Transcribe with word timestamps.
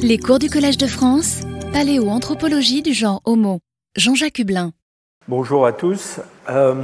Les 0.00 0.18
cours 0.18 0.38
du 0.38 0.48
Collège 0.48 0.78
de 0.78 0.86
France, 0.86 1.40
paléoanthropologie 1.72 2.82
du 2.82 2.92
genre 2.92 3.20
Homo. 3.24 3.58
Jean-Jacques 3.96 4.38
Hublin. 4.38 4.70
Bonjour 5.26 5.66
à 5.66 5.72
tous. 5.72 6.20
Euh, 6.48 6.74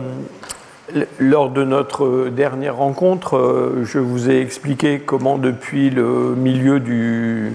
lors 1.20 1.50
de 1.50 1.62
notre 1.64 2.28
dernière 2.28 2.76
rencontre, 2.76 3.36
euh, 3.36 3.84
je 3.84 3.98
vous 3.98 4.30
ai 4.30 4.40
expliqué 4.40 4.98
comment 4.98 5.38
depuis 5.38 5.90
le 5.90 6.34
milieu 6.34 6.80
du 6.80 7.52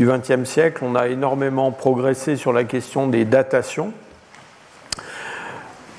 XXe 0.00 0.44
siècle, 0.44 0.84
on 0.84 0.94
a 0.94 1.08
énormément 1.08 1.72
progressé 1.72 2.36
sur 2.36 2.52
la 2.52 2.64
question 2.64 3.08
des 3.08 3.24
datations 3.24 3.92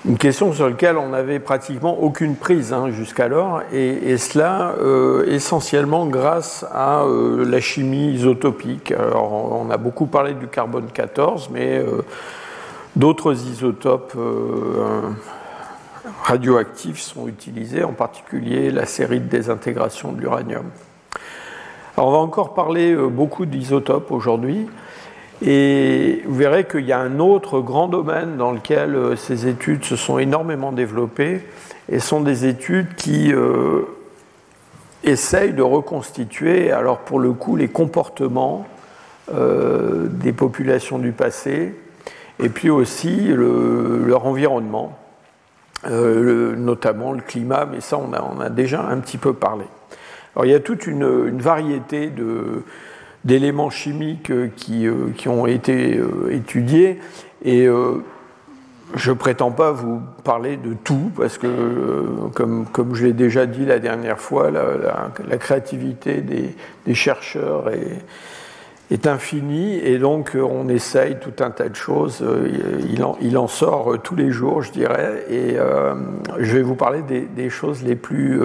une 0.06 0.18
question 0.18 0.52
sur 0.52 0.68
laquelle 0.68 0.98
on 0.98 1.10
n'avait 1.10 1.40
pratiquement 1.40 1.98
aucune 2.02 2.36
prise 2.36 2.74
hein, 2.74 2.92
jusqu'alors, 2.92 3.62
et, 3.72 4.18
cela 4.18 4.76
euh, 4.80 5.26
essentiellement 5.28 6.08
grâce 6.08 6.66
à 6.74 7.04
euh, 7.04 7.46
la 7.46 7.62
chimie 7.62 8.12
isotopique. 8.12 8.92
Alors, 8.92 9.32
on 9.32 9.70
a 9.70 9.78
beaucoup 9.78 10.06
parlé 10.06 10.34
du 10.34 10.48
carbone 10.48 10.88
14, 10.94 11.50
mais 11.52 11.78
euh, 11.78 12.02
d'autres 12.98 13.34
isotopes 13.48 14.18
radioactifs 16.24 17.00
sont 17.00 17.28
utilisés, 17.28 17.84
en 17.84 17.94
particulier 17.94 18.72
la 18.72 18.86
série 18.86 19.22
de 19.22 19.28
désintégration 19.28 20.12
de 20.12 20.20
l'uranium. 20.20 20.66
On 21.96 22.12
va 22.12 22.18
encore 22.18 22.54
parler 22.54 22.96
beaucoup 22.96 23.46
d'isotopes 23.46 24.12
aujourd'hui. 24.12 24.68
Et 25.46 26.22
vous 26.26 26.36
verrez 26.36 26.64
qu'il 26.64 26.86
y 26.86 26.94
a 26.94 27.00
un 27.00 27.20
autre 27.20 27.60
grand 27.60 27.90
domaine 27.90 28.38
dans 28.38 28.54
lequel 28.54 28.96
euh, 28.96 29.16
ces 29.18 29.48
études 29.48 29.84
se 29.84 29.98
sont 29.98 30.18
énormément 30.18 30.72
développées, 30.72 31.42
et 31.92 32.00
sont 32.00 32.22
des 32.22 32.46
études 32.46 32.96
qui 32.96 33.34
euh, 33.34 33.82
essayent 35.04 35.52
de 35.52 35.62
reconstituer, 35.62 36.72
alors 36.72 37.00
pour 37.00 37.20
le 37.20 37.34
coup, 37.34 37.58
les 37.58 37.68
comportements 37.68 38.66
euh, 39.34 40.08
des 40.08 40.32
populations 40.32 40.98
du 40.98 41.12
passé, 41.12 41.76
et 42.40 42.48
puis 42.48 42.70
aussi 42.70 43.28
leur 43.28 44.26
environnement, 44.26 44.98
notamment 45.86 47.12
le 47.12 47.22
climat, 47.22 47.68
mais 47.72 47.80
ça 47.80 47.98
on 47.98 48.14
a, 48.14 48.46
a, 48.46 48.50
déjà 48.50 48.82
un 48.82 48.98
petit 48.98 49.18
peu 49.18 49.34
parlé. 49.34 49.66
Alors 50.36 50.46
il 50.46 50.52
y 50.52 50.56
a 50.56 50.60
toute 50.60 50.88
une, 50.88 51.28
une 51.28 51.42
variété 51.42 52.08
de 52.08 52.64
d'éléments 53.26 53.70
chimiques 53.70 54.32
euh, 54.32 54.50
qui, 54.56 54.88
euh, 54.88 55.12
qui, 55.16 55.30
ont 55.30 55.48
été 55.48 55.98
euh, 55.98 56.32
étudiés. 56.32 57.00
Et 57.46 57.68
je 58.96 59.12
ne 59.12 59.16
prétends 59.18 59.52
pas 59.52 59.74
vous 59.74 60.00
parler 60.24 60.56
de 60.56 60.74
tout, 60.74 61.12
parce 61.18 61.38
que, 61.38 61.48
comme, 62.34 62.66
comme 62.68 62.96
je 62.96 63.06
l'ai 63.06 63.12
déjà 63.12 63.46
dit 63.46 63.66
la 63.66 63.80
dernière 63.80 64.18
fois, 64.18 64.50
la, 64.50 65.12
la, 65.28 65.38
créativité 65.38 66.22
des, 66.22 66.56
des 66.86 66.94
chercheurs 66.94 67.70
est, 67.70 69.08
infinie, 69.08 69.78
et 69.80 69.98
donc 69.98 70.38
on 70.40 70.70
essaye 70.70 71.18
tout 71.20 71.44
un 71.44 71.52
tas 71.52 71.68
de 71.68 71.76
choses. 71.76 72.24
Il 72.88 73.04
en, 73.04 73.18
il 73.20 73.38
en 73.38 73.48
sort 73.48 73.98
tous 74.02 74.16
les 74.16 74.32
jours, 74.32 74.62
je 74.62 74.72
dirais, 74.72 75.26
et 75.30 75.58
je 76.40 76.56
vais 76.56 76.62
vous 76.62 76.76
parler 76.76 77.02
des, 77.02 77.22
des 77.22 77.50
choses 77.50 77.84
les 77.84 77.96
plus, 77.96 78.40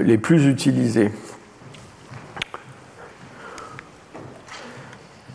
les 0.00 0.18
plus 0.18 0.46
utilisées. 0.46 1.12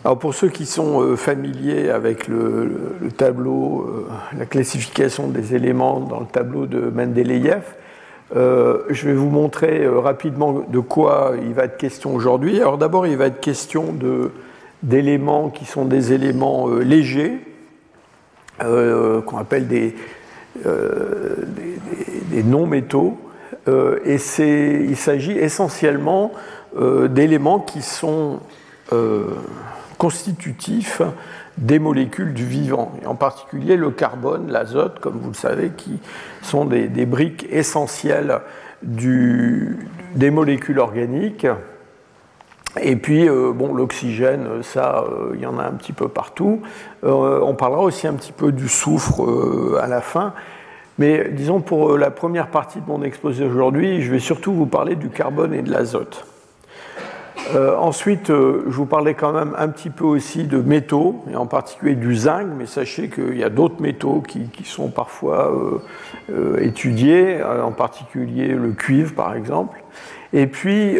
Alors 0.06 0.20
pour 0.20 0.34
ceux 0.34 0.50
qui 0.50 0.66
sont 0.66 1.02
euh, 1.02 1.16
familiers 1.16 1.90
avec 1.90 2.28
le, 2.28 2.70
tableau, 3.16 3.80
euh, 3.80 4.38
la 4.38 4.46
classification 4.46 5.26
des 5.26 5.56
éléments 5.56 5.98
dans 5.98 6.20
le 6.20 6.26
tableau 6.26 6.66
de 6.66 6.78
Mendeleïev, 6.78 7.64
euh, 8.36 8.84
je 8.88 9.08
vais 9.08 9.14
vous 9.14 9.28
montrer 9.28 9.84
rapidement 9.84 10.64
de 10.68 10.78
quoi 10.78 11.32
il 11.44 11.54
va 11.54 11.64
être 11.64 11.76
question 11.76 12.14
aujourd'hui. 12.14 12.60
Alors 12.60 12.78
d'abord, 12.78 13.08
il 13.08 13.16
va 13.16 13.26
être 13.26 13.40
question 13.40 13.96
d'éléments 14.84 15.50
qui 15.50 15.64
sont 15.64 15.84
des 15.84 16.12
éléments 16.12 16.68
légers, 16.68 17.40
qu'on 18.60 19.38
appelle 19.38 19.66
des, 19.66 19.96
des 20.64 22.44
non-métaux. 22.44 23.18
et 23.66 24.18
il 24.38 24.96
s'agit 24.96 25.36
essentiellement 25.36 26.30
d'éléments 27.08 27.58
qui 27.58 27.82
sont 27.82 28.38
constitutifs 29.98 31.02
des 31.58 31.78
molécules 31.78 32.34
du 32.34 32.44
vivant, 32.44 32.92
et 33.02 33.06
en 33.06 33.14
particulier 33.14 33.76
le 33.76 33.90
carbone, 33.90 34.50
l'azote, 34.50 34.98
comme 35.00 35.18
vous 35.18 35.28
le 35.28 35.34
savez, 35.34 35.70
qui 35.76 35.98
sont 36.42 36.64
des, 36.66 37.06
briques 37.06 37.46
essentielles 37.50 38.40
des 38.82 40.30
molécules 40.30 40.78
organiques. 40.78 41.46
Et 42.80 42.96
puis, 42.96 43.26
euh, 43.26 43.52
bon, 43.54 43.72
l'oxygène, 43.72 44.62
ça, 44.62 45.04
euh, 45.08 45.32
il 45.34 45.40
y 45.40 45.46
en 45.46 45.58
a 45.58 45.62
un 45.62 45.72
petit 45.72 45.94
peu 45.94 46.08
partout. 46.08 46.60
Euh, 47.04 47.40
on 47.42 47.54
parlera 47.54 47.82
aussi 47.82 48.06
un 48.06 48.12
petit 48.12 48.32
peu 48.32 48.52
du 48.52 48.68
soufre 48.68 49.22
à 49.80 49.86
la 49.86 50.02
fin. 50.02 50.34
Mais 50.98 51.30
disons, 51.30 51.60
pour 51.60 51.96
la 51.96 52.10
première 52.10 52.48
partie 52.48 52.80
de 52.80 52.86
mon 52.86 53.02
exposé 53.02 53.44
aujourd'hui, 53.44 54.02
je 54.02 54.10
vais 54.10 54.18
surtout 54.18 54.52
vous 54.52 54.66
parler 54.66 54.94
du 54.94 55.08
carbone 55.08 55.54
et 55.54 55.62
de 55.62 55.70
l'azote. 55.70 56.26
Euh, 57.54 57.76
ensuite, 57.76 58.30
euh, 58.30 58.64
je 58.66 58.76
vous 58.76 58.86
parlais 58.86 59.14
quand 59.14 59.32
même 59.32 59.54
un 59.56 59.68
petit 59.68 59.90
peu 59.90 60.04
aussi 60.04 60.44
de 60.44 60.58
métaux, 60.58 61.22
et 61.30 61.36
en 61.36 61.46
particulier 61.46 61.94
du 61.94 62.14
zinc, 62.14 62.46
mais 62.56 62.66
sachez 62.66 63.08
qu'il 63.08 63.36
y 63.36 63.44
a 63.44 63.50
d'autres 63.50 63.80
métaux 63.80 64.22
qui, 64.26 64.48
sont 64.64 64.88
parfois 64.88 65.54
euh, 66.30 66.58
étudiés, 66.60 67.40
en 67.42 67.70
particulier 67.70 68.48
le 68.48 68.72
cuivre 68.72 69.14
par 69.14 69.34
exemple, 69.34 69.82
et 70.32 70.46
puis 70.46 70.98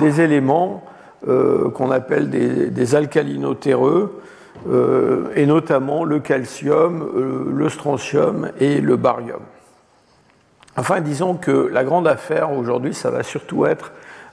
des 0.00 0.20
éléments 0.20 0.84
qu'on 1.26 1.90
appelle 1.90 2.28
des, 2.28 2.70
des 2.70 2.94
alcalinotéreux, 2.94 4.20
et 5.34 5.46
notamment 5.46 6.04
le 6.04 6.20
calcium, 6.20 7.08
le 7.54 7.68
strontium 7.68 8.50
et 8.60 8.80
le 8.80 8.96
barium. 8.96 9.40
Enfin, 10.76 11.00
disons 11.00 11.34
que 11.34 11.70
la 11.72 11.84
grande 11.84 12.06
affaire 12.06 12.52
aujourd'hui, 12.52 12.92
ça 12.92 13.10
va 13.10 13.22
surtout 13.22 13.64
être 13.64 13.92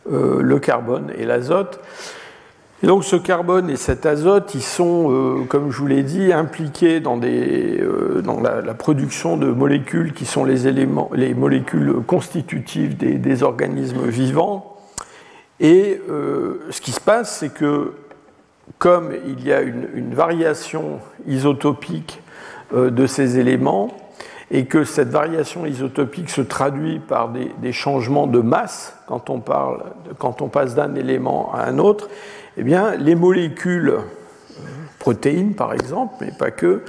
le 0.09 0.59
carbone 0.59 1.11
et 1.17 1.25
l'azote. 1.25 1.79
Et 2.83 2.87
donc 2.87 3.05
ce 3.05 3.15
carbone 3.15 3.69
et 3.69 3.77
cet 3.77 4.05
azote, 4.05 4.53
ils 4.55 4.61
sont, 4.61 5.09
euh, 5.09 5.45
comme 5.45 5.71
je 5.71 5.77
vous 5.77 5.87
l'ai 5.87 6.03
dit, 6.03 6.33
impliqués 6.33 6.99
dans, 6.99 7.17
euh, 7.23 8.21
la, 8.65 8.73
production 8.73 9.37
de 9.37 9.47
molécules 9.47 10.11
qui 10.11 10.25
sont 10.25 10.43
les, 10.43 10.67
éléments, 10.67 11.09
les 11.13 11.33
molécules 11.33 11.93
constitutives 12.05 12.97
des, 12.97 13.43
organismes 13.43 14.05
vivants. 14.05 14.75
Et 15.61 16.01
ce 16.09 16.81
qui 16.81 16.91
se 16.91 16.99
passe, 16.99 17.37
c'est 17.37 17.53
que 17.53 17.93
comme 18.79 19.13
il 19.25 19.47
y 19.47 19.53
a 19.53 19.61
une, 19.61 19.87
une 19.93 20.13
variation 20.13 20.99
isotopique 21.25 22.21
de 22.75 23.07
ces 23.07 23.39
éléments, 23.39 23.95
et 24.53 24.65
que 24.65 24.83
cette 24.83 25.09
variation 25.09 25.65
isotopique 25.65 26.29
se 26.29 26.41
traduit 26.41 26.99
par 26.99 27.29
des, 27.29 27.73
changements 27.73 28.27
de 28.27 28.39
masse 28.39 28.95
quand 29.07 29.31
on, 29.31 29.39
parle, 29.39 29.83
quand 30.19 30.43
on 30.43 30.47
passe 30.47 30.75
d'un 30.75 30.93
élément 30.93 31.51
à 31.53 31.65
un 31.65 31.79
autre, 31.79 32.07
eh 32.55 32.63
bien, 32.63 32.95
les 32.95 33.15
molécules, 33.15 33.89
euh, 33.89 34.01
protéines 34.99 35.55
par 35.55 35.73
exemple, 35.73 36.13
mais 36.21 36.31
pas 36.37 36.51
que, 36.51 36.83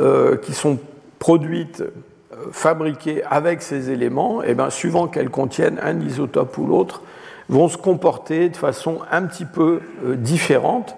euh, 0.00 0.36
qui 0.36 0.52
sont 0.54 0.78
produites, 1.18 1.80
euh, 1.80 2.36
fabriquées 2.52 3.24
avec 3.28 3.62
ces 3.62 3.90
éléments, 3.90 4.40
eh 4.44 4.54
bien, 4.54 4.70
suivant 4.70 5.08
qu'elles 5.08 5.30
contiennent 5.30 5.80
un 5.82 6.00
isotope 6.00 6.56
ou 6.56 6.68
l'autre, 6.68 7.02
vont 7.48 7.66
se 7.66 7.76
comporter 7.76 8.48
de 8.48 8.56
façon 8.56 8.98
un 9.10 9.22
petit 9.22 9.46
peu 9.46 9.80
différente 10.04 10.96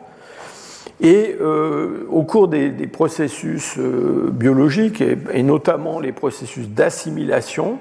et 1.00 1.36
euh, 1.40 2.06
au 2.10 2.22
cours 2.24 2.48
des, 2.48 2.70
processus 2.86 3.76
euh, 3.78 4.28
biologiques, 4.30 5.00
et, 5.00 5.42
notamment 5.42 5.98
les 5.98 6.12
processus 6.12 6.68
d'assimilation, 6.68 7.78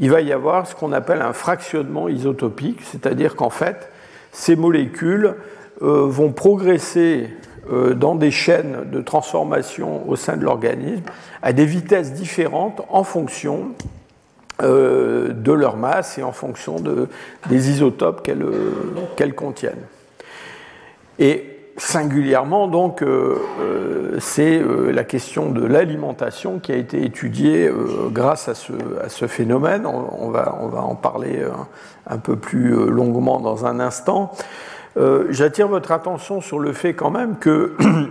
il 0.00 0.10
va 0.10 0.20
y 0.20 0.32
avoir 0.32 0.66
ce 0.66 0.74
qu'on 0.74 0.92
appelle 0.92 1.22
un 1.22 1.32
fractionnement 1.32 2.08
isotopique, 2.08 2.80
c'est-à-dire 2.82 3.36
qu'en 3.36 3.50
fait, 3.50 3.90
ces 4.32 4.56
molécules 4.56 5.34
euh, 5.82 6.06
vont 6.06 6.32
progresser 6.32 7.30
dans 7.96 8.14
des 8.14 8.30
chaînes 8.30 8.88
de 8.90 9.02
transformation 9.02 10.08
au 10.08 10.16
sein 10.16 10.38
de 10.38 10.42
l'organisme 10.42 11.02
à 11.42 11.52
des 11.52 11.66
vitesses 11.66 12.14
différentes 12.14 12.80
en 12.88 13.04
fonction 13.04 13.72
de 14.62 15.52
leur 15.52 15.76
masse 15.76 16.16
et 16.16 16.22
en 16.22 16.32
fonction 16.32 16.80
de, 16.80 17.08
des 17.50 17.68
isotopes 17.68 18.26
qu'elles 19.16 19.34
contiennent. 19.34 19.84
Et 21.18 21.57
singulièrement, 21.78 22.68
donc, 22.68 23.02
euh, 23.02 23.36
euh, 23.60 24.16
c'est 24.20 24.58
euh, 24.58 24.90
la 24.90 25.04
question 25.04 25.50
de 25.50 25.64
l'alimentation 25.64 26.58
qui 26.58 26.72
a 26.72 26.76
été 26.76 27.04
étudiée 27.04 27.70
grâce 28.10 28.48
à 28.48 28.54
ce, 28.54 29.26
phénomène. 29.26 29.86
On, 29.86 30.28
va, 30.30 30.58
on, 30.60 30.68
va, 30.68 30.82
en 30.82 30.94
parler 30.94 31.42
un, 32.06 32.18
peu 32.18 32.36
plus 32.36 32.74
longuement 32.90 33.40
dans 33.40 33.66
un 33.66 33.80
instant. 33.80 34.32
J'attire 35.30 35.68
votre 35.68 35.92
attention 35.92 36.40
sur 36.40 36.58
le 36.58 36.72
fait 36.72 36.94
quand 36.94 37.10
même 37.10 37.36
que 37.38 37.76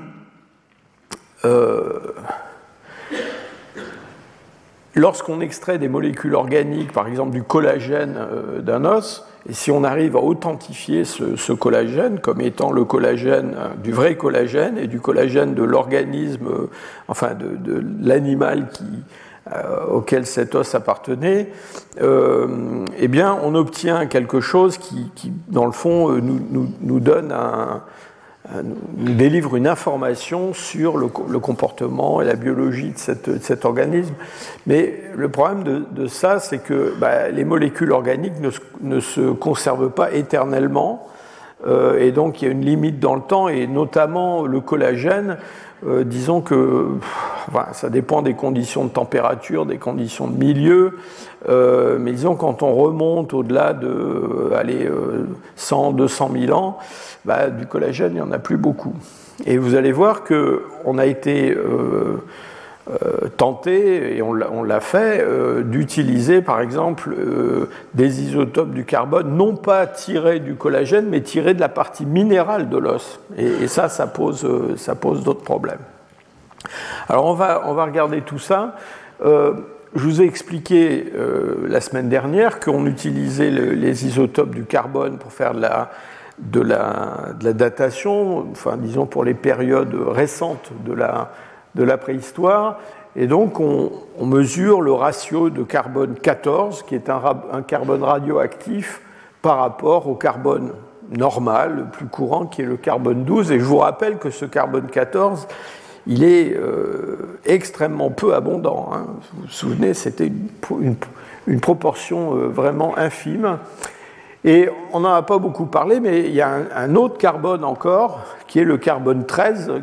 lorsqu'on 4.97 5.41
extrait 5.41 5.77
des 5.77 5.87
molécules 5.87 6.35
organiques, 6.35 6.91
par 6.91 7.07
exemple 7.07 7.31
du 7.31 7.43
collagène 7.43 8.17
d'un 8.61 8.85
os, 8.85 9.25
et 9.49 9.53
si 9.53 9.71
on 9.71 9.83
arrive 9.83 10.17
à 10.17 10.19
authentifier 10.19 11.05
ce, 11.05 11.53
collagène 11.53 12.19
comme 12.19 12.41
étant 12.41 12.71
le 12.71 12.83
collagène 12.83 13.55
du 13.81 13.93
vrai 13.93 14.17
collagène 14.17 14.77
et 14.77 14.87
du 14.87 14.99
collagène 14.99 15.53
de 15.53 15.63
l'organisme, 15.63 16.47
enfin 17.07 17.33
de, 17.33 17.81
l'animal 18.01 18.67
auquel 19.89 20.25
cet 20.25 20.55
os 20.55 20.75
appartenait, 20.75 21.49
eh 22.01 23.07
bien, 23.07 23.37
on 23.41 23.55
obtient 23.55 24.05
quelque 24.07 24.41
chose 24.41 24.77
qui, 24.77 25.31
dans 25.47 25.65
le 25.65 25.71
fond, 25.71 26.09
nous, 26.09 26.99
donne 26.99 27.31
un, 27.31 27.37
euh, 27.37 27.77
nous 28.63 29.13
délivre 29.13 29.55
une 29.55 29.67
information 29.67 30.53
sur 30.53 30.97
le, 30.97 31.07
comportement 31.07 32.21
et 32.21 32.25
la 32.25 32.35
biologie 32.35 32.93
de, 32.93 33.39
cet 33.39 33.65
organisme. 33.65 34.13
Mais 34.65 35.01
le 35.15 35.29
problème 35.29 35.85
de, 35.91 36.07
ça, 36.07 36.39
c'est 36.39 36.59
que 36.59 36.93
bah, 36.99 37.29
les 37.29 37.43
molécules 37.43 37.91
organiques 37.91 38.39
ne, 38.81 38.99
se 38.99 39.31
conservent 39.31 39.89
pas 39.89 40.13
éternellement. 40.13 41.07
Euh, 41.65 41.99
et 41.99 42.11
donc 42.11 42.41
il 42.41 42.45
y 42.45 42.47
a 42.47 42.51
une 42.51 42.63
limite 42.63 42.99
dans 42.99 43.15
le 43.15 43.21
temps, 43.21 43.47
et 43.47 43.65
notamment 43.65 44.45
le 44.45 44.61
collagène, 44.61 45.37
euh, 45.85 46.03
disons 46.03 46.41
que 46.41 46.87
ça 47.73 47.89
dépend 47.89 48.21
des 48.21 48.33
conditions 48.33 48.85
de 48.85 48.89
température, 48.89 49.65
des 49.65 49.77
conditions 49.77 50.27
de 50.27 50.37
milieu, 50.37 50.97
mais 51.47 52.11
disons 52.11 52.35
quand 52.35 52.61
on 52.61 52.75
remonte 52.75 53.33
au-delà 53.33 53.73
de 53.73 54.51
allez, 54.53 54.89
100, 55.55 55.93
200 55.93 56.31
000 56.47 56.57
ans, 56.57 56.77
bah, 57.23 57.49
du 57.49 57.65
collagène, 57.65 58.11
il 58.11 58.15
n'y 58.15 58.21
en 58.21 58.31
a 58.31 58.39
plus 58.39 58.57
beaucoup. 58.57 58.93
Et 59.45 59.57
vous 59.57 59.75
allez 59.75 59.93
voir 59.93 60.23
qu'on 60.23 60.97
a 60.97 61.05
été 61.05 61.55
euh, 62.89 62.97
euh, 63.05 63.27
tenté, 63.35 64.17
et 64.17 64.21
on 64.21 64.33
l'a 64.33 64.79
fait, 64.79 65.21
euh, 65.21 65.61
d'utiliser 65.61 66.41
par 66.41 66.59
exemple 66.59 67.15
des 67.93 68.21
isotopes 68.23 68.71
du 68.71 68.85
carbone, 68.85 69.35
non 69.35 69.55
pas 69.55 69.85
tirés 69.87 70.39
du 70.39 70.55
collagène, 70.55 71.07
mais 71.09 71.21
tirés 71.21 71.53
de 71.53 71.59
la 71.59 71.69
partie 71.69 72.05
minérale 72.05 72.69
de 72.69 72.77
l'os. 72.77 73.19
Et, 73.37 73.67
ça, 73.67 73.89
ça 73.89 74.07
pose, 74.07 74.47
ça 74.77 74.95
pose 74.95 75.23
d'autres 75.23 75.43
problèmes. 75.43 75.79
Alors 77.09 77.25
on 77.25 77.33
va, 77.33 77.63
on 77.65 77.73
va 77.73 77.85
regarder 77.85 78.21
tout 78.21 78.39
ça. 78.39 78.75
je 79.21 79.53
vous 79.93 80.21
ai 80.21 80.25
expliqué 80.25 81.11
la 81.67 81.81
semaine 81.81 82.09
dernière 82.09 82.59
qu'on 82.59 82.85
utilisait 82.85 83.51
les 83.51 84.05
isotopes 84.05 84.55
du 84.55 84.63
carbone 84.63 85.17
pour 85.17 85.31
faire 85.31 85.53
de 85.53 85.61
la, 85.61 85.91
de 86.39 86.61
la, 86.61 87.53
datation, 87.53 88.47
enfin 88.51 88.77
disons 88.77 89.05
pour 89.05 89.23
les 89.23 89.33
périodes 89.33 89.95
récentes 90.07 90.71
de 90.85 90.93
la, 90.93 91.31
de 91.77 91.83
la 91.83 91.97
préhistoire. 91.97 92.79
Et 93.15 93.27
donc 93.27 93.59
on, 93.59 93.91
mesure 94.25 94.81
le 94.81 94.91
ratio 94.91 95.49
de 95.49 95.63
carbone 95.63 96.15
14, 96.21 96.83
qui 96.83 96.95
est 96.95 97.09
un, 97.09 97.61
carbone 97.61 98.03
radioactif, 98.03 99.01
par 99.41 99.59
rapport 99.59 100.07
au 100.07 100.15
carbone 100.15 100.73
normal, 101.09 101.75
le 101.77 101.85
plus 101.85 102.07
courant, 102.07 102.45
qui 102.45 102.63
est 102.63 102.65
le 102.65 102.77
carbone 102.77 103.23
12. 103.23 103.51
Et 103.51 103.59
je 103.59 103.63
vous 103.63 103.77
rappelle 103.77 104.17
que 104.17 104.29
ce 104.29 104.45
carbone 104.45 104.87
14, 104.87 105.47
il 106.05 106.23
est 106.23 106.53
euh, 106.55 107.39
extrêmement 107.45 108.09
peu 108.09 108.35
abondant. 108.35 108.89
Hein. 108.93 109.05
Vous 109.33 109.43
vous 109.43 109.47
souvenez, 109.47 109.93
c'était 109.93 110.27
une, 110.69 110.95
une, 111.47 111.59
proportion 111.59 112.35
euh, 112.35 112.47
vraiment 112.47 112.97
infime. 112.97 113.57
Et 114.47 114.69
on 114.93 115.01
n'en 115.01 115.11
a 115.11 115.23
pas 115.23 115.39
beaucoup 115.39 115.65
parlé, 115.65 115.99
mais 115.99 116.21
il 116.21 116.33
y 116.33 116.39
a 116.39 116.49
un, 116.73 116.95
autre 116.95 117.17
carbone 117.17 117.65
encore, 117.65 118.21
qui 118.47 118.59
est 118.59 118.63
le 118.63 118.77
carbone 118.77 119.25
13, 119.25 119.73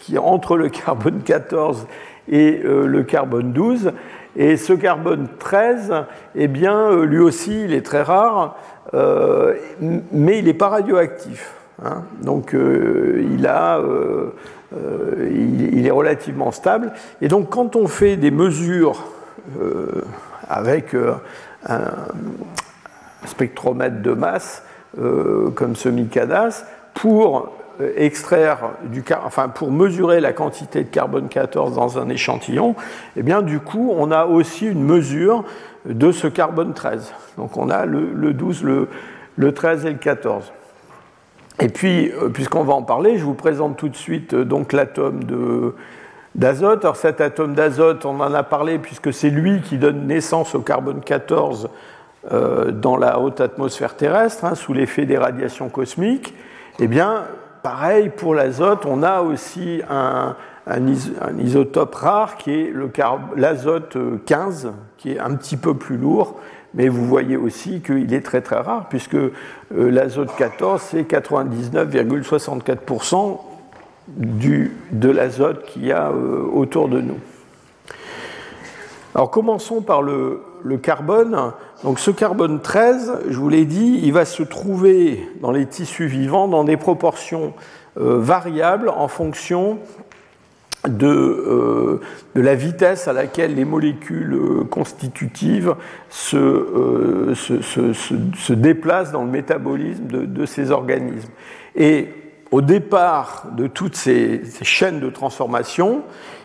qui, 0.00 0.14
est 0.14 0.18
entre 0.18 0.56
le 0.56 0.70
carbone 0.70 1.20
14 1.22 1.86
et 2.30 2.62
euh, 2.64 2.86
le 2.86 3.02
carbone 3.02 3.52
12. 3.52 3.92
Et 4.36 4.56
ce 4.56 4.72
carbone 4.72 5.28
13, 5.38 6.06
eh 6.36 6.48
bien, 6.48 6.90
euh, 6.90 7.04
lui 7.04 7.18
aussi, 7.18 7.64
il 7.64 7.74
est 7.74 7.84
très 7.84 8.00
rare, 8.00 8.56
euh, 8.94 9.56
mais 10.10 10.38
il 10.38 10.46
n'est 10.46 10.54
pas 10.54 10.70
radioactif. 10.70 11.52
Hein. 11.84 12.04
Donc, 12.22 12.56
il, 12.56 13.46
a, 13.46 13.78
il, 14.72 15.86
est 15.86 15.90
relativement 15.90 16.50
stable. 16.50 16.92
Et 17.20 17.28
donc, 17.28 17.50
quand 17.50 17.76
on 17.76 17.88
fait 17.88 18.16
des 18.16 18.30
mesures 18.30 19.04
avec 20.48 20.96
un, 21.68 21.90
spectromètre 23.26 24.02
de 24.02 24.12
masse 24.12 24.64
euh, 25.00 25.50
comme 25.50 25.74
ce 25.76 25.88
Micadas 25.88 26.64
pour 26.94 27.52
euh, 27.80 27.92
extraire 27.96 28.70
du 28.84 29.02
enfin 29.24 29.48
pour 29.48 29.72
mesurer 29.72 30.20
la 30.20 30.32
quantité 30.32 30.84
de 30.84 30.88
carbone 30.88 31.28
14 31.28 31.74
dans 31.74 31.98
un 31.98 32.08
échantillon, 32.08 32.72
et 33.16 33.20
eh 33.20 33.22
bien 33.24 33.42
du 33.42 33.58
coup 33.58 33.92
on 33.96 34.12
a 34.12 34.26
aussi 34.26 34.66
une 34.66 34.84
mesure 34.84 35.44
de 35.84 36.12
ce 36.12 36.28
carbone 36.28 36.74
13. 36.74 37.12
Donc 37.36 37.56
on 37.56 37.70
a 37.70 37.86
le, 37.86 38.32
12, 38.32 38.62
le, 38.62 38.88
le, 39.36 39.52
13 39.52 39.86
et 39.86 39.90
le 39.90 39.98
14. 39.98 40.52
Et 41.60 41.68
puis, 41.68 42.10
euh, 42.10 42.28
puisqu'on 42.28 42.62
va 42.64 42.74
en 42.74 42.82
parler, 42.82 43.18
je 43.18 43.24
vous 43.24 43.34
présente 43.34 43.76
tout 43.76 43.88
de 43.88 43.96
suite 43.96 44.34
donc 44.34 44.72
l'atome 44.72 45.20
d'azote. 46.34 46.84
Alors 46.84 46.96
cet 46.96 47.20
atome 47.20 47.54
d'azote, 47.54 48.04
on 48.04 48.20
en 48.20 48.32
a 48.32 48.42
parlé 48.42 48.78
puisque 48.78 49.12
c'est 49.12 49.30
lui 49.30 49.60
qui 49.60 49.78
donne 49.78 50.06
naissance 50.06 50.54
au 50.54 50.60
carbone 50.60 51.00
14 51.00 51.64
euh, 51.64 51.68
dans 52.30 52.96
la 52.96 53.20
haute 53.20 53.40
atmosphère 53.40 53.96
terrestre, 53.96 54.44
hein, 54.44 54.54
sous 54.54 54.72
l'effet 54.72 55.04
des 55.04 55.18
radiations 55.18 55.68
cosmiques, 55.68 56.34
eh 56.78 56.86
bien, 56.86 57.24
pareil 57.64 58.10
pour 58.10 58.34
l'azote, 58.34 58.86
on 58.86 59.02
a 59.02 59.22
aussi 59.22 59.80
un, 59.88 60.36
isotope 61.38 61.94
rare 61.94 62.36
qui 62.36 62.52
est 62.52 62.70
l'azote 63.36 63.96
15, 64.26 64.72
qui 64.98 65.12
est 65.12 65.18
un 65.18 65.34
petit 65.34 65.56
peu 65.56 65.72
plus 65.74 65.96
lourd, 65.96 66.38
mais 66.74 66.88
vous 66.88 67.06
voyez 67.06 67.36
aussi 67.36 67.80
qu'il 67.80 68.12
est 68.12 68.20
très 68.20 68.42
très 68.42 68.60
rare, 68.60 68.88
puisque 68.90 69.14
euh, 69.14 69.30
l'azote 69.70 70.36
14, 70.36 70.82
c'est 70.82 71.02
99,64% 71.02 73.38
de 74.18 75.10
l'azote 75.10 75.64
qu'il 75.64 75.86
y 75.86 75.92
a 75.92 76.10
euh, 76.10 76.42
autour 76.52 76.90
de 76.90 77.00
nous. 77.00 77.16
Alors 79.14 79.30
commençons 79.30 79.80
par 79.80 80.02
le 80.02 80.42
carbone. 80.82 81.52
Donc 81.82 81.98
ce 81.98 82.10
carbone 82.10 82.60
13, 82.60 83.20
je 83.28 83.36
vous 83.36 83.48
l'ai 83.48 83.64
dit, 83.64 84.00
il 84.02 84.12
va 84.12 84.24
se 84.24 84.42
trouver 84.42 85.28
dans 85.40 85.50
les 85.50 85.66
tissus 85.66 86.06
vivants 86.06 86.48
dans 86.48 86.64
des 86.64 86.76
proportions 86.76 87.52
euh, 87.98 88.18
variables 88.18 88.88
en 88.88 89.08
fonction 89.08 89.78
de, 90.88 91.06
euh, 91.06 92.00
de, 92.34 92.40
la 92.40 92.54
vitesse 92.54 93.08
à 93.08 93.12
laquelle 93.12 93.54
les 93.54 93.64
molécules 93.64 94.34
euh, 94.34 94.64
constitutives 94.64 95.74
se, 96.10 97.32
déplacent 98.52 99.12
dans 99.12 99.24
le 99.24 99.30
métabolisme 99.30 100.06
de, 100.06 100.46
ces 100.46 100.70
organismes. 100.70 101.30
Et 101.76 102.08
au 102.50 102.60
départ 102.60 103.46
de 103.56 103.66
toutes 103.66 103.96
ces 103.96 104.42
chaînes 104.62 105.00
de 105.00 105.10
transformation, 105.10 106.02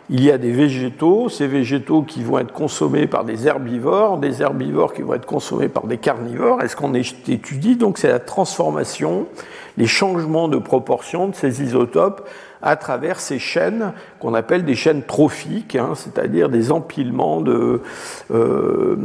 il 0.10 0.24
y 0.24 0.32
a 0.32 0.40
des 0.40 0.52
végétaux, 0.52 1.30
ces 1.30 1.46
végétaux 1.46 2.02
qui 2.02 2.24
vont 2.24 2.40
être 2.40 2.52
consommés 2.52 3.06
par 3.06 3.24
des 3.24 3.48
herbivores, 3.48 4.18
des 4.18 4.42
herbivores 4.42 4.94
qui 4.94 5.04
vont 5.04 5.14
être 5.14 5.28
consommés 5.28 5.70
par 5.70 5.86
des 5.86 5.98
carnivores. 5.98 6.64
Et 6.64 6.68
ce 6.68 6.76
qu'on 6.76 6.96
étudie, 6.96 7.76
donc, 7.76 8.00
c'est 8.00 8.08
la 8.08 8.20
transformation, 8.20 9.28
les 9.78 9.86
changements 9.86 10.48
de 10.48 10.58
proportion 10.58 11.28
de 11.28 11.36
ces 11.36 11.62
isotopes 11.62 12.28
à 12.62 12.76
travers 12.76 13.20
ces 13.20 13.40
chaînes 13.40 13.94
qu'on 14.20 14.34
appelle 14.34 14.66
des 14.66 14.76
chaînes 14.76 15.04
trophiques, 15.04 15.76
hein, 15.76 15.92
c'est-à-dire 15.96 16.50
des 16.50 16.72
empilements 16.72 17.40
de, 17.40 17.82
euh, 18.32 18.98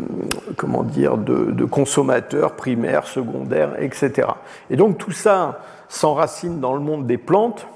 comment 0.56 0.82
dire, 0.82 1.18
de, 1.18 1.52
de, 1.52 1.64
consommateurs 1.64 2.52
primaires, 2.52 3.06
secondaires, 3.06 3.80
etc. 3.80 4.28
Et 4.70 4.76
donc 4.76 4.99
tout 4.99 5.12
ça 5.12 5.61
s'enracine 5.88 6.61
dans 6.61 6.75
le 6.75 6.80
monde 6.80 7.06
des 7.06 7.18
plantes, 7.18 7.66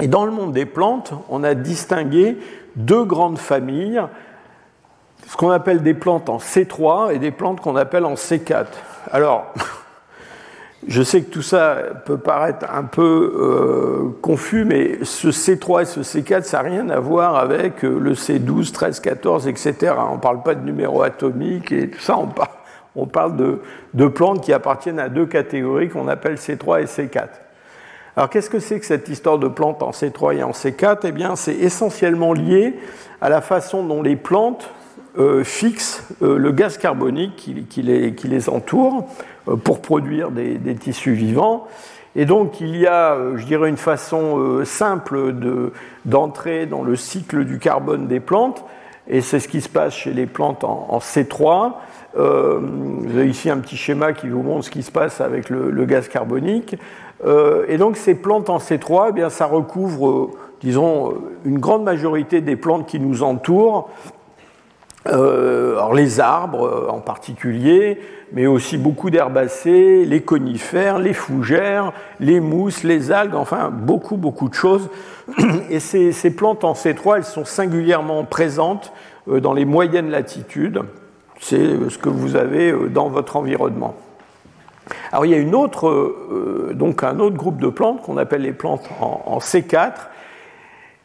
et 0.00 0.08
dans 0.08 0.24
le 0.24 0.32
monde 0.32 0.52
des 0.52 0.66
plantes, 0.66 1.12
on 1.28 1.44
a 1.44 1.54
distingué 1.54 2.36
deux 2.76 3.04
grandes 3.04 3.38
familles, 3.38 4.02
ce 5.28 5.36
qu'on 5.36 5.50
appelle 5.50 5.82
des 5.82 5.94
plantes 5.94 6.28
en 6.28 6.38
C3 6.38 7.14
et 7.14 7.18
des 7.18 7.30
plantes 7.30 7.60
qu'on 7.60 7.76
appelle 7.76 8.04
en 8.04 8.14
C4. 8.14 8.66
Alors, 9.12 9.52
je 10.88 11.02
sais 11.02 11.22
que 11.22 11.30
tout 11.30 11.42
ça 11.42 11.76
peut 12.04 12.18
paraître 12.18 12.66
un 12.72 12.82
peu 12.82 13.34
euh, 13.36 14.18
confus, 14.20 14.64
mais 14.64 14.98
ce 15.04 15.28
C3 15.28 15.82
et 15.82 15.84
ce 15.84 16.00
C4, 16.00 16.42
ça 16.42 16.62
n'a 16.62 16.68
rien 16.68 16.88
à 16.90 16.98
voir 16.98 17.36
avec 17.36 17.84
euh, 17.84 17.98
le 17.98 18.14
C12, 18.14 18.72
13, 18.72 19.00
14, 19.00 19.46
etc. 19.46 19.94
On 20.10 20.16
ne 20.16 20.20
parle 20.20 20.42
pas 20.42 20.56
de 20.56 20.64
numéro 20.64 21.02
atomique 21.02 21.70
et 21.70 21.88
tout 21.88 22.00
ça, 22.00 22.18
on 22.96 23.06
parle, 23.06 23.36
de, 23.36 23.60
de 23.94 24.06
plantes 24.08 24.42
qui 24.42 24.52
appartiennent 24.52 24.98
à 24.98 25.08
deux 25.08 25.26
catégories 25.26 25.88
qu'on 25.88 26.08
appelle 26.08 26.34
C3 26.34 26.82
et 26.82 26.86
C4. 26.86 27.43
Alors 28.16 28.30
qu'est-ce 28.30 28.48
que 28.48 28.60
c'est 28.60 28.78
que 28.78 28.86
cette 28.86 29.08
histoire 29.08 29.38
de 29.38 29.48
plantes 29.48 29.82
en 29.82 29.90
C3 29.90 30.36
et 30.36 30.42
en 30.44 30.52
C4 30.52 30.98
Eh 31.04 31.12
bien, 31.12 31.34
c'est 31.34 31.54
essentiellement 31.54 32.32
lié 32.32 32.74
à 33.20 33.28
la 33.28 33.40
façon 33.40 33.82
dont 33.82 34.02
les 34.02 34.14
plantes 34.14 34.70
euh, 35.18 35.42
fixent 35.42 36.06
euh, 36.22 36.38
le 36.38 36.52
gaz 36.52 36.78
carbonique 36.78 37.36
qui, 37.68 37.82
les, 37.82 38.48
entoure 38.48 39.08
euh, 39.48 39.56
pour 39.56 39.82
produire 39.82 40.30
des, 40.30 40.58
tissus 40.76 41.14
vivants. 41.14 41.66
Et 42.14 42.24
donc, 42.24 42.60
il 42.60 42.76
y 42.76 42.86
a, 42.86 43.16
je 43.34 43.44
dirais, 43.44 43.68
une 43.68 43.76
façon 43.76 44.64
simple 44.64 45.34
d'entrer 46.04 46.66
dans 46.66 46.84
le 46.84 46.94
cycle 46.94 47.44
du 47.44 47.58
carbone 47.58 48.06
des 48.06 48.20
plantes. 48.20 48.64
et 49.08 49.20
c'est 49.20 49.40
ce 49.40 49.48
qui 49.48 49.60
se 49.60 49.68
passe 49.68 49.94
chez 49.94 50.12
les 50.12 50.26
plantes 50.26 50.62
en, 50.62 50.98
C3. 50.98 51.72
Euh, 52.16 52.58
vous 52.60 53.18
avez 53.18 53.28
ici 53.28 53.50
un 53.50 53.58
petit 53.58 53.76
schéma 53.76 54.12
qui 54.12 54.28
vous 54.28 54.42
montre 54.42 54.64
ce 54.64 54.70
qui 54.70 54.82
se 54.82 54.90
passe 54.90 55.20
avec 55.20 55.50
le, 55.50 55.84
gaz 55.84 56.08
carbonique. 56.08 56.76
Euh, 57.24 57.64
et 57.68 57.76
donc 57.76 57.96
ces 57.96 58.14
plantes 58.14 58.50
en 58.50 58.58
C3, 58.58 59.06
eh 59.10 59.12
bien, 59.12 59.30
ça 59.30 59.46
recouvre, 59.46 60.30
disons, 60.60 61.14
une 61.44 61.58
grande 61.58 61.84
majorité 61.84 62.40
des 62.40 62.56
plantes 62.56 62.86
qui 62.86 63.00
nous 63.00 63.22
entourent. 63.22 63.90
alors 65.06 65.94
les 65.94 66.20
arbres 66.20 66.88
en 66.90 67.00
particulier, 67.00 67.98
mais 68.34 68.46
aussi 68.46 68.78
beaucoup 68.78 69.10
d'herbacées, 69.10 70.04
les 70.04 70.20
conifères, 70.20 70.98
les 70.98 71.12
fougères, 71.12 71.92
les 72.18 72.40
mousses, 72.40 72.82
les 72.82 73.12
algues, 73.12 73.36
enfin 73.36 73.70
beaucoup, 73.70 74.16
beaucoup 74.16 74.48
de 74.48 74.54
choses. 74.54 74.90
Et 75.70 75.80
ces, 75.80 76.30
plantes 76.30 76.64
en 76.64 76.72
C3, 76.72 77.18
elles 77.18 77.24
sont 77.24 77.44
singulièrement 77.44 78.24
présentes 78.24 78.92
euh, 79.28 79.40
dans 79.40 79.52
les 79.52 79.64
moyennes 79.64 80.10
latitudes. 80.10 80.82
C'est 81.40 81.58
euh, 81.58 81.90
ce 81.90 81.98
que 81.98 82.08
vous 82.08 82.36
avez 82.36 82.70
euh, 82.70 82.88
dans 82.88 83.08
votre 83.08 83.36
environnement. 83.36 83.94
Alors 85.12 85.24
il 85.24 85.32
y 85.32 85.34
a 85.34 85.38
une 85.38 85.54
autre, 85.54 86.72
donc 86.74 87.04
un 87.04 87.18
autre 87.18 87.36
groupe 87.36 87.56
de 87.56 87.68
plantes 87.68 88.02
qu'on 88.02 88.18
appelle 88.18 88.42
les 88.42 88.52
plantes 88.52 88.86
en, 89.00 89.38
C4. 89.38 89.92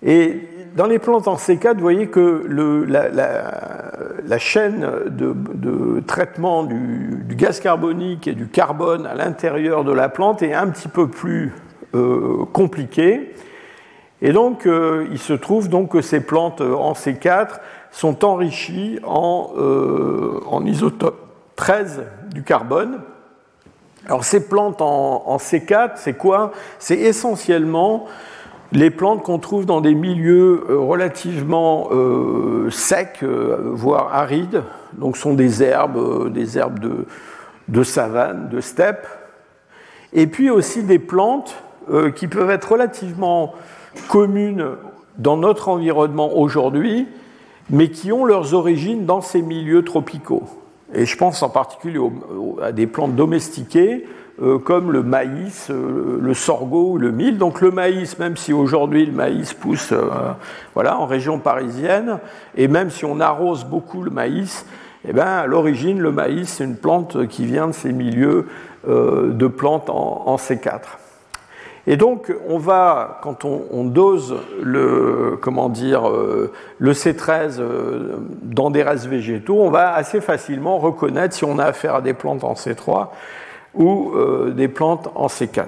Et 0.03 0.41
dans 0.75 0.85
les 0.85 0.99
plantes 0.99 1.29
en 1.29 1.35
C4, 1.35 1.75
vous 1.75 1.79
voyez 1.79 2.07
que 2.07 2.45
la, 2.49 4.37
chaîne 4.37 4.85
de, 5.07 6.01
traitement 6.01 6.63
du, 6.63 7.23
gaz 7.29 7.61
carbonique 7.61 8.27
et 8.27 8.33
du 8.33 8.47
carbone 8.47 9.05
à 9.05 9.15
l'intérieur 9.15 9.85
de 9.85 9.93
la 9.93 10.09
plante 10.09 10.41
est 10.41 10.53
un 10.53 10.67
petit 10.67 10.89
peu 10.89 11.07
plus 11.07 11.53
euh, 11.95 12.45
compliquée. 12.53 13.33
Et 14.21 14.31
donc, 14.31 14.67
euh, 14.67 15.07
il 15.11 15.17
se 15.17 15.33
trouve 15.33 15.69
donc 15.69 15.93
que 15.93 16.01
ces 16.01 16.19
plantes 16.19 16.61
en 16.61 16.93
C4 16.93 17.59
sont 17.91 18.25
enrichies 18.25 18.99
en, 19.03 19.51
euh, 19.57 20.39
isotope 20.65 21.19
13 21.55 22.03
du 22.33 22.43
carbone. 22.43 22.99
Alors, 24.05 24.23
ces 24.23 24.47
plantes 24.47 24.81
en, 24.81 25.23
en 25.25 25.37
C4, 25.37 25.91
c'est 25.95 26.13
quoi? 26.13 26.51
C'est 26.79 26.97
essentiellement 26.97 28.05
les 28.71 28.91
plantes 28.91 29.23
qu'on 29.23 29.39
trouve 29.39 29.65
dans 29.65 29.81
des 29.81 29.95
milieux 29.95 30.63
euh, 30.69 30.77
relativement 30.79 31.89
euh, 31.91 32.69
secs, 32.69 33.23
voire 33.23 34.13
arides, 34.13 34.63
donc 34.93 35.17
sont 35.17 35.33
des 35.33 35.63
herbes, 35.63 36.31
des 36.31 36.57
herbes 36.57 36.79
de, 37.67 37.83
savane, 37.83 38.49
de 38.49 38.61
steppe, 38.61 39.07
et 40.13 40.27
puis 40.27 40.49
aussi 40.49 40.83
des 40.83 40.99
plantes 40.99 41.55
qui 42.15 42.27
peuvent 42.27 42.51
être 42.51 42.73
relativement 42.73 43.53
communes 44.09 44.75
dans 45.17 45.37
notre 45.37 45.69
environnement 45.69 46.37
aujourd'hui, 46.37 47.07
mais 47.69 47.89
qui 47.89 48.11
ont 48.11 48.25
leurs 48.25 48.53
origines 48.53 49.05
dans 49.05 49.21
ces 49.21 49.41
milieux 49.41 49.83
tropicaux. 49.83 50.43
Et 50.93 51.05
je 51.05 51.17
pense 51.17 51.43
en 51.43 51.49
particulier 51.49 51.99
à 52.61 52.71
des 52.71 52.87
plantes 52.87 53.15
domestiquées, 53.15 54.05
euh, 54.41 54.57
comme 54.57 54.93
le 54.93 55.03
maïs, 55.03 55.69
euh, 55.69 56.17
le 56.21 56.33
sorgho 56.33 56.91
ou 56.91 56.97
le 56.97 57.11
mil. 57.11 57.37
Donc 57.37 57.59
le 57.59 57.71
maïs, 57.71 58.17
même 58.19 58.37
si 58.37 58.53
aujourd'hui 58.53 59.05
le 59.05 59.11
maïs 59.11 59.53
pousse 59.53 59.91
euh, 59.91 60.07
voilà, 60.75 60.97
en 60.97 61.05
région 61.05 61.39
parisienne, 61.39 62.19
et 62.55 62.69
même 62.69 62.89
si 62.89 63.03
on 63.03 63.19
arrose 63.19 63.65
beaucoup 63.65 64.01
le 64.01 64.11
maïs, 64.11 64.65
eh 65.07 65.11
ben, 65.11 65.25
à 65.25 65.45
l'origine, 65.45 65.99
le 65.99 66.11
maïs, 66.11 66.49
c'est 66.49 66.63
une 66.63 66.77
plante 66.77 67.27
qui 67.27 67.45
vient 67.45 67.67
de 67.67 67.73
ces 67.73 67.91
milieux 67.91 68.47
de 68.87 69.47
plantes 69.47 69.89
en, 69.89 70.35
C4. 70.37 70.79
Et 71.87 71.97
donc, 71.97 72.31
on 72.47 72.57
va, 72.57 73.19
quand 73.23 73.45
on, 73.45 73.83
dose 73.85 74.35
le, 74.61 75.39
comment 75.41 75.69
dire, 75.69 76.03
le 76.07 76.93
C13 76.93 77.61
dans 78.43 78.69
des 78.69 78.83
restes 78.83 79.07
végétaux, 79.07 79.57
on 79.59 79.71
va 79.71 79.93
assez 79.93 80.21
facilement 80.21 80.77
reconnaître 80.77 81.33
si 81.33 81.45
on 81.45 81.57
a 81.57 81.65
affaire 81.65 81.95
à 81.95 82.01
des 82.01 82.13
plantes 82.13 82.43
en 82.43 82.53
C3 82.53 83.07
ou 83.73 84.11
euh, 84.15 84.51
des 84.51 84.67
plantes 84.67 85.09
en 85.15 85.27
C4. 85.27 85.67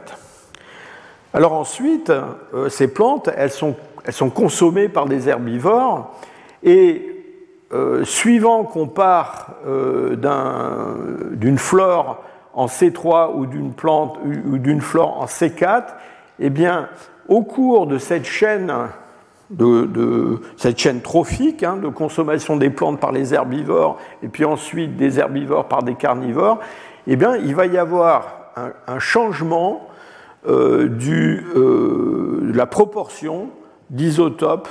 Alors 1.34 1.54
ensuite, 1.54 2.10
euh, 2.10 2.70
ces 2.70 2.88
plantes, 2.88 3.30
elles 3.36 3.52
sont, 3.52 3.76
elles 4.06 4.14
sont, 4.14 4.30
consommées 4.30 4.90
par 4.90 5.06
des 5.06 5.30
herbivores 5.30 6.14
et 6.64 7.08
euh, 7.74 8.04
suivant 8.04 8.64
qu'on 8.64 8.88
part 8.88 9.56
d'une 9.66 11.58
flore 11.58 12.24
en 12.54 12.66
C3 12.66 13.36
ou 13.36 13.46
d'une 13.46 13.74
plante 13.74 14.18
ou 14.24 14.58
d'une 14.58 14.82
flore 14.82 15.22
en 15.22 15.26
C4, 15.26 15.84
eh 16.40 16.50
bien, 16.50 16.90
au 17.28 17.44
cours 17.44 17.88
de 17.88 17.98
cette 17.98 18.26
chaîne 18.26 18.72
trophique 21.02 21.64
hein, 21.64 21.78
de 21.78 21.88
consommation 21.88 22.58
des 22.58 22.70
plantes 22.70 23.00
par 23.00 23.12
les 23.12 23.34
herbivores 23.34 23.98
et 24.24 24.28
puis 24.28 24.46
ensuite 24.46 24.98
des 24.98 25.20
herbivores 25.20 25.68
par 25.68 25.84
des 25.84 25.96
carnivores, 25.96 26.60
eh 27.08 27.16
bien, 27.16 27.36
il 27.36 27.56
va 27.56 27.66
y 27.66 27.78
avoir 27.78 28.42
un, 28.88 29.00
changement 29.00 29.88
euh, 30.48 30.90
euh, 31.08 32.40
de 32.42 32.52
la 32.54 32.66
proportion 32.66 33.50
d'isotope 33.90 34.68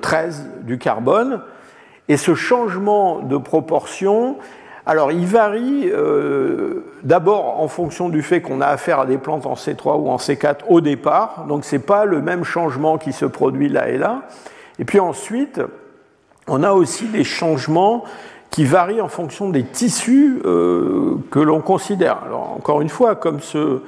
13 0.00 0.50
euh, 0.60 0.62
du 0.62 0.78
carbone. 0.78 1.40
Et 2.08 2.16
ce 2.16 2.34
changement 2.34 3.20
de 3.20 3.36
proportion, 3.36 4.36
alors 4.86 5.12
il 5.12 5.26
varie 5.26 5.90
d'abord 7.02 7.60
en 7.60 7.68
fonction 7.68 8.08
du 8.08 8.22
fait 8.22 8.40
qu'on 8.40 8.60
a 8.60 8.66
affaire 8.66 9.00
à 9.00 9.06
des 9.06 9.18
plantes 9.18 9.46
en 9.46 9.54
C3 9.54 10.00
ou 10.00 10.08
en 10.08 10.16
C4 10.16 10.56
au 10.68 10.80
départ, 10.80 11.44
donc 11.48 11.64
ce 11.64 11.76
n'est 11.76 11.82
pas 11.82 12.04
le 12.04 12.20
même 12.20 12.44
changement 12.44 12.98
qui 12.98 13.12
se 13.12 13.24
produit 13.24 13.68
là 13.68 13.88
et 13.88 13.98
là. 13.98 14.22
Et 14.78 14.84
puis 14.84 14.98
ensuite, 15.00 15.60
on 16.48 16.62
a 16.62 16.72
aussi 16.72 17.06
des 17.06 17.24
changements 17.24 18.04
qui 18.50 18.64
varie 18.64 19.00
en 19.00 19.08
fonction 19.08 19.48
des 19.48 19.64
tissus 19.64 20.40
euh, 20.44 21.16
que 21.30 21.38
l'on 21.38 21.60
considère. 21.60 22.18
Alors, 22.26 22.52
encore 22.52 22.82
une 22.82 22.90
fois, 22.90 23.14
comme 23.14 23.40
ce, 23.40 23.80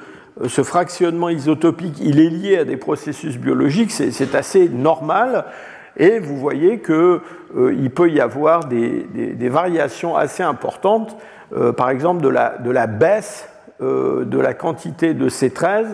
ce, 0.47 0.63
fractionnement 0.63 1.29
isotopique, 1.29 1.99
il 2.01 2.19
est 2.19 2.29
lié 2.29 2.57
à 2.57 2.65
des 2.65 2.77
processus 2.77 3.37
biologiques, 3.37 3.91
c'est 3.91 4.33
assez 4.33 4.67
normal, 4.67 5.45
et 5.97 6.19
vous 6.19 6.37
voyez 6.37 6.79
qu'il 6.79 6.93
euh, 6.95 7.89
peut 7.93 8.09
y 8.09 8.19
avoir 8.19 8.65
des, 8.65 9.07
variations 9.49 10.15
assez 10.15 10.43
importantes, 10.43 11.15
euh, 11.55 11.71
par 11.71 11.89
exemple 11.89 12.21
de 12.21 12.29
la, 12.29 12.87
baisse 12.87 13.49
de 13.81 14.39
la 14.39 14.53
quantité 14.53 15.13
de 15.13 15.29
C13 15.29 15.85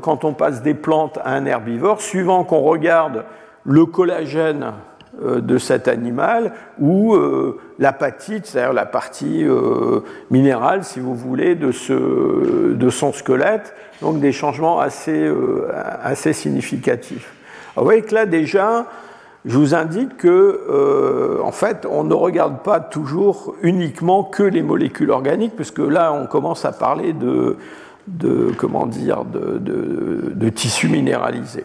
quand 0.00 0.24
on 0.24 0.34
passe 0.34 0.62
des 0.62 0.74
plantes 0.74 1.18
à 1.24 1.34
un 1.34 1.46
herbivore, 1.46 2.00
suivant 2.00 2.44
qu'on 2.44 2.60
regarde 2.60 3.24
le 3.64 3.86
collagène 3.86 4.72
euh, 5.22 5.40
de 5.40 5.58
cet 5.58 5.86
animal 5.86 6.52
ou 6.80 7.14
euh, 7.14 7.60
l'apatite, 7.78 8.46
c'est-à-dire 8.46 8.72
la 8.72 8.84
partie 8.84 9.44
euh, 9.44 10.00
minérale, 10.28 10.82
si 10.82 10.98
vous 10.98 11.14
voulez, 11.14 11.54
de, 11.54 11.70
son 11.70 13.12
squelette, 13.12 13.74
donc 14.02 14.18
des 14.18 14.32
changements 14.32 14.80
assez 14.80 16.32
significatifs. 16.32 17.32
vous 17.76 17.84
voyez 17.84 18.02
que 18.02 18.12
là 18.12 18.26
déjà, 18.26 18.86
je 19.44 19.58
vous 19.58 19.74
indique 19.74 20.16
que, 20.16 21.40
en 21.42 21.52
fait, 21.52 21.86
on 21.90 22.04
ne 22.04 22.14
regarde 22.14 22.62
pas 22.62 22.80
toujours 22.80 23.54
uniquement 23.62 24.24
que 24.24 24.42
les 24.42 24.62
molécules 24.62 25.10
organiques, 25.10 25.54
puisque 25.54 25.80
là, 25.80 26.12
on 26.14 26.26
commence 26.26 26.64
à 26.64 26.72
parler 26.72 27.12
de, 27.12 27.56
comment 28.56 28.86
dire, 28.86 29.24
de, 29.24 30.48
tissus 30.48 30.88
minéralisés. 30.88 31.64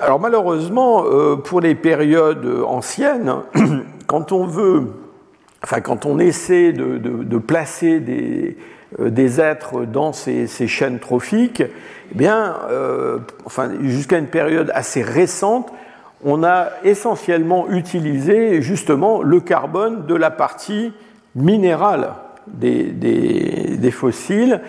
Alors 0.00 0.18
malheureusement, 0.18 1.04
euh, 1.04 1.36
pour 1.36 1.60
les 1.60 1.74
périodes 1.74 2.46
anciennes, 2.66 3.34
quand 4.06 4.32
on 4.32 4.46
veut, 4.46 4.84
enfin 5.62 5.82
quand 5.82 6.06
on 6.06 6.18
essaie 6.18 6.72
de, 6.72 7.38
placer 7.38 8.02
euh, 8.08 8.52
des, 8.98 9.40
êtres 9.40 9.84
dans 9.84 10.12
ces, 10.12 10.46
chaînes 10.66 10.98
trophiques, 10.98 11.62
eh 11.62 12.14
bien, 12.14 12.56
euh, 12.70 13.18
enfin, 13.44 13.70
jusqu'à 13.82 14.18
une 14.18 14.26
période 14.26 14.70
assez 14.74 15.02
récente, 15.02 15.72
on 16.24 16.42
a 16.44 16.70
essentiellement 16.84 17.70
utilisé 17.70 18.60
justement 18.60 19.22
le 19.22 19.40
carbone 19.40 20.06
de 20.06 20.14
la 20.14 20.30
partie 20.30 20.92
minérale 21.34 22.14
des 22.46 23.90
fossiles. 23.92 24.60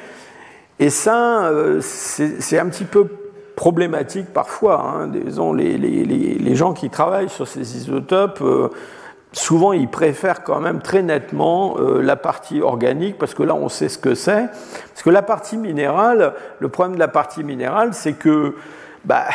Et 0.80 0.90
ça, 0.90 1.52
c'est 1.82 2.60
un 2.60 2.68
petit 2.68 2.86
peu 2.86 3.08
problématique 3.62 4.34
parfois. 4.34 4.82
Hein. 4.82 5.12
Les, 5.56 5.78
les, 5.78 6.06
les, 6.06 6.56
gens 6.56 6.74
qui 6.74 6.90
travaillent 6.90 7.30
sur 7.30 7.48
ces 7.48 7.78
isotopes, 7.78 8.40
euh, 8.42 8.70
souvent 9.34 9.74
ils 9.74 9.88
préfèrent 9.88 10.44
quand 10.44 10.60
même 10.60 10.82
très 10.82 11.02
nettement 11.02 11.78
euh, 11.80 12.02
la 12.02 12.16
partie 12.16 12.62
organique 12.62 13.18
parce 13.18 13.34
que 13.34 13.44
là 13.44 13.56
on 13.56 13.70
sait 13.70 13.90
ce 13.90 13.98
que 13.98 14.16
c'est. 14.16 14.48
Parce 14.90 15.04
que 15.04 15.10
la 15.10 15.22
partie 15.22 15.58
minérale, 15.58 16.34
le 16.60 16.70
problème 16.70 16.96
de 16.96 17.00
la 17.00 17.08
partie 17.08 17.44
minérale, 17.44 17.94
c'est 17.94 18.14
que 18.14 18.56
bah, 19.06 19.26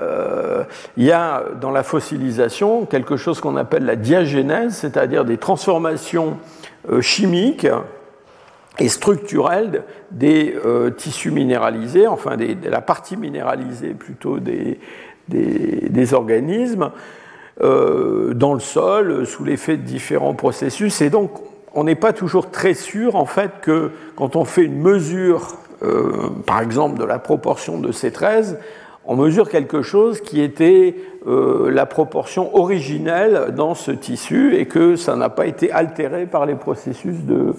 euh, 0.00 0.64
il 0.96 1.04
y 1.04 1.12
a 1.12 1.44
dans 1.60 1.70
la 1.70 1.82
fossilisation 1.82 2.86
quelque 2.86 3.16
chose 3.16 3.40
qu'on 3.40 3.56
appelle 3.56 3.84
la 3.84 3.96
diagénèse, 3.96 4.74
c'est-à-dire 4.74 5.24
des 5.24 5.36
transformations 5.36 6.38
chimiques 7.00 7.66
et 8.78 8.88
structurelle 8.88 9.82
des 10.10 10.56
euh, 10.64 10.90
tissus 10.90 11.30
minéralisés, 11.30 12.06
enfin 12.06 12.36
de 12.36 12.68
la 12.68 12.80
partie 12.80 13.16
minéralisée 13.16 13.94
plutôt 13.94 14.38
des, 14.38 14.80
des, 15.28 16.14
organismes, 16.14 16.90
dans 17.62 18.54
le 18.54 18.60
sol 18.60 19.26
sous 19.26 19.44
l'effet 19.44 19.76
de 19.76 19.82
différents 19.82 20.34
processus. 20.34 21.00
Et 21.00 21.10
donc, 21.10 21.30
on 21.74 21.84
n'est 21.84 21.94
pas 21.94 22.12
toujours 22.12 22.50
très 22.50 22.74
sûr, 22.74 23.16
en 23.16 23.26
fait, 23.26 23.50
que 23.62 23.92
quand 24.16 24.36
on 24.36 24.44
fait 24.44 24.64
une 24.64 24.80
mesure, 24.80 25.56
par 26.44 26.60
exemple, 26.60 26.98
de 26.98 27.04
la 27.04 27.18
proportion 27.18 27.78
de 27.78 27.92
ces 27.92 28.10
13, 28.10 28.58
on 29.04 29.16
mesure 29.16 29.48
quelque 29.48 29.82
chose 29.82 30.20
qui 30.20 30.40
était 30.40 30.94
euh, 31.26 31.70
la 31.70 31.86
proportion 31.86 32.56
originelle 32.56 33.52
dans 33.56 33.74
ce 33.74 33.90
tissu 33.90 34.56
et 34.56 34.66
que 34.66 34.96
ça 34.96 35.16
n'a 35.16 35.28
pas 35.28 35.46
été 35.46 35.72
altéré 35.72 36.26
par 36.26 36.46
les 36.46 36.54
processus 36.54 37.20
de, 37.24 37.54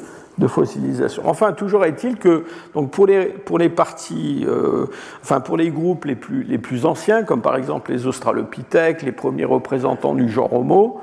fossilisation. 0.47 1.23
Enfin, 1.25 1.53
toujours 1.53 1.85
est-il 1.85 2.17
que 2.17 2.45
donc 2.73 2.91
pour 2.91 3.07
les, 3.07 3.69
parties, 3.69 4.45
euh, 4.47 4.87
enfin 5.21 5.39
pour 5.39 5.57
les 5.57 5.69
groupes 5.69 6.05
les 6.05 6.15
plus, 6.15 6.85
anciens, 6.85 7.23
comme 7.23 7.41
par 7.41 7.55
exemple 7.55 7.91
les 7.91 8.07
Australopithèques, 8.07 9.03
les 9.03 9.11
premiers 9.11 9.45
représentants 9.45 10.15
du 10.15 10.29
genre 10.29 10.53
Homo, 10.53 11.01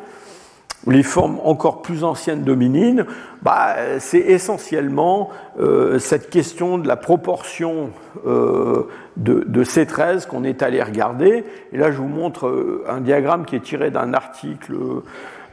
les 0.87 1.03
formes 1.03 1.39
encore 1.45 1.83
plus 1.83 2.05
anciennes 2.05 2.43
dominines, 2.43 3.05
bah, 3.43 3.77
c'est 3.99 4.19
essentiellement 4.19 5.29
euh, 5.61 5.99
cette 5.99 6.31
question 6.31 6.79
de 6.79 6.89
la 6.89 6.97
proportion 6.97 7.91
euh, 8.27 8.85
de, 9.19 9.45
de, 9.47 9.63
ces 9.63 9.85
13 9.85 10.25
qu'on 10.25 10.43
est 10.43 10.63
allé 10.63 10.83
regarder. 10.83 11.45
Et 11.73 11.77
là, 11.77 11.91
je 11.91 11.99
vous 11.99 12.09
montre 12.09 12.83
un 12.89 13.01
diagramme 13.01 13.45
qui 13.45 13.57
est 13.57 13.63
tiré 13.63 13.91
d'un 13.91 14.15
article 14.15 14.73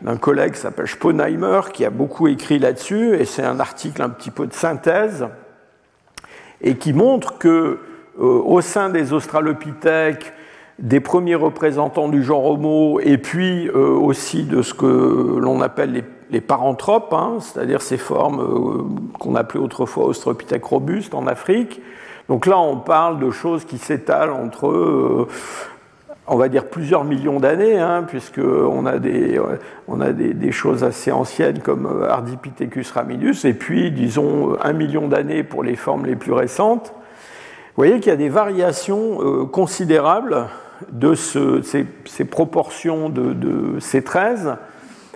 d'un 0.01 0.17
collègue 0.17 0.53
qui 0.53 0.59
s'appelle 0.59 0.87
Sponheimer, 0.87 1.61
qui 1.73 1.85
a 1.85 1.89
beaucoup 1.89 2.27
écrit 2.27 2.59
là-dessus, 2.59 3.15
et 3.15 3.25
c'est 3.25 3.43
un 3.43 3.59
article 3.59 4.01
un 4.01 4.09
petit 4.09 4.31
peu 4.31 4.47
de 4.47 4.53
synthèse, 4.53 5.27
et 6.61 6.75
qui 6.75 6.93
montre 6.93 7.37
que 7.37 7.79
au 8.19 8.61
sein 8.61 8.89
des 8.89 9.13
Australopithèques, 9.13 10.33
des 10.79 10.99
premiers 10.99 11.35
représentants 11.35 12.07
du 12.07 12.23
genre 12.23 12.45
Homo 12.45 12.99
et 12.99 13.17
puis 13.17 13.67
euh, 13.67 13.89
aussi 13.89 14.43
de 14.43 14.61
ce 14.61 14.73
que 14.73 15.37
l'on 15.39 15.61
appelle 15.61 16.03
les, 16.29 16.41
paranthropes, 16.41 17.13
hein, 17.13 17.37
c'est-à-dire 17.39 17.81
ces 17.81 17.97
formes 17.97 18.41
euh, 18.41 19.17
qu'on 19.19 19.35
appelait 19.35 19.59
autrefois 19.59 20.05
Australopithèques 20.05 20.65
robustes 20.65 21.15
en 21.15 21.25
Afrique. 21.25 21.81
Donc 22.29 22.45
là, 22.45 22.59
on 22.59 22.77
parle 22.77 23.19
de 23.19 23.31
choses 23.31 23.65
qui 23.65 23.77
s'étalent 23.77 24.35
entre, 24.35 24.67
euh, 24.67 25.27
on 26.27 26.35
va 26.35 26.49
dire, 26.49 26.65
plusieurs 26.65 27.03
millions 27.03 27.39
d'années, 27.39 27.79
hein, 27.79 28.03
puisqu'on 28.07 28.85
a, 28.85 28.99
des, 28.99 29.39
on 29.87 30.01
a 30.01 30.11
des, 30.11 30.51
choses 30.51 30.83
assez 30.83 31.11
anciennes 31.11 31.59
comme 31.59 32.05
Ardipithecus 32.07 32.91
ramidus, 32.91 33.45
et 33.45 33.53
puis, 33.53 33.91
disons, 33.91 34.57
un 34.61 34.73
million 34.73 35.07
d'années 35.07 35.43
pour 35.43 35.63
les 35.63 35.75
formes 35.75 36.05
les 36.05 36.15
plus 36.15 36.33
récentes. 36.33 36.93
Vous 37.75 37.83
voyez 37.83 37.99
qu'il 37.99 38.09
y 38.09 38.13
a 38.13 38.17
des 38.17 38.29
variations 38.29 39.45
considérables 39.47 40.47
de 40.91 41.13
ces, 41.15 42.25
proportions 42.25 43.09
de, 43.09 43.33
de, 43.33 43.79
ces 43.79 44.03
13. 44.03 44.57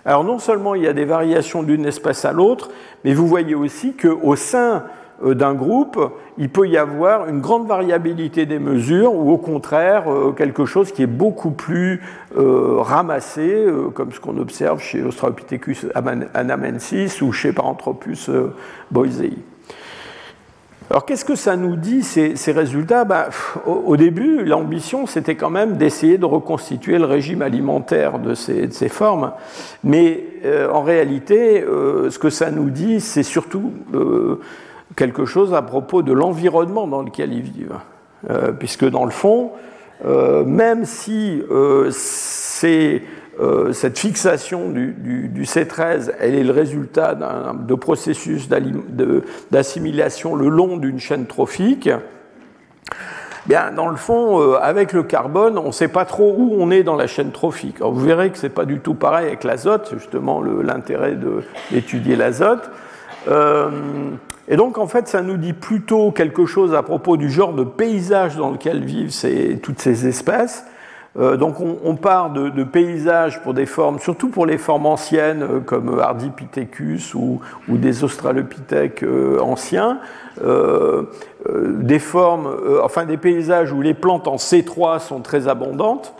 Alors 0.06 0.24
non 0.24 0.40
seulement 0.40 0.76
il 0.76 0.84
y 0.84 0.88
a 0.88 0.94
des 0.94 1.06
variations 1.06 1.64
d'une 1.64 1.86
espèce 1.86 2.26
à 2.26 2.32
l'autre, 2.32 2.70
mais 3.04 3.14
vous 3.14 3.28
voyez 3.28 3.56
aussi 3.56 3.94
qu'au 3.94 4.36
sein 4.36 4.74
euh, 4.74 4.80
d'un 5.24 5.54
groupe, 5.54 6.00
il 6.38 6.50
peut 6.50 6.68
y 6.68 6.78
avoir 6.78 7.28
une 7.28 7.42
grande 7.42 7.68
variabilité 7.68 8.46
des 8.46 8.60
mesures 8.60 9.14
ou 9.14 9.32
au 9.32 9.38
contraire 9.38 10.12
euh, 10.12 10.32
quelque 10.32 10.66
chose 10.66 10.92
qui 10.92 11.04
est 11.04 11.08
beaucoup 11.08 11.52
plus 11.52 12.02
euh, 12.38 12.78
ramassé, 12.80 13.66
comme 13.94 14.12
ce 14.12 14.20
qu'on 14.20 14.38
observe 14.38 14.82
chez 14.82 15.04
Australopithecus 15.04 15.86
anamensis 16.34 17.22
ou 17.22 17.32
chez 17.32 17.54
Paranthropus 17.54 18.30
boisei. 18.90 19.34
Alors 20.92 21.06
qu'est-ce 21.06 21.24
que 21.24 21.36
ça 21.36 21.56
nous 21.56 21.78
dit 21.78 22.04
ces, 22.04 22.52
résultats? 22.52 23.06
Ben, 23.06 23.28
au, 23.66 23.96
début, 23.96 24.44
l'ambition, 24.44 25.08
c'était 25.08 25.36
quand 25.36 25.50
même 25.50 25.78
d'essayer 25.78 26.18
de 26.18 26.26
reconstituer 26.26 26.98
le 26.98 27.06
régime 27.06 27.42
alimentaire 27.42 28.20
de 28.20 28.34
ces, 28.34 28.68
formes. 28.90 29.32
Mais 29.86 30.22
euh, 30.44 30.70
en 30.70 30.82
réalité, 30.82 31.64
euh, 31.64 32.10
ce 32.10 32.20
que 32.20 32.30
ça 32.30 32.52
nous 32.52 32.70
dit, 32.70 33.00
c'est 33.00 33.24
surtout 33.24 33.72
euh, 33.94 34.42
quelque 34.96 35.26
chose 35.26 35.54
à 35.54 35.62
propos 35.62 36.02
de 36.02 36.14
l'environnement 36.14 36.88
dans 36.88 37.02
lequel 37.02 37.34
ils 37.34 37.42
vivent. 37.42 37.78
puisque 38.60 38.88
dans 38.90 39.06
le 39.06 39.12
fond, 39.12 39.52
même 40.46 40.86
si 40.86 41.42
c'est 41.90 43.02
euh, 43.40 43.72
cette 43.72 43.98
fixation 43.98 44.70
du, 44.70 45.44
C13, 45.44 46.12
elle 46.20 46.36
est 46.36 46.44
le 46.44 46.52
résultat 46.52 47.16
de 47.16 47.76
processus 47.76 48.50
d'assimilation 49.50 50.36
le 50.36 50.50
long 50.50 50.78
d'une 50.78 51.00
chaîne 51.00 51.26
trophique. 51.26 51.90
Bien, 53.48 53.72
dans 53.72 53.88
le 53.88 53.96
fond, 53.96 54.40
euh, 54.40 54.60
avec 54.62 54.94
le 54.94 55.02
carbone, 55.02 55.58
on 55.58 55.68
ne 55.68 55.72
sait 55.72 55.88
pas 55.88 56.06
trop 56.06 56.36
où 56.38 56.56
on 56.60 56.70
est 56.70 56.84
dans 56.84 56.96
la 56.96 57.08
chaîne 57.08 57.32
trophique. 57.32 57.78
Alors, 57.78 57.94
vous 57.94 58.06
verrez 58.06 58.30
que 58.30 58.38
ce 58.38 58.46
n'est 58.46 58.54
pas 58.54 58.66
du 58.66 58.80
tout 58.80 58.94
pareil 58.94 59.28
avec 59.28 59.44
l'azote, 59.44 59.90
justement 59.94 60.44
l'intérêt 60.44 61.18
d'étudier 61.72 62.16
l'azote. 62.16 62.70
Euh, 63.28 63.72
et 64.52 64.58
donc, 64.58 64.78
en 64.78 64.86
fait, 64.86 65.08
ça 65.08 65.22
nous 65.22 65.38
dit 65.38 65.54
plutôt 65.54 66.12
quelque 66.12 66.46
chose 66.46 66.76
à 66.76 66.84
propos 66.84 67.16
du 67.16 67.32
genre 67.32 67.54
de 67.54 67.64
paysage 67.64 68.36
dans 68.36 68.52
lequel 68.52 68.84
vivent 68.84 69.16
toutes 69.62 69.80
ces 69.80 70.08
espèces. 70.08 70.66
Euh, 71.20 71.36
donc 71.36 71.56
on, 71.60 71.96
part 71.98 72.30
de, 72.32 72.64
paysages 72.64 73.42
pour 73.44 73.54
des 73.54 73.66
formes, 73.66 74.00
surtout 74.00 74.30
pour 74.30 74.46
les 74.46 74.58
formes 74.58 74.86
anciennes 74.86 75.44
euh, 75.44 75.60
comme 75.60 76.00
Ardipithecus 76.00 77.14
ou, 77.14 77.42
des 77.68 78.04
Australopithèques 78.04 79.04
euh, 79.04 79.40
anciens, 79.40 80.00
des 80.40 82.00
formes, 82.00 82.50
enfin 82.84 83.06
des 83.06 83.18
paysages 83.18 83.74
où 83.74 83.82
les 83.82 83.94
plantes 83.94 84.28
en 84.28 84.38
C3 84.38 85.00
sont 85.00 85.20
très 85.20 85.50
abondantes. 85.50 86.14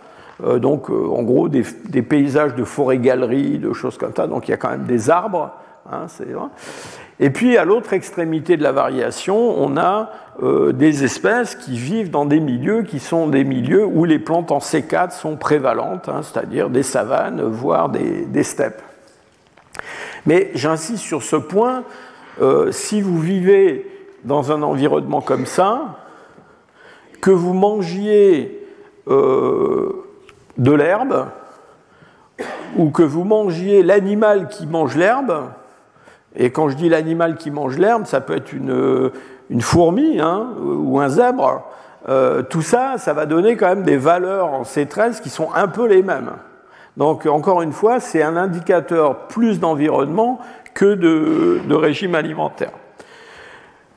donc 0.58 0.90
en 0.90 1.22
gros 1.22 1.48
des, 1.48 1.64
des 1.88 2.02
paysages 2.02 2.54
de 2.54 2.64
forêt-galeries, 2.64 3.58
de 3.58 3.72
choses 3.72 3.96
comme 3.96 4.12
ça. 4.14 4.26
Donc 4.26 4.48
il 4.48 4.50
y 4.50 4.54
a 4.54 4.58
quand 4.58 4.70
même 4.70 4.84
des 4.84 5.08
arbres. 5.08 5.50
Hein, 5.90 6.06
et 7.18 7.30
puis 7.30 7.56
à 7.56 7.64
l'autre 7.64 7.92
extrémité 7.92 8.56
de 8.56 8.62
la 8.62 8.70
variation, 8.70 9.36
on 9.36 9.76
a 9.76 10.10
euh, 10.42 10.72
des 10.72 11.02
espèces 11.02 11.56
qui 11.56 11.76
vivent 11.76 12.10
dans 12.10 12.24
des 12.24 12.38
milieux 12.38 12.82
qui 12.82 13.00
sont 13.00 13.26
des 13.26 13.42
milieux 13.42 13.84
où 13.84 14.04
les 14.04 14.20
plantes 14.20 14.52
en 14.52 14.58
C4 14.58 15.10
sont 15.10 15.36
prévalentes, 15.36 16.08
hein, 16.08 16.20
c'est-à-dire 16.22 16.70
des 16.70 16.84
savanes, 16.84 17.42
voire 17.42 17.88
des, 17.88 18.42
steppes. 18.44 18.80
Mais 20.24 20.52
j'insiste 20.54 21.02
sur 21.02 21.24
ce 21.24 21.36
point, 21.36 21.82
euh, 22.40 22.70
si 22.70 23.00
vous 23.00 23.18
vivez 23.20 23.90
dans 24.22 24.52
un 24.52 24.62
environnement 24.62 25.20
comme 25.20 25.46
ça, 25.46 25.98
que 27.20 27.32
vous 27.32 27.54
mangiez 27.54 28.68
euh, 29.08 30.06
de 30.58 30.72
l'herbe, 30.72 31.26
ou 32.76 32.90
que 32.90 33.02
vous 33.02 33.24
mangiez 33.24 33.82
l'animal 33.82 34.48
qui 34.48 34.66
mange 34.66 34.96
l'herbe, 34.96 35.50
et 36.36 36.50
quand 36.50 36.68
je 36.68 36.76
dis 36.76 36.88
l'animal 36.88 37.36
qui 37.36 37.50
mange 37.50 37.78
l'herbe, 37.78 38.06
ça 38.06 38.20
peut 38.20 38.36
être 38.36 38.52
une, 38.52 39.10
une 39.50 39.60
fourmi 39.60 40.18
hein, 40.18 40.48
ou 40.60 40.98
un 40.98 41.08
zèbre, 41.08 41.62
euh, 42.08 42.42
tout 42.42 42.62
ça, 42.62 42.94
ça 42.98 43.12
va 43.12 43.26
donner 43.26 43.56
quand 43.56 43.68
même 43.68 43.84
des 43.84 43.96
valeurs 43.96 44.52
en 44.52 44.62
C13 44.62 45.20
qui 45.20 45.30
sont 45.30 45.50
un 45.54 45.68
peu 45.68 45.86
les 45.86 46.02
mêmes. 46.02 46.32
Donc 46.96 47.26
encore 47.26 47.62
une 47.62 47.72
fois, 47.72 48.00
c'est 48.00 48.22
un 48.22 48.36
indicateur 48.36 49.26
plus 49.28 49.60
d'environnement 49.60 50.40
que 50.74 50.94
de, 50.94 51.74
régime 51.74 52.14
alimentaire. 52.14 52.72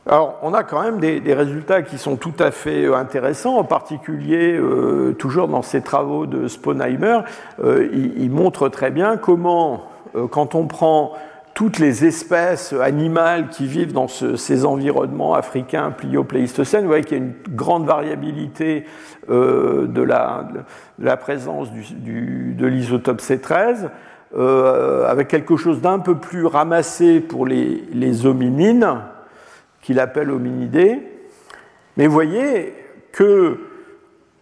Alors, 0.07 0.37
on 0.43 0.53
a 0.53 0.63
quand 0.63 0.83
même 0.83 0.99
des, 0.99 1.33
résultats 1.33 1.81
qui 1.81 1.97
sont 1.97 2.15
tout 2.15 2.33
à 2.37 2.51
fait 2.51 2.85
euh, 2.85 2.95
intéressants, 2.95 3.57
en 3.57 3.63
particulier, 3.63 4.55
euh, 4.55 5.15
toujours 5.17 5.47
dans 5.47 5.63
ces 5.63 5.81
travaux 5.81 6.27
de 6.27 6.47
Sponheimer, 6.47 7.21
il, 7.63 8.29
montre 8.29 8.69
très 8.69 8.91
bien 8.91 9.17
comment, 9.17 9.85
quand 10.29 10.53
on 10.53 10.67
prend 10.67 11.13
toutes 11.55 11.79
les 11.79 12.05
espèces 12.05 12.73
animales 12.73 13.47
qui 13.47 13.65
vivent 13.65 13.93
dans 13.93 14.09
ces 14.09 14.65
environnements 14.65 15.33
africains 15.33 15.89
plio-pléistocènes. 15.89 16.81
Vous 16.81 16.89
voyez 16.89 17.05
qu'il 17.05 17.17
y 17.17 17.21
a 17.21 17.23
une 17.23 17.55
grande 17.55 17.87
variabilité 17.87 18.83
euh, 19.29 19.87
de, 19.87 20.01
la, 20.01 21.17
présence 21.17 21.69
de 21.71 22.67
l'isotope 22.67 23.21
C13, 23.21 23.89
euh, 24.35 25.07
avec 25.07 25.29
quelque 25.29 25.55
chose 25.55 25.79
d'un 25.79 25.99
peu 25.99 26.15
plus 26.15 26.45
ramassé 26.45 27.21
pour 27.21 27.45
les, 27.45 27.85
les 27.93 28.25
hominines, 28.25 28.99
qu'il 29.81 30.01
appelle 30.01 30.31
hominidés. 30.31 30.99
Mais 31.95 32.07
vous 32.07 32.13
voyez 32.13 32.73
que 33.13 33.61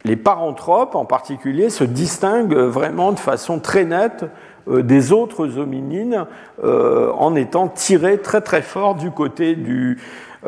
les 0.04 0.16
paranthropes 0.16 0.96
en 0.96 1.06
particulier 1.06 1.70
se 1.70 1.84
distinguent 1.84 2.58
vraiment 2.58 3.12
de 3.12 3.20
façon 3.20 3.60
très 3.60 3.86
nette 3.86 4.26
des 4.68 5.12
autres 5.12 5.58
hominines 5.58 6.26
euh, 6.64 7.12
en 7.14 7.36
étant 7.36 7.68
tirés 7.68 8.20
très 8.20 8.42
très 8.42 8.62
fort 8.62 8.96
du 8.96 9.12
côté 9.12 9.58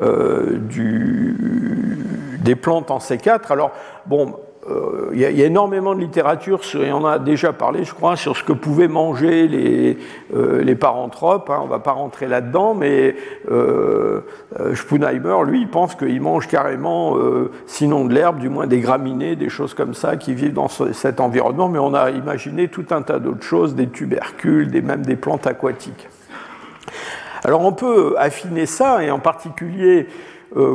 euh, 0.01 0.59
des 2.39 2.55
plantes 2.55 2.91
en 2.91 2.99
C4. 2.99 3.51
Alors, 3.51 3.71
bon, 4.05 4.35
euh, 4.67 5.11
il 5.13 5.19
y, 5.19 5.25
a 5.25 5.45
énormément 5.45 5.93
de 5.93 5.99
littérature, 5.99 6.59
et 6.73 6.91
on 6.91 7.05
a 7.05 7.19
déjà 7.19 7.53
parlé, 7.53 7.83
je 7.83 7.93
crois, 7.93 8.15
sur 8.15 8.35
ce 8.35 8.43
que 8.43 8.51
pouvaient 8.51 8.87
manger 8.87 9.47
les, 9.47 9.97
euh, 10.35 10.75
paranthropes. 10.75 11.51
Hein, 11.51 11.59
on 11.61 11.65
ne 11.65 11.69
va 11.69 11.77
pas 11.77 11.91
rentrer 11.91 12.27
là-dedans, 12.27 12.73
mais 12.73 13.15
euh, 13.51 14.21
Spunheimer, 14.73 15.37
lui, 15.45 15.67
pense 15.67 15.93
qu'ils 15.93 16.19
mangent 16.19 16.47
carrément, 16.47 17.15
sinon 17.67 18.05
de 18.05 18.13
l'herbe, 18.13 18.39
du 18.39 18.49
moins 18.49 18.65
des 18.65 18.79
graminées, 18.79 19.35
des 19.35 19.49
choses 19.49 19.75
comme 19.75 19.93
ça, 19.93 20.17
qui 20.17 20.33
vivent 20.33 20.53
dans 20.53 20.67
cet 20.67 21.19
environnement. 21.19 21.69
Mais 21.69 21.79
on 21.79 21.93
a 21.93 22.09
imaginé 22.09 22.67
tout 22.67 22.85
un 22.89 23.03
tas 23.03 23.19
d'autres 23.19 23.43
choses, 23.43 23.75
des 23.75 23.87
tubercules, 23.87 24.71
même 24.81 25.03
des 25.03 25.15
plantes 25.15 25.45
aquatiques. 25.45 26.07
Alors 27.43 27.61
on 27.61 27.73
peut 27.73 28.15
affiner 28.17 28.65
ça, 28.65 29.03
et 29.03 29.11
en 29.11 29.19
particulier 29.19 30.07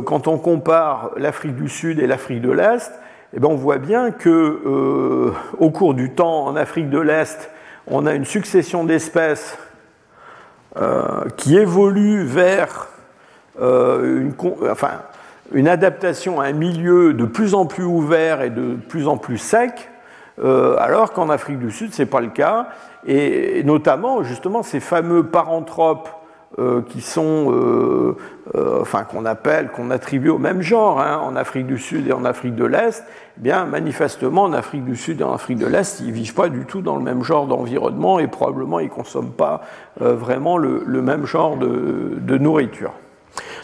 quand 0.05 0.27
on 0.27 0.37
compare 0.37 1.11
l'Afrique 1.17 1.55
du 1.55 1.67
Sud 1.67 1.99
et 1.99 2.05
l'Afrique 2.05 2.41
de 2.41 2.51
l'Est, 2.51 2.91
eh 3.33 3.39
ben, 3.39 3.47
on 3.47 3.55
voit 3.55 3.77
bien 3.77 4.11
que 4.11 4.29
euh, 4.29 5.31
au 5.57 5.69
cours 5.69 5.93
du 5.93 6.11
temps, 6.11 6.47
en 6.47 6.55
Afrique 6.57 6.89
de 6.89 6.99
l'Est, 6.99 7.49
on 7.87 8.05
a 8.05 8.13
une 8.13 8.25
succession 8.25 8.83
d'espèces 8.83 9.57
euh, 10.77 11.23
qui 11.37 11.57
évoluent 11.57 12.25
vers 12.25 12.89
euh, 13.61 14.29
une, 15.53 15.67
adaptation 15.67 16.41
à 16.41 16.45
un 16.47 16.51
milieu 16.51 17.13
de 17.13 17.25
plus 17.25 17.53
en 17.53 17.65
plus 17.65 17.85
ouvert 17.85 18.41
et 18.41 18.49
de 18.49 18.75
plus 18.75 19.07
en 19.07 19.17
plus 19.17 19.37
sec, 19.37 19.89
alors 20.43 21.13
qu'en 21.13 21.29
Afrique 21.29 21.59
du 21.59 21.69
Sud, 21.69 21.93
ce 21.93 22.01
n'est 22.01 22.07
pas 22.07 22.19
le 22.19 22.29
cas. 22.29 22.69
Et, 23.05 23.63
notamment, 23.63 24.23
justement, 24.23 24.63
ces 24.63 24.79
fameux 24.79 25.23
paranthropes 25.23 26.09
euh, 26.59 26.81
qui 26.81 26.99
sont, 26.99 27.49
euh, 27.49 28.17
euh, 28.55 28.81
enfin 28.81 29.05
qu'on 29.05 29.23
appelle, 29.23 29.69
qu'on 29.69 29.89
attribue 29.89 30.27
au 30.27 30.37
même 30.37 30.61
genre 30.61 30.99
hein, 30.99 31.17
en 31.23 31.37
Afrique 31.37 31.65
du 31.65 31.77
Sud 31.77 32.09
et 32.09 32.11
en 32.11 32.25
Afrique 32.25 32.55
de 32.55 32.65
l'Est, 32.65 33.05
eh 33.37 33.41
bien 33.41 33.63
manifestement 33.63 34.43
en 34.43 34.51
Afrique 34.51 34.83
du 34.83 34.97
Sud 34.97 35.21
et 35.21 35.23
en 35.23 35.31
Afrique 35.31 35.59
de 35.59 35.65
l'Est, 35.65 36.01
ils 36.01 36.11
vivent 36.11 36.33
pas 36.33 36.49
du 36.49 36.65
tout 36.65 36.81
dans 36.81 36.97
le 36.97 37.03
même 37.03 37.23
genre 37.23 37.47
d'environnement 37.47 38.19
et 38.19 38.27
probablement 38.27 38.81
ils 38.81 38.89
consomment 38.89 39.31
pas 39.31 39.61
vraiment 39.97 40.57
le, 40.57 40.83
même 41.01 41.25
genre 41.25 41.55
de, 41.55 42.17
de, 42.19 42.37
nourriture. 42.37 42.91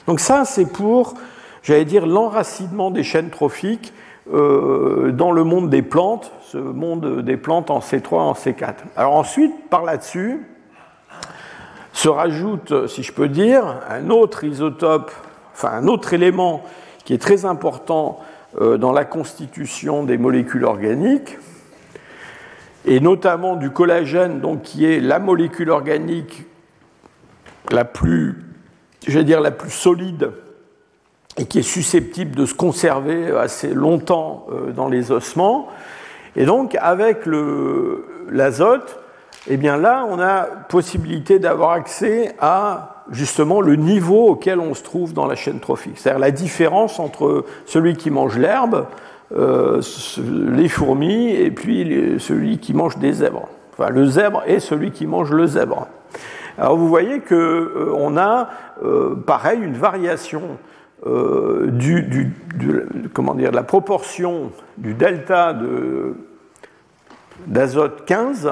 Donc 0.08 0.22
ça, 0.22 0.46
c'est 0.46 0.72
pour, 0.72 1.16
j'allais 1.64 1.84
dire, 1.84 2.08
l'enracinement 2.08 2.90
des 2.90 3.04
chaînes 3.04 3.32
trophiques 3.32 3.92
dans 4.32 5.32
le 5.34 5.44
monde 5.44 5.70
des 5.70 5.82
plantes, 5.82 6.32
ce 6.42 6.58
monde 6.58 7.22
des 7.22 7.36
plantes 7.36 7.70
en 7.70 7.80
C3, 7.80 8.16
en 8.16 8.34
C4. 8.34 8.76
Alors 8.96 9.16
ensuite, 9.16 9.54
par 9.70 9.84
là-dessus, 9.84 10.40
se 11.98 12.10
rajoute, 12.10 12.86
si 12.86 13.02
je 13.02 13.12
peux 13.12 13.28
dire, 13.28 13.82
un 13.90 14.12
autre 14.12 14.44
isotope, 14.44 15.12
enfin 15.52 15.70
un 15.70 15.88
autre 15.88 16.14
élément 16.14 16.64
qui 17.06 17.16
est 17.16 17.18
très 17.18 17.46
important 17.46 18.20
euh, 18.62 18.78
dans 18.78 18.92
la 18.92 19.04
constitution 19.04 20.04
des 20.04 20.20
molécules 20.20 20.64
organiques, 20.64 21.40
et 22.86 23.00
notamment 23.00 23.56
du 23.56 23.72
collagène, 23.72 24.42
donc 24.42 24.62
qui 24.62 24.86
est 24.86 25.00
la 25.00 25.18
molécule 25.18 25.72
organique 25.72 26.46
la 27.72 27.84
plus, 27.84 28.46
dire, 29.08 29.42
la 29.42 29.50
plus 29.50 29.72
solide 29.72 30.34
et 31.36 31.46
qui 31.46 31.58
est 31.58 31.64
susceptible 31.64 32.36
de 32.36 32.46
se 32.46 32.54
conserver 32.54 33.32
assez 33.36 33.74
longtemps 33.74 34.46
euh, 34.52 34.72
dans 34.72 34.88
les 34.88 35.12
ossements. 35.12 35.68
Et 36.36 36.46
donc, 36.46 36.78
avec 36.80 37.24
l'azote, 38.30 39.00
eh 39.50 39.58
bien 39.58 39.78
là, 39.78 40.06
on 40.10 40.20
a 40.20 40.42
possibilité 40.42 41.40
d'avoir 41.40 41.72
accès 41.72 42.36
à 42.40 43.04
justement 43.12 43.62
le 43.62 43.76
niveau 43.76 44.28
auquel 44.28 44.60
on 44.60 44.74
se 44.74 44.84
trouve 44.84 45.14
dans 45.14 45.28
la 45.28 45.36
chaîne 45.36 45.60
trophique. 45.60 45.98
C'est-à-dire 45.98 46.20
la 46.20 46.32
différence 46.32 47.00
entre 47.00 47.46
celui 47.66 47.96
qui 47.96 48.12
mange 48.12 48.38
l'herbe, 48.38 48.88
euh, 49.36 49.82
les 50.54 50.70
fourmis, 50.70 51.32
et 51.32 51.52
puis 51.52 52.16
celui 52.20 52.60
qui 52.60 52.74
mange 52.74 52.98
des 52.98 53.14
zèbres. 53.14 53.48
Enfin, 53.74 53.90
le 53.90 54.06
zèbre 54.06 54.44
et 54.48 54.60
celui 54.60 54.92
qui 54.92 55.06
mange 55.06 55.32
le 55.32 55.46
zèbre. 55.46 55.88
Alors 56.58 56.78
vous 56.78 56.88
voyez 56.88 57.20
qu'on 57.20 57.36
euh, 57.36 58.18
a, 58.18 58.50
euh, 58.84 59.16
pareil, 59.16 59.60
une 59.62 59.76
variation 59.76 60.42
du, 61.06 62.34
comment 63.14 63.36
dire, 63.36 63.52
de 63.52 63.56
la 63.56 63.64
proportion 63.64 64.52
du 64.78 64.96
delta 64.96 65.56
d'azote 67.46 68.04
15 68.06 68.52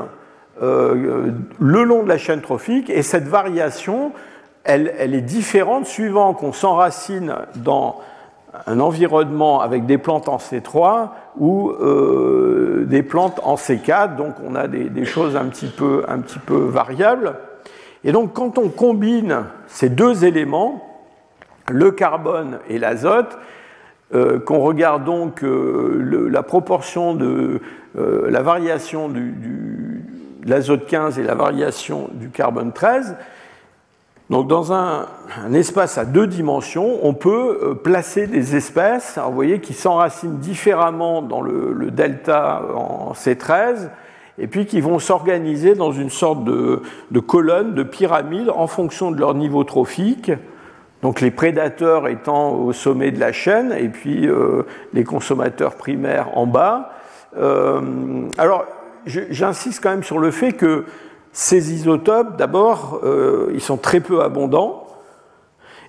euh, 0.61 1.31
le 1.59 1.83
long 1.83 2.03
de 2.03 2.07
la 2.07 2.17
chaîne 2.17 2.41
trophique, 2.41 2.89
et 2.89 3.01
cette 3.01 3.27
variation, 3.27 4.13
elle, 4.63 5.13
est 5.13 5.21
différente 5.21 5.85
suivant 5.85 6.33
qu'on 6.33 6.53
s'enracine 6.53 7.35
dans 7.57 7.99
un 8.65 8.79
environnement 8.79 9.59
avec 9.59 9.85
des 9.85 9.97
plantes 9.97 10.29
en 10.29 10.37
C3 10.37 11.09
ou 11.37 11.71
euh, 11.71 12.85
des 12.87 13.03
plantes 13.03 13.41
en 13.43 13.55
C4, 13.55 14.15
donc 14.15 14.35
on 14.47 14.55
a 14.55 14.69
des, 14.69 15.05
choses 15.05 15.35
un 15.35 15.47
petit, 15.47 15.67
peu, 15.67 16.05
variables. 16.47 17.35
Et 18.05 18.13
donc 18.13 18.31
quand 18.33 18.57
on 18.57 18.69
combine 18.69 19.43
ces 19.67 19.89
deux 19.89 20.23
éléments, 20.23 20.81
le 21.69 21.91
carbone 21.91 22.59
et 22.69 22.79
l'azote, 22.79 23.37
euh, 24.13 24.39
qu'on 24.39 24.59
regarde 24.59 25.03
donc 25.03 25.43
la 25.43 26.43
proportion 26.43 27.13
de 27.13 27.59
la 27.95 28.41
variation 28.41 29.09
du, 29.09 30.03
l'azote 30.45 30.85
15 30.85 31.19
et 31.19 31.23
la 31.23 31.35
variation 31.35 32.07
du 32.13 32.29
carbone 32.29 32.71
13. 32.71 33.15
Donc 34.29 34.47
dans 34.47 34.73
un, 34.73 35.05
espace 35.53 35.99
à 35.99 36.05
deux 36.05 36.25
dimensions, 36.25 36.99
on 37.03 37.13
peut 37.13 37.59
euh, 37.61 37.73
placer 37.75 38.25
des 38.25 38.55
espèces, 38.55 39.19
vous 39.23 39.33
voyez, 39.33 39.59
qui 39.59 39.73
s'enracinent 39.73 40.39
différemment 40.39 41.21
dans 41.21 41.41
le, 41.41 41.91
delta 41.91 42.63
en 42.75 43.13
C13, 43.13 43.89
et 44.39 44.47
puis 44.47 44.65
qui 44.65 44.81
vont 44.81 44.97
s'organiser 44.97 45.75
dans 45.75 45.91
une 45.91 46.09
sorte 46.09 46.43
de, 46.43 46.81
colonne, 47.19 47.75
de 47.75 47.83
pyramide, 47.83 48.49
en 48.49 48.65
fonction 48.65 49.11
de 49.11 49.19
leur 49.19 49.35
niveau 49.35 49.63
trophique. 49.63 50.31
Donc 51.03 51.21
les 51.21 51.29
prédateurs 51.29 52.07
étant 52.07 52.53
au 52.53 52.73
sommet 52.73 53.11
de 53.11 53.19
la 53.19 53.31
chaîne, 53.31 53.73
et 53.77 53.89
puis 53.89 54.27
euh, 54.27 54.63
les 54.93 55.03
consommateurs 55.03 55.75
primaires 55.75 56.35
en 56.35 56.47
bas. 56.47 56.93
Euh, 57.37 58.27
alors 58.39 58.65
j'insiste 59.05 59.81
quand 59.81 59.91
même 59.91 60.03
sur 60.03 60.19
le 60.19 60.31
fait 60.31 60.53
que 60.53 60.85
ces 61.31 61.73
isotopes, 61.73 62.37
d'abord, 62.37 63.01
euh, 63.03 63.51
ils 63.53 63.61
sont 63.61 63.77
très 63.77 63.99
peu 63.99 64.21
abondants. 64.21 64.85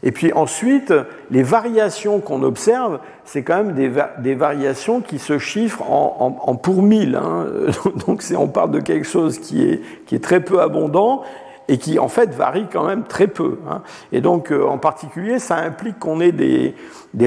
Et 0.03 0.13
puis 0.13 0.33
ensuite, 0.33 0.93
les 1.31 1.43
variations 1.43 2.21
qu'on 2.21 2.43
observe, 2.43 2.99
c'est 3.25 3.43
quand 3.43 3.63
même 3.63 3.73
des, 3.73 4.35
variations 4.35 5.01
qui 5.01 5.19
se 5.19 5.39
chiffrent 5.39 5.83
en, 5.89 6.57
pour 6.57 6.83
mille. 6.83 7.17
Hein. 7.17 7.47
Donc 8.07 8.23
on 8.37 8.49
parle 8.49 8.73
de 8.73 8.81
quelque 8.81 9.07
chose 9.07 9.39
qui 9.39 9.63
est, 9.63 9.83
qui 10.07 10.15
est, 10.15 10.23
très 10.23 10.41
peu 10.41 10.61
abondant 10.61 11.23
et 11.69 11.79
qui 11.79 11.99
en 11.99 12.09
fait 12.09 12.35
varie 12.35 12.67
quand 12.71 12.85
même 12.85 13.05
très 13.05 13.27
peu. 13.27 13.59
Hein. 13.71 13.83
Et 14.13 14.21
donc 14.21 14.53
euh, 14.53 14.65
en 14.65 14.79
particulier, 14.79 15.39
ça 15.39 15.57
implique 15.57 15.99
qu'on 15.99 16.21
ait 16.21 16.33
des, 16.33 16.75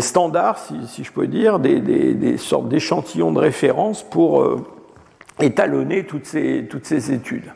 standards, 0.02 0.60
si, 0.60 1.04
je 1.04 1.12
peux 1.12 1.28
dire, 1.28 1.60
des, 1.60 2.38
sortes 2.38 2.68
d'échantillons 2.68 3.32
de 3.32 3.40
référence 3.40 4.04
pour... 4.04 4.42
Euh, 4.42 4.58
étalonner 5.40 6.06
toutes 6.06 6.26
ces, 6.26 6.68
toutes 6.70 6.86
ces 6.86 7.12
études. 7.12 7.52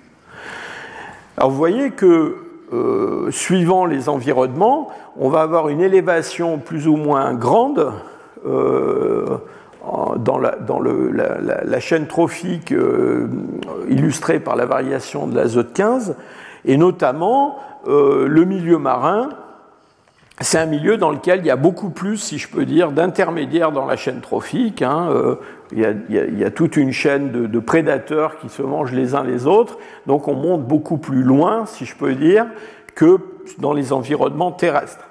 Alors 1.38 1.50
vous 1.50 1.58
voyez 1.58 1.91
que 1.91 2.38
euh, 2.74 3.30
suivant 3.30 3.86
les 3.86 4.10
environnements, 4.10 4.89
on 5.17 5.30
va 5.30 5.41
avoir 5.41 5.69
une 5.69 5.82
élévation 5.82 6.58
plus 6.58 6.88
ou 6.88 6.96
moins 6.96 7.34
grande 7.34 7.91
euh, 8.46 9.38
dans, 10.17 10.39
la, 10.39 11.80
chaîne 11.80 12.08
trophique 12.08 12.72
euh, 12.72 13.28
illustrée 13.89 14.39
par 14.39 14.56
la 14.56 14.65
variation 14.65 15.28
de 15.28 15.36
l'azote 15.36 15.74
15, 15.74 16.15
et 16.65 16.78
notamment 16.78 17.60
le 17.86 18.46
milieu 18.46 18.78
marin 18.78 19.30
c'est 20.41 20.58
un 20.58 20.65
milieu 20.65 20.98
dans 20.98 21.12
lequel 21.12 21.39
il 21.39 21.46
y 21.46 21.52
a 21.52 21.56
beaucoup 21.56 21.89
plus, 21.89 22.17
si 22.17 22.38
je 22.38 22.48
peux 22.48 22.65
dire, 22.65 22.91
d'intermédiaires 22.91 23.72
dans 23.72 23.86
la 23.86 23.96
chaîne 23.96 24.19
trophique. 24.19 24.82
Hein. 24.82 25.10
Euh, 25.12 25.36
il, 25.72 26.39
y 26.39 26.43
a, 26.43 26.52
toute 26.52 26.76
une 26.76 26.91
chaîne 26.91 27.32
de, 27.32 27.60
prédateurs 27.60 28.38
qui 28.38 28.50
se 28.50 28.62
mangent 28.62 28.93
les 28.93 29.15
uns 29.15 29.24
les 29.24 29.48
autres. 29.48 29.78
Donc 30.08 30.28
on 30.28 30.36
monte 30.36 30.67
beaucoup 30.67 30.98
plus 30.98 31.24
loin, 31.24 31.65
si 31.65 31.86
je 31.86 31.96
peux 31.96 32.13
dire, 32.15 32.46
que 32.96 33.17
dans 33.60 33.74
les 33.74 33.93
environnements 33.93 34.52
terrestres. 34.52 35.08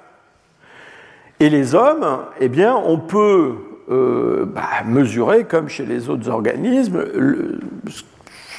Et 1.39 1.49
les 1.49 1.75
hommes, 1.75 2.19
eh 2.39 2.47
bien, 2.47 2.75
on 2.75 2.97
peut 2.97 3.55
euh, 3.89 4.45
bah, 4.45 4.69
mesurer, 4.85 5.45
comme 5.45 5.67
chez 5.67 5.85
les 5.85 6.09
autres 6.09 6.29
organismes, 6.29 7.03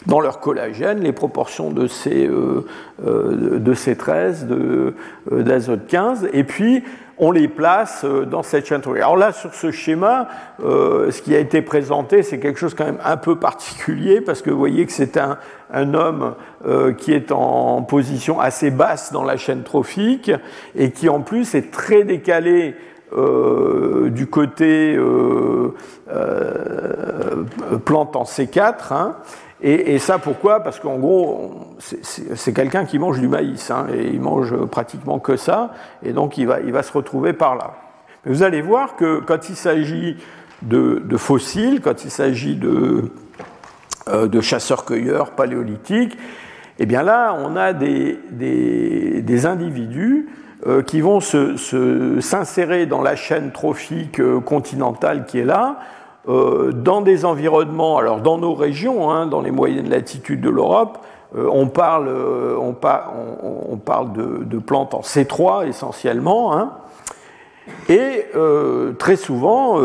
dans 0.07 0.21
leur 0.21 0.41
collagène 0.41 1.01
les 1.01 1.13
proportions 1.13 1.71
de 1.71 1.87
ces, 1.87 2.27
euh, 2.27 2.65
euh, 3.07 3.59
de 3.59 3.75
ces 3.75 3.97
13, 3.97 4.47
euh, 4.51 4.93
d'azote 5.31 5.87
15, 5.87 6.29
et 6.33 6.45
puis 6.45 6.83
on 7.17 7.31
les 7.31 7.47
place 7.47 8.05
dans 8.05 8.43
cette 8.43 8.67
chaîne 8.67 8.81
Alors 8.97 9.17
là, 9.17 9.31
sur 9.31 9.55
ce 9.55 9.71
schéma, 9.71 10.27
ce 10.59 11.23
qui 11.23 11.37
a 11.37 11.39
été 11.39 11.63
présenté, 11.63 12.25
c'est 12.25 12.41
quelque 12.41 12.59
chose 12.59 12.75
quand 12.75 12.87
même 12.87 12.99
un 13.05 13.17
peu 13.17 13.37
particulier, 13.37 14.21
parce 14.21 14.43
que 14.43 14.51
vous 14.51 14.59
voyez 14.59 14.85
que 14.85 14.91
c'est 14.91 15.17
un, 15.17 15.39
un, 15.73 15.95
homme 15.95 16.35
qui 16.99 17.13
est 17.13 17.31
en 17.31 17.83
position 17.83 18.41
assez 18.41 18.73
basse 18.73 19.13
dans 19.13 19.23
la 19.23 19.37
chaîne 19.37 19.63
trophique, 19.63 20.33
et 20.75 20.91
qui 20.91 21.09
en 21.09 21.21
plus 21.21 21.55
est 21.55 21.71
très 21.71 22.03
décalé 22.03 22.75
du 23.13 24.27
côté 24.27 24.99
plante 27.85 28.17
en 28.17 28.25
C4. 28.25 28.93
Hein. 28.93 29.17
Et, 29.67 29.99
ça 29.99 30.19
pourquoi? 30.19 30.61
Parce 30.61 30.79
qu'en 30.79 30.99
gros, 30.99 31.53
c'est 31.79 32.53
quelqu'un 32.53 32.85
qui 32.85 32.99
mange 32.99 33.19
du 33.19 33.29
maïs, 33.29 33.71
hein, 33.71 33.87
et 33.95 34.09
il 34.09 34.21
mange 34.21 34.55
pratiquement 34.67 35.19
que 35.19 35.37
ça, 35.37 35.71
et 36.03 36.13
donc 36.13 36.37
il 36.37 36.47
va, 36.47 36.61
il 36.61 36.71
va 36.71 36.83
se 36.83 36.93
retrouver 36.93 37.33
par 37.33 37.57
là. 37.57 37.73
Mais 38.25 38.33
vous 38.33 38.43
allez 38.43 38.61
voir 38.61 38.95
que 38.97 39.21
quand 39.21 39.49
il 39.49 39.57
s'agit 39.57 40.19
de, 40.61 41.17
fossiles, 41.17 41.81
quand 41.81 42.05
il 42.05 42.11
s'agit 42.11 42.57
de, 42.57 43.11
euh, 44.09 44.29
de 44.29 44.41
chasseurs-cueilleurs 44.43 45.31
paléolithiques, 45.31 46.19
eh 46.79 46.87
bien 46.87 47.03
là, 47.03 47.35
on 47.39 47.57
a 47.57 47.73
des, 47.73 48.19
des, 48.31 49.47
individus 49.47 50.29
euh, 50.67 50.83
qui 50.83 51.01
vont 51.01 51.21
s'insérer 51.21 52.83
se, 52.83 52.85
dans 52.85 53.01
la 53.01 53.17
chaîne 53.17 53.53
trophique 53.53 54.21
euh, 54.21 54.41
continentale 54.41 55.25
qui 55.25 55.39
est 55.39 55.45
là, 55.45 55.79
dans 56.27 57.03
des 57.03 57.25
environnements, 57.25 57.99
alors 57.99 58.21
dans 58.21 58.39
nos 58.39 58.55
régions, 58.55 59.11
hein, 59.11 59.27
dans 59.27 59.43
les 59.43 59.51
moyennes 59.51 59.91
latitudes 59.91 60.41
de 60.41 60.49
l'Europe, 60.49 60.99
on 61.37 61.67
parle, 61.67 62.09
on, 62.09 62.75
on, 63.71 63.77
parle 63.77 64.13
de, 64.13 64.59
plantes 64.59 64.95
en 64.95 65.01
C3 65.01 65.69
essentiellement, 65.69 66.57
hein, 66.57 66.73
et 67.89 68.25
très 68.99 69.17
souvent, 69.17 69.79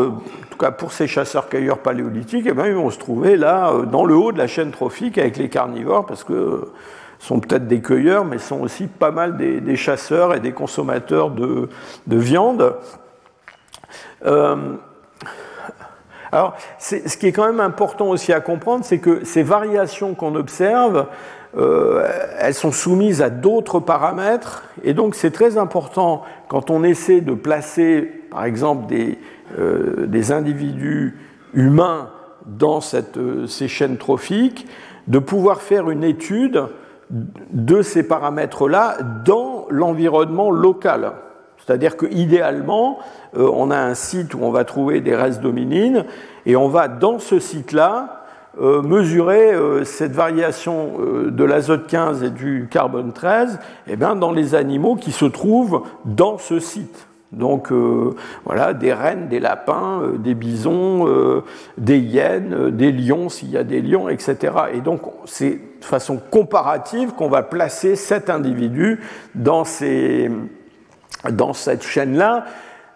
cas 0.60 0.70
pour 0.70 0.92
ces 0.92 1.06
chasseurs-cueilleurs 1.06 1.78
paléolithiques, 1.78 2.46
eh 2.48 2.52
bien, 2.52 2.66
ils 2.66 2.74
vont 2.74 2.90
se 2.90 2.98
trouver 2.98 3.36
là, 3.36 3.70
euh, 3.70 3.86
dans 3.86 4.04
le 4.04 4.14
haut 4.14 4.30
de 4.30 4.38
la 4.38 4.46
chaîne 4.46 4.70
trophique 4.70 5.18
avec 5.18 5.36
les 5.36 5.48
carnivores, 5.48 6.06
parce 6.06 6.22
que 6.22 6.32
euh, 6.32 6.72
sont 7.18 7.40
peut-être 7.40 7.66
des 7.66 7.80
cueilleurs, 7.80 8.24
mais 8.24 8.38
sont 8.38 8.60
aussi 8.60 8.86
pas 8.86 9.10
mal 9.10 9.36
des, 9.36 9.76
chasseurs 9.76 10.34
et 10.34 10.40
des 10.40 10.52
consommateurs 10.52 11.30
de, 11.30 11.68
viande. 12.06 12.76
Euh, 14.24 14.56
alors, 16.32 16.54
ce 16.78 17.16
qui 17.16 17.26
est 17.26 17.32
quand 17.32 17.46
même 17.46 17.60
important 17.60 18.08
aussi 18.08 18.32
à 18.32 18.40
comprendre, 18.40 18.84
c'est 18.84 18.98
que 18.98 19.24
ces 19.24 19.42
variations 19.42 20.14
qu'on 20.14 20.36
observe, 20.36 21.06
elles 21.56 22.54
sont 22.54 22.70
soumises 22.70 23.20
à 23.20 23.30
d'autres 23.30 23.80
paramètres, 23.80 24.64
et 24.84 24.94
donc 24.94 25.16
c'est 25.16 25.32
très 25.32 25.58
important 25.58 26.22
quand 26.48 26.70
on 26.70 26.84
essaie 26.84 27.20
de 27.20 27.34
placer, 27.34 28.02
par 28.30 28.44
exemple, 28.44 28.86
des, 28.86 29.18
euh, 29.58 30.30
individus 30.30 31.18
humains 31.54 32.10
dans 32.46 32.80
euh, 32.94 33.46
ces 33.46 33.68
chaînes 33.68 33.96
trophiques, 33.96 34.66
de 35.08 35.18
pouvoir 35.18 35.60
faire 35.60 35.90
une 35.90 36.04
étude 36.04 36.64
de 37.10 37.82
ces 37.82 38.04
paramètres-là 38.04 38.98
dans 39.24 39.66
l'environnement 39.70 40.50
local. 40.50 41.12
C'est-à-dire 41.70 41.96
qu'idéalement, 41.96 42.98
euh, 43.36 43.48
on 43.54 43.70
a 43.70 43.78
un 43.78 43.94
site 43.94 44.34
où 44.34 44.40
on 44.42 44.50
va 44.50 44.64
trouver 44.64 45.00
des 45.00 45.14
restes 45.14 45.40
dominines 45.40 46.04
et 46.44 46.56
on 46.56 46.68
va 46.68 46.88
dans 46.88 47.20
ce 47.20 47.38
site-là 47.38 48.16
mesurer 48.60 49.54
cette 49.84 50.10
variation 50.10 50.94
de 51.28 51.44
l'azote 51.44 51.86
15 51.86 52.24
et 52.24 52.30
du 52.30 52.66
carbone 52.68 53.12
13 53.12 53.54
et 53.86 53.92
eh 53.92 53.96
bien, 53.96 54.16
dans 54.16 54.32
les 54.32 54.56
animaux 54.56 54.96
qui 54.96 55.12
se 55.12 55.24
trouvent 55.24 55.84
dans 56.04 56.36
ce 56.36 56.58
site. 56.58 57.06
Donc 57.32 57.70
euh, 57.70 58.16
voilà, 58.44 58.74
des 58.74 58.92
rennes, 58.92 59.28
des 59.28 59.38
lapins, 59.38 60.02
euh, 60.02 60.18
des 60.18 60.34
bisons, 60.34 61.06
euh, 61.06 61.44
des 61.78 61.98
hyènes, 61.98 62.70
des 62.70 62.90
lions 62.90 63.28
s'il 63.28 63.50
y 63.50 63.56
a 63.56 63.62
des 63.62 63.80
lions, 63.80 64.08
etc. 64.08 64.52
Et 64.74 64.80
donc 64.80 65.02
c'est 65.26 65.60
de 65.80 65.84
façon 65.84 66.20
comparative 66.30 67.12
qu'on 67.12 67.28
va 67.28 67.42
placer 67.42 67.94
cet 67.94 68.30
individu 68.30 69.00
dans, 69.36 69.64
dans 71.30 71.52
cette 71.52 71.84
chaîne-là, 71.84 72.44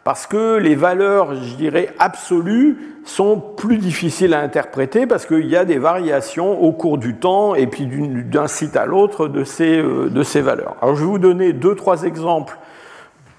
parce 0.04 0.26
que 0.26 0.56
les 0.56 0.74
valeurs, 0.74 1.34
je 1.34 1.54
dirais, 1.54 1.88
absolues 1.98 2.76
sont 3.04 3.38
plus 3.38 3.78
difficiles 3.78 4.34
à 4.34 4.40
interpréter 4.40 5.06
parce 5.06 5.26
qu'il 5.26 5.46
y 5.46 5.56
a 5.56 5.64
des 5.64 5.78
variations 5.78 6.62
au 6.62 6.72
cours 6.72 6.98
du 6.98 7.14
temps 7.14 7.54
et 7.54 7.66
puis 7.66 7.86
d'un 7.86 8.46
site 8.46 8.76
à 8.76 8.86
l'autre 8.86 9.28
de 9.28 9.44
ces, 9.44 9.82
de 9.82 10.22
ces 10.22 10.40
valeurs. 10.40 10.76
Alors 10.82 10.94
je 10.94 11.00
vais 11.00 11.06
vous 11.06 11.18
donner 11.18 11.52
deux, 11.52 11.74
trois 11.74 12.04
exemples 12.04 12.58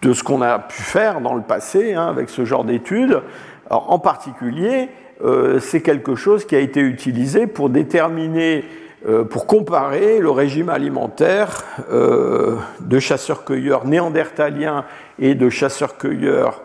de 0.02 0.14
ce 0.14 0.24
qu'on 0.24 0.42
a 0.42 0.60
pu 0.60 0.82
faire 0.82 1.22
dans 1.22 1.34
le 1.34 1.42
passé 1.42 1.94
hein, 1.94 2.08
avec 2.08 2.30
ce 2.30 2.46
genre 2.46 2.64
d'études. 2.64 3.22
En 3.70 3.98
particulier, 3.98 4.90
euh, 5.24 5.60
c'est 5.60 5.82
quelque 5.82 6.16
chose 6.16 6.46
qui 6.46 6.56
a 6.56 6.60
été 6.60 6.82
utilisé 6.82 7.48
pour 7.48 7.70
déterminer, 7.70 8.64
euh, 8.64 8.85
pour 9.30 9.46
comparer 9.46 10.20
le 10.20 10.32
régime 10.32 10.70
alimentaire 10.70 11.64
euh, 11.92 12.58
de 12.80 13.00
chasseurs-cueilleurs 13.00 13.86
néandertaliens 13.86 14.86
et 15.20 15.36
de 15.36 15.50
chasseurs-cueilleurs 15.50 16.62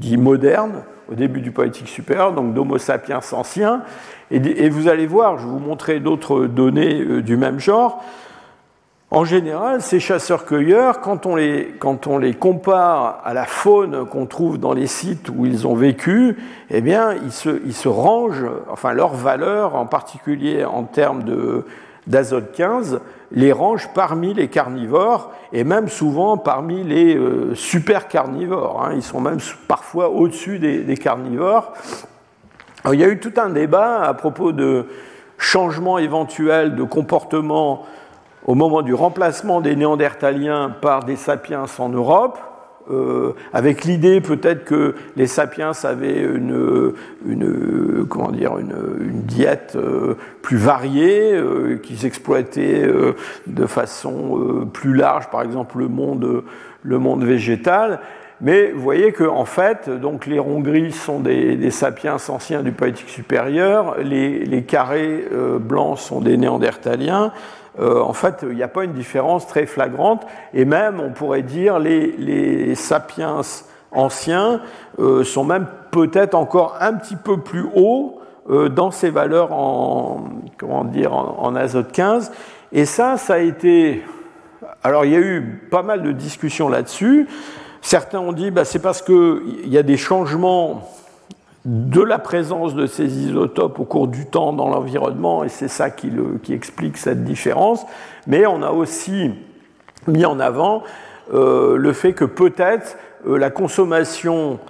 dits 0.00 0.16
modernes 0.16 0.82
au 1.10 1.14
début 1.14 1.40
du 1.40 1.52
poétique 1.52 1.88
supérieur, 1.88 2.32
donc 2.32 2.54
d'Homo 2.54 2.76
sapiens 2.76 3.20
anciens. 3.32 3.82
et, 4.32 4.68
vous 4.68 4.88
allez 4.88 5.06
voir, 5.06 5.38
je 5.38 5.46
vous 5.46 5.60
montrer 5.60 6.00
d'autres 6.00 6.46
données 6.46 7.22
du 7.22 7.36
même 7.36 7.60
genre. 7.60 8.02
En 9.10 9.24
général, 9.24 9.80
ces 9.80 10.00
chasseurs-cueilleurs, 10.00 11.00
quand, 11.00 11.26
on 11.26 11.34
les, 11.34 12.34
compare 12.38 13.22
à 13.24 13.32
la 13.32 13.46
faune 13.46 14.04
qu'on 14.04 14.26
trouve 14.26 14.58
dans 14.58 14.74
les 14.74 14.86
sites 14.86 15.30
où 15.34 15.46
ils 15.46 15.66
ont 15.66 15.74
vécu, 15.74 16.36
eh 16.68 16.82
bien, 16.82 17.14
ils 17.14 17.32
se, 17.32 17.88
rangent, 17.88 18.44
enfin, 18.70 18.92
leurs 18.92 19.14
valeurs, 19.14 19.76
en 19.76 19.86
particulier 19.86 20.66
en 20.66 20.82
termes 20.82 21.24
d'azote 22.06 22.52
15, 22.52 23.00
les 23.32 23.50
rangent 23.50 23.88
parmi 23.94 24.34
les 24.34 24.48
carnivores 24.48 25.32
et 25.54 25.64
même 25.64 25.88
souvent 25.88 26.36
parmi 26.36 26.84
les 26.84 27.16
euh, 27.16 27.54
super 27.54 28.08
carnivores. 28.08 28.84
Hein. 28.84 28.92
Ils 28.94 29.02
sont 29.02 29.22
même 29.22 29.38
parfois 29.68 30.10
au-dessus 30.10 30.58
des, 30.58 30.96
carnivores. 30.98 31.72
Il 32.92 33.00
y 33.00 33.04
a 33.04 33.08
eu 33.08 33.18
tout 33.18 33.32
un 33.38 33.48
débat 33.48 34.02
à 34.02 34.12
propos 34.12 34.52
de 34.52 34.86
changements 35.38 35.98
éventuels 35.98 36.74
de 36.74 36.82
comportement 36.82 37.86
au 38.48 38.54
moment 38.54 38.80
du 38.80 38.94
remplacement 38.94 39.60
des 39.60 39.76
Néandertaliens 39.76 40.74
par 40.80 41.04
des 41.04 41.16
sapiens 41.16 41.66
en 41.78 41.90
Europe, 41.90 42.38
euh, 42.90 43.34
avec 43.52 43.84
l'idée 43.84 44.22
peut-être 44.22 44.64
que 44.64 44.94
les 45.16 45.26
sapiens 45.26 45.72
avaient 45.84 46.22
une, 46.22 46.94
une 47.26 48.06
comment 48.08 48.30
dire, 48.30 48.56
une, 48.56 49.20
diète 49.24 49.74
euh, 49.76 50.14
plus 50.40 50.56
variée, 50.56 51.34
euh, 51.34 51.76
qu'ils 51.76 52.06
exploitaient 52.06 52.90
de 53.46 53.66
façon 53.66 54.66
plus 54.72 54.94
large, 54.94 55.28
par 55.28 55.42
exemple 55.42 55.76
le 55.76 55.88
monde, 55.88 56.42
le 56.82 56.98
monde 56.98 57.24
végétal. 57.24 58.00
Mais 58.40 58.70
vous 58.70 58.80
voyez 58.80 59.12
qu'en 59.12 59.36
en 59.36 59.44
fait, 59.44 59.90
donc 59.90 60.24
les 60.24 60.38
ronds 60.38 60.60
gris 60.60 60.92
sont 60.92 61.20
des, 61.20 61.70
sapiens 61.70 62.16
anciens 62.28 62.62
du 62.62 62.72
Paléolithique 62.72 63.10
supérieur, 63.10 63.96
les, 64.02 64.46
les 64.46 64.62
carrés 64.62 65.24
blancs 65.60 65.98
sont 65.98 66.20
des 66.20 66.38
néandertaliens, 66.38 67.32
euh, 67.80 68.00
en 68.00 68.12
fait, 68.12 68.44
il 68.48 68.56
n'y 68.56 68.62
a 68.62 68.68
pas 68.68 68.84
une 68.84 68.92
différence 68.92 69.46
très 69.46 69.66
flagrante, 69.66 70.26
et 70.52 70.64
même, 70.64 71.00
on 71.00 71.10
pourrait 71.10 71.42
dire, 71.42 71.78
les, 71.78 72.74
sapiens 72.74 73.40
anciens 73.92 74.60
euh, 74.98 75.24
sont 75.24 75.44
même 75.44 75.66
peut-être 75.90 76.34
encore 76.34 76.76
un 76.80 76.94
petit 76.94 77.16
peu 77.16 77.38
plus 77.38 77.66
hauts 77.74 78.20
euh, 78.50 78.68
dans 78.68 78.90
ces 78.90 79.10
valeurs 79.10 79.52
en, 79.52 80.24
comment 80.56 80.84
dire, 80.84 81.12
en, 81.14 81.54
azote 81.54 81.92
15. 81.92 82.32
Et 82.72 82.84
ça, 82.84 83.16
ça 83.16 83.34
a 83.34 83.38
été... 83.38 84.02
Alors, 84.82 85.04
il 85.04 85.12
y 85.12 85.16
a 85.16 85.20
eu 85.20 85.60
pas 85.70 85.82
mal 85.82 86.02
de 86.02 86.12
discussions 86.12 86.68
là-dessus. 86.68 87.26
Certains 87.80 88.20
ont 88.20 88.32
dit, 88.32 88.50
bah, 88.50 88.64
c'est 88.64 88.80
parce 88.80 89.02
qu'il 89.02 89.66
y 89.66 89.78
a 89.78 89.82
des 89.82 89.96
changements 89.96 90.88
de 91.64 92.00
la 92.00 92.18
présence 92.18 92.74
de 92.74 92.86
ces 92.86 93.18
isotopes 93.24 93.78
au 93.80 93.84
cours 93.84 94.08
du 94.08 94.26
temps 94.26 94.52
dans 94.52 94.68
l'environnement, 94.68 95.44
et 95.44 95.48
c'est 95.48 95.68
ça 95.68 95.90
qui, 95.90 96.10
explique 96.50 96.96
cette 96.96 97.24
différence. 97.24 97.84
Mais 98.26 98.46
on 98.46 98.62
a 98.62 98.70
aussi 98.70 99.30
mis 100.06 100.24
en 100.24 100.40
avant 100.40 100.82
euh, 101.34 101.76
le 101.76 101.92
fait 101.92 102.12
que 102.12 102.24
peut-être 102.24 102.96
euh, 103.26 103.36
la 103.36 103.50
consommation 103.50 104.60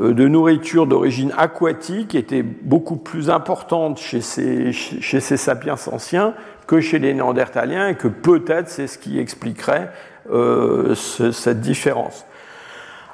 euh, 0.00 0.12
de 0.14 0.26
nourriture 0.26 0.86
d'origine 0.86 1.32
aquatique 1.36 2.14
était 2.14 2.42
beaucoup 2.42 2.96
plus 2.96 3.30
importante 3.30 3.98
chez 3.98 4.20
ces, 4.20 4.72
chez 4.72 5.20
ces 5.20 5.36
sapiens 5.36 5.76
anciens 5.92 6.34
que 6.66 6.80
chez 6.80 6.98
les 6.98 7.14
néandertaliens, 7.14 7.88
et 7.88 7.94
que 7.94 8.08
peut-être 8.08 8.68
c'est 8.68 8.86
ce 8.86 8.98
qui 8.98 9.18
expliquerait 9.18 9.90
cette 10.94 11.60
différence. 11.62 12.26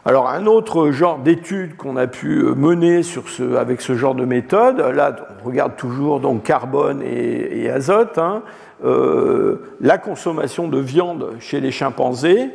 Alors 0.06 0.28
un 0.28 0.44
autre 0.44 0.90
genre 0.90 1.18
d'étude 1.18 1.76
qu'on 1.78 1.96
a 1.96 2.06
pu 2.06 2.42
euh, 2.42 2.54
mener 2.54 3.00
avec 3.56 3.80
ce 3.80 3.94
genre 3.94 4.14
de 4.14 4.26
méthode, 4.26 4.78
là 4.78 5.16
on 5.40 5.46
regarde 5.46 5.76
toujours 5.76 6.20
donc 6.20 6.42
carbone 6.42 7.02
et, 7.02 7.70
azote, 7.70 8.18
hein, 8.18 8.42
euh, 8.84 9.62
la 9.80 9.96
consommation 9.96 10.68
de 10.68 10.78
viande 10.78 11.30
chez 11.40 11.58
les 11.60 11.70
chimpanzés. 11.70 12.50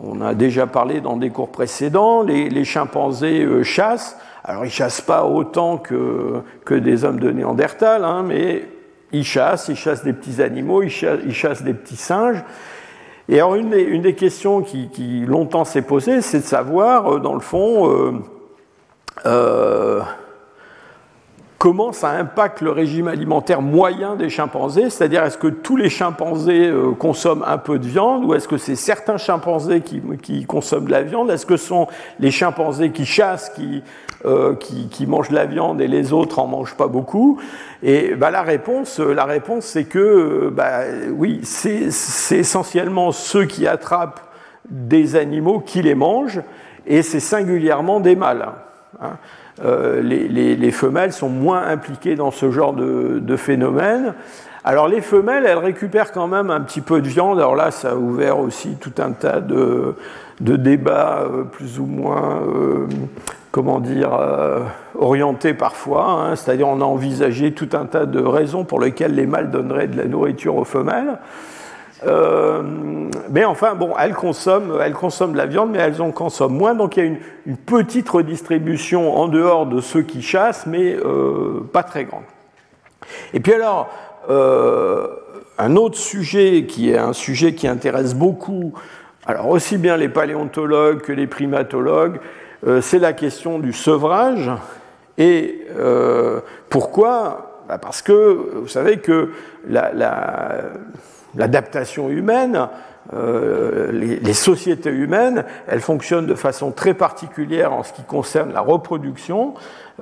On 0.00 0.20
a 0.20 0.34
déjà 0.34 0.68
parlé 0.68 1.00
dans 1.00 1.16
des 1.16 1.30
cours 1.30 1.50
précédents, 1.50 2.22
les, 2.22 2.64
chimpanzés 2.64 3.42
euh, 3.42 3.64
chassent. 3.64 4.16
Alors 4.44 4.64
ils 4.64 4.70
chassent 4.70 5.00
pas 5.00 5.24
autant 5.24 5.78
que, 5.78 6.40
que 6.64 6.74
des 6.74 7.04
hommes 7.04 7.18
de 7.18 7.32
Néandertal, 7.32 8.04
hein, 8.04 8.22
mais 8.24 8.64
ils 9.10 9.24
chassent, 9.24 9.66
ils 9.68 9.76
chassent 9.76 10.04
des 10.04 10.12
petits 10.12 10.40
animaux, 10.40 10.84
ils 10.84 10.90
chassent 11.34 11.64
des 11.64 11.74
petits 11.74 11.96
singes. 11.96 12.44
Et 13.28 13.36
alors 13.36 13.54
une 13.54 13.70
des, 13.70 14.14
questions 14.14 14.62
qui, 14.62 15.24
longtemps 15.26 15.64
s'est 15.64 15.82
posée, 15.82 16.20
c'est 16.22 16.40
de 16.40 16.44
savoir, 16.44 17.20
dans 17.20 17.34
le 17.34 17.40
fond, 17.40 18.22
comment 21.62 21.92
ça 21.92 22.10
impacte 22.10 22.60
le 22.60 22.72
régime 22.72 23.06
alimentaire 23.06 23.62
moyen 23.62 24.16
des 24.16 24.28
chimpanzés, 24.28 24.90
c'est-à-dire 24.90 25.22
est-ce 25.22 25.38
que 25.38 25.46
tous 25.46 25.76
les 25.76 25.90
chimpanzés 25.90 26.66
euh, 26.66 26.90
consomment 26.90 27.44
un 27.46 27.56
peu 27.56 27.78
de 27.78 27.86
viande 27.86 28.24
ou 28.24 28.34
est-ce 28.34 28.48
que 28.48 28.56
c'est 28.56 28.74
certains 28.74 29.16
chimpanzés 29.16 29.80
qui, 29.80 30.44
consomment 30.44 30.86
de 30.86 30.90
la 30.90 31.02
viande, 31.02 31.30
est-ce 31.30 31.46
que 31.46 31.56
ce 31.56 31.68
sont 31.68 31.86
les 32.18 32.32
chimpanzés 32.32 32.90
qui 32.90 33.06
chassent 33.06 33.52
euh, 34.24 34.56
qui, 34.56 35.06
mangent 35.06 35.28
de 35.28 35.36
la 35.36 35.44
viande 35.44 35.80
et 35.80 35.86
les 35.86 36.12
autres 36.12 36.40
en 36.40 36.48
mangent 36.48 36.74
pas 36.74 36.88
beaucoup? 36.88 37.40
Et 37.84 38.16
bah, 38.16 38.32
la 38.32 38.42
réponse, 38.42 38.98
la 38.98 39.24
réponse 39.24 39.64
c'est 39.64 39.84
que 39.84 40.50
bah, 40.52 40.80
oui, 41.12 41.42
c'est 41.44 41.90
essentiellement 42.36 43.12
ceux 43.12 43.44
qui 43.44 43.68
attrapent 43.68 44.32
des 44.68 45.14
animaux 45.14 45.60
qui 45.60 45.80
les 45.80 45.94
mangent 45.94 46.40
et 46.88 47.02
c'est 47.02 47.20
singulièrement 47.20 48.00
des 48.00 48.16
mâles. 48.16 48.48
Hein. 49.00 49.12
Euh, 49.64 50.02
les, 50.02 50.70
femelles 50.70 51.12
sont 51.12 51.28
moins 51.28 51.62
impliquées 51.66 52.14
dans 52.14 52.30
ce 52.30 52.50
genre 52.50 52.72
de, 52.72 53.36
phénomène. 53.36 54.14
Alors 54.64 54.88
les 54.88 55.00
femelles, 55.00 55.44
elles 55.46 55.58
récupèrent 55.58 56.12
quand 56.12 56.28
même 56.28 56.50
un 56.50 56.60
petit 56.60 56.80
peu 56.80 57.00
de 57.00 57.08
viande. 57.08 57.38
Alors 57.38 57.56
là, 57.56 57.70
ça 57.70 57.92
a 57.92 57.94
ouvert 57.94 58.38
aussi 58.38 58.76
tout 58.80 58.92
un 58.98 59.12
tas 59.12 59.40
de, 59.40 59.94
débats 60.40 61.22
euh, 61.22 61.44
plus 61.44 61.78
ou 61.78 61.86
moins, 61.86 62.42
euh, 62.42 62.86
comment 63.50 63.80
dire, 63.80 64.10
orientés 64.98 65.54
parfois. 65.54 66.10
Hein. 66.10 66.36
C'est-à-dire 66.36 66.68
on 66.68 66.80
a 66.80 66.84
envisagé 66.84 67.52
tout 67.52 67.68
un 67.74 67.86
tas 67.86 68.06
de 68.06 68.20
raisons 68.20 68.64
pour 68.64 68.80
lesquelles 68.80 69.14
les 69.14 69.26
mâles 69.26 69.50
donneraient 69.50 69.88
de 69.88 69.96
la 69.96 70.06
nourriture 70.06 70.56
aux 70.56 70.64
femelles. 70.64 71.18
Euh, 72.06 72.62
mais 73.30 73.44
enfin, 73.44 73.74
bon, 73.74 73.94
elles 73.98 74.14
consomment, 74.14 74.78
elles 74.82 74.92
consomment 74.92 75.32
de 75.32 75.38
la 75.38 75.46
viande, 75.46 75.70
mais 75.70 75.78
elles 75.78 76.02
en 76.02 76.10
consomment 76.10 76.56
moins. 76.56 76.74
Donc 76.74 76.96
il 76.96 77.04
y 77.04 77.06
a 77.06 77.10
une, 77.46 77.56
petite 77.56 78.08
redistribution 78.08 79.16
en 79.16 79.28
dehors 79.28 79.66
de 79.66 79.80
ceux 79.80 80.02
qui 80.02 80.22
chassent, 80.22 80.66
mais 80.66 80.96
euh, 80.96 81.60
pas 81.72 81.82
très 81.82 82.04
grande. 82.04 82.24
Et 83.34 83.40
puis 83.40 83.52
alors, 83.52 83.88
euh, 84.30 85.08
un 85.58 85.76
autre 85.76 85.98
sujet 85.98 86.66
qui 86.66 86.90
est 86.90 86.98
un 86.98 87.12
sujet 87.12 87.54
qui 87.54 87.68
intéresse 87.68 88.14
beaucoup, 88.14 88.72
alors 89.26 89.48
aussi 89.48 89.78
bien 89.78 89.96
les 89.96 90.08
paléontologues 90.08 91.02
que 91.02 91.12
les 91.12 91.26
primatologues, 91.26 92.20
c'est 92.80 93.00
la 93.00 93.12
question 93.12 93.58
du 93.58 93.72
sevrage. 93.72 94.50
Et 95.18 95.66
pourquoi? 96.68 97.64
Bah, 97.68 97.78
Parce 97.78 98.02
que 98.02 98.52
vous 98.54 98.68
savez 98.68 98.98
que 98.98 99.30
la, 99.68 99.92
la 99.92 100.62
l'adaptation 101.34 102.10
humaine, 102.10 102.68
euh, 103.12 103.90
les, 103.90 104.32
sociétés 104.32 104.90
humaines, 104.90 105.44
elles 105.66 105.80
fonctionnent 105.80 106.26
de 106.26 106.34
façon 106.34 106.70
très 106.70 106.94
particulière 106.94 107.72
en 107.72 107.82
ce 107.82 107.92
qui 107.92 108.02
concerne 108.02 108.52
la 108.52 108.60
reproduction. 108.60 109.54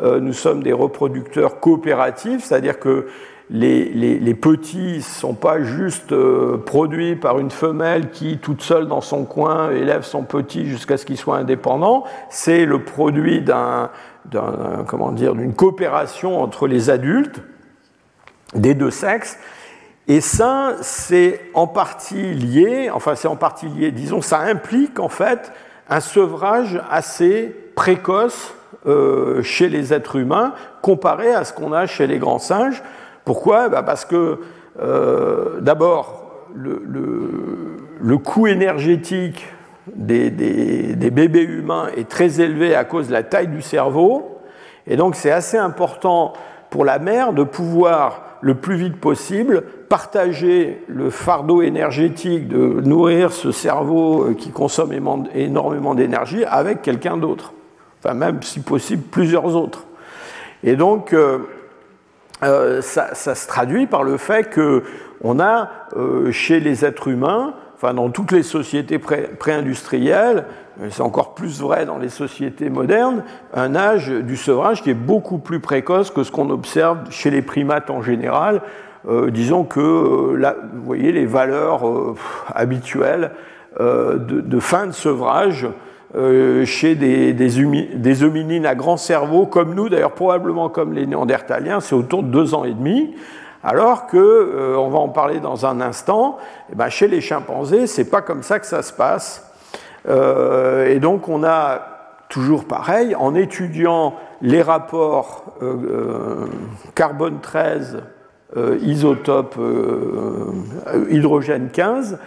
Euh, 0.03 0.21
nous 0.21 0.35
sommes 0.35 0.63
des 0.63 0.73
reproducteurs 0.73 1.61
coopératifs, 1.61 2.45
c'est-à-dire 2.45 2.79
que 2.79 3.07
les, 3.49 4.35
petits 4.35 4.99
ne 4.99 5.01
sont 5.01 5.35
pas 5.35 5.63
juste 5.63 6.13
euh, 6.13 6.59
produits 6.59 7.17
par 7.17 7.41
une 7.41 7.51
femelle 7.51 8.11
qui, 8.11 8.39
toute 8.39 8.63
seule 8.63 8.87
dans 8.87 9.01
son 9.01 9.25
coin, 9.25 9.71
élève 9.71 10.03
son 10.03 10.23
petit 10.23 10.67
jusqu'à 10.67 10.97
ce 10.99 11.07
qu'il 11.07 11.17
soit 11.17 11.39
indépendant. 11.39 12.05
C'est 12.29 12.65
le 12.67 12.85
produit 12.85 13.43
d'une 14.25 15.55
coopération 15.55 16.41
entre 16.41 16.69
les 16.69 16.91
adultes 16.91 17.41
des 18.55 18.75
deux 18.75 18.91
sexes 18.91 19.39
et 20.11 20.21
ça, 20.21 20.75
c'est 20.81 21.41
en 21.55 21.69
partie 21.69 22.35
lié, 22.35 22.91
enfin 22.93 23.15
c'est 23.15 23.29
en 23.29 23.37
partie 23.37 23.69
lié, 23.69 23.93
disons, 23.93 24.21
ça 24.21 24.41
implique 24.41 24.99
en 24.99 25.09
fait 25.09 25.53
un 25.89 26.01
sevrage 26.01 26.83
assez 26.91 27.55
précoce 27.77 28.53
euh, 28.87 29.41
chez 29.45 29.69
les 29.69 29.95
êtres 29.95 30.17
humains 30.17 30.53
comparé 30.83 31.33
à 31.33 31.45
ce 31.45 31.53
qu'on 31.53 31.73
a 31.73 31.87
chez 31.87 32.09
les 32.09 32.19
grands 32.19 32.41
singes. 32.41 32.83
Pourquoi? 33.25 33.69
Bah, 33.69 33.85
Parce 33.85 34.05
que 34.05 34.41
euh, 34.83 35.61
d'abord, 35.61 36.25
le, 36.57 38.19
coût 38.19 38.49
énergétique 38.49 39.47
des, 39.95 40.31
des, 40.31 41.11
bébés 41.13 41.45
humains 41.45 41.87
est 41.97 42.09
très 42.09 42.41
élevé 42.41 42.75
à 42.75 42.83
cause 42.83 43.07
de 43.07 43.13
la 43.13 43.23
taille 43.23 43.47
du 43.47 43.63
cerveau, 43.63 44.41
et 44.89 44.97
donc 44.97 45.15
c'est 45.15 45.31
assez 45.31 45.57
important 45.57 46.33
pour 46.69 46.85
la 46.85 46.99
mère 46.99 47.33
de 47.33 47.45
pouvoir 47.45 48.23
le 48.41 48.57
plus 48.57 48.75
vite 48.75 48.99
possible 48.99 49.63
partager 49.91 50.85
le 50.87 51.11
fardeau 51.11 51.63
énergétique 51.63 52.47
de 52.47 52.81
nourrir 52.81 53.33
ce 53.33 53.51
cerveau 53.51 54.23
euh, 54.23 54.35
qui 54.35 54.53
consomme 54.53 54.93
énormément 55.35 55.97
d'énergie 55.97 56.45
avec 56.45 56.81
quelqu'un 56.81 57.17
d'autre, 57.17 57.53
enfin 57.99 58.15
même 58.15 58.41
si 58.41 58.61
possible 58.61 59.03
plusieurs 59.03 59.57
autres. 59.57 59.87
Et 60.63 60.77
donc 60.77 61.13
euh, 61.13 61.39
euh, 62.45 62.81
ça, 62.83 63.15
se 63.17 63.49
traduit 63.49 63.89
par 63.89 64.05
le 64.05 64.17
fait 64.17 64.45
que 64.45 64.85
on 65.23 65.39
a 65.41 65.69
chez 66.31 66.61
les 66.61 66.85
êtres 66.85 67.09
humains, 67.09 67.53
enfin 67.75 67.93
dans 67.93 68.09
toutes 68.11 68.33
les 68.33 68.45
sociétés 68.45 68.99
pré-industrielles, 68.99 70.47
c'est 70.89 71.03
encore 71.03 71.35
plus 71.35 71.61
vrai 71.61 71.85
dans 71.85 71.99
les 71.99 72.09
sociétés 72.09 72.71
modernes, 72.71 73.23
un 73.53 73.75
âge 73.75 74.09
du 74.09 74.39
sevrage 74.39 74.83
qui 74.83 74.89
est 74.89 74.95
beaucoup 74.95 75.37
plus 75.37 75.61
précoce 75.61 76.11
que 76.11 76.23
ce 76.23 76.31
qu'on 76.31 76.49
observe 76.49 77.11
chez 77.11 77.29
les 77.29 77.43
primates 77.43 77.91
en 77.91 78.01
général, 78.01 78.63
disons 79.09 79.65
que 79.65 79.81
euh, 79.81 80.53
vous 80.75 80.83
voyez 80.85 81.13
les 81.13 81.27
valeurs 81.27 81.89
euh, 81.89 82.15
habituelles 82.55 83.33
de, 83.79 84.61
fin 84.61 84.89
de 84.89 84.93
sevrage 84.93 85.69
chez 86.65 86.97
des, 86.97 87.33
des, 87.33 88.25
hominines 88.25 88.67
à 88.67 88.75
grand 88.75 88.97
cerveau 88.97 89.47
comme 89.47 89.75
nous, 89.77 89.89
d'ailleurs 89.89 90.13
probablement 90.13 90.69
comme 90.69 90.93
les 90.93 91.07
néandertaliens, 91.07 91.79
c'est 91.79 91.95
autour 91.95 92.25
de 92.25 92.29
deux 92.29 92.53
ans 92.53 92.65
et 92.65 92.73
demi. 92.73 93.15
Alors 93.63 94.09
que, 94.09 94.75
on 94.77 94.89
va 94.89 94.99
en 94.99 95.09
parler 95.09 95.39
dans 95.39 95.67
un 95.67 95.81
instant, 95.81 96.39
eh 96.73 96.75
ben, 96.75 96.89
chez 96.89 97.07
les 97.07 97.21
chimpanzés, 97.21 97.87
c'est 97.87 98.11
pas 98.11 98.23
comme 98.23 98.43
ça 98.43 98.59
que 98.59 98.67
ça 98.67 98.83
se 98.83 98.93
passe. 98.93 99.49
et 100.09 100.99
donc 100.99 101.29
on 101.29 101.45
a 101.45 101.81
toujours 102.29 102.65
pareil, 102.65 103.15
en 103.15 103.37
étudiant 103.37 104.15
les 104.43 104.63
rapports 104.63 105.45
carbone 106.97 107.41
13 107.41 107.97
euh, 107.97 108.01
isotope 108.83 109.57
euh, 109.59 110.53
hydrogène 111.09 111.71
15, 111.71 112.19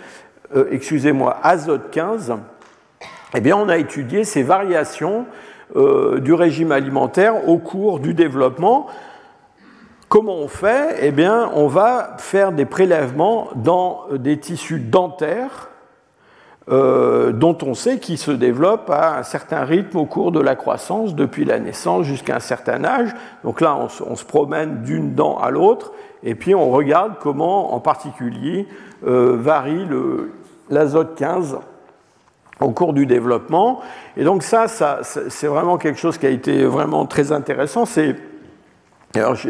euh, 0.56 0.66
excusez-moi, 0.72 1.38
azote 1.44 1.92
15, 1.92 2.36
eh 3.36 3.42
bien, 3.42 3.58
on 3.58 3.68
a 3.70 3.78
étudié 3.78 4.24
ces 4.24 4.44
variations 4.44 5.26
du 5.76 6.34
régime 6.34 6.72
alimentaire 6.72 7.50
au 7.50 7.58
cours 7.58 8.00
du 8.00 8.14
développement. 8.14 8.86
Comment 10.08 10.36
on 10.36 10.48
fait? 10.48 11.00
Eh 11.02 11.10
bien, 11.10 11.50
on 11.56 11.66
va 11.66 12.16
faire 12.20 12.52
des 12.52 12.66
prélèvements 12.66 13.48
dans 13.56 14.06
des 14.12 14.38
tissus 14.38 14.78
dentaires 14.78 15.72
euh, 16.70 17.34
dont 17.34 17.58
on 17.64 17.74
sait 17.74 18.00
qu'ils 18.00 18.18
se 18.18 18.32
développent 18.32 18.90
à 18.90 19.18
un 19.18 19.24
certain 19.24 19.66
rythme 19.66 19.98
au 19.98 20.06
cours 20.06 20.32
de 20.32 20.40
la 20.40 20.56
croissance, 20.56 21.14
depuis 21.14 21.44
la 21.44 21.60
naissance 21.60 22.06
jusqu'à 22.06 22.38
un 22.38 22.40
certain 22.40 22.86
âge. 22.86 23.10
Donc 23.44 23.60
là, 23.60 23.78
on, 23.78 24.16
se 24.16 24.24
promène 24.24 24.82
d'une 24.84 25.14
dent 25.14 25.38
à 25.38 25.50
l'autre, 25.50 25.92
et 26.24 26.36
puis 26.36 26.56
on 26.56 26.70
regarde 26.70 27.14
comment, 27.20 27.74
en 27.74 27.80
particulier, 27.80 28.68
euh, 29.06 29.36
varie 29.38 29.86
l'azote 30.70 31.16
15 31.16 31.58
au 32.60 32.70
cours 32.70 32.94
du 32.94 33.06
développement. 33.06 33.82
Et 34.16 34.24
donc 34.24 34.44
ça, 34.44 34.68
c'est 35.04 35.48
vraiment 35.48 35.78
quelque 35.78 36.00
chose 36.00 36.18
qui 36.18 36.26
a 36.26 36.30
été 36.30 36.64
vraiment 36.66 37.06
très 37.06 37.32
intéressant. 37.32 37.86
C'est 37.86 38.16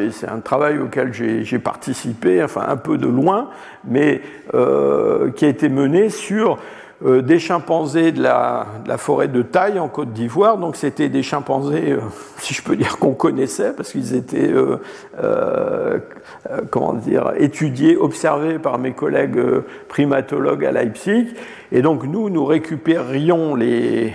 c'est 0.10 0.28
un 0.28 0.42
travail 0.42 0.78
auquel 0.78 1.14
j'ai 1.14 1.60
participé, 1.60 2.44
enfin 2.44 2.66
un 2.68 2.76
peu 2.76 2.98
de 2.98 3.08
loin, 3.08 3.50
mais 3.86 4.22
euh, 4.54 5.32
qui 5.32 5.46
a 5.46 5.48
été 5.48 5.70
mené 5.70 6.10
sur 6.10 6.58
euh, 7.06 7.22
des 7.22 7.38
chimpanzés 7.38 8.13
de 8.13 8.22
la, 8.22 8.66
forêt 8.98 9.28
de 9.28 9.42
taille 9.42 9.78
en 9.78 9.89
Côte 9.89 10.13
d'Ivoire. 10.13 10.58
Donc 10.58 10.78
c'était 10.78 11.10
des 11.10 11.22
chimpanzés, 11.22 11.92
euh, 11.92 12.00
si 12.38 12.54
je 12.54 12.63
peux 12.63 12.78
dire, 12.78 12.98
qu'on 12.98 13.13
connaissait 13.13 13.74
parce 13.74 13.92
qu'ils 13.92 14.16
étaient, 14.16 14.52
euh, 15.22 16.00
comment 16.70 16.94
dire, 16.94 17.34
étudiés, 17.38 17.98
observés 17.98 18.58
par 18.58 18.80
mes 18.80 18.94
collègues 18.94 19.42
primatologues 19.89 20.63
à 20.63 20.72
Leipzig. 20.72 21.34
Et 21.72 21.82
donc 21.82 22.06
nous, 22.06 22.30
nous 22.30 22.46
récupérions 22.46 23.56
les... 23.56 24.13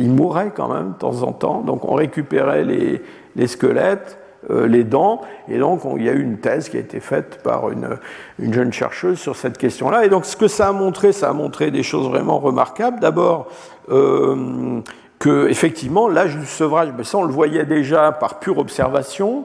Ils 0.00 0.10
mouraient 0.10 0.50
quand 0.54 0.68
même 0.68 0.94
de 0.94 0.98
temps 0.98 1.22
en 1.22 1.32
temps, 1.32 1.60
donc 1.60 1.84
on 1.84 1.94
récupérait 1.94 2.64
les, 2.64 3.46
squelettes 3.46 4.18
les 4.48 4.84
dents. 4.84 5.22
Et 5.48 5.58
donc, 5.58 5.80
il 5.96 6.04
y 6.04 6.08
a 6.08 6.12
eu 6.12 6.22
une 6.22 6.38
thèse 6.38 6.68
qui 6.68 6.76
a 6.76 6.80
été 6.80 7.00
faite 7.00 7.40
par 7.42 7.70
une, 7.70 7.98
jeune 8.38 8.72
chercheuse 8.72 9.18
sur 9.18 9.36
cette 9.36 9.58
question-là. 9.58 10.04
Et 10.04 10.08
donc, 10.08 10.24
ce 10.24 10.36
que 10.36 10.48
ça 10.48 10.68
a 10.68 10.72
montré, 10.72 11.12
ça 11.12 11.30
a 11.30 11.32
montré 11.32 11.70
des 11.70 11.82
choses 11.82 12.08
vraiment 12.08 12.38
remarquables. 12.38 13.00
D'abord, 13.00 13.48
euh, 13.90 14.80
que 15.18 15.48
effectivement, 15.48 16.08
l'âge 16.08 16.36
du 16.36 16.46
sevrage, 16.46 16.92
ben 16.92 17.04
ça, 17.04 17.18
on 17.18 17.24
le 17.24 17.32
voyait 17.32 17.64
déjà 17.64 18.12
par 18.12 18.38
pure 18.38 18.58
observation. 18.58 19.44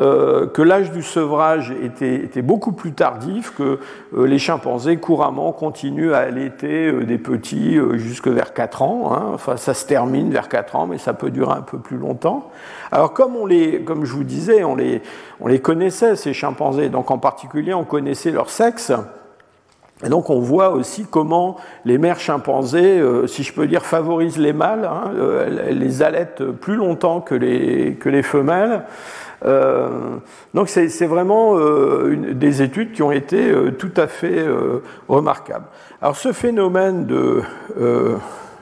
Euh, 0.00 0.48
que 0.48 0.60
l'âge 0.60 0.90
du 0.90 1.02
sevrage 1.04 1.72
était, 1.82 2.42
beaucoup 2.42 2.72
plus 2.72 2.92
tardif, 2.92 3.54
que 3.56 3.78
euh, 4.16 4.26
les 4.26 4.38
chimpanzés 4.38 4.96
couramment 4.96 5.52
continuent 5.52 6.12
à 6.14 6.18
allaiter 6.18 6.88
euh, 6.88 7.04
des 7.04 7.18
petits 7.18 7.78
jusque 7.92 8.26
vers 8.26 8.54
4 8.54 8.82
ans. 8.82 9.12
Hein. 9.12 9.30
Enfin, 9.34 9.56
ça 9.56 9.72
se 9.72 9.86
termine 9.86 10.32
vers 10.32 10.48
4 10.48 10.74
ans, 10.74 10.86
mais 10.88 10.98
ça 10.98 11.14
peut 11.14 11.30
durer 11.30 11.52
un 11.52 11.62
peu 11.62 11.78
plus 11.78 11.96
longtemps. 11.96 12.50
Alors, 12.90 13.12
comme, 13.12 13.36
on 13.36 13.46
les, 13.46 13.82
comme 13.82 14.04
je 14.04 14.12
vous 14.14 14.24
disais, 14.24 14.64
on 14.64 14.74
les, 14.74 15.00
on 15.40 15.46
les 15.46 15.60
connaissait, 15.60 16.16
ces 16.16 16.32
chimpanzés, 16.32 16.88
donc 16.88 17.12
en 17.12 17.18
particulier, 17.18 17.72
on 17.72 17.84
connaissait 17.84 18.32
leur 18.32 18.50
sexe. 18.50 18.92
Et 20.04 20.08
donc 20.08 20.28
on 20.28 20.40
voit 20.40 20.70
aussi 20.70 21.06
comment 21.08 21.56
les 21.84 21.98
mères 21.98 22.18
chimpanzés, 22.18 23.00
si 23.26 23.44
je 23.44 23.52
peux 23.52 23.68
dire, 23.68 23.86
favorisent 23.86 24.38
les 24.38 24.52
mâles, 24.52 24.84
hein, 24.84 25.12
elles 25.46 25.78
les 25.78 26.02
allaitent 26.02 26.44
plus 26.44 26.74
longtemps 26.74 27.20
que 27.20 27.36
les, 27.36 27.94
que 27.94 28.08
les 28.08 28.24
femelles. 28.24 28.82
Euh, 29.44 30.16
donc 30.54 30.68
c'est 30.68 31.06
vraiment 31.06 31.58
euh, 31.58 32.16
des 32.32 32.62
études 32.62 32.92
qui 32.92 33.02
ont 33.02 33.12
été 33.12 33.50
euh, 33.50 33.72
tout 33.72 33.92
à 33.96 34.06
fait 34.06 34.44
remarquables. 35.08 35.66
Alors 36.00 36.16
ce 36.16 36.32
phénomène 36.32 37.06
de, 37.06 37.42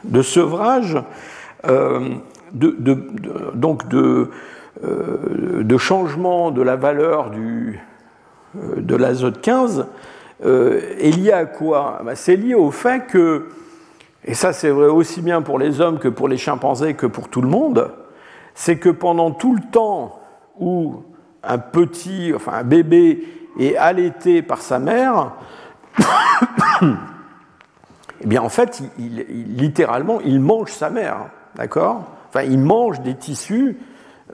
de 0.05 0.23
sevrage, 0.23 0.99
de, 1.65 2.97
donc 3.55 3.89
de, 3.89 4.29
de, 4.83 5.77
changement 5.79 6.51
de 6.51 6.63
la 6.63 6.77
valeur 6.77 7.31
du, 7.31 7.81
de 8.55 8.97
l'azote 8.97 9.41
15 9.41 9.87
est 10.45 11.17
lié 11.17 11.33
à 11.33 11.47
quoi? 11.47 12.01
Ben, 12.05 12.15
C'est 12.15 12.37
lié 12.37 12.55
au 12.55 12.71
fait 12.71 13.07
que, 13.07 13.49
et 14.25 14.35
ça 14.35 14.53
c'est 14.53 14.71
vrai 14.71 14.89
aussi 14.89 15.23
bien 15.23 15.43
pour 15.43 15.59
les 15.59 15.81
hommes 15.81 15.99
que 15.99 16.09
pour 16.09 16.29
les 16.29 16.37
chimpanzés 16.37 16.95
que 16.95 17.07
pour 17.07 17.29
tout 17.29 17.43
le 17.43 17.49
monde, 17.49 17.91
c'est 18.55 18.77
que 18.77 18.89
pendant 18.89 19.31
tout 19.31 19.55
le 19.55 19.63
temps 19.71 20.22
où 20.59 21.03
un 21.43 21.59
petit, 21.59 22.33
enfin 22.35 22.53
un 22.55 22.65
bébé 22.65 23.27
est 23.59 23.77
allaité 23.77 24.43
par 24.43 24.63
sa 24.63 24.79
mère, 24.79 25.33
eh 26.83 28.27
bien 28.27 28.43
en 28.43 28.49
fait, 28.49 28.83
littéralement, 28.99 30.21
il 30.25 30.41
mange 30.41 30.71
sa 30.71 30.91
mère, 30.91 31.27
d'accord? 31.57 32.05
Enfin, 32.29 32.43
il 32.43 32.59
mange 32.59 33.01
des 33.01 33.15
tissus 33.15 33.79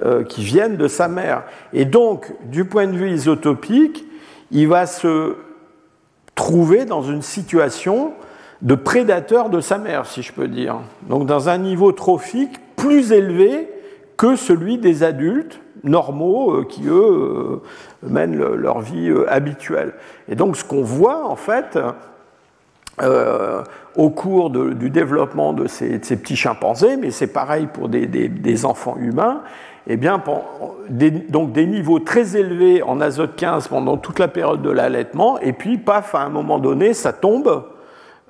euh, 0.04 0.22
qui 0.22 0.44
viennent 0.44 0.76
de 0.76 0.86
sa 0.86 1.08
mère. 1.08 1.42
Et 1.72 1.84
donc, 1.84 2.32
du 2.44 2.64
point 2.64 2.86
de 2.86 2.96
vue 2.96 3.10
isotopique, 3.10 4.04
il 4.52 4.68
va 4.68 4.86
se 4.86 5.36
trouver 6.36 6.84
dans 6.84 7.02
une 7.02 7.22
situation 7.22 8.12
de 8.62 8.76
prédateur 8.76 9.50
de 9.50 9.60
sa 9.60 9.78
mère, 9.78 10.06
si 10.06 10.22
je 10.22 10.32
peux 10.32 10.46
dire. 10.46 10.76
Donc, 11.08 11.26
dans 11.26 11.48
un 11.48 11.58
niveau 11.58 11.90
trophique 11.90 12.60
plus 12.76 13.10
élevé 13.10 13.68
que 14.16 14.36
celui 14.36 14.78
des 14.78 15.02
adultes 15.02 15.60
normaux 15.88 16.52
euh, 16.52 16.64
qui, 16.64 16.86
eux, 16.86 16.92
euh, 16.92 17.62
mènent 18.02 18.36
leur 18.36 18.80
vie 18.80 19.08
euh, 19.08 19.30
habituelle. 19.32 19.94
Et 20.28 20.34
donc 20.34 20.56
ce 20.56 20.64
qu'on 20.64 20.82
voit, 20.82 21.26
en 21.26 21.36
fait, 21.36 21.78
au 23.94 24.10
cours 24.10 24.50
du 24.50 24.90
développement 24.90 25.52
de 25.52 25.68
ces, 25.68 25.98
petits 25.98 26.34
chimpanzés, 26.34 26.96
mais 26.96 27.12
c'est 27.12 27.32
pareil 27.32 27.68
pour 27.72 27.88
des, 27.88 28.64
enfants 28.64 28.96
humains, 28.98 29.42
eh 29.86 29.96
bien, 29.96 30.20
des, 30.88 31.12
donc 31.12 31.52
des 31.52 31.66
niveaux 31.66 32.00
très 32.00 32.36
élevés 32.36 32.82
en 32.82 33.00
azote 33.00 33.36
15 33.36 33.68
pendant 33.68 33.98
toute 33.98 34.18
la 34.18 34.26
période 34.26 34.62
de 34.62 34.70
l'allaitement, 34.70 35.38
et 35.38 35.52
puis, 35.52 35.78
paf, 35.78 36.16
à 36.16 36.22
un 36.22 36.28
moment 36.28 36.58
donné, 36.58 36.92
ça 36.92 37.12
tombe, 37.12 37.66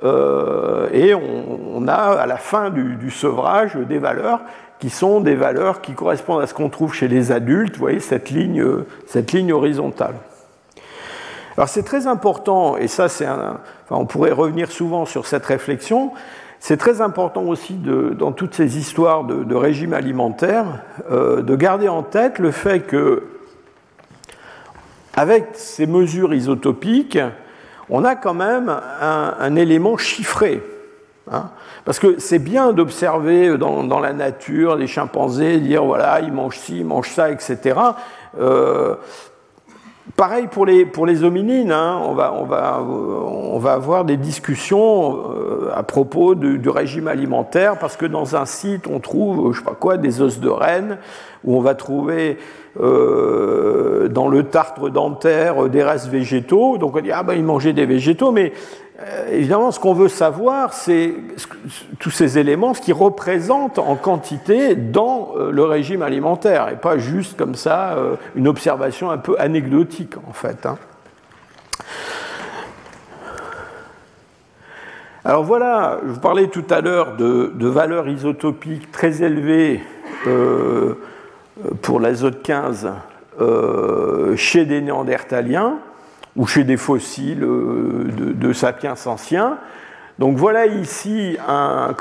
et 0.02 1.14
on, 1.14 1.88
a 1.88 1.94
à 1.94 2.26
la 2.26 2.36
fin 2.36 2.68
du 2.68 3.10
sevrage 3.10 3.74
des 3.74 3.98
valeurs 3.98 4.40
qui 4.78 4.90
sont 4.90 5.20
des 5.20 5.34
valeurs 5.34 5.80
qui 5.80 5.92
correspondent 5.92 6.42
à 6.42 6.46
ce 6.46 6.54
qu'on 6.54 6.68
trouve 6.68 6.94
chez 6.94 7.08
les 7.08 7.32
adultes, 7.32 7.74
vous 7.74 7.80
voyez 7.80 8.00
cette 8.00 8.30
ligne, 8.30 8.64
cette 9.06 9.32
ligne 9.32 9.52
horizontale. 9.52 10.14
Alors 11.56 11.68
c'est 11.68 11.82
très 11.82 12.06
important, 12.06 12.76
et 12.76 12.86
ça 12.86 13.08
c'est 13.08 13.26
un, 13.26 13.58
on 13.90 14.06
pourrait 14.06 14.30
revenir 14.30 14.70
souvent 14.70 15.06
sur 15.06 15.26
cette 15.26 15.44
réflexion, 15.44 16.12
c'est 16.60 16.76
très 16.76 17.00
important 17.00 17.42
aussi 17.42 17.74
dans 17.74 18.32
toutes 18.32 18.54
ces 18.54 18.78
histoires 18.78 19.24
de, 19.24 19.54
régime 19.54 19.92
alimentaire 19.92 20.66
euh, 21.10 21.42
de 21.42 21.56
garder 21.56 21.88
en 21.88 22.02
tête 22.02 22.38
le 22.38 22.50
fait 22.50 22.80
que 22.80 23.24
avec 25.14 25.46
ces 25.54 25.86
mesures 25.86 26.32
isotopiques, 26.32 27.18
on 27.90 28.04
a 28.04 28.14
quand 28.14 28.34
même 28.34 28.68
un, 28.68 29.34
un 29.38 29.56
élément 29.56 29.96
chiffré. 29.96 30.62
Hein. 31.30 31.50
Parce 31.88 32.00
que 32.00 32.16
c'est 32.18 32.38
bien 32.38 32.74
d'observer 32.74 33.56
dans, 33.56 33.98
la 33.98 34.12
nature 34.12 34.76
des 34.76 34.86
chimpanzés, 34.86 35.56
dire 35.56 35.86
voilà, 35.86 36.20
ils 36.20 36.30
mangent 36.30 36.58
ci, 36.58 36.80
ils 36.80 36.84
mangent 36.84 37.08
ça, 37.08 37.30
etc. 37.30 37.80
Euh, 38.38 38.96
pareil 40.14 40.48
pour 40.48 40.66
les, 40.66 40.84
pour 40.84 41.06
les 41.06 41.24
hominines, 41.24 41.72
hein. 41.72 41.98
on, 42.04 42.12
va, 42.12 42.34
on, 42.34 42.44
va, 42.44 42.82
on 42.82 43.58
va 43.58 43.72
avoir 43.72 44.04
des 44.04 44.18
discussions 44.18 45.16
euh, 45.16 45.70
à 45.74 45.82
propos 45.82 46.34
du 46.34 46.68
régime 46.68 47.08
alimentaire, 47.08 47.78
parce 47.78 47.96
que 47.96 48.04
dans 48.04 48.36
un 48.36 48.44
site, 48.44 48.86
on 48.86 49.00
trouve, 49.00 49.54
je 49.54 49.60
sais 49.60 49.64
pas 49.64 49.74
quoi, 49.74 49.96
des 49.96 50.20
os 50.20 50.40
de 50.40 50.48
renne, 50.50 50.98
où 51.42 51.56
on 51.56 51.60
va 51.60 51.74
trouver 51.74 52.36
euh, 52.80 54.08
dans 54.08 54.28
le 54.28 54.44
tartre 54.44 54.90
dentaire 54.90 55.68
des 55.68 55.82
restes 55.82 56.08
végétaux. 56.08 56.78
Donc 56.78 56.96
on 56.96 57.00
dit, 57.00 57.12
ah 57.12 57.22
ben 57.22 57.34
ils 57.34 57.44
mangeaient 57.44 57.72
des 57.72 57.86
végétaux, 57.86 58.30
mais 58.30 58.52
euh, 58.52 58.87
évidemment, 59.30 59.70
ce 59.70 59.78
qu'on 59.78 59.94
veut 59.94 60.08
savoir, 60.08 60.72
c'est 60.72 61.14
tous 62.00 62.10
ces 62.10 62.38
éléments, 62.38 62.74
ce 62.74 62.80
qu'ils 62.80 62.94
représentent 62.94 63.78
en 63.78 63.94
quantité 63.94 64.74
dans 64.74 65.32
euh, 65.36 65.50
le 65.52 65.64
régime 65.64 66.02
alimentaire, 66.02 66.68
et 66.68 66.76
pas 66.76 66.98
juste 66.98 67.36
comme 67.36 67.54
ça 67.54 67.92
euh, 67.92 68.16
une 68.34 68.48
observation 68.48 69.10
un 69.10 69.18
peu 69.18 69.36
anecdotique, 69.38 70.14
en 70.28 70.32
fait. 70.32 70.66
Hein. 70.66 70.78
Alors 75.24 75.44
voilà, 75.44 76.00
je 76.04 76.12
vous 76.12 76.20
parlais 76.20 76.48
tout 76.48 76.64
à 76.70 76.80
l'heure 76.80 77.16
de, 77.16 77.52
valeurs 77.68 78.08
isotopiques 78.08 78.90
très 78.90 79.22
élevées 79.22 79.82
pour 81.82 82.00
l'azote 82.00 82.42
15 82.42 82.88
chez 84.36 84.64
des 84.64 84.80
néandertaliens 84.80 85.80
ou 86.36 86.46
chez 86.46 86.64
des 86.64 86.76
fossiles 86.76 87.42
euh, 87.42 88.06
de, 88.16 88.52
sapiens 88.52 88.94
anciens. 89.06 89.58
Donc 90.18 90.36
voilà 90.36 90.66
ici 90.66 91.36
euh, 91.48 91.92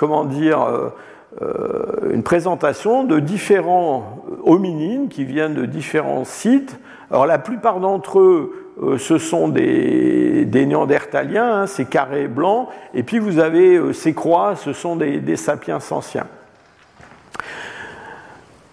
euh, 1.41 2.13
une 2.13 2.23
présentation 2.23 3.03
de 3.03 3.19
différents 3.19 4.23
hominines 4.43 5.09
qui 5.09 5.23
viennent 5.23 5.53
de 5.53 5.65
différents 5.65 6.25
sites. 6.25 6.79
Alors 7.11 7.25
la 7.25 7.39
plupart 7.39 7.79
d'entre 7.79 8.19
eux, 8.19 8.97
ce 8.99 9.17
sont 9.17 9.47
des, 9.47 10.47
néandertaliens, 10.51 11.61
hein, 11.61 11.67
ces 11.67 11.85
carrés 11.85 12.27
blancs, 12.27 12.67
et 12.93 13.01
puis 13.01 13.17
vous 13.17 13.39
avez 13.39 13.93
ces 13.93 14.13
croix, 14.13 14.55
ce 14.55 14.73
sont 14.73 14.95
des, 14.95 15.19
des 15.19 15.35
sapiens 15.35 15.79
anciens. 15.89 16.27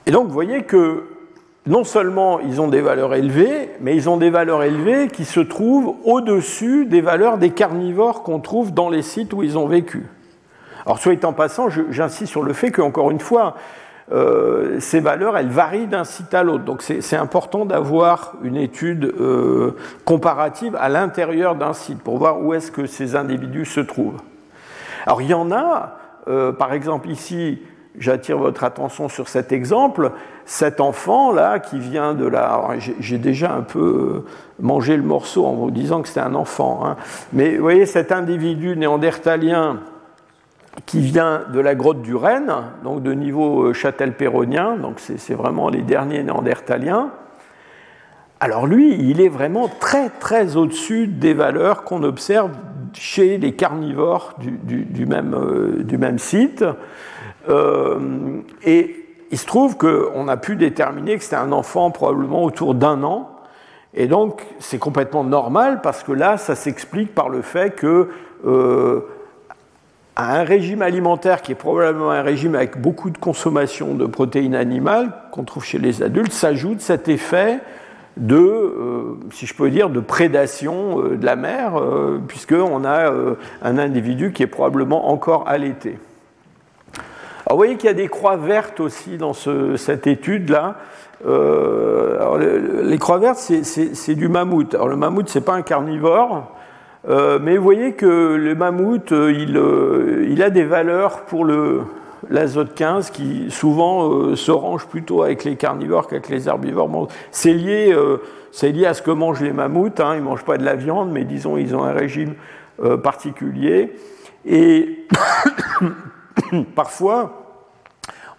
Et 0.07 0.11
donc 0.11 0.27
vous 0.27 0.33
voyez 0.33 0.65
que 0.65 1.05
non 1.67 1.85
seulement 1.85 2.41
ils 2.41 2.61
ont 2.61 2.69
des 2.69 2.83
valeurs 2.83 3.15
élevées, 3.15 3.71
mais 3.81 3.97
ils 3.97 4.09
ont 4.09 4.17
des 4.17 4.31
valeurs 4.31 4.63
élevées 4.63 5.09
qui 5.09 5.25
se 5.25 5.41
trouvent 5.41 5.97
au-dessus 6.05 6.85
des 6.87 7.01
valeurs 7.01 7.39
des 7.39 7.51
carnivores 7.51 8.23
qu'on 8.23 8.41
trouve 8.41 8.73
dans 8.75 8.91
les 8.91 9.03
sites 9.03 9.33
où 9.33 9.43
ils 9.43 9.57
ont 9.57 9.67
vécu. 9.67 10.07
Alors, 10.85 10.99
soit 10.99 11.25
en 11.25 11.33
passant, 11.33 11.69
j'insiste 11.71 12.31
sur 12.31 12.43
le 12.43 12.53
fait 12.53 12.71
qu'encore 12.71 13.11
une 13.11 13.21
fois, 13.21 13.55
euh, 14.13 14.79
ces 14.81 15.01
valeurs, 15.01 15.39
elles 15.39 15.49
varient 15.49 15.87
d'un 15.87 16.05
site 16.05 16.35
à 16.35 16.43
l'autre. 16.43 16.65
Donc, 16.65 16.83
c'est 16.83 17.17
important 17.17 17.65
d'avoir 17.65 18.35
une 18.43 18.57
étude 18.57 19.15
euh, 19.19 19.77
comparative 20.05 20.77
à 20.79 20.91
l'intérieur 20.91 21.55
d'un 21.55 21.73
site 21.73 22.03
pour 22.03 22.19
voir 22.19 22.43
où 22.43 22.53
est-ce 22.53 22.71
que 22.71 22.85
ces 22.85 23.17
individus 23.17 23.65
se 23.65 23.81
trouvent. 23.81 24.21
Alors, 25.07 25.23
il 25.23 25.29
y 25.29 25.35
en 25.35 25.51
a, 25.51 25.97
euh, 26.29 26.53
par 26.53 26.75
exemple 26.75 27.09
ici, 27.09 27.61
j'attire 27.99 28.39
votre 28.39 28.65
attention 28.65 29.09
sur 29.09 29.29
cet 29.29 29.53
exemple. 29.53 30.13
Cet 30.47 30.81
enfant-là 30.81 31.59
qui 31.59 31.79
vient 31.79 32.15
de 32.15 32.27
la... 32.27 32.61
J'ai 33.01 33.19
déjà 33.19 33.55
un 33.55 33.63
peu 33.63 34.25
mangé 34.61 34.97
le 34.97 35.03
morceau 35.03 35.47
en 35.47 35.55
vous 35.55 35.71
disant 35.71 36.03
que 36.03 36.09
c'était 36.09 36.21
un 36.21 36.35
enfant. 36.35 36.83
Hein. 36.85 36.97
Mais 37.33 37.57
vous 37.57 37.63
voyez, 37.63 37.87
cet 37.87 38.13
individu 38.13 38.77
néandertalien 38.77 39.81
qui 40.87 41.01
vient 41.01 41.43
de 41.53 41.61
la 41.61 41.75
grotte 41.75 42.03
du 42.03 42.15
Rennes, 42.15 42.53
donc 42.83 43.03
de 43.03 43.13
niveau 43.13 43.67
euh, 43.67 43.73
châtel-péronien, 43.73 44.77
donc 44.77 44.99
c'est 44.99 45.35
vraiment 45.35 45.69
les 45.69 45.83
derniers 45.83 46.23
néandertaliens. 46.23 47.11
Alors 48.41 48.67
lui, 48.67 48.95
il 48.99 49.21
est 49.21 49.29
vraiment 49.29 49.69
très 49.69 50.11
très 50.11 50.57
au-dessus 50.57 51.07
des 51.07 51.33
valeurs 51.33 51.85
qu'on 51.85 52.03
observe 52.03 52.51
chez 52.93 53.39
les 53.39 53.55
carnivores 53.55 54.35
du, 54.39 55.07
même, 55.07 55.35
euh, 55.35 55.83
du 55.83 55.99
même 55.99 56.19
site. 56.19 56.65
Euh, 57.49 57.99
et 58.65 58.97
il 59.31 59.39
se 59.39 59.47
trouve 59.47 59.77
qu'on 59.77 60.29
a 60.29 60.37
pu 60.37 60.57
déterminer 60.57 61.17
que 61.17 61.25
c'était 61.25 61.37
un 61.37 61.53
enfant 61.53 61.91
probablement 61.91 62.45
autour 62.45 62.75
d'un 62.75 63.03
an. 63.03 63.31
Et 63.95 64.07
donc, 64.07 64.45
c'est 64.59 64.79
complètement 64.79 65.25
normal 65.25 65.81
parce 65.83 66.03
que 66.03 66.13
là, 66.13 66.37
ça 66.37 66.55
s'explique 66.55 67.15
par 67.15 67.29
le 67.29 67.43
fait 67.43 67.71
que 67.71 68.09
euh, 68.45 69.01
à 70.17 70.39
un 70.39 70.45
régime 70.45 70.83
alimentaire 70.83 71.43
qui 71.43 71.53
est 71.53 71.57
probablement 71.57 72.11
un 72.11 72.23
régime 72.23 72.55
avec 72.55 72.81
beaucoup 72.81 73.11
de 73.11 73.19
consommation 73.19 73.95
de 73.95 74.07
protéines 74.07 74.55
animales 74.55 75.13
qu'on 75.33 75.45
trouve 75.45 75.65
chez 75.65 75.79
les 75.79 76.03
adultes, 76.03 76.33
s'ajoute 76.33 76.81
cet 76.81 77.09
effet 77.09 77.61
de, 78.17 79.17
si 79.33 79.47
je 79.47 79.55
peux 79.55 79.71
dire, 79.71 79.91
de 79.91 79.99
prédation 79.99 81.01
de 81.01 81.25
la 81.25 81.35
mer, 81.35 81.73
puisqu'on 82.29 82.85
a 82.85 83.13
un 83.63 83.79
individu 83.79 84.33
qui 84.33 84.45
est 84.45 84.49
probablement 84.49 85.11
encore 85.11 85.49
allaité. 85.49 85.99
Vous 87.55 87.59
voyez 87.59 87.77
qu'il 87.77 87.87
y 87.87 87.91
a 87.91 87.95
des 87.95 88.09
croix 88.09 88.37
vertes 88.37 88.81
aussi 88.81 89.17
dans 89.17 89.33
cette 89.33 90.07
étude-là. 90.07 90.77
les 91.25 92.99
croix 92.99 93.19
vertes, 93.19 93.39
c'est 93.39 94.15
du 94.15 94.29
mammouth. 94.29 94.75
Alors, 94.75 94.89
le 94.89 94.97
mammouth, 94.97 95.29
c'est 95.29 95.45
pas 95.45 95.55
un 95.55 95.63
carnivore, 95.63 96.53
mais 97.09 97.57
vous 97.57 97.63
voyez 97.63 97.93
que 97.93 98.35
le 98.35 98.55
mammouth, 98.55 99.11
il, 99.13 99.61
il 100.29 100.43
a 100.43 100.51
des 100.51 100.65
valeurs 100.65 101.23
pour 101.23 101.45
l'azote 102.31 102.75
15 102.75 103.11
qui 103.11 103.51
souvent 103.51 104.11
euh, 104.11 104.37
se 104.37 104.51
range 104.51 104.87
plutôt 104.87 105.23
avec 105.23 105.45
les 105.45 105.57
carnivores 105.57 106.07
qu'avec 106.07 106.29
les 106.29 106.49
herbivores. 106.49 107.09
c'est 107.31 107.53
lié, 107.53 107.93
euh, 107.93 108.19
à 108.87 108.95
ce 108.95 109.03
que 109.03 109.11
mangent 109.11 109.43
les 109.43 109.53
mammouths. 109.53 110.01
Hein. 110.01 110.15
Ils 110.15 110.21
ne 110.21 110.25
mangent 110.25 110.45
pas 110.45 110.59
de 110.59 110.65
la 110.65 110.75
viande, 110.75 111.11
mais 111.11 111.25
disons 111.25 111.57
ils 111.57 111.75
ont 111.75 111.85
un 111.85 111.93
régime 111.93 112.35
euh, 112.83 112.97
particulier. 112.97 113.95
Et 114.47 115.07
parfois, 116.75 117.44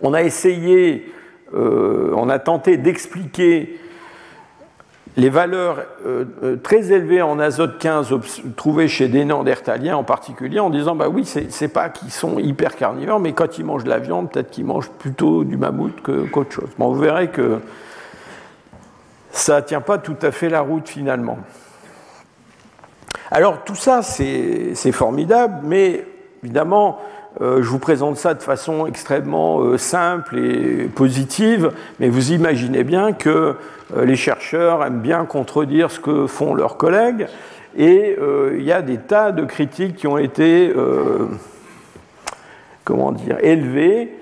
on 0.01 0.13
a 0.13 0.23
essayé, 0.23 1.11
on 1.53 2.29
a 2.29 2.39
tenté 2.39 2.77
d'expliquer 2.77 3.79
les 5.17 5.29
valeurs 5.29 5.77
euh, 6.05 6.25
euh, 6.43 6.55
très 6.57 6.91
élevées 6.91 7.21
en 7.21 7.39
azote 7.39 7.77
15 7.77 8.13
trouvées 8.57 8.87
chez 8.87 9.07
des 9.07 9.23
néandertaliens 9.23 9.95
en 9.95 10.03
particulier, 10.03 10.59
en 10.59 10.69
disant 10.69 10.95
bah 10.95 11.07
oui, 11.07 11.25
c'est 11.25 11.67
pas 11.69 11.89
qu'ils 11.89 12.11
sont 12.11 12.37
hyper 12.37 12.75
carnivores, 12.75 13.19
mais 13.19 13.33
quand 13.33 13.57
ils 13.57 13.65
mangent 13.65 13.85
de 13.85 13.89
la 13.89 13.99
viande, 13.99 14.31
peut-être 14.31 14.51
qu'ils 14.51 14.65
mangent 14.65 14.91
plutôt 14.91 15.43
du 15.43 15.57
mammouth 15.57 16.01
qu'autre 16.01 16.51
chose. 16.51 16.69
Bon, 16.77 16.91
vous 16.91 16.99
verrez 16.99 17.29
que 17.29 17.59
ça 19.31 19.61
ne 19.61 19.65
tient 19.65 19.81
pas 19.81 19.97
tout 19.97 20.17
à 20.21 20.31
fait 20.31 20.49
la 20.49 20.61
route 20.61 20.87
finalement. 20.89 21.39
Alors 23.31 23.63
tout 23.63 23.75
ça, 23.75 24.01
c'est 24.01 24.91
formidable, 24.91 25.61
mais 25.63 26.05
évidemment, 26.43 26.99
euh, 26.99 27.24
je 27.41 27.67
vous 27.67 27.79
présente 27.79 28.17
ça 28.17 28.33
de 28.33 28.41
façon 28.41 28.86
extrêmement 28.86 29.59
euh, 29.59 29.77
simple 29.77 30.38
et 30.38 30.88
positive, 30.88 31.71
mais 31.99 32.07
vous 32.07 32.31
imaginez 32.31 32.83
bien 32.83 33.11
que 33.11 33.55
euh, 33.95 34.05
les 34.05 34.15
chercheurs 34.15 34.83
aiment 34.86 35.01
bien 35.01 35.25
contredire 35.25 35.91
ce 35.91 35.99
que 35.99 36.27
font 36.27 36.53
leurs 36.53 36.77
collègues, 36.77 37.27
et 37.77 38.15
il 38.57 38.63
y 38.63 38.71
a 38.71 38.81
des 38.81 38.95
tas 38.95 39.33
de 39.33 39.43
critiques 39.43 39.97
qui 39.97 40.07
ont 40.07 40.17
été, 40.17 40.73
comment 42.86 43.11
dire, 43.11 43.36
élevées, 43.41 44.13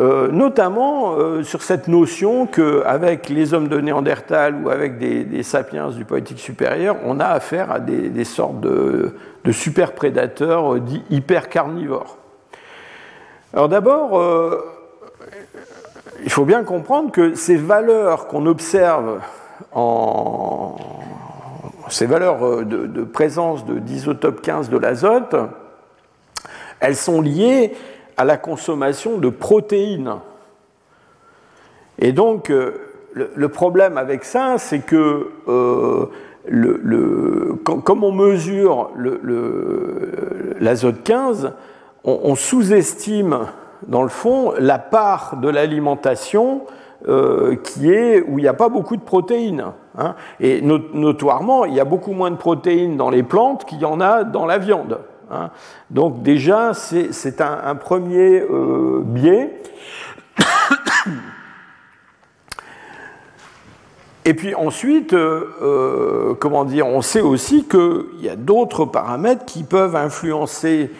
notamment 0.00 1.14
sur 1.42 1.62
cette 1.62 1.86
notion 1.86 2.46
qu'avec 2.46 3.28
les 3.28 3.52
hommes 3.52 3.68
de 3.68 3.78
Néandertal 3.78 4.54
ou 4.64 4.70
avec 4.70 4.96
des, 4.96 5.42
sapiens 5.42 5.90
du 5.90 6.06
poétique 6.06 6.38
supérieur, 6.38 6.96
on 7.04 7.20
a 7.20 7.26
affaire 7.26 7.70
à 7.70 7.78
des, 7.78 8.24
sortes 8.24 8.62
de, 8.62 9.14
de 9.44 9.52
super 9.52 9.92
prédateurs 9.92 10.80
dits 10.80 11.02
hyper 11.10 11.50
carnivores. 11.50 12.23
Alors 13.54 13.68
d'abord, 13.68 14.18
euh, 14.18 14.64
il 16.24 16.30
faut 16.30 16.44
bien 16.44 16.64
comprendre 16.64 17.12
que 17.12 17.36
ces 17.36 17.54
valeurs 17.54 18.26
qu'on 18.26 18.46
observe 18.46 19.20
en 19.70 20.74
ces 21.88 22.06
valeurs 22.06 22.44
euh, 22.44 22.64
de, 22.64 23.04
présence 23.04 23.64
d'isotope 23.64 24.42
15 24.42 24.70
de 24.70 24.76
l'azote, 24.76 25.36
elles 26.80 26.96
sont 26.96 27.20
liées 27.20 27.74
à 28.16 28.24
la 28.24 28.36
consommation 28.38 29.18
de 29.18 29.28
protéines. 29.28 30.16
Et 32.00 32.10
donc, 32.10 32.50
euh, 32.50 32.72
le, 33.12 33.48
problème 33.48 33.98
avec 33.98 34.24
ça, 34.24 34.56
c'est 34.58 34.80
que 34.80 35.30
comme 37.62 38.02
on 38.02 38.10
mesure 38.10 38.90
l'azote 40.58 41.04
15, 41.04 41.52
on, 42.04 42.34
sous-estime, 42.34 43.46
dans 43.86 44.02
le 44.02 44.08
fond, 44.08 44.52
la 44.58 44.78
part 44.78 45.38
de 45.38 45.48
l'alimentation 45.48 46.62
euh, 47.08 47.56
qui 47.56 47.92
est 47.92 48.22
où 48.22 48.38
il 48.38 48.42
n'y 48.42 48.48
a 48.48 48.54
pas 48.54 48.68
beaucoup 48.68 48.96
de 48.96 49.02
protéines. 49.02 49.64
Hein. 49.98 50.14
Et 50.40 50.60
notoirement, 50.62 51.64
il 51.64 51.74
y 51.74 51.80
a 51.80 51.84
beaucoup 51.84 52.12
moins 52.12 52.30
de 52.30 52.36
protéines 52.36 52.96
dans 52.96 53.10
les 53.10 53.22
plantes 53.22 53.64
qu'il 53.64 53.80
y 53.80 53.84
en 53.84 54.00
a 54.00 54.24
dans 54.24 54.46
la 54.46 54.58
viande. 54.58 55.00
Hein. 55.30 55.50
Donc 55.90 56.22
déjà, 56.22 56.72
c'est 56.74 57.40
un, 57.40 57.74
premier 57.74 58.40
euh, 58.40 59.02
biais. 59.02 59.60
Et 64.26 64.32
puis 64.32 64.54
ensuite, 64.54 65.12
euh, 65.12 66.34
comment 66.40 66.64
dire, 66.64 66.86
on 66.86 67.02
sait 67.02 67.20
aussi 67.20 67.64
qu'il 67.64 68.22
y 68.22 68.30
a 68.30 68.36
d'autres 68.36 68.86
paramètres 68.86 69.44
qui 69.44 69.64
peuvent 69.64 69.96
influencer 69.96 70.90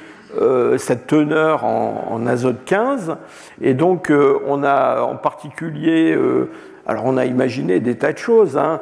euh, 0.41 0.79
cette 0.79 1.07
teneur 1.07 1.65
en, 1.65 2.27
azote 2.27 2.65
15. 2.65 3.17
Et 3.61 3.75
donc, 3.75 4.11
euh, 4.11 4.39
on 4.47 4.63
a 4.63 5.03
en 5.03 5.17
particulier, 5.17 6.15
euh, 6.15 6.51
alors 6.87 7.05
on 7.07 7.17
a 7.17 7.25
imaginé 7.25 7.81
des 7.81 7.97
tas 7.97 8.13
de 8.13 8.19
choses. 8.19 8.57
Hein, 8.57 8.81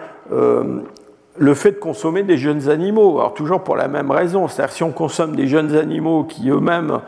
le 1.38 1.55
fait 1.55 1.72
de 1.72 1.76
consommer 1.76 2.22
des 2.22 2.36
jeunes 2.36 2.68
animaux, 2.68 3.18
alors 3.18 3.34
toujours 3.34 3.62
pour 3.62 3.76
la 3.76 3.88
même 3.88 4.11
raison, 4.11 4.48
c'est-à-dire 4.48 4.74
si 4.74 4.82
on 4.82 4.92
consomme 4.92 5.34
des 5.34 5.46
jeunes 5.46 5.74
animaux 5.74 6.24
qui 6.24 6.50
eux-mêmes 6.50 7.00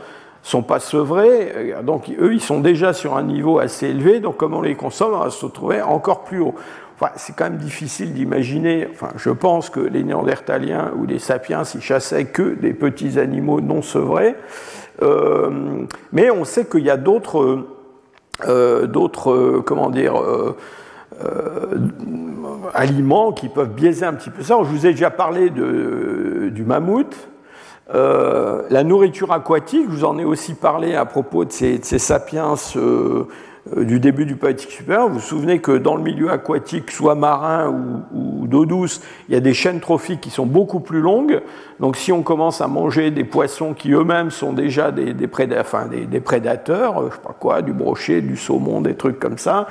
sont 0.43 0.63
pas 0.63 0.81
sevrés, 0.81 1.75
donc 1.83 2.11
eux 2.19 2.33
ils 2.33 2.41
sont 2.41 2.61
déjà 2.61 2.95
sur 2.95 3.17
un 3.17 3.23
niveau 3.23 3.59
assez 3.59 3.89
élevé, 3.89 4.21
donc 4.21 4.39
comme 4.39 4.55
on 4.55 4.63
les 4.63 4.75
consomme, 4.75 5.13
on 5.15 5.25
va 5.25 5.31
se 5.31 5.45
retrouver 5.45 5.83
encore 5.83 6.25
plus 6.25 6.41
haut 6.41 6.55
c'est 7.17 7.35
quand 7.35 7.45
même 7.45 7.59
difficile 7.59 8.13
d'imaginer, 8.13 8.89
enfin, 8.91 9.11
je 9.17 9.31
pense 9.31 9.69
que 9.69 9.81
les 9.81 10.05
Néandertaliens 10.05 10.93
ou 10.97 11.07
les 11.07 11.19
sapiens, 11.19 11.63
ils 11.75 11.81
chassaient 11.81 12.27
que 12.27 12.55
des 12.55 12.73
petits 12.73 13.19
animaux 13.19 13.61
non 13.61 13.83
sevrés. 13.83 14.37
Euh, 15.03 15.51
mais 16.13 16.31
on 16.31 16.45
sait 16.45 16.67
qu'il 16.67 16.85
y 16.85 16.91
a 16.91 16.97
d'autres, 16.97 17.67
euh, 18.47 18.87
d'autres 18.87 19.33
euh, 19.33 19.63
comment 19.65 19.91
dire, 19.91 20.15
aliments 22.75 23.33
qui 23.33 23.49
peuvent 23.49 23.73
biaiser 23.73 24.07
un 24.07 24.15
petit 24.15 24.31
peu 24.31 24.43
ça. 24.43 24.57
Je 24.63 24.69
vous 24.69 24.87
ai 24.87 24.93
déjà 24.93 25.11
parlé 25.11 25.51
de, 25.51 26.51
du 26.53 26.65
mammouth. 26.65 27.29
la 27.93 28.85
nourriture 28.85 29.33
aquatique, 29.33 29.87
je 29.89 29.97
vous 29.97 30.05
en 30.05 30.19
ai 30.19 30.25
aussi 30.25 30.55
parlé 30.55 30.95
à 30.95 31.05
propos 31.05 31.45
de 31.45 31.53
ces, 31.53 31.81
sapiens 31.99 32.55
du 33.77 33.99
début 33.99 34.27
du 34.27 34.37
Paléolithique 34.37 34.73
supérieur. 34.73 35.09
Vous 35.09 35.15
vous 35.15 35.21
souvenez 35.21 35.59
que 35.59 35.73
dans 35.73 35.97
le 35.97 36.03
milieu 36.03 36.31
aquatique, 36.31 36.91
soit 36.91 37.15
marin 37.15 37.71
ou, 38.13 38.47
d'eau 38.47 38.67
douce, 38.67 39.01
il 39.29 39.35
y 39.35 39.39
a 39.39 39.41
des 39.41 39.55
chaînes 39.55 39.81
trophiques 39.81 40.21
qui 40.21 40.29
sont 40.29 40.45
beaucoup 40.45 40.81
plus 40.81 41.01
longues. 41.01 41.41
Donc 41.81 41.97
si 41.97 42.13
on 42.13 42.23
commence 42.23 42.61
à 42.61 42.69
manger 42.69 43.11
des 43.11 43.25
poissons 43.25 43.73
qui 43.73 43.93
eux-mêmes 43.93 44.31
sont 44.31 44.53
déjà 44.53 44.93
des, 44.93 45.15
prédateurs, 45.27 46.99
euh, 46.99 47.09
je 47.11 47.15
sais 47.15 47.23
pas 47.23 47.35
quoi, 47.39 47.63
du 47.63 47.73
brochet, 47.73 48.21
du 48.21 48.37
saumon, 48.37 48.83
des 48.83 48.95
trucs 48.95 49.19
comme 49.19 49.39
ça, 49.39 49.67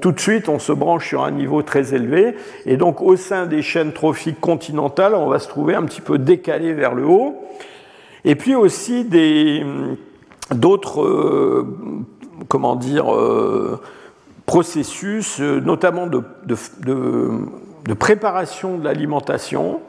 tout 0.00 0.12
de 0.12 0.20
suite 0.20 0.48
on 0.48 0.60
se 0.60 0.72
branche 0.72 1.08
sur 1.08 1.24
un 1.24 1.32
niveau 1.32 1.62
très 1.62 1.94
élevé. 1.94 2.36
Et 2.66 2.76
donc 2.76 3.02
au 3.02 3.16
sein 3.16 3.46
des 3.46 3.62
chaînes 3.62 3.92
trophiques 3.92 4.40
continentales, 4.40 5.16
on 5.16 5.26
va 5.26 5.40
se 5.40 5.48
trouver 5.48 5.74
un 5.74 5.82
petit 5.82 6.00
peu 6.00 6.18
décalé 6.18 6.72
vers 6.72 6.94
le 6.94 7.04
haut. 7.04 7.42
Et 8.24 8.36
puis 8.36 8.54
aussi 8.54 9.04
des 9.04 9.66
d'autres 10.52 11.02
euh, 11.02 11.66
comment 12.48 12.76
dire, 12.76 13.14
euh, 13.14 13.80
processus, 14.46 15.40
euh, 15.40 15.60
notamment 15.60 16.06
de, 16.06 16.22
préparation 17.94 18.78
de 18.78 18.84
l'alimentation, 18.84 19.80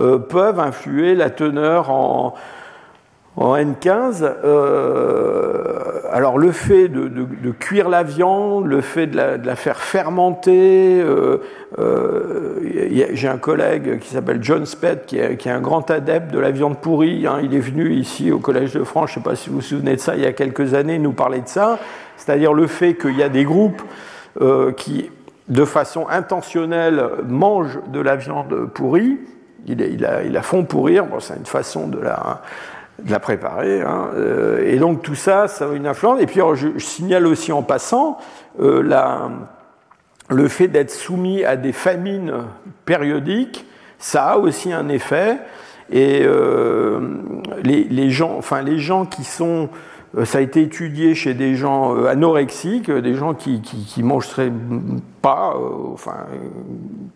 euh, 0.00 0.18
peuvent 0.18 0.60
influer 0.60 1.14
la 1.14 1.30
teneur 1.30 1.90
en, 1.90 2.34
en 3.36 3.54
N15, 3.54 4.24
euh, 4.44 6.00
alors 6.10 6.38
le 6.38 6.52
fait 6.52 6.88
de, 6.88 7.50
cuire 7.50 7.90
la 7.90 8.02
viande, 8.02 8.66
le 8.66 8.80
fait 8.80 9.06
de 9.06 9.16
la, 9.16 9.56
faire 9.56 9.76
fermenter, 9.76 11.02
euh, 11.02 11.42
euh, 11.78 12.54
j'ai 13.12 13.28
un 13.28 13.36
collègue 13.36 13.98
qui 13.98 14.08
s'appelle 14.08 14.38
John 14.40 14.64
Spett, 14.64 15.04
qui 15.04 15.18
est, 15.18 15.46
un 15.48 15.60
grand 15.60 15.90
adepte 15.90 16.32
de 16.32 16.38
la 16.38 16.50
viande 16.50 16.78
pourrie, 16.78 17.26
hein. 17.26 17.40
il 17.42 17.54
est 17.54 17.60
venu 17.60 17.92
ici 17.92 18.32
au 18.32 18.38
Collège 18.38 18.72
de 18.72 18.84
France, 18.84 19.10
je 19.12 19.18
ne 19.18 19.24
sais 19.24 19.30
pas 19.30 19.36
si 19.36 19.50
vous 19.50 19.56
vous 19.56 19.62
souvenez 19.62 19.96
de 19.96 20.00
ça, 20.00 20.16
il 20.16 20.22
y 20.22 20.26
a 20.26 20.32
quelques 20.32 20.72
années, 20.72 20.98
nous 20.98 21.12
parler 21.12 21.40
de 21.40 21.48
ça, 21.48 21.78
c'est-à-dire 22.16 22.54
le 22.54 22.66
fait 22.66 22.94
qu'il 22.94 23.18
y 23.18 23.22
a 23.22 23.28
des 23.28 23.44
groupes 23.44 23.82
qui, 24.76 25.10
de 25.48 25.64
façon 25.64 26.06
intentionnelle, 26.08 27.02
mangent 27.26 27.80
de 27.92 28.00
la 28.00 28.16
viande 28.16 28.70
pourrie, 28.72 29.18
ils 29.66 30.00
la, 30.00 30.22
il 30.22 30.32
la 30.32 30.42
font 30.42 30.64
pourrir, 30.64 31.06
bon, 31.06 31.20
c'est 31.20 31.36
une 31.36 31.46
façon 31.46 31.88
de 31.88 31.98
la 31.98 32.40
de 33.02 33.10
la 33.10 33.20
préparer. 33.20 33.82
Hein, 33.82 34.10
euh, 34.14 34.64
et 34.66 34.78
donc 34.78 35.02
tout 35.02 35.14
ça, 35.14 35.48
ça 35.48 35.68
a 35.68 35.72
une 35.72 35.86
influence. 35.86 36.20
Et 36.20 36.26
puis 36.26 36.40
je, 36.54 36.78
signale 36.78 37.26
aussi 37.26 37.52
en 37.52 37.62
passant 37.62 38.18
euh, 38.60 38.82
la, 38.82 39.30
le 40.30 40.48
fait 40.48 40.68
d'être 40.68 40.90
soumis 40.90 41.44
à 41.44 41.56
des 41.56 41.72
famines 41.72 42.32
périodiques, 42.84 43.66
ça 43.98 44.30
a 44.30 44.36
aussi 44.38 44.72
un 44.72 44.88
effet. 44.88 45.38
Et 45.90 46.22
euh, 46.24 47.00
les, 47.62 47.84
les, 47.84 48.10
gens, 48.10 48.34
enfin, 48.36 48.62
les 48.62 48.78
gens 48.78 49.04
qui 49.04 49.24
sont 49.24 49.68
ça 50.24 50.38
a 50.38 50.40
été 50.40 50.62
étudié 50.62 51.14
chez 51.14 51.34
des 51.34 51.56
gens 51.56 52.04
anorexiques, 52.06 52.90
des 52.90 53.14
gens 53.14 53.34
qui, 53.34 53.60
qui, 53.60 54.02
mangent 54.02 54.28
pas, 55.20 55.54
enfin 55.92 56.26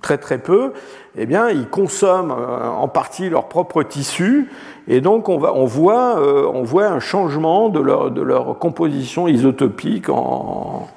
très 0.02 0.18
très 0.18 0.38
peu. 0.38 0.72
Eh 1.16 1.24
bien, 1.24 1.48
ils 1.48 1.68
consomment 1.68 2.32
en 2.32 2.88
partie 2.88 3.30
leur 3.30 3.48
propre 3.48 3.82
tissu, 3.82 4.50
et 4.86 5.00
donc 5.00 5.28
on, 5.28 5.38
va, 5.38 5.54
on, 5.54 5.64
voit, 5.64 6.20
on 6.52 6.62
voit 6.62 6.88
un 6.88 7.00
changement 7.00 7.70
de 7.70 7.80
leur, 7.80 8.10
de 8.10 8.20
leur 8.20 8.58
composition 8.58 9.28
isotopique 9.28 10.10
en, 10.10 10.88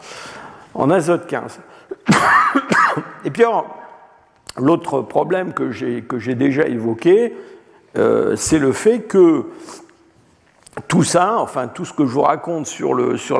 en 0.75 0.89
azote 0.89 1.27
15. 1.27 1.59
Et 3.25 3.31
puis 3.31 3.43
l'autre 4.57 5.01
problème 5.01 5.53
que 5.53 5.71
j'ai 5.71 6.35
déjà 6.35 6.67
évoqué, 6.67 7.33
euh, 7.97 8.35
c'est 8.35 8.59
le 8.59 8.71
fait 8.71 9.01
que 9.01 9.45
tout 10.87 11.03
ça, 11.03 11.37
enfin 11.37 11.67
tout 11.67 11.85
ce 11.85 11.93
que 11.93 12.05
je 12.05 12.11
vous 12.11 12.21
raconte 12.21 12.65
sur 12.65 12.95
l'azote, 12.95 13.19
sur 13.19 13.39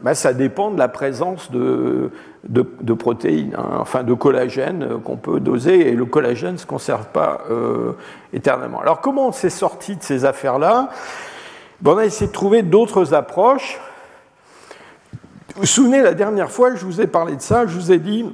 ben, 0.00 0.14
ça 0.14 0.34
dépend 0.34 0.70
de 0.70 0.78
la 0.78 0.88
présence 0.88 1.50
de, 1.50 2.10
protéines, 2.98 3.54
hein, 3.56 3.78
enfin 3.80 4.02
de 4.02 4.12
collagène 4.12 5.00
qu'on 5.02 5.16
peut 5.16 5.40
doser, 5.40 5.88
et 5.88 5.92
le 5.92 6.04
collagène 6.04 6.52
ne 6.52 6.58
se 6.58 6.66
conserve 6.66 7.06
pas 7.06 7.42
euh, 7.50 7.92
éternellement. 8.32 8.80
Alors 8.80 9.00
comment 9.00 9.28
on 9.28 9.32
s'est 9.32 9.50
sorti 9.50 9.96
de 9.96 10.02
ces 10.02 10.24
affaires-là? 10.24 10.90
Ben, 11.80 11.92
On 11.92 11.98
a 11.98 12.04
essayé 12.04 12.26
de 12.26 12.32
trouver 12.32 12.62
d'autres 12.62 13.14
approches. 13.14 13.80
Vous 15.54 15.62
vous 15.62 15.66
souvenez, 15.66 16.02
la 16.02 16.14
dernière 16.14 16.50
fois 16.50 16.74
je 16.74 16.84
vous 16.84 17.00
ai 17.00 17.06
parlé 17.06 17.36
de 17.36 17.42
ça, 17.42 17.66
je 17.66 17.74
vous 17.74 17.92
ai 17.92 17.98
dit, 17.98 18.26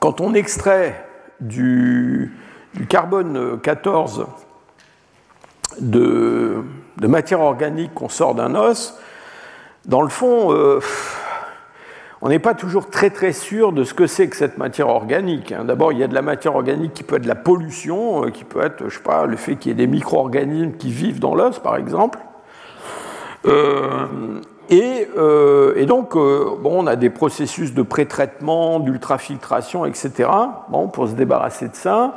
quand 0.00 0.20
on 0.20 0.34
extrait 0.34 1.06
du, 1.40 2.36
carbone 2.88 3.58
14 3.62 4.26
de, 5.80 6.62
matière 7.06 7.40
organique 7.40 7.94
qu'on 7.94 8.08
sort 8.08 8.34
d'un 8.34 8.56
os, 8.56 8.98
dans 9.88 10.02
le 10.02 10.08
fond, 10.08 10.52
euh, 10.52 10.80
on 12.20 12.28
n'est 12.28 12.38
pas 12.38 12.54
toujours 12.54 12.90
très 12.90 13.08
très 13.08 13.32
sûr 13.32 13.72
de 13.72 13.84
ce 13.84 13.94
que 13.94 14.06
c'est 14.06 14.28
que 14.28 14.36
cette 14.36 14.58
matière 14.58 14.88
organique. 14.88 15.52
Hein. 15.52 15.64
D'abord, 15.64 15.92
il 15.92 15.98
y 15.98 16.04
a 16.04 16.08
de 16.08 16.14
la 16.14 16.22
matière 16.22 16.56
organique 16.56 16.92
qui 16.92 17.04
peut 17.04 17.16
être 17.16 17.22
de 17.22 17.28
la 17.28 17.34
pollution, 17.34 18.24
euh, 18.24 18.30
qui 18.30 18.44
peut 18.44 18.62
être, 18.62 18.88
je 18.88 18.96
sais 18.96 19.02
pas, 19.02 19.24
le 19.24 19.36
fait 19.36 19.56
qu'il 19.56 19.70
y 19.70 19.72
ait 19.72 19.76
des 19.76 19.86
micro-organismes 19.86 20.72
qui 20.72 20.90
vivent 20.90 21.20
dans 21.20 21.34
l'os, 21.34 21.58
par 21.58 21.76
exemple. 21.76 22.18
Euh, 23.46 24.40
et, 24.68 25.86
donc, 25.86 26.12
bon, 26.12 26.58
on 26.82 26.86
a 26.86 26.96
des 26.96 27.08
processus 27.08 27.72
de 27.72 27.80
pré-traitement, 27.80 28.80
d'ultrafiltration, 28.80 29.86
etc. 29.86 30.28
Bon, 30.68 30.88
pour 30.88 31.08
se 31.08 31.14
débarrasser 31.14 31.68
de 31.68 31.74
ça. 31.74 32.16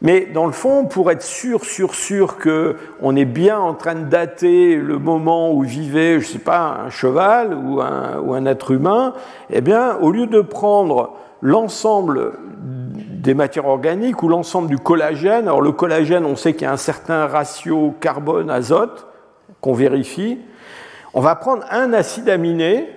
Mais 0.00 0.26
dans 0.26 0.46
le 0.46 0.52
fond, 0.52 0.84
pour 0.84 1.10
être 1.10 1.22
sûr, 1.22 1.64
sûr, 1.64 1.94
sûr 1.94 2.36
qu'on 2.38 3.16
est 3.16 3.24
bien 3.24 3.58
en 3.58 3.74
train 3.74 3.96
de 3.96 4.04
dater 4.04 4.76
le 4.76 4.98
moment 4.98 5.52
où 5.52 5.62
vivait, 5.62 6.20
je 6.20 6.26
ne 6.28 6.32
sais 6.32 6.38
pas, 6.38 6.82
un 6.86 6.90
cheval 6.90 7.52
ou 7.54 7.80
un, 7.80 8.18
ou 8.20 8.34
un 8.34 8.46
être 8.46 8.70
humain, 8.70 9.14
eh 9.50 9.60
bien, 9.60 9.96
au 9.96 10.12
lieu 10.12 10.26
de 10.26 10.40
prendre 10.40 11.14
l'ensemble 11.42 12.34
des 12.58 13.34
matières 13.34 13.66
organiques 13.66 14.22
ou 14.22 14.28
l'ensemble 14.28 14.68
du 14.68 14.78
collagène, 14.78 15.48
alors 15.48 15.60
le 15.60 15.72
collagène, 15.72 16.24
on 16.24 16.36
sait 16.36 16.52
qu'il 16.52 16.62
y 16.62 16.66
a 16.66 16.72
un 16.72 16.76
certain 16.76 17.26
ratio 17.26 17.94
carbone-azote 18.00 19.06
qu'on 19.60 19.74
vérifie, 19.74 20.38
on 21.12 21.20
va 21.20 21.34
prendre 21.34 21.64
un 21.70 21.92
acide 21.92 22.28
aminé, 22.28 22.88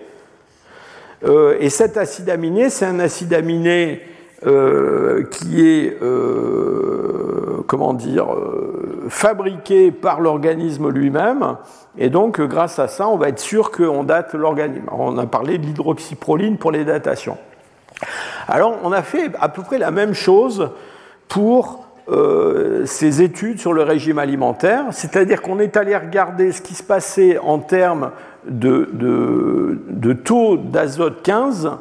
euh, 1.24 1.58
et 1.60 1.70
cet 1.70 1.98
acide 1.98 2.30
aminé, 2.30 2.70
c'est 2.70 2.86
un 2.86 3.00
acide 3.00 3.34
aminé 3.34 4.02
euh, 4.46 5.24
qui 5.24 5.68
est, 5.68 6.02
euh, 6.02 7.64
comment 7.68 7.94
dire, 7.94 8.28
fabriqué 9.10 9.92
par 9.92 10.22
l'organisme 10.22 10.90
lui-même, 10.90 11.58
et 11.98 12.10
donc 12.10 12.42
grâce 12.42 12.80
à 12.80 12.88
ça, 12.88 13.08
on 13.08 13.18
va 13.18 13.30
être 13.30 13.40
sûr 13.40 13.72
qu'on 13.72 14.04
date 14.04 14.34
l'organisme. 14.34 14.86
On 14.92 15.18
a 15.18 15.26
parlé 15.26 15.58
de 15.58 15.66
l'hydroxyproline 15.66 16.58
pour 16.58 16.72
les 16.72 16.86
datations. 16.86 17.38
Alors, 18.48 18.78
on 18.84 18.92
a 18.92 19.02
fait 19.02 19.32
à 19.40 19.50
peu 19.50 19.62
près 19.62 19.78
la 19.78 19.92
même 19.92 20.14
chose 20.14 20.72
pour 21.28 21.86
euh, 22.10 22.86
ces 22.86 23.22
études 23.22 23.60
sur 23.60 23.74
le 23.74 23.84
régime 23.84 24.18
alimentaire, 24.20 24.86
c'est-à-dire 24.92 25.42
qu'on 25.42 25.60
est 25.60 25.78
allé 25.78 25.96
regarder 25.96 26.52
ce 26.52 26.62
qui 26.62 26.74
se 26.74 26.84
passait 26.84 27.38
en 27.38 27.60
termes 27.60 28.12
de, 28.46 28.90
de, 28.92 30.14
taux 30.14 30.58
d'azote 30.58 31.22
15, 31.22 31.72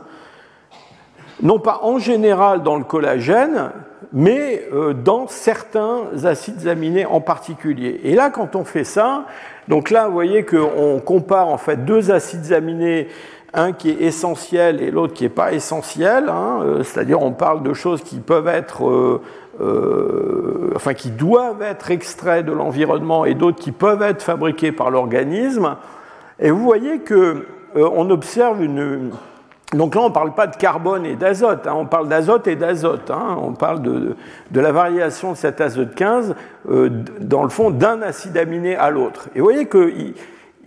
non 1.43 1.59
pas 1.59 1.80
en 1.82 1.99
général 1.99 2.62
dans 2.62 2.76
le 2.76 2.84
collagène, 2.84 3.70
mais 4.12 4.66
euh, 4.72 4.93
dans 4.93 5.26
certains 5.28 6.24
acides 6.24 6.66
aminés 6.66 7.07
en 7.07 7.20
particulier. 7.20 8.01
Et 8.05 8.14
là, 8.14 8.30
quand 8.30 8.57
on 8.57 8.64
fait 8.64 8.84
ça, 8.84 9.24
donc 9.68 9.91
là, 9.91 10.07
vous 10.07 10.12
voyez 10.12 10.45
qu'on 10.45 11.01
compare 11.05 11.49
en 11.49 11.59
fait 11.59 11.84
deux 11.84 12.11
acides 12.11 12.53
aminés 12.53 13.09
un 13.53 13.72
qui 13.72 13.91
est 13.91 14.03
essentiel 14.03 14.80
et 14.80 14.91
l'autre 14.91 15.14
qui 15.14 15.24
n'est 15.24 15.28
pas 15.28 15.53
essentiel, 15.53 16.28
hein, 16.28 16.61
euh, 16.62 16.82
c'est-à-dire 16.82 17.20
on 17.20 17.32
parle 17.32 17.62
de 17.62 17.74
choses 17.74 18.03
qui 18.03 18.18
peuvent 18.18 18.49
être 18.49 18.88
euh, 19.61 20.72
enfin 20.76 20.95
qui 20.95 21.11
doivent 21.11 21.61
être 21.62 21.91
extraits 21.91 22.47
de 22.47 22.53
l'environnement 22.53 23.24
et 23.24 23.34
d'autres 23.34 23.59
qui 23.59 23.72
peuvent 23.72 24.03
être 24.03 24.22
fabriqués 24.22 24.72
par 24.72 24.91
l'organisme. 24.91 25.76
Et 26.38 26.51
vous 26.51 26.62
voyez 26.62 27.01
que 27.01 27.47
on 27.74 28.11
observe 28.11 28.62
une 28.62 29.11
donc 29.73 29.95
là, 29.95 30.01
on 30.01 30.09
ne 30.09 30.14
parle 30.14 30.35
pas 30.35 30.49
de 30.49 30.57
carbone 30.57 31.07
et 31.07 31.14
d'azote, 31.14 31.66
hein, 31.66 31.75
on 31.77 31.87
parle 31.87 32.09
d'azote 32.09 32.49
et 32.49 32.57
d'azote. 32.57 33.09
Hein, 33.11 33.39
on 33.41 33.53
parle 33.53 33.83
de, 33.83 34.16
la 34.53 34.73
variation 34.73 35.33
de 35.33 35.37
cet 35.37 35.61
azote 35.61 35.95
15, 35.95 36.35
euh, 36.68 36.91
dans 37.21 37.45
le 37.45 37.51
fond, 37.51 37.71
d'un 37.71 38.03
acide 38.03 38.37
aminé 38.37 38.75
à 38.75 38.91
l'autre. 38.91 39.29
Et 39.35 39.39
vous 39.39 39.45
voyez 39.45 39.68
qu'il 39.68 40.14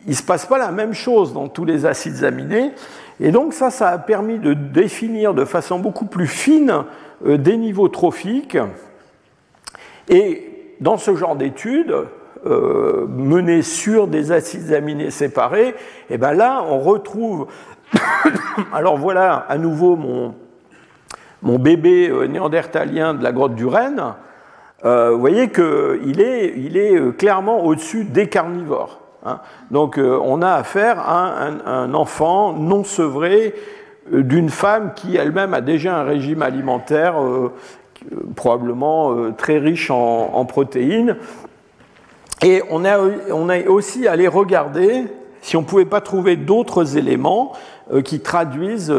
ne 0.08 0.14
se 0.14 0.24
passe 0.24 0.46
pas 0.46 0.58
la 0.58 0.72
même 0.72 0.94
chose 0.94 1.34
dans 1.34 1.50
tous 1.50 1.66
les 1.66 1.86
acides 1.86 2.24
aminés. 2.24 2.72
Et 3.20 3.32
donc 3.32 3.54
ça, 3.54 3.72
ça 3.72 3.90
a 3.90 3.98
permis 3.98 4.40
de 4.40 4.54
définir 4.54 5.34
de 5.34 5.44
façon 5.44 5.80
beaucoup 5.80 6.06
plus 6.06 6.28
fine 6.28 6.86
euh, 7.26 7.38
des 7.38 7.58
niveaux 7.58 7.90
trophiques. 7.90 8.58
Et 10.08 10.76
dans 10.80 10.98
ce 10.98 11.14
genre 11.16 11.36
d'études, 11.36 11.94
euh, 12.46 13.62
sur 13.62 14.08
des 14.08 14.32
acides 14.32 14.74
aminés 14.74 15.12
séparés, 15.12 15.70
et 15.70 15.76
eh 16.12 16.18
bien 16.18 16.34
là, 16.34 16.64
on 16.70 16.80
retrouve. 16.80 17.48
Alors 18.74 18.98
voilà, 18.98 19.46
à 19.50 19.58
nouveau, 19.58 19.96
mon, 19.96 20.36
mon 21.42 21.60
bébé 21.60 22.10
euh, 22.10 22.28
néandertalien 22.28 23.14
de 23.14 23.24
la 23.24 23.32
grotte 23.32 23.56
du 23.56 23.66
Rennes. 23.66 24.14
vous 24.84 25.20
voyez 25.20 25.50
qu'il 25.50 26.22
est, 26.22 26.54
il 26.58 26.78
est 26.78 27.18
clairement 27.18 27.64
au-dessus 27.64 28.04
des 28.04 28.28
carnivores. 28.28 29.00
Hein. 29.26 29.40
Donc 29.72 29.98
on 29.98 30.42
a 30.42 30.52
affaire 30.52 31.00
à 31.00 31.46
un, 31.46 31.66
un 31.66 31.94
enfant 31.94 32.54
non 32.54 32.84
sevré 32.84 33.54
euh, 34.12 34.24
d'une 34.24 34.50
femme 34.50 34.94
qui 34.96 35.16
elle-même 35.16 35.54
a 35.54 35.62
déjà 35.62 35.98
un 35.98 36.04
régime 36.04 36.42
alimentaire 36.42 37.22
euh, 37.22 37.54
probablement 38.36 39.14
euh, 39.14 39.32
très 39.32 39.60
riche 39.60 39.90
en, 39.92 40.46
protéines. 40.46 41.18
Et 42.42 42.62
on 42.70 42.84
a, 42.84 43.00
on 43.32 43.48
aussi 43.68 44.08
allé 44.08 44.28
regarder 44.28 45.06
si 45.42 45.56
on 45.56 45.62
ne 45.62 45.66
pouvait 45.66 45.86
pas 45.86 46.02
trouver 46.02 46.36
d'autres 46.36 46.98
éléments 46.98 47.54
qui 48.04 48.22
traduisent 48.22 48.94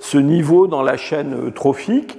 ce 0.00 0.18
niveau 0.18 0.66
dans 0.66 0.82
la 0.82 0.96
chaîne 0.96 1.52
trophique. 1.52 2.18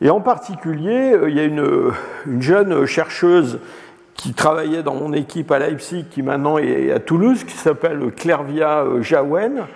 Et 0.00 0.10
en 0.10 0.20
particulier, 0.20 1.16
il 1.26 1.34
y 1.34 1.40
a 1.40 1.44
une, 1.44 1.92
une 2.26 2.42
jeune 2.42 2.86
chercheuse 2.86 3.58
qui 4.14 4.34
travaillait 4.34 4.82
dans 4.82 4.94
mon 4.94 5.12
équipe 5.12 5.50
à 5.50 5.58
Leipzig, 5.58 6.06
qui 6.10 6.22
maintenant 6.22 6.58
est 6.58 6.92
à 6.92 6.98
Toulouse, 6.98 7.44
qui 7.44 7.56
s'appelle 7.56 8.12
Clervia 8.16 8.84
Jaouen, 9.00 9.66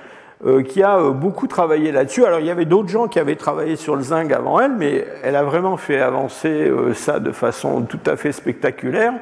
euh, 0.45 0.65
qui 0.65 0.83
a 0.83 0.99
euh, 0.99 1.13
beaucoup 1.13 1.47
travaillé 1.47 1.93
là-dessus. 1.93 2.25
Alors 2.25 2.41
il 2.41 2.47
y 2.47 2.51
avait 2.51 2.65
d'autres 2.65 2.89
gens 2.89 3.07
qui 3.07 3.21
avaient 3.21 3.37
travaillé 3.37 3.77
sur 3.77 3.95
le 3.95 4.03
zinc 4.03 4.33
avant 4.33 4.59
elle, 4.59 4.73
mais 4.73 5.07
elle 5.23 5.37
a 5.37 5.45
vraiment 5.45 5.77
fait 5.77 6.01
avancer 6.01 6.69
euh, 6.69 6.95
ça 6.95 7.21
de 7.21 7.31
façon 7.31 7.83
tout 7.83 8.01
à 8.07 8.17
fait 8.17 8.33
spectaculaire. 8.33 9.13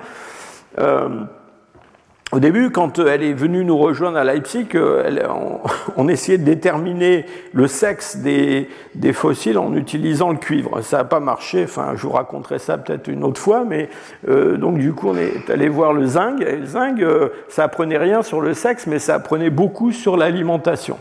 Au 2.33 2.39
début, 2.39 2.71
quand 2.71 3.01
elle 3.01 3.25
est 3.25 3.33
venue 3.33 3.65
nous 3.65 3.77
rejoindre 3.77 4.17
à 4.17 4.23
Leipzig, 4.23 4.69
on, 5.97 6.09
essayait 6.09 6.39
de 6.39 6.45
déterminer 6.45 7.27
le 7.53 7.67
sexe 7.67 8.19
des, 8.19 8.69
fossiles 9.13 9.59
en 9.59 9.75
utilisant 9.75 10.31
le 10.31 10.37
cuivre. 10.37 10.81
Ça 10.81 10.99
n'a 10.99 11.05
pas 11.05 11.19
marché, 11.19 11.65
enfin, 11.65 11.95
je 11.97 12.03
vous 12.03 12.13
raconterai 12.13 12.61
ça 12.61 12.79
peut-être 12.79 13.09
une 13.09 13.25
autre 13.25 13.41
fois, 13.41 13.65
mais 13.67 13.89
euh, 14.29 14.57
donc 14.57 14.79
du 14.79 14.93
coup, 14.93 15.09
on 15.09 15.17
est 15.17 15.51
allé 15.51 15.69
voir 15.69 15.93
le 15.93 16.07
zinc. 16.07 16.41
Et 16.41 16.57
le 16.57 16.67
zinc, 16.67 17.01
euh, 17.01 17.31
ça 17.49 17.65
apprenait 17.65 17.99
rien 17.99 18.23
sur 18.23 18.41
le 18.41 18.55
sexe, 18.55 18.87
mais 18.87 19.01
ça 19.01 19.17
apprenait 19.17 19.51
beaucoup 19.51 19.91
sur 19.91 20.17
l'alimentation. 20.17 20.99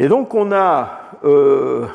Et 0.00 0.08
donc, 0.08 0.34
on 0.34 0.50
a 0.50 0.98
euh, 1.24 1.86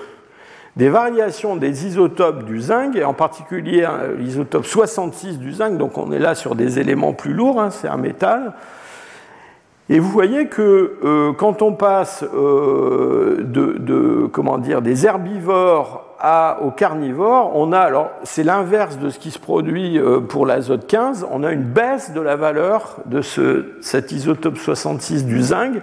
des 0.75 0.89
variations 0.89 1.55
des 1.55 1.85
isotopes 1.85 2.45
du 2.45 2.61
zinc, 2.61 2.95
et 2.95 3.03
en 3.03 3.13
particulier 3.13 3.87
l'isotope 4.17 4.65
66 4.65 5.39
du 5.39 5.53
zinc, 5.53 5.77
donc 5.77 5.97
on 5.97 6.11
est 6.11 6.19
là 6.19 6.35
sur 6.35 6.55
des 6.55 6.79
éléments 6.79 7.13
plus 7.13 7.33
lourds, 7.33 7.61
hein, 7.61 7.69
c'est 7.69 7.87
un 7.87 7.97
métal. 7.97 8.53
Et 9.91 9.97
vous 9.97 10.09
voyez 10.09 10.47
que 10.47 10.99
euh, 11.03 11.33
quand 11.33 11.63
on 11.63 11.73
passe 11.73 12.23
euh, 12.23 13.37
de, 13.43 14.29
comment 14.31 14.59
dire, 14.59 14.83
des 14.83 15.07
herbivores 15.07 16.05
aux 16.61 16.71
carnivores, 16.71 17.55
on 17.55 17.71
a, 17.71 17.79
alors 17.79 18.11
c'est 18.23 18.43
l'inverse 18.43 18.99
de 18.99 19.09
ce 19.09 19.19
qui 19.19 19.31
se 19.31 19.39
produit 19.39 19.97
euh, 19.97 20.19
pour 20.19 20.45
l'azote 20.45 20.85
15, 20.85 21.25
on 21.31 21.43
a 21.43 21.51
une 21.51 21.63
baisse 21.63 22.11
de 22.11 22.19
la 22.19 22.35
valeur 22.35 22.97
de 23.05 23.21
ce, 23.21 23.65
cet 23.81 24.11
isotope 24.11 24.57
66 24.57 25.25
du 25.25 25.41
zinc, 25.41 25.77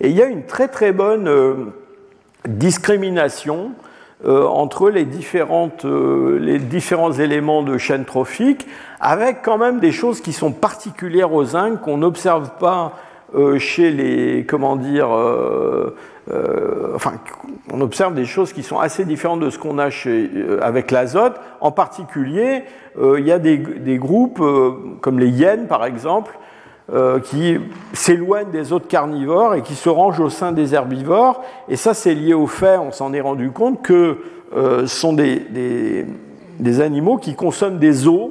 et 0.00 0.08
il 0.08 0.16
y 0.16 0.22
a 0.22 0.26
une 0.26 0.46
très 0.46 0.68
très 0.68 0.92
bonne 0.92 1.26
euh, 1.28 1.54
discrimination 2.46 3.72
euh, 3.72 3.93
entre 4.26 4.90
les, 4.90 5.04
différentes, 5.04 5.84
les 5.84 6.58
différents 6.58 7.12
éléments 7.12 7.62
de 7.62 7.76
chaîne 7.78 8.04
trophique, 8.04 8.66
avec 9.00 9.42
quand 9.42 9.58
même 9.58 9.80
des 9.80 9.92
choses 9.92 10.20
qui 10.20 10.32
sont 10.32 10.52
particulières 10.52 11.32
au 11.32 11.44
zinc, 11.44 11.80
qu'on 11.82 11.98
n'observe 11.98 12.50
pas 12.58 12.92
chez 13.58 13.90
les, 13.90 14.46
comment 14.46 14.76
dire, 14.76 15.08
euh, 16.30 16.92
enfin, 16.94 17.14
on 17.72 17.80
observe 17.80 18.14
des 18.14 18.24
choses 18.24 18.52
qui 18.52 18.62
sont 18.62 18.78
assez 18.78 19.04
différentes 19.04 19.40
de 19.40 19.50
ce 19.50 19.58
qu'on 19.58 19.78
a 19.78 19.90
chez, 19.90 20.30
euh, 20.34 20.58
avec 20.62 20.90
l'azote. 20.90 21.38
En 21.60 21.70
particulier, 21.70 22.64
euh, 22.98 23.20
il 23.20 23.26
y 23.26 23.32
a 23.32 23.38
des, 23.38 23.58
des 23.58 23.98
groupes 23.98 24.42
comme 25.00 25.18
les 25.18 25.28
hyènes, 25.28 25.66
par 25.66 25.84
exemple, 25.84 26.38
qui 27.24 27.56
s'éloignent 27.94 28.50
des 28.50 28.72
autres 28.72 28.88
carnivores 28.88 29.54
et 29.54 29.62
qui 29.62 29.74
se 29.74 29.88
rangent 29.88 30.20
au 30.20 30.28
sein 30.28 30.52
des 30.52 30.74
herbivores. 30.74 31.42
Et 31.68 31.76
ça, 31.76 31.94
c'est 31.94 32.14
lié 32.14 32.34
au 32.34 32.46
fait, 32.46 32.76
on 32.76 32.92
s'en 32.92 33.12
est 33.14 33.22
rendu 33.22 33.50
compte, 33.50 33.80
que 33.80 34.18
ce 34.52 34.86
sont 34.86 35.14
des, 35.14 35.36
des, 35.36 36.04
des, 36.60 36.80
animaux 36.82 37.16
qui 37.16 37.34
consomment 37.34 37.78
des 37.78 38.06
os. 38.06 38.30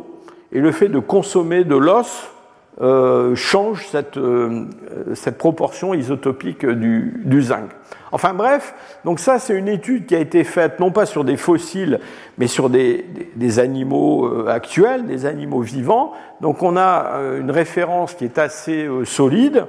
Et 0.51 0.59
le 0.59 0.71
fait 0.71 0.87
de 0.87 0.99
consommer 0.99 1.63
de 1.63 1.75
l'os 1.75 2.32
euh, 2.81 3.35
change 3.35 3.85
cette, 3.85 4.17
euh, 4.17 4.65
cette, 5.13 5.37
proportion 5.37 5.93
isotopique 5.93 6.65
du, 6.65 7.41
zinc. 7.43 7.69
Enfin 8.11 8.33
bref, 8.33 8.73
donc 9.05 9.19
ça 9.19 9.37
c'est 9.37 9.53
une 9.53 9.67
étude 9.67 10.07
qui 10.07 10.15
a 10.15 10.19
été 10.19 10.43
faite 10.43 10.79
non 10.79 10.89
pas 10.89 11.05
sur 11.05 11.23
des 11.23 11.37
fossiles, 11.37 11.99
mais 12.39 12.47
sur 12.47 12.71
des, 12.71 13.05
des, 13.35 13.59
animaux 13.59 14.25
euh, 14.25 14.47
actuels, 14.47 15.05
des 15.05 15.27
animaux 15.27 15.61
vivants. 15.61 16.13
Donc 16.41 16.63
on 16.63 16.75
a 16.75 17.19
une 17.39 17.51
référence 17.51 18.15
qui 18.15 18.25
est 18.25 18.39
assez 18.39 18.89
solide 19.03 19.67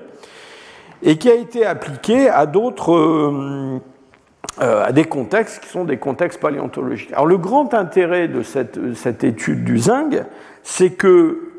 et 1.02 1.18
qui 1.18 1.30
a 1.30 1.34
été 1.34 1.66
appliquée 1.66 2.30
à 2.30 2.46
d'autres 2.46 3.80
à 4.59 4.92
des 4.92 5.05
contextes 5.05 5.62
qui 5.62 5.68
sont 5.68 5.84
des 5.84 5.98
contextes 5.98 6.40
paléontologiques. 6.40 7.12
Alors 7.12 7.26
le 7.26 7.36
grand 7.36 7.74
intérêt 7.74 8.28
de 8.28 8.42
cette, 8.42 8.94
cette 8.94 9.24
étude 9.24 9.62
du 9.62 9.78
zinc, 9.78 10.14
c'est 10.62 10.90
que 10.90 11.53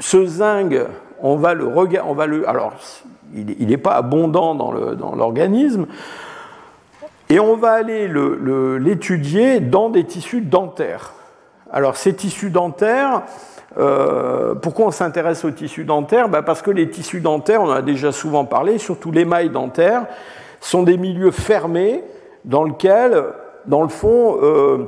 ce 0.00 0.26
zinc, 0.26 0.74
on 1.22 1.36
va 1.36 1.54
le 1.54 1.66
on 1.66 2.14
va 2.14 2.26
le, 2.26 2.48
alors 2.48 2.72
il 3.34 3.66
n'est 3.66 3.76
pas 3.76 3.94
abondant 3.94 4.54
dans 4.54 4.72
l'organisme, 5.14 5.86
et 7.28 7.40
on 7.40 7.56
va 7.56 7.72
aller 7.72 8.08
l'étudier 8.78 9.60
dans 9.60 9.90
des 9.90 10.04
tissus 10.04 10.40
dentaires. 10.40 11.12
Alors 11.70 11.96
ces 11.96 12.14
tissus 12.14 12.50
dentaires, 12.50 13.22
euh, 13.76 14.54
pourquoi 14.54 14.86
on 14.86 14.90
s'intéresse 14.90 15.44
aux 15.44 15.50
tissus 15.50 15.84
dentaires? 15.84 16.28
Ben, 16.28 16.42
Parce 16.42 16.62
que 16.62 16.70
les 16.70 16.88
tissus 16.88 17.20
dentaires, 17.20 17.62
on 17.62 17.68
en 17.68 17.72
a 17.72 17.82
déjà 17.82 18.12
souvent 18.12 18.44
parlé, 18.44 18.78
surtout 18.78 19.12
l'émail 19.12 19.50
dentaire, 19.50 20.06
sont 20.60 20.82
des 20.82 20.96
milieux 20.96 21.30
fermés 21.30 22.02
dans 22.44 22.64
lesquels, 22.64 23.22
dans 23.66 23.82
le 23.82 23.88
fond, 23.88 24.38
euh, 24.42 24.86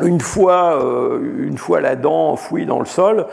une, 0.00 0.20
fois, 0.20 0.80
euh, 0.82 1.46
une 1.46 1.58
fois 1.58 1.80
la 1.80 1.96
dent 1.96 2.30
enfouie 2.30 2.64
dans 2.64 2.78
le 2.78 2.86
sol, 2.86 3.26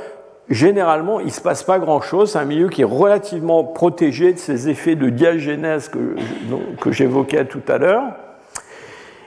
généralement, 0.50 1.20
il 1.20 1.28
ne 1.28 1.32
se 1.32 1.42
passe 1.42 1.64
pas 1.64 1.80
grand-chose. 1.80 2.32
C'est 2.32 2.40
un 2.40 2.46
milieu 2.46 2.70
qui 2.70 2.82
est 2.82 2.86
relativement 2.86 3.64
protégé 3.64 4.34
de 4.34 4.40
ces 4.40 4.70
effets 4.70 4.96
de 4.96 5.10
diagénèse 5.10 5.90
que, 5.90 6.92
j'évoquais 6.92 7.46
tout 7.46 7.62
à 7.68 7.78
l'heure. 7.78 8.04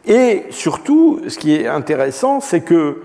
Et 0.07 0.45
surtout, 0.51 1.21
ce 1.29 1.39
qui 1.39 1.55
est 1.55 1.66
intéressant, 1.66 2.41
c'est 2.41 2.62
que 2.62 3.03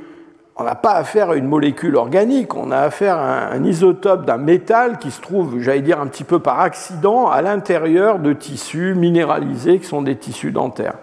on 0.58 0.64
n'a 0.64 0.76
pas 0.76 0.94
affaire 0.94 1.32
à 1.32 1.36
une 1.36 1.48
molécule 1.48 1.98
organique, 1.98 2.56
on 2.56 2.72
a 2.72 2.78
affaire 2.78 3.18
à 3.18 3.48
un 3.48 3.62
isotope 3.66 4.24
d'un 4.24 4.38
métal 4.38 5.00
qui 5.00 5.12
se 5.12 5.20
trouve, 5.20 5.60
j'allais 5.60 5.82
dire 5.82 6.00
un 6.00 6.08
petit 6.08 6.24
peu 6.24 6.40
par 6.40 6.62
accident, 6.62 7.28
à 7.28 7.42
l'intérieur 7.42 8.20
de 8.20 8.32
tissus 8.32 8.96
minéralisés 8.96 9.80
qui 9.80 9.86
sont 9.86 10.02
des 10.02 10.16
tissus 10.16 10.52
dentaires. 10.52 10.96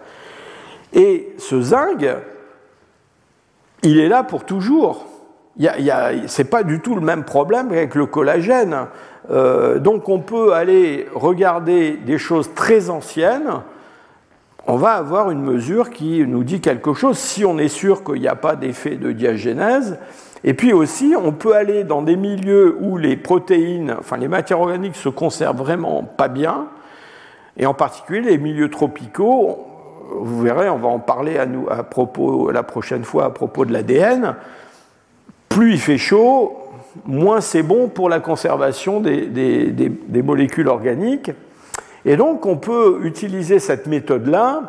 Et 0.95 1.35
ce 1.37 1.61
zinc, 1.61 2.03
il 3.83 4.01
est 4.01 4.09
là 4.09 4.23
pour 4.23 4.45
toujours 4.45 5.05
ce 5.59 6.43
n'est 6.43 6.49
pas 6.49 6.63
du 6.63 6.81
tout 6.81 6.95
le 6.95 7.01
même 7.01 7.25
problème 7.25 7.69
avec 7.69 7.95
le 7.95 8.07
collagène. 8.07 8.87
Euh, 9.31 9.79
donc 9.79 10.09
on 10.09 10.19
peut 10.19 10.53
aller 10.53 11.07
regarder 11.15 11.93
des 11.97 12.19
choses 12.19 12.53
très 12.55 12.91
anciennes, 12.91 13.63
on 14.67 14.77
va 14.77 14.93
avoir 14.93 15.31
une 15.31 15.43
mesure 15.43 15.91
qui 15.91 16.25
nous 16.27 16.45
dit 16.45 16.61
quelque 16.61 16.95
chose 16.95 17.19
si 17.19 17.45
on 17.45 17.59
est 17.59 17.69
sûr 17.69 18.05
qu'il 18.05 18.21
n'y 18.21 18.29
a 18.29 18.37
pas 18.37 18.55
d'effet 18.55 18.97
de 18.97 19.11
diagénèse. 19.11 19.99
Et 20.45 20.55
puis 20.55 20.73
aussi, 20.73 21.15
on 21.17 21.33
peut 21.33 21.55
aller 21.55 21.85
dans 21.85 22.03
des 22.03 22.17
milieux 22.17 22.77
où 22.81 22.97
les 22.97 23.17
protéines, 23.17 23.95
enfin 23.99 24.17
les 24.17 24.29
matières 24.29 24.61
organiques 24.61 24.97
se 24.97 25.09
conservent 25.09 25.57
vraiment 25.57 26.03
pas 26.05 26.29
bien, 26.29 26.67
et 27.57 27.67
en 27.67 27.75
particulier 27.75 28.21
les 28.21 28.39
milieux 28.39 28.71
tropicaux. 28.71 29.67
Vous 30.15 30.43
verrez, 30.43 30.69
on 30.69 30.79
va 30.79 30.89
en 30.89 30.99
parler 30.99 31.39
à, 31.39 31.47
nous, 31.47 31.69
à 31.71 31.83
propos 31.85 32.51
la 32.51 32.63
prochaine 32.63 33.05
fois 33.05 33.25
à 33.25 33.31
propos 33.31 33.65
de 33.65 33.73
l'ADN 33.73 34.35
plus 35.53 35.73
il 35.73 35.79
fait 35.79 35.99
chaud, 35.99 36.57
moins 37.05 37.43
c'est 37.43 37.63
bon 37.63 37.89
pour 37.89 38.09
la 38.09 38.21
conservation 38.21 39.01
des, 39.01 40.23
molécules 40.23 40.69
organiques. 40.69 41.31
Et 42.05 42.17
donc 42.17 42.47
on 42.47 42.57
peut 42.57 43.01
utiliser 43.03 43.59
cette 43.59 43.87
méthode-là, 43.87 44.63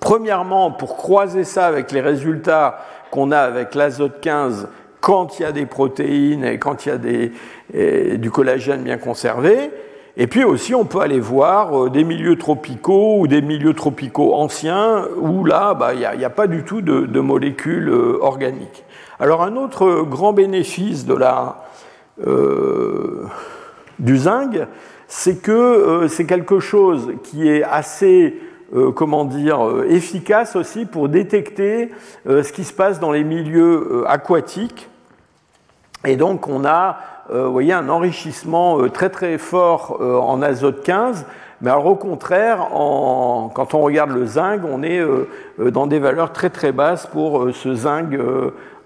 premièrement 0.00 0.70
pour 0.70 0.96
croiser 0.96 1.44
ça 1.44 1.66
avec 1.66 1.92
les 1.92 2.00
résultats 2.00 2.78
qu'on 3.10 3.30
a 3.30 3.38
avec 3.38 3.74
l'azote 3.74 4.20
15 4.20 4.68
quand 5.00 5.38
il 5.38 5.42
y 5.42 5.44
a 5.44 5.52
des 5.52 5.66
protéines 5.66 6.44
et 6.44 6.58
quand 6.58 6.86
il 6.86 6.88
y 6.88 8.12
a 8.12 8.16
du 8.16 8.30
collagène 8.30 8.82
bien 8.82 8.98
conservé. 8.98 9.70
Et 10.16 10.26
puis 10.26 10.44
aussi, 10.44 10.74
on 10.74 10.84
peut 10.84 11.00
aller 11.00 11.20
voir 11.20 11.84
euh, 11.84 11.88
des 11.88 12.02
milieux 12.02 12.36
tropicaux 12.36 13.20
ou 13.20 13.28
des 13.28 13.40
milieux 13.40 13.74
tropicaux 13.74 14.34
anciens 14.34 15.04
où 15.16 15.44
là, 15.44 15.72
bah, 15.72 15.92
il 15.94 16.18
n'y 16.18 16.24
a, 16.24 16.30
pas 16.30 16.48
du 16.48 16.64
tout 16.64 16.82
de 16.82 17.20
molécules 17.20 17.88
euh, 17.88 18.18
organiques. 18.20 18.84
Alors 19.22 19.42
un 19.42 19.56
autre 19.56 20.06
grand 20.08 20.32
bénéfice 20.32 21.04
de 21.04 21.12
la, 21.12 21.64
euh, 22.26 23.26
du 23.98 24.16
zinc, 24.16 24.56
c'est 25.08 25.42
que 25.42 25.52
euh, 25.52 26.08
c'est 26.08 26.24
quelque 26.24 26.58
chose 26.58 27.12
qui 27.22 27.46
est 27.46 27.62
assez 27.62 28.40
euh, 28.74 28.92
comment 28.92 29.26
dire, 29.26 29.60
efficace 29.90 30.56
aussi 30.56 30.86
pour 30.86 31.10
détecter 31.10 31.90
ce 32.24 32.50
qui 32.50 32.64
se 32.64 32.72
passe 32.72 32.98
dans 32.98 33.12
les 33.12 33.24
milieux 33.24 34.04
aquatiques. 34.06 34.88
Et 36.06 36.16
donc 36.16 36.48
on 36.48 36.64
a 36.64 37.00
un 37.30 37.88
enrichissement 37.90 38.88
très 38.88 39.10
très 39.10 39.36
fort 39.36 40.00
en 40.00 40.40
azote 40.40 40.82
15, 40.82 41.26
mais 41.60 41.70
alors 41.70 41.86
au 41.86 41.94
contraire, 41.94 42.68
quand 42.70 43.74
on 43.74 43.80
regarde 43.80 44.10
le 44.10 44.24
zinc, 44.24 44.62
on 44.64 44.82
est 44.82 45.00
dans 45.58 45.86
des 45.86 45.98
valeurs 45.98 46.32
très 46.32 46.48
très 46.48 46.72
basses 46.72 47.06
pour 47.06 47.48
ce 47.52 47.74
zinc 47.74 48.14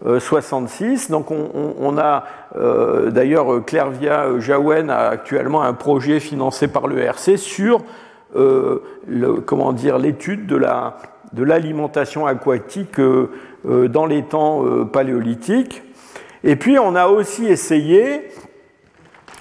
66. 0.04 1.10
Donc 1.10 1.30
on, 1.30 1.98
a 1.98 2.24
euh, 2.56 3.10
d'ailleurs 3.10 3.64
Clairvia 3.64 4.38
Jaouen 4.38 4.88
a 4.88 5.08
actuellement 5.08 5.62
un 5.62 5.72
projet 5.72 6.20
financé 6.20 6.68
par 6.68 6.88
l'ERC 6.88 7.38
sur 7.38 7.80
euh, 8.36 8.82
le, 9.06 9.34
comment 9.34 9.72
dire 9.72 9.98
l'étude 9.98 10.46
de 10.46 10.56
la 10.56 10.96
de 11.32 11.42
l'alimentation 11.42 12.26
aquatique 12.26 13.00
euh, 13.00 13.28
dans 13.88 14.06
les 14.06 14.22
temps 14.22 14.62
paléolithiques. 14.92 15.82
Et 16.44 16.54
puis 16.54 16.78
on 16.78 16.94
a 16.94 17.06
aussi 17.06 17.46
essayé 17.46 18.28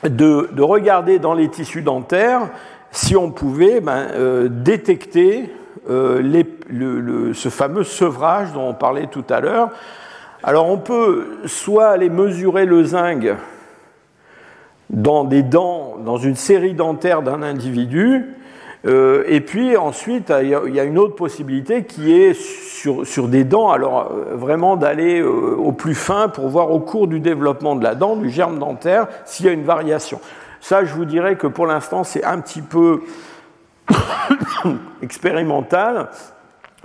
de, 0.03 0.49
de 0.51 0.61
regarder 0.61 1.19
dans 1.19 1.33
les 1.33 1.49
tissus 1.49 1.81
dentaires 1.81 2.49
si 2.93 3.17
on 3.17 3.31
pouvait 3.31 3.81
ben, 3.81 4.07
détecter 4.47 5.49
les, 5.89 6.45
le, 6.69 7.33
ce 7.33 7.49
fameux 7.49 7.83
sevrage 7.83 8.53
dont 8.53 8.69
on 8.69 8.73
parlait 8.73 9.07
tout 9.07 9.25
à 9.29 9.41
l'heure. 9.41 9.71
Alors 10.43 10.69
on 10.69 10.77
peut 10.77 11.39
soit 11.45 11.87
aller 11.87 12.09
mesurer 12.09 12.65
le 12.65 12.83
zinc 12.83 13.27
dans 14.89 15.23
des 15.23 15.43
dents, 15.43 15.95
dans 16.03 16.17
une 16.17 16.35
série 16.35 16.73
dentaire 16.73 17.21
d'un 17.21 17.41
individu, 17.41 18.25
euh, 18.85 19.23
et 19.27 19.41
puis 19.41 19.77
ensuite 19.77 20.31
il 20.41 20.49
y, 20.49 20.79
a 20.79 20.83
une 20.83 20.99
autre 20.99 21.15
possibilité 21.15 21.83
qui 21.83 22.13
est 22.13 22.33
sur, 22.33 23.27
des 23.27 23.45
dents, 23.45 23.71
alors 23.71 24.11
euh, 24.11 24.35
vraiment 24.35 24.75
d'aller 24.75 25.21
euh, 25.21 25.55
au 25.55 25.71
plus 25.71 25.95
fin 25.95 26.27
pour 26.27 26.49
voir 26.49 26.71
au 26.71 26.79
cours 26.79 27.07
du 27.07 27.21
développement 27.21 27.75
de 27.75 27.83
la 27.83 27.95
dent, 27.95 28.17
du 28.17 28.29
germe 28.29 28.59
dentaire, 28.59 29.07
s'il 29.25 29.45
y 29.45 29.49
a 29.49 29.53
une 29.53 29.63
variation. 29.63 30.19
Ça, 30.63 30.85
je 30.85 30.93
vous 30.93 31.03
dirais 31.03 31.35
que 31.35 31.45
pour 31.45 31.67
l'instant 31.67 32.05
c'est 32.05 32.23
un 32.23 32.39
petit 32.39 32.61
peu 32.61 33.01
expérimental, 35.01 36.07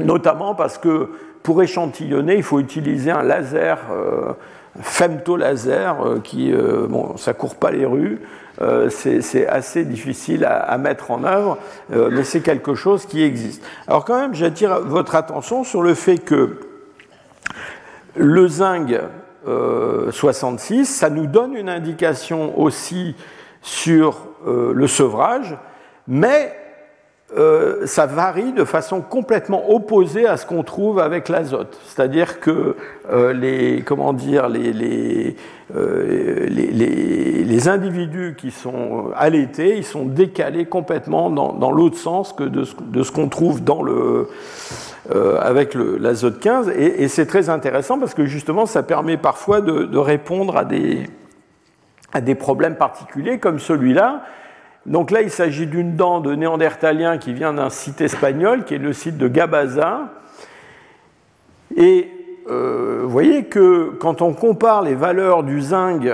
notamment 0.00 0.56
parce 0.56 0.78
que 0.78 1.10
pour 1.44 1.62
échantillonner, 1.62 2.34
il 2.34 2.42
faut 2.42 2.58
utiliser 2.58 3.12
un 3.12 3.22
laser, 3.22 3.78
euh, 3.92 4.32
femtolaser 4.80 5.92
qui, 6.24 6.52
bon, 6.88 7.16
ça 7.16 7.34
court 7.34 7.54
pas 7.54 7.70
les 7.70 7.86
rues, 7.86 8.20
c'est 8.90 9.46
assez 9.46 9.84
difficile 9.84 10.44
à, 10.44 10.76
mettre 10.76 11.12
en 11.12 11.22
œuvre, 11.22 11.58
mais 11.88 12.24
c'est 12.24 12.40
quelque 12.40 12.74
chose 12.74 13.06
qui 13.06 13.22
existe. 13.22 13.64
Alors 13.86 14.04
quand 14.04 14.20
même, 14.20 14.34
j'attire 14.34 14.80
votre 14.80 15.14
attention 15.14 15.62
sur 15.62 15.82
le 15.82 15.94
fait 15.94 16.18
que 16.18 16.60
le 18.16 18.48
zinc 18.48 18.92
66, 20.10 20.84
ça 20.86 21.10
nous 21.10 21.26
donne 21.26 21.54
une 21.54 21.68
indication 21.68 22.58
aussi 22.58 23.14
sur 23.62 24.28
le 24.46 24.86
sevrage, 24.86 25.56
mais 26.06 26.54
euh, 27.36 27.84
ça 27.84 28.06
varie 28.06 28.54
de 28.54 28.64
façon 28.64 29.02
complètement 29.02 29.70
opposée 29.70 30.26
à 30.26 30.38
ce 30.38 30.46
qu'on 30.46 30.62
trouve 30.62 30.98
avec 30.98 31.28
l'azote. 31.28 31.78
C'est-à-dire 31.84 32.40
que 32.40 32.74
euh, 33.12 33.34
les, 33.34 33.82
comment 33.84 34.14
dire, 34.14 34.48
les, 34.48 34.72
les, 34.72 35.36
euh, 35.76 36.46
les, 36.48 37.68
individus 37.68 38.34
qui 38.38 38.50
sont 38.50 39.10
allaités, 39.14 39.76
ils 39.76 39.84
sont 39.84 40.06
décalés 40.06 40.64
complètement 40.64 41.28
dans, 41.28 41.52
dans 41.52 41.70
l'autre 41.70 41.98
sens 41.98 42.32
que 42.32 42.44
de 42.44 42.64
ce, 42.64 42.74
ce 43.02 43.12
qu'on 43.12 43.28
trouve 43.28 43.62
dans 43.62 43.82
le, 43.82 44.28
avec 45.42 45.74
l'azote 45.74 46.38
15. 46.38 46.70
Et, 46.70 47.08
c'est 47.08 47.26
très 47.26 47.50
intéressant 47.50 47.98
parce 47.98 48.14
que 48.14 48.24
justement, 48.24 48.64
ça 48.64 48.82
permet 48.82 49.18
parfois 49.18 49.60
de 49.60 49.98
répondre 49.98 50.56
à 50.56 50.64
des, 50.64 51.04
à 52.12 52.20
des 52.20 52.34
problèmes 52.34 52.76
particuliers 52.76 53.38
comme 53.38 53.58
celui-là 53.58 54.22
donc 54.88 55.10
là, 55.10 55.20
il 55.20 55.30
s'agit 55.30 55.66
d'une 55.66 55.96
dent 55.96 56.20
de 56.20 56.34
néandertalien 56.34 57.18
qui 57.18 57.34
vient 57.34 57.52
d'un 57.52 57.68
site 57.68 58.00
espagnol, 58.00 58.64
qui 58.64 58.74
est 58.74 58.78
le 58.78 58.94
site 58.94 59.18
de 59.18 59.28
Gabaza. 59.28 60.08
Et 61.76 62.10
euh, 62.50 63.02
voyez 63.04 63.44
que 63.44 63.92
quand 64.00 64.22
on 64.22 64.32
compare 64.32 64.82
les 64.82 64.94
valeurs 64.94 65.42
du 65.42 65.60
zinc 65.60 66.08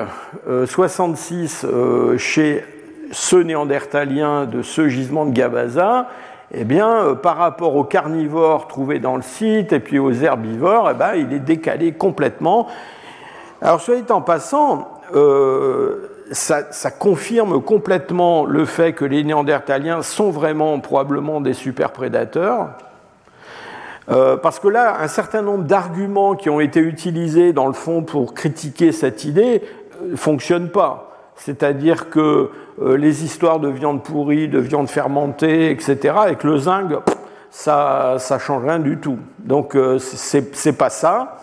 66 0.67 1.65
euh, 1.65 1.69
euh, 1.69 2.19
chez 2.19 2.65
ce 3.13 3.37
néandertalien 3.37 4.45
de 4.47 4.63
ce 4.63 4.89
gisement 4.89 5.25
de 5.25 5.33
Gabaza, 5.33 6.09
eh 6.53 6.65
bien, 6.65 7.15
par 7.23 7.37
rapport 7.37 7.77
aux 7.77 7.85
carnivores 7.85 8.67
trouvés 8.67 8.99
dans 8.99 9.15
le 9.15 9.23
site 9.23 9.73
et 9.73 9.79
puis 9.79 10.01
aux 10.01 10.13
herbivores, 10.13 10.91
eh 10.91 10.95
ben, 10.95 11.15
il 11.15 11.33
est 11.33 11.39
décalé 11.39 11.93
complètement. 11.93 12.67
Alors, 13.63 13.81
soit 13.81 14.11
en 14.11 14.21
passant, 14.21 14.94
ça, 16.33 16.91
confirme 16.91 17.63
complètement 17.63 18.45
le 18.45 18.65
fait 18.65 18.93
que 18.93 19.05
les 19.05 19.25
Néandertaliens 19.25 20.03
sont 20.03 20.31
vraiment 20.31 20.79
probablement 20.81 21.41
des 21.41 21.55
super 21.55 21.91
prédateurs. 21.91 22.71
Euh, 24.11 24.37
parce 24.37 24.59
que 24.59 24.69
là, 24.69 25.01
un 25.01 25.09
certain 25.09 25.43
nombre 25.43 25.65
d'arguments 25.65 26.35
qui 26.35 26.51
ont 26.51 26.61
été 26.61 26.81
utilisés 26.81 27.53
dans 27.53 27.67
le 27.67 27.73
fond 27.73 28.03
pour 28.03 28.35
critiquer 28.35 28.93
cette 28.93 29.25
idée 29.25 29.63
ne 30.03 30.13
euh, 30.13 30.17
fonctionnent 30.17 30.69
pas. 30.69 31.11
C'est-à-dire 31.37 32.11
que 32.11 32.51
euh, 32.83 32.97
les 32.97 33.25
histoires 33.25 33.61
de 33.61 33.69
viande 33.69 34.03
pourrie, 34.03 34.49
de 34.49 34.59
viande 34.59 34.89
fermentée, 34.89 35.71
etc., 35.71 36.15
avec 36.17 36.45
le 36.45 36.59
zinc, 36.59 36.93
ça 37.51 38.17
ne 38.31 38.39
change 38.39 38.65
rien 38.65 38.79
du 38.79 38.99
tout. 38.99 39.19
Donc, 39.39 39.77
c'est 39.99 40.77
pas 40.77 40.91
ça. 40.91 41.39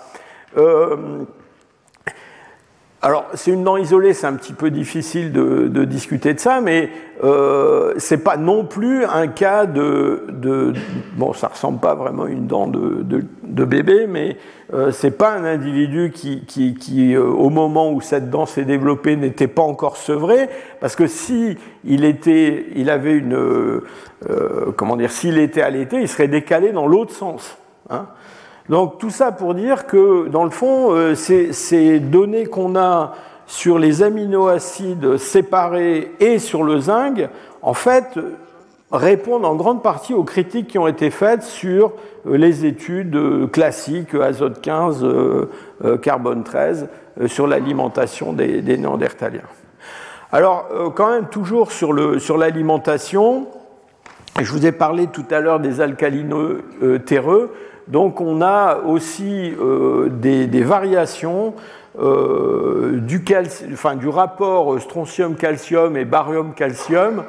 Alors, 3.04 3.26
c'est 3.34 3.49
une 3.49 3.64
dent 3.64 3.78
isolée, 3.78 4.14
c'est 4.14 4.28
un 4.28 4.36
petit 4.36 4.54
peu 4.54 4.70
difficile 4.70 5.32
de, 5.32 5.86
discuter 5.86 6.36
de 6.36 6.39
ça, 6.39 6.62
mais 6.62 6.91
euh, 7.24 7.95
c'est 7.97 8.24
pas 8.24 8.38
non 8.38 8.64
plus 8.64 9.06
un 9.06 9.28
cas 9.28 9.66
de, 9.66 10.74
bon, 11.18 11.34
ça 11.34 11.47
ressemble 11.47 11.80
pas 11.80 11.95
vraiment 11.95 12.26
à 12.26 12.30
une 12.30 12.45
dent 12.45 12.68
de, 12.68 13.26
bébé, 13.66 14.06
mais 14.08 14.38
euh, 14.74 14.91
c'est 14.91 15.18
pas 15.18 15.32
un 15.32 15.45
individu 15.45 16.12
qui, 16.14 16.45
qui, 16.45 17.16
euh, 17.16 17.24
au 17.24 17.49
moment 17.49 17.91
où 17.91 18.02
cette 18.02 18.30
dent 18.30 18.45
s'est 18.45 18.66
développée, 18.66 19.16
n'était 19.16 19.47
pas 19.47 19.64
encore 19.64 19.97
sevré, 19.97 20.47
parce 20.80 20.95
que 20.95 21.08
si 21.08 21.58
il 21.84 22.06
était, 22.06 22.68
il 22.76 22.91
avait 22.91 23.14
une, 23.14 23.34
euh, 23.34 23.82
comment 24.78 24.95
dire, 24.95 25.12
s'il 25.12 25.39
était 25.39 25.64
allaité, 25.64 26.02
il 26.02 26.08
serait 26.08 26.28
décalé 26.28 26.72
dans 26.72 26.86
l'autre 26.86 27.14
sens. 27.14 27.58
Hein 27.89 28.06
donc 28.72 28.99
tout 28.99 29.09
ça 29.09 29.34
pour 29.34 29.53
dire 29.53 29.86
que 29.86 30.30
dans 30.30 30.45
le 30.45 30.49
fond, 30.49 30.93
euh, 30.93 31.13
ces, 31.13 31.99
données 31.99 32.45
qu'on 32.45 32.78
a 32.78 33.11
sur 33.45 33.78
les 33.78 34.01
aminoacides 34.01 35.17
séparés 35.17 36.13
et 36.22 36.39
sur 36.39 36.63
le 36.63 36.80
zinc, 36.80 37.28
en 37.61 37.74
fait, 37.74 38.17
répondent 38.89 39.43
en 39.43 39.55
grande 39.55 39.84
partie 39.84 40.13
aux 40.13 40.24
critiques 40.24 40.67
qui 40.67 40.78
ont 40.78 40.88
été 40.88 41.09
faites 41.09 41.43
sur 41.43 41.91
euh, 42.26 42.38
les 42.38 42.65
études 42.65 43.13
euh, 43.13 43.45
classiques 43.45 44.15
azote 44.15 44.61
15, 44.61 45.05
carbone 46.01 46.45
13, 46.45 46.88
sur 47.26 47.47
l'alimentation 47.47 48.32
des, 48.32 48.61
néandertaliens. 48.61 49.41
Alors, 50.32 50.69
quand 50.95 51.09
même, 51.09 51.26
toujours 51.26 51.74
sur 51.74 51.91
l'alimentation, 52.38 53.47
je 54.39 54.49
vous 54.49 54.65
ai 54.65 54.72
parlé 54.72 55.07
tout 55.07 55.26
à 55.30 55.41
l'heure 55.41 55.59
des 55.59 55.82
alcalineux 55.82 56.63
terreux. 57.05 57.51
Donc 57.88 58.21
on 58.21 58.41
a 58.41 58.79
aussi 58.86 59.53
euh, 59.59 60.09
des, 60.09 60.63
variations 60.63 61.55
euh, 61.99 62.99
du, 62.99 63.23
rapport 64.07 64.79
strontium-calcium 64.79 65.97
et 65.97 66.05
barium-calcium 66.05 67.23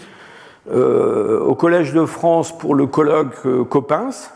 au 0.71 1.55
Collège 1.55 1.93
de 1.93 2.05
France 2.05 2.55
pour 2.55 2.75
le 2.75 2.85
colloque 2.85 3.41
Coppens, 3.69 4.29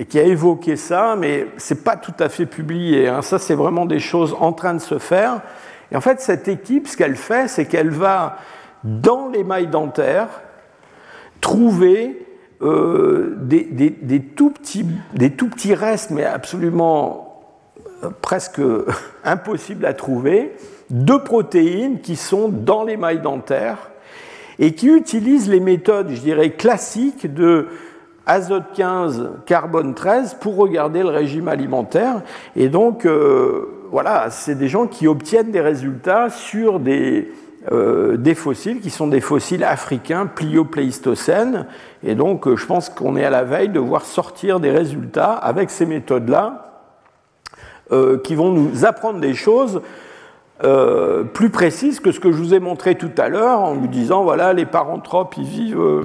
et 0.00 0.06
qui 0.06 0.18
a 0.18 0.22
évoqué 0.22 0.76
ça, 0.76 1.14
mais 1.14 1.46
ce 1.58 1.74
n'est 1.74 1.80
pas 1.80 1.94
tout 1.94 2.14
à 2.20 2.30
fait 2.30 2.46
publié. 2.46 3.06
Hein. 3.06 3.20
Ça, 3.20 3.38
c'est 3.38 3.54
vraiment 3.54 3.84
des 3.84 4.00
choses 4.00 4.34
en 4.40 4.54
train 4.54 4.72
de 4.72 4.78
se 4.78 4.98
faire. 4.98 5.42
Et 5.92 5.96
en 5.96 6.00
fait, 6.00 6.22
cette 6.22 6.48
équipe, 6.48 6.88
ce 6.88 6.96
qu'elle 6.96 7.16
fait, 7.16 7.48
c'est 7.48 7.66
qu'elle 7.66 7.90
va, 7.90 8.38
dans 8.82 9.28
les 9.28 9.44
mailles 9.44 9.66
dentaires, 9.66 10.40
trouver 11.42 12.26
euh, 12.62 13.36
des, 13.42 14.22
tout 14.34 14.48
petits, 14.52 14.86
des 15.12 15.32
tout 15.32 15.50
petits 15.50 15.74
restes, 15.74 16.10
mais 16.10 16.24
absolument 16.24 17.42
euh, 18.02 18.08
presque 18.22 18.62
impossibles 19.24 19.84
à 19.84 19.92
trouver, 19.92 20.56
de 20.88 21.16
protéines 21.16 22.00
qui 22.00 22.16
sont 22.16 22.48
dans 22.48 22.84
les 22.84 22.96
mailles 22.96 23.20
dentaires 23.20 23.90
et 24.58 24.72
qui 24.72 24.88
utilisent 24.88 25.50
les 25.50 25.60
méthodes, 25.60 26.08
je 26.08 26.20
dirais, 26.20 26.52
classiques 26.52 27.34
de 27.34 27.68
azote 28.26 28.72
15, 28.74 29.30
carbone 29.46 29.94
13 29.94 30.34
pour 30.40 30.56
regarder 30.56 31.02
le 31.02 31.08
régime 31.08 31.48
alimentaire. 31.48 32.22
Et 32.56 32.68
donc, 32.68 33.06
voilà, 33.90 34.30
c'est 34.30 34.54
des 34.54 34.68
gens 34.68 34.86
qui 34.86 35.08
obtiennent 35.08 35.50
des 35.50 35.60
résultats 35.60 36.30
sur 36.30 36.78
des, 36.80 37.32
des 37.70 38.34
fossiles 38.34 38.80
qui 38.80 38.90
sont 38.90 39.08
des 39.08 39.20
fossiles 39.20 39.64
africains 39.64 40.26
pliopléistocènes. 40.26 41.66
Et 42.04 42.14
donc, 42.14 42.54
je 42.54 42.66
pense 42.66 42.88
qu'on 42.88 43.16
est 43.16 43.24
à 43.24 43.30
la 43.30 43.42
veille 43.42 43.70
de 43.70 43.80
voir 43.80 44.04
sortir 44.04 44.60
des 44.60 44.70
résultats 44.70 45.32
avec 45.32 45.70
ces 45.70 45.86
méthodes-là 45.86 46.66
qui 48.22 48.34
vont 48.36 48.52
nous 48.52 48.84
apprendre 48.84 49.18
des 49.18 49.34
choses 49.34 49.80
euh, 50.62 51.24
plus 51.24 51.48
précise 51.48 52.00
que 52.00 52.12
ce 52.12 52.20
que 52.20 52.30
je 52.30 52.36
vous 52.36 52.52
ai 52.52 52.60
montré 52.60 52.94
tout 52.94 53.12
à 53.16 53.30
l'heure 53.30 53.60
en 53.60 53.72
vous 53.72 53.86
disant 53.86 54.24
voilà, 54.24 54.52
les 54.52 54.66
paranthropes, 54.66 55.34
ils 55.38 55.44
vivent 55.44 55.80
euh, 55.80 56.04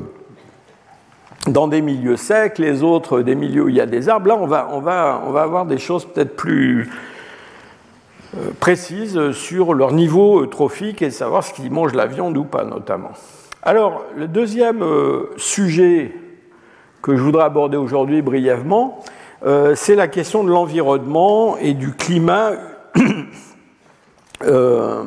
dans 1.48 1.68
des 1.68 1.82
milieux 1.82 2.18
secs, 2.18 2.58
les 2.58 2.84
autres 2.84 3.22
des 3.22 3.36
milieux 3.36 3.64
où 3.64 3.70
il 3.70 3.76
y 3.76 3.82
a 3.82 3.86
des 3.86 4.10
arbres. 4.10 4.28
Là, 4.28 4.38
on 4.40 4.48
va, 4.48 4.70
on 4.72 4.80
va, 4.80 5.22
on 5.26 5.32
va 5.32 5.42
avoir 5.42 5.66
des 5.66 5.78
choses 5.78 6.06
peut-être 6.06 6.36
plus 6.36 6.90
euh, 8.36 8.52
précises 8.60 9.32
sur 9.32 9.74
leur 9.74 9.92
niveau 9.92 10.46
trophique 10.48 11.02
et 11.02 11.12
savoir 11.12 11.44
ce 11.44 11.54
qu'ils 11.54 11.72
mangent 11.72 11.94
la 11.94 12.08
viande 12.08 12.38
ou 12.38 12.44
pas, 12.44 12.64
notamment. 12.64 13.12
Alors, 13.62 14.04
le 14.16 14.28
deuxième 14.28 14.84
sujet 15.38 16.14
que 17.02 17.16
je 17.16 17.22
voudrais 17.22 17.46
aborder 17.46 17.78
aujourd'hui 17.78 18.22
brièvement, 18.22 19.04
c'est 19.76 19.96
la 19.96 20.08
question 20.08 20.44
de 20.44 20.50
l'environnement 20.50 21.58
et 21.58 21.74
du 21.74 21.92
climat 21.94 22.54
euh, 24.44 25.04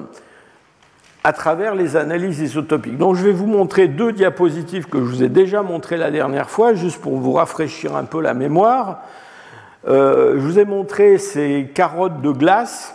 à 1.28 1.34
travers 1.34 1.74
les 1.74 1.94
analyses 1.94 2.40
isotopiques. 2.40 2.96
Donc 2.96 3.14
je 3.14 3.22
vais 3.22 3.32
vous 3.32 3.46
montrer 3.46 3.86
deux 3.86 4.12
diapositives 4.12 4.86
que 4.86 4.96
je 4.96 5.04
vous 5.04 5.22
ai 5.22 5.28
déjà 5.28 5.60
montrées 5.60 5.98
la 5.98 6.10
dernière 6.10 6.48
fois, 6.48 6.72
juste 6.72 7.02
pour 7.02 7.18
vous 7.18 7.32
rafraîchir 7.32 7.96
un 7.96 8.04
peu 8.04 8.22
la 8.22 8.32
mémoire. 8.32 9.02
Euh, 9.86 10.36
je 10.36 10.40
vous 10.40 10.58
ai 10.58 10.64
montré 10.64 11.18
ces 11.18 11.70
carottes 11.74 12.22
de 12.22 12.30
glace 12.30 12.94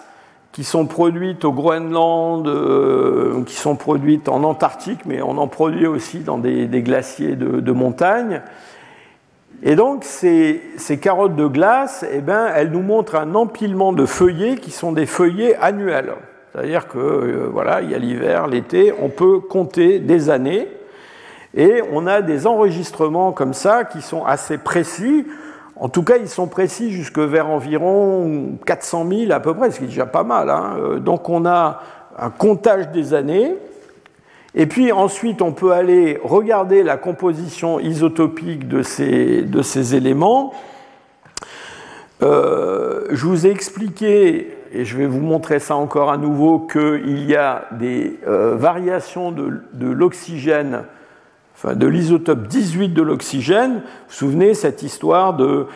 qui 0.52 0.64
sont 0.64 0.88
produites 0.88 1.46
au 1.46 1.52
Groenland, 1.52 2.48
euh, 2.48 3.44
qui 3.44 3.54
sont 3.54 3.76
produites 3.76 4.28
en 4.28 4.44
Antarctique, 4.44 5.02
mais 5.06 5.22
on 5.22 5.38
en 5.38 5.48
produit 5.48 5.86
aussi 5.86 6.22
dans 6.22 6.40
des, 6.40 6.68
glaciers 6.82 7.36
de, 7.36 7.72
montagne. 7.72 8.42
Et 9.62 9.76
donc 9.76 10.06
ces, 10.06 10.60
carottes 11.00 11.36
de 11.36 11.46
glace, 11.46 12.04
eh 12.12 12.22
ben, 12.22 12.48
elles 12.56 12.72
nous 12.72 12.82
montrent 12.82 13.14
un 13.14 13.36
empilement 13.36 13.94
de 13.94 14.08
feuillets 14.08 14.56
qui 14.56 14.72
sont 14.72 14.92
des 14.92 15.06
feuillets 15.06 15.56
annuels. 15.58 16.16
C'est-à-dire 16.54 16.88
que 16.88 17.00
euh, 17.00 17.50
voilà, 17.52 17.82
il 17.82 17.90
y 17.90 17.96
a 17.96 17.98
l'hiver, 17.98 18.48
l'été, 18.48 18.94
on 19.02 19.10
peut 19.10 19.40
compter 19.40 19.98
des 20.00 20.30
années 20.30 20.68
et 21.56 21.82
on 21.92 22.06
a 22.06 22.22
des 22.22 22.46
enregistrements 22.46 23.32
comme 23.32 23.54
ça 23.54 23.86
qui 23.86 24.02
sont 24.04 24.24
assez 24.24 24.60
précis. 24.60 25.26
En 25.76 25.90
tout 25.90 26.04
cas, 26.04 26.18
ils 26.18 26.30
sont 26.30 26.48
précis 26.48 26.92
jusque 26.92 27.18
vers 27.18 27.50
environ 27.50 28.58
400 28.68 29.08
000 29.10 29.32
à 29.32 29.40
peu 29.40 29.56
près, 29.56 29.72
ce 29.72 29.80
qui 29.80 29.86
est 29.86 29.88
déjà 29.88 30.06
pas 30.06 30.24
mal. 30.24 30.50
Hein. 30.52 30.76
Euh, 30.78 31.00
donc 31.00 31.28
on 31.28 31.46
a 31.48 31.82
un 32.20 32.30
comptage 32.30 32.90
des 32.92 33.16
années. 33.16 33.56
Et 34.54 34.68
puis 34.68 34.92
ensuite, 34.92 35.42
on 35.42 35.54
peut 35.54 35.72
aller 35.72 36.20
regarder 36.24 36.84
la 36.84 36.98
composition 36.98 37.80
isotopique 37.80 38.68
de 38.68 38.84
ces, 38.84 39.42
de 39.42 39.64
ces 39.64 39.96
éléments. 39.96 40.54
Euh, 42.22 43.08
je 43.10 43.26
vous 43.26 43.48
ai 43.48 43.50
expliqué 43.50 44.56
et 44.74 44.86
je 44.86 44.98
vais 44.98 45.06
vous 45.06 45.22
montrer 45.22 45.60
ça 45.60 45.76
encore 45.76 46.12
à 46.12 46.18
nouveau, 46.18 46.60
qu'il 46.60 47.30
y 47.30 47.36
a 47.36 47.66
des 47.72 48.20
euh, 48.28 48.56
variations 48.56 49.32
de, 49.32 49.62
l'oxygène, 49.80 50.86
enfin 51.56 51.76
de 51.76 51.86
l'isotope 51.86 52.48
18 52.48 52.90
de 52.90 53.04
l'oxygène. 53.04 53.74
Vous 53.74 53.80
vous 54.10 54.16
souvenez 54.16 54.56
cette 54.56 54.82
histoire 54.82 55.38
euh, 55.40 55.68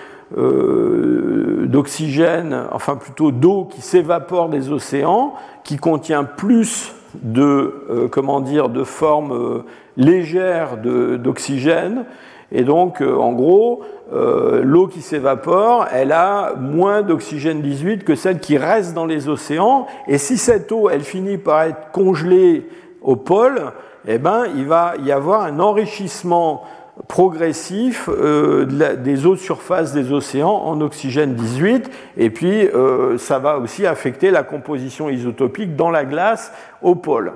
d'oxygène, 1.68 2.66
enfin 2.72 2.96
plutôt 2.96 3.32
d'eau 3.32 3.66
qui 3.66 3.82
s'évapore 3.82 4.50
des 4.50 4.72
océans, 4.72 5.36
qui 5.64 5.78
contient 5.78 6.24
plus 6.24 6.92
de, 7.22 7.86
euh, 7.92 8.08
comment 8.08 8.42
dire, 8.42 8.68
de 8.68 8.84
formes 8.84 9.64
légères 9.96 10.78
d'oxygène. 10.78 12.06
Et 12.52 12.64
donc, 12.64 13.02
en 13.02 13.34
gros, 13.34 13.84
euh, 14.14 14.62
l'eau 14.64 14.88
qui 14.88 15.02
s'évapore, 15.02 15.88
elle 15.92 16.12
a 16.12 16.54
moins 16.56 17.02
d'oxygène 17.02 17.62
18 17.62 18.04
que 18.04 18.16
celle 18.16 18.40
qui 18.40 18.58
reste 18.58 18.94
dans 18.94 19.06
les 19.06 19.28
océans. 19.28 19.88
Et 20.08 20.18
si 20.18 20.38
cette 20.38 20.72
eau, 20.72 20.90
elle 20.90 21.04
finit 21.04 21.38
par 21.38 21.64
être 21.64 21.92
congelée 21.92 22.68
au 23.02 23.16
pôle, 23.16 23.74
eh 24.08 24.18
ben, 24.18 24.46
il 24.56 24.66
va 24.66 24.94
y 25.04 25.12
avoir 25.12 25.42
un 25.42 25.60
enrichissement 25.60 26.64
progressif 27.08 28.10
euh, 28.10 28.96
des 28.96 29.26
eaux 29.26 29.36
de 29.36 29.40
surface 29.40 29.94
des 29.94 30.12
océans 30.12 30.64
en 30.66 30.82
oxygène 30.82 31.36
18, 31.36 31.92
et 32.18 32.30
puis 32.30 32.68
euh, 32.68 33.18
ça 33.18 33.40
va 33.40 33.60
aussi 33.60 33.86
affecter 33.86 34.32
la 34.32 34.44
composition 34.44 35.10
isotopique 35.10 35.76
dans 35.76 35.92
la 35.92 36.06
glace 36.06 36.52
au 36.82 36.96
pôle. 36.96 37.34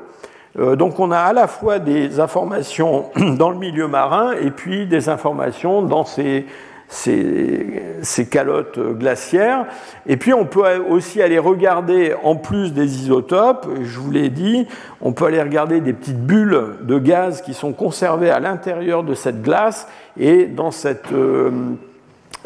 Donc 0.58 0.99
on 0.99 1.12
a 1.12 1.20
à 1.20 1.34
la 1.34 1.47
fois 1.47 1.80
des 1.80 2.20
informations 2.20 3.06
dans 3.38 3.49
le 3.49 3.58
milieu 3.58 3.88
marin 3.88 4.34
et 4.34 4.52
puis 4.52 4.86
des 4.86 5.08
informations 5.08 5.82
dans 5.82 6.04
ces 6.04 6.45
ces, 6.91 8.28
calottes 8.30 8.80
glaciaires. 8.97 9.66
Et 10.06 10.18
puis 10.18 10.34
on 10.34 10.45
peut 10.45 10.64
aussi 10.89 11.22
aller 11.22 11.39
regarder, 11.39 12.14
en 12.24 12.36
plus 12.36 12.74
des 12.74 13.04
isotopes, 13.04 13.68
je 13.82 13.99
vous 13.99 14.12
l'ai 14.12 14.30
dit, 14.30 14.68
on 15.02 15.14
peut 15.14 15.26
aller 15.26 15.41
regarder 15.41 15.80
des 15.80 15.93
petites 15.93 16.22
bulles 16.22 16.76
de 16.82 16.99
gaz 16.99 17.41
qui 17.41 17.54
sont 17.54 17.74
conservées 17.74 18.30
à 18.30 18.39
l'intérieur 18.39 19.04
de 19.04 19.14
cette 19.14 19.41
glace. 19.41 19.88
Et 20.20 20.45
dans, 20.45 20.72
cette, 20.72 21.14
euh, 21.14 21.52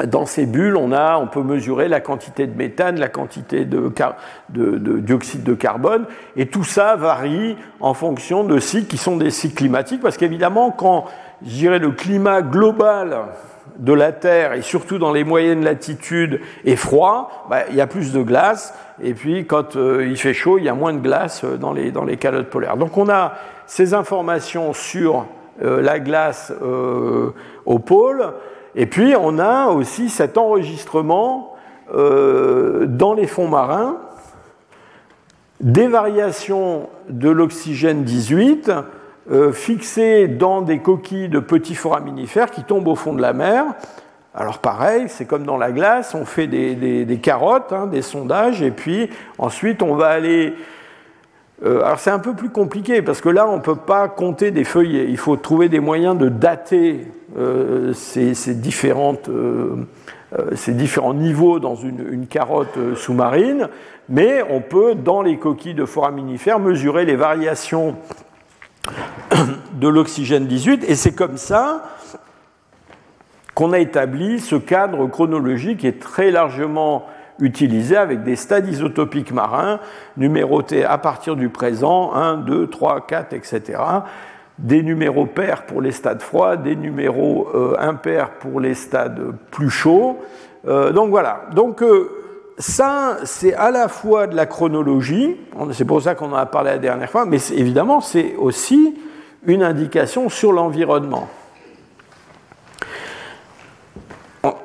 dans 0.04 0.26
ces 0.26 0.44
bulles, 0.44 0.76
on, 0.76 0.92
a, 0.92 1.16
on 1.16 1.26
peut 1.26 1.42
mesurer 1.42 1.88
la 1.88 2.00
quantité 2.00 2.46
de 2.46 2.56
méthane, 2.56 3.00
la 3.00 3.08
quantité 3.08 3.64
de, 3.64 3.90
de, 4.50 4.78
de 4.78 4.98
dioxyde 4.98 5.42
de 5.42 5.54
carbone. 5.54 6.04
Et 6.36 6.46
tout 6.46 6.64
ça 6.64 6.96
varie 6.96 7.56
en 7.80 7.94
fonction 7.94 8.44
de 8.44 8.58
cycles 8.58 8.88
qui 8.88 8.98
sont 8.98 9.16
des 9.16 9.30
cycles 9.30 9.54
climatiques. 9.54 10.02
Parce 10.02 10.18
qu'évidemment, 10.18 10.70
quand 10.70 11.06
je 11.46 11.68
le 11.68 11.90
climat 11.90 12.42
global 12.42 13.26
de 13.78 13.92
la 13.92 14.12
Terre, 14.12 14.52
et 14.54 14.62
surtout 14.62 14.98
dans 14.98 15.12
les 15.12 15.24
moyennes 15.24 15.64
latitudes, 15.64 16.40
est 16.64 16.76
froid, 16.76 17.46
bah, 17.50 17.60
il 17.70 17.76
y 17.76 17.80
a 17.80 17.86
plus 17.86 18.12
de 18.12 18.22
glace, 18.22 18.74
et 19.02 19.12
puis 19.12 19.46
quand 19.46 19.76
euh, 19.76 20.06
il 20.08 20.16
fait 20.16 20.34
chaud, 20.34 20.58
il 20.58 20.64
y 20.64 20.68
a 20.68 20.74
moins 20.74 20.94
de 20.94 21.00
glace 21.00 21.42
euh, 21.44 21.56
dans 21.56 21.72
les, 21.72 21.90
dans 21.90 22.04
les 22.04 22.16
calottes 22.16 22.48
polaires. 22.48 22.76
Donc 22.76 22.96
on 22.96 23.08
a 23.10 23.34
ces 23.66 23.92
informations 23.92 24.72
sur 24.72 25.26
euh, 25.62 25.82
la 25.82 26.00
glace 26.00 26.52
au 27.66 27.78
pôle, 27.78 28.32
et 28.76 28.86
puis 28.86 29.14
on 29.18 29.38
a 29.38 29.68
aussi 29.68 30.08
cet 30.08 30.38
enregistrement 30.38 31.54
dans 31.92 33.14
les 33.14 33.26
fonds 33.26 33.48
marins 33.48 33.96
des 35.60 35.86
variations 35.86 36.88
de 37.08 37.30
l'oxygène 37.30 38.04
18 38.04 38.70
euh, 39.30 39.52
fixés 39.52 40.28
dans 40.28 40.62
des 40.62 40.78
coquilles 40.78 41.28
de 41.28 41.40
petits 41.40 41.74
foraminifères 41.74 42.50
qui 42.50 42.62
tombent 42.62 42.88
au 42.88 42.94
fond 42.94 43.12
de 43.12 43.22
la 43.22 43.32
mer. 43.32 43.64
Alors 44.34 44.58
pareil, 44.58 45.06
c'est 45.08 45.24
comme 45.24 45.44
dans 45.44 45.56
la 45.56 45.72
glace, 45.72 46.14
on 46.14 46.26
fait 46.26 46.46
des, 46.46 47.20
carottes, 47.22 47.72
hein, 47.72 47.86
des 47.86 48.02
sondages, 48.02 48.62
et 48.62 48.70
puis 48.70 49.08
ensuite 49.38 49.82
on 49.82 49.94
va 49.94 50.08
aller... 50.08 50.54
Euh, 51.64 51.82
alors 51.82 51.98
c'est 51.98 52.10
un 52.10 52.18
peu 52.18 52.34
plus 52.34 52.50
compliqué, 52.50 53.00
parce 53.00 53.22
que 53.22 53.30
là 53.30 53.48
on 53.48 53.56
ne 53.56 53.62
peut 53.62 53.76
pas 53.76 54.08
compter 54.08 54.50
des 54.50 54.64
feuillets, 54.64 55.06
il 55.08 55.16
faut 55.16 55.36
trouver 55.36 55.70
des 55.70 55.80
moyens 55.80 56.18
de 56.18 56.28
dater 56.28 57.06
euh, 57.36 57.92
ces, 57.92 58.54
différentes, 58.54 59.30
ces, 60.54 60.72
différents 60.72 61.14
niveaux 61.14 61.58
dans 61.58 61.76
une, 61.76 62.06
une 62.10 62.26
carotte 62.26 62.78
sous-marine, 62.94 63.68
mais 64.08 64.42
on 64.48 64.60
peut, 64.60 64.94
dans 64.94 65.22
les 65.22 65.38
coquilles 65.38 65.74
de 65.74 65.84
foraminifères, 65.84 66.58
mesurer 66.58 67.04
les 67.04 67.16
variations 67.16 67.96
de 69.74 69.88
l'oxygène 69.88 70.46
18, 70.46 70.84
et 70.88 70.94
c'est 70.94 71.14
comme 71.14 71.36
ça 71.36 71.82
qu'on 73.54 73.72
a 73.72 73.78
établi 73.78 74.38
ce 74.38 74.56
cadre 74.56 75.06
chronologique 75.06 75.78
qui 75.78 75.86
est 75.86 76.00
très 76.00 76.30
largement 76.30 77.06
utilisé 77.38 77.96
avec 77.96 78.22
des 78.22 78.36
stades 78.36 78.68
isotopiques 78.68 79.32
marins 79.32 79.80
numérotés 80.16 80.84
à 80.84 80.98
partir 80.98 81.36
du 81.36 81.48
présent, 81.48 82.12
1, 82.14 82.38
2, 82.38 82.66
3, 82.68 83.06
4, 83.06 83.32
etc. 83.32 83.78
Des 84.58 84.82
numéros 84.82 85.26
pairs 85.26 85.66
pour 85.66 85.82
les 85.82 85.92
stades 85.92 86.22
froids, 86.22 86.56
des 86.56 86.76
numéros 86.76 87.46
euh, 87.54 87.74
impairs 87.78 88.30
pour 88.38 88.58
les 88.58 88.72
stades 88.72 89.20
plus 89.50 89.68
chauds. 89.68 90.18
Euh, 90.66 90.92
donc 90.92 91.10
voilà. 91.10 91.42
Donc 91.54 91.82
euh, 91.82 92.08
ça, 92.56 93.18
c'est 93.24 93.52
à 93.52 93.70
la 93.70 93.88
fois 93.88 94.26
de 94.26 94.34
la 94.34 94.46
chronologie, 94.46 95.36
c'est 95.72 95.84
pour 95.84 96.00
ça 96.00 96.14
qu'on 96.14 96.32
en 96.32 96.36
a 96.36 96.46
parlé 96.46 96.70
la 96.70 96.78
dernière 96.78 97.10
fois, 97.10 97.26
mais 97.26 97.36
évidemment, 97.52 98.00
c'est 98.00 98.34
aussi 98.36 98.96
une 99.44 99.62
indication 99.62 100.30
sur 100.30 100.52
l'environnement. 100.52 101.28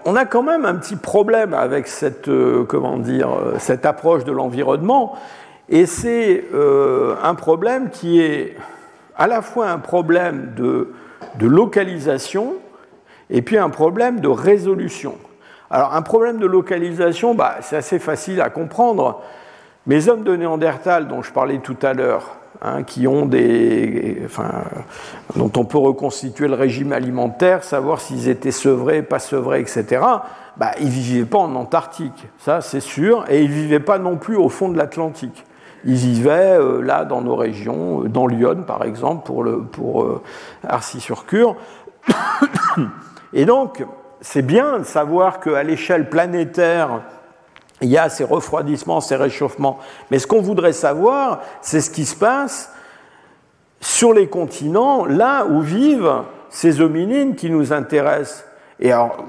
On 0.05 0.15
a 0.15 0.25
quand 0.25 0.43
même 0.43 0.63
un 0.63 0.75
petit 0.75 0.95
problème 0.95 1.53
avec 1.53 1.87
cette, 1.87 2.29
comment 2.69 2.97
dire, 2.97 3.29
cette 3.59 3.85
approche 3.85 4.23
de 4.23 4.31
l'environnement, 4.31 5.17
et 5.67 5.85
c'est 5.85 6.45
un 7.23 7.35
problème 7.35 7.89
qui 7.89 8.21
est 8.21 8.55
à 9.15 9.27
la 9.27 9.41
fois 9.41 9.69
un 9.69 9.79
problème 9.79 10.53
de, 10.55 10.89
localisation, 11.39 12.55
et 13.29 13.41
puis 13.41 13.57
un 13.57 13.69
problème 13.69 14.19
de 14.19 14.27
résolution. 14.27 15.15
Alors 15.69 15.93
un 15.93 16.01
problème 16.01 16.37
de 16.37 16.45
localisation, 16.45 17.33
bah, 17.33 17.57
c'est 17.61 17.77
assez 17.77 17.99
facile 17.99 18.41
à 18.41 18.49
comprendre. 18.49 19.21
Mes 19.87 20.09
hommes 20.09 20.23
de 20.23 20.35
Néandertal 20.35 21.07
dont 21.07 21.21
je 21.21 21.31
parlais 21.31 21.59
tout 21.59 21.77
à 21.81 21.93
l'heure, 21.93 22.35
hein, 22.61 22.83
qui 22.83 23.07
ont 23.07 23.25
des, 23.25 24.23
dont 25.35 25.51
on 25.55 25.65
peut 25.65 25.77
reconstituer 25.77 26.47
le 26.47 26.55
régime 26.55 26.91
alimentaire, 26.91 27.63
savoir 27.63 28.01
s'ils 28.01 28.27
étaient 28.27 28.51
sevrés, 28.51 29.01
pas 29.01 29.19
sevrés, 29.19 29.61
etc. 29.61 30.03
Bah, 30.57 30.71
ils 30.79 30.89
vivaient 30.89 31.25
pas 31.25 31.39
en 31.39 31.55
Antarctique, 31.55 32.27
ça 32.37 32.61
c'est 32.61 32.81
sûr, 32.81 33.25
et 33.29 33.41
ils 33.41 33.49
vivaient 33.49 33.79
pas 33.79 33.97
non 33.97 34.17
plus 34.17 34.35
au 34.35 34.49
fond 34.49 34.69
de 34.69 34.77
l'Atlantique. 34.77 35.45
Ils 35.85 35.95
vivaient 35.95 36.57
euh, 36.59 36.81
là 36.81 37.05
dans 37.05 37.21
nos 37.21 37.35
régions, 37.35 38.03
euh, 38.03 38.07
dans 38.07 38.27
Lyon 38.27 38.63
par 38.65 38.83
exemple, 38.83 39.25
pour, 39.25 39.43
le, 39.43 39.61
pour 39.61 40.03
euh, 40.03 40.21
Arcy-sur-Cure. 40.67 41.55
Et 43.33 43.45
donc, 43.45 43.85
c'est 44.21 44.41
bien 44.41 44.79
de 44.79 44.83
savoir 44.83 45.39
qu'à 45.39 45.63
l'échelle 45.63 46.09
planétaire, 46.09 47.01
il 47.81 47.89
y 47.89 47.97
a 47.97 48.09
ces 48.09 48.23
refroidissements, 48.23 49.01
ces 49.01 49.15
réchauffements. 49.15 49.79
Mais 50.11 50.19
ce 50.19 50.27
qu'on 50.27 50.41
voudrait 50.41 50.73
savoir, 50.73 51.41
c'est 51.61 51.81
ce 51.81 51.89
qui 51.89 52.05
se 52.05 52.15
passe 52.15 52.71
sur 53.79 54.13
les 54.13 54.27
continents, 54.27 55.05
là 55.05 55.45
où 55.45 55.61
vivent 55.61 56.21
ces 56.49 56.81
hominines 56.81 57.35
qui 57.35 57.49
nous 57.49 57.73
intéressent. 57.73 58.45
Et 58.79 58.91
alors, 58.91 59.25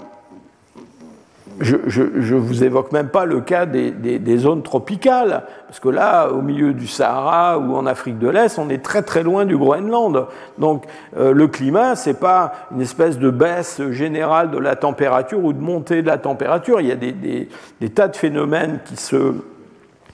je 1.62 2.34
ne 2.34 2.38
vous 2.38 2.64
évoque 2.64 2.92
même 2.92 3.08
pas 3.08 3.24
le 3.24 3.40
cas 3.40 3.66
des, 3.66 4.36
zones 4.38 4.62
tropicales, 4.62 5.44
parce 5.66 5.80
que 5.80 5.88
là, 5.88 6.28
au 6.28 6.42
milieu 6.42 6.72
du 6.72 6.86
Sahara 6.86 7.58
ou 7.58 7.74
en 7.74 7.86
Afrique 7.86 8.18
de 8.18 8.28
l'Est, 8.28 8.58
on 8.58 8.68
est 8.68 8.82
très 8.82 9.02
très 9.02 9.22
loin 9.22 9.44
du 9.44 9.56
Groenland. 9.56 10.26
Donc 10.58 10.84
euh, 11.16 11.32
le 11.32 11.48
climat, 11.48 11.96
c'est 11.96 12.18
pas 12.18 12.52
une 12.72 12.80
espèce 12.80 13.18
de 13.18 13.30
baisse 13.30 13.80
générale 13.90 14.50
de 14.50 14.58
la 14.58 14.76
température 14.76 15.42
ou 15.44 15.52
de 15.52 15.60
montée 15.60 16.02
de 16.02 16.06
la 16.06 16.18
température. 16.18 16.80
Il 16.80 16.86
y 16.86 16.92
a 16.92 16.96
des, 16.96 17.48
tas 17.90 18.08
de 18.08 18.16
phénomènes 18.16 18.80
qui 18.84 18.96
se 18.96 19.34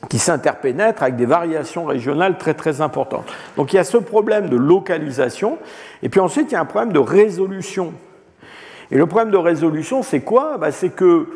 qui 0.08 0.20
s'interpénètrent 0.20 1.02
avec 1.02 1.16
des 1.16 1.26
variations 1.26 1.84
régionales 1.84 2.38
très 2.38 2.54
très 2.54 2.80
importantes. 2.80 3.26
Donc 3.56 3.72
il 3.72 3.76
y 3.76 3.78
a 3.80 3.84
ce 3.84 3.96
problème 3.96 4.48
de 4.48 4.56
localisation, 4.56 5.58
et 6.04 6.08
puis 6.08 6.20
ensuite 6.20 6.52
il 6.52 6.54
y 6.54 6.56
a 6.56 6.60
un 6.60 6.66
problème 6.66 6.92
de 6.92 7.00
résolution. 7.00 7.92
Et 8.90 8.96
le 8.96 9.06
problème 9.06 9.30
de 9.30 9.36
résolution, 9.36 10.02
c'est 10.02 10.20
quoi? 10.20 10.56
Bah, 10.58 10.72
C'est 10.72 10.90
que 10.90 11.26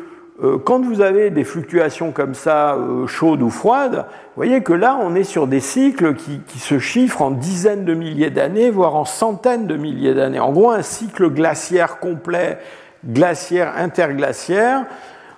euh, 0.41 0.57
quand 0.57 0.83
vous 0.83 1.01
avez 1.01 1.29
des 1.29 1.43
fluctuations 1.43 2.11
comme 2.11 2.33
ça, 2.33 2.73
euh, 2.73 3.05
chaudes 3.05 3.43
ou 3.43 3.51
froides, 3.51 4.05
vous 4.07 4.35
voyez 4.35 4.63
que 4.63 4.73
là, 4.73 4.97
on 4.99 5.13
est 5.13 5.23
sur 5.23 5.45
des 5.45 5.59
cycles 5.59 6.15
qui, 6.15 6.41
se 6.57 6.79
chiffrent 6.79 7.21
en 7.21 7.29
dizaines 7.29 7.85
de 7.85 7.93
milliers 7.93 8.31
d'années, 8.31 8.71
voire 8.71 8.95
en 8.95 9.05
centaines 9.05 9.67
de 9.67 9.77
milliers 9.77 10.15
d'années. 10.15 10.39
En 10.39 10.51
gros, 10.51 10.71
un 10.71 10.81
cycle 10.81 11.29
glaciaire 11.29 11.99
complet, 11.99 12.57
glaciaire 13.05 13.73
interglaciaire, 13.77 14.85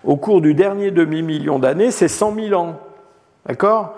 au 0.06 0.16
cours 0.16 0.40
du 0.40 0.54
dernier 0.54 0.92
demi-million 0.92 1.60
d'années, 1.60 1.92
c'est 1.92 2.08
100 2.08 2.36
000 2.36 2.62
ans. 2.62 2.80
D'accord? 3.46 3.96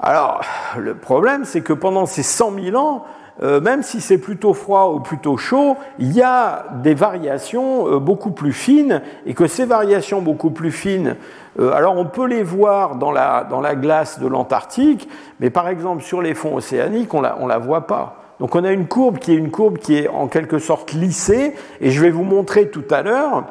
Alors, 0.00 0.40
le 0.78 0.96
problème, 0.96 1.44
c'est 1.44 1.60
que 1.60 1.72
pendant 1.72 2.06
ces 2.06 2.24
100 2.24 2.54
000 2.60 2.76
ans, 2.76 3.04
euh, 3.42 3.60
même 3.60 3.82
si 3.82 4.00
c'est 4.00 4.18
plutôt 4.18 4.54
froid 4.54 4.92
ou 4.94 5.00
plutôt 5.00 5.36
chaud, 5.36 5.76
il 5.98 6.12
y 6.12 6.22
a 6.22 6.66
des 6.82 6.94
variations 6.94 7.88
euh, 7.88 7.98
beaucoup 7.98 8.30
plus 8.30 8.52
fines 8.52 9.02
et 9.26 9.34
que 9.34 9.46
ces 9.46 9.64
variations 9.64 10.22
beaucoup 10.22 10.50
plus 10.50 10.70
fines, 10.70 11.16
euh, 11.58 11.72
alors 11.72 11.96
on 11.96 12.04
peut 12.04 12.26
les 12.26 12.42
voir 12.42 12.96
dans 12.96 13.10
la, 13.10 13.44
dans 13.44 13.60
la 13.60 13.74
glace 13.74 14.20
de 14.20 14.26
l'Antarctique, 14.28 15.08
mais 15.40 15.50
par 15.50 15.68
exemple 15.68 16.02
sur 16.02 16.22
les 16.22 16.34
fonds 16.34 16.54
océaniques, 16.54 17.12
on 17.14 17.20
la, 17.20 17.36
ne 17.40 17.48
la 17.48 17.58
voit 17.58 17.86
pas. 17.86 18.16
Donc 18.38 18.54
on 18.54 18.64
a 18.64 18.72
une 18.72 18.86
courbe 18.86 19.18
qui 19.18 19.32
est 19.32 19.36
une 19.36 19.50
courbe 19.50 19.78
qui 19.78 19.96
est 19.96 20.08
en 20.08 20.28
quelque 20.28 20.58
sorte 20.58 20.92
lissée, 20.92 21.54
et 21.80 21.90
je 21.90 22.00
vais 22.00 22.10
vous 22.10 22.24
montrer 22.24 22.68
tout 22.70 22.84
à 22.90 23.02
l'heure 23.02 23.44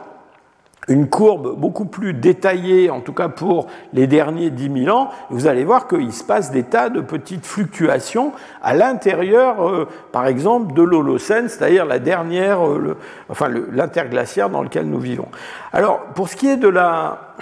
une 0.87 1.09
courbe 1.09 1.59
beaucoup 1.59 1.85
plus 1.85 2.13
détaillée, 2.13 2.89
en 2.89 3.01
tout 3.01 3.13
cas 3.13 3.29
pour 3.29 3.67
les 3.93 4.07
derniers 4.07 4.49
10 4.49 4.85
000 4.85 4.97
ans, 4.97 5.11
vous 5.29 5.45
allez 5.45 5.63
voir 5.63 5.87
qu'il 5.87 6.11
se 6.11 6.23
passe 6.23 6.51
des 6.51 6.63
tas 6.63 6.89
de 6.89 7.01
petites 7.01 7.45
fluctuations 7.45 8.31
à 8.63 8.73
l'intérieur, 8.73 9.67
euh, 9.67 9.87
par 10.11 10.25
exemple, 10.25 10.73
de 10.73 10.81
l'Holocène, 10.81 11.49
c'est-à-dire 11.49 11.85
la 11.85 11.99
dernière, 11.99 12.67
euh, 12.67 12.97
enfin 13.29 13.47
l'interglaciaire 13.71 14.49
dans 14.49 14.63
lequel 14.63 14.87
nous 14.87 14.99
vivons. 14.99 15.27
Alors, 15.71 16.01
pour 16.15 16.29
ce 16.29 16.35
qui 16.35 16.47
est 16.47 16.57
de 16.57 16.67
la, 16.67 17.35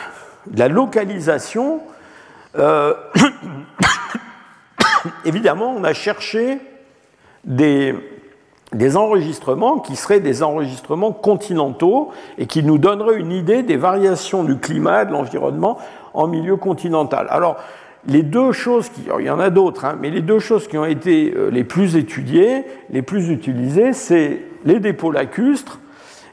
localisation, 0.68 1.80
euh, 2.58 2.94
évidemment, 5.26 5.74
on 5.78 5.86
a 5.86 5.94
cherché 5.94 6.60
des, 7.46 7.96
des 8.74 8.98
enregistrements 8.98 9.80
qui 9.80 9.96
seraient 9.96 10.20
des 10.20 10.44
enregistrements 10.44 11.12
continentaux 11.12 12.12
et 12.38 12.46
qui 12.46 12.64
nous 12.64 12.78
donneraient 12.78 13.18
une 13.18 13.32
idée 13.32 13.64
des 13.64 13.78
variations 13.78 14.44
du 14.44 14.58
climat, 14.58 15.06
de 15.06 15.12
l'environnement 15.12 15.78
en 16.14 16.28
milieu 16.28 16.56
continental. 16.56 17.28
Alors, 17.30 17.58
les 18.08 18.24
deux 18.24 18.52
choses, 18.52 18.90
qui, 18.90 19.02
il 19.20 19.26
y 19.26 19.30
en 19.30 19.40
a 19.40 19.50
d'autres, 19.50 19.86
hein, 19.86 19.98
mais 20.00 20.10
les 20.10 20.22
deux 20.22 20.40
choses 20.40 20.68
qui 20.68 20.78
ont 20.78 20.86
été 20.86 21.34
euh, 21.36 21.50
les 21.50 21.64
plus 21.64 21.96
étudiées, 21.96 22.64
les 22.90 23.02
plus 23.02 23.30
utilisées, 23.30 23.94
c'est 23.94 24.42
les 24.66 24.80
dépôts 24.80 25.12
lacustres 25.12 25.80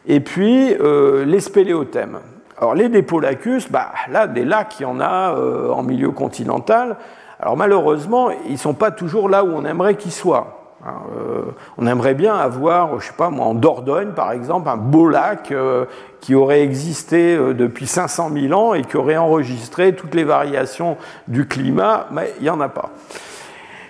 et 0.07 0.21
puis 0.21 0.75
euh, 0.75 1.25
les 1.25 1.41
spéléothèmes. 1.41 2.19
Alors 2.59 2.75
les 2.75 2.89
dépôts 2.89 3.21
lacustres, 3.21 3.71
bah, 3.71 3.93
là, 4.11 4.27
des 4.27 4.45
lacs, 4.45 4.79
il 4.79 4.85
y 4.85 4.87
en 4.87 5.01
a 5.01 5.37
euh, 5.37 5.71
en 5.71 5.83
milieu 5.83 6.11
continental. 6.11 6.97
Alors 7.41 7.57
malheureusement, 7.57 8.31
ils 8.47 8.53
ne 8.53 8.57
sont 8.59 8.75
pas 8.75 8.91
toujours 8.91 9.29
là 9.29 9.45
où 9.45 9.49
on 9.49 9.65
aimerait 9.65 9.97
qu'ils 9.97 10.13
soient. 10.13 10.56
Euh, 10.87 11.43
on 11.79 11.87
aimerait 11.87 12.15
bien 12.15 12.35
avoir, 12.35 13.01
je 13.01 13.07
sais 13.07 13.13
pas 13.13 13.31
moi, 13.31 13.47
en 13.47 13.55
Dordogne 13.55 14.13
par 14.13 14.33
exemple, 14.33 14.69
un 14.69 14.77
beau 14.77 15.09
lac 15.09 15.51
euh, 15.51 15.87
qui 16.21 16.35
aurait 16.35 16.63
existé 16.63 17.35
euh, 17.35 17.55
depuis 17.55 17.87
500 17.87 18.31
000 18.33 18.53
ans 18.53 18.75
et 18.75 18.83
qui 18.83 18.97
aurait 18.97 19.17
enregistré 19.17 19.95
toutes 19.95 20.15
les 20.15 20.25
variations 20.25 20.97
du 21.27 21.47
climat, 21.47 22.07
mais 22.13 22.33
il 22.39 22.45
n'y 22.45 22.51
en 22.51 22.61
a 22.61 22.69
pas. 22.69 22.91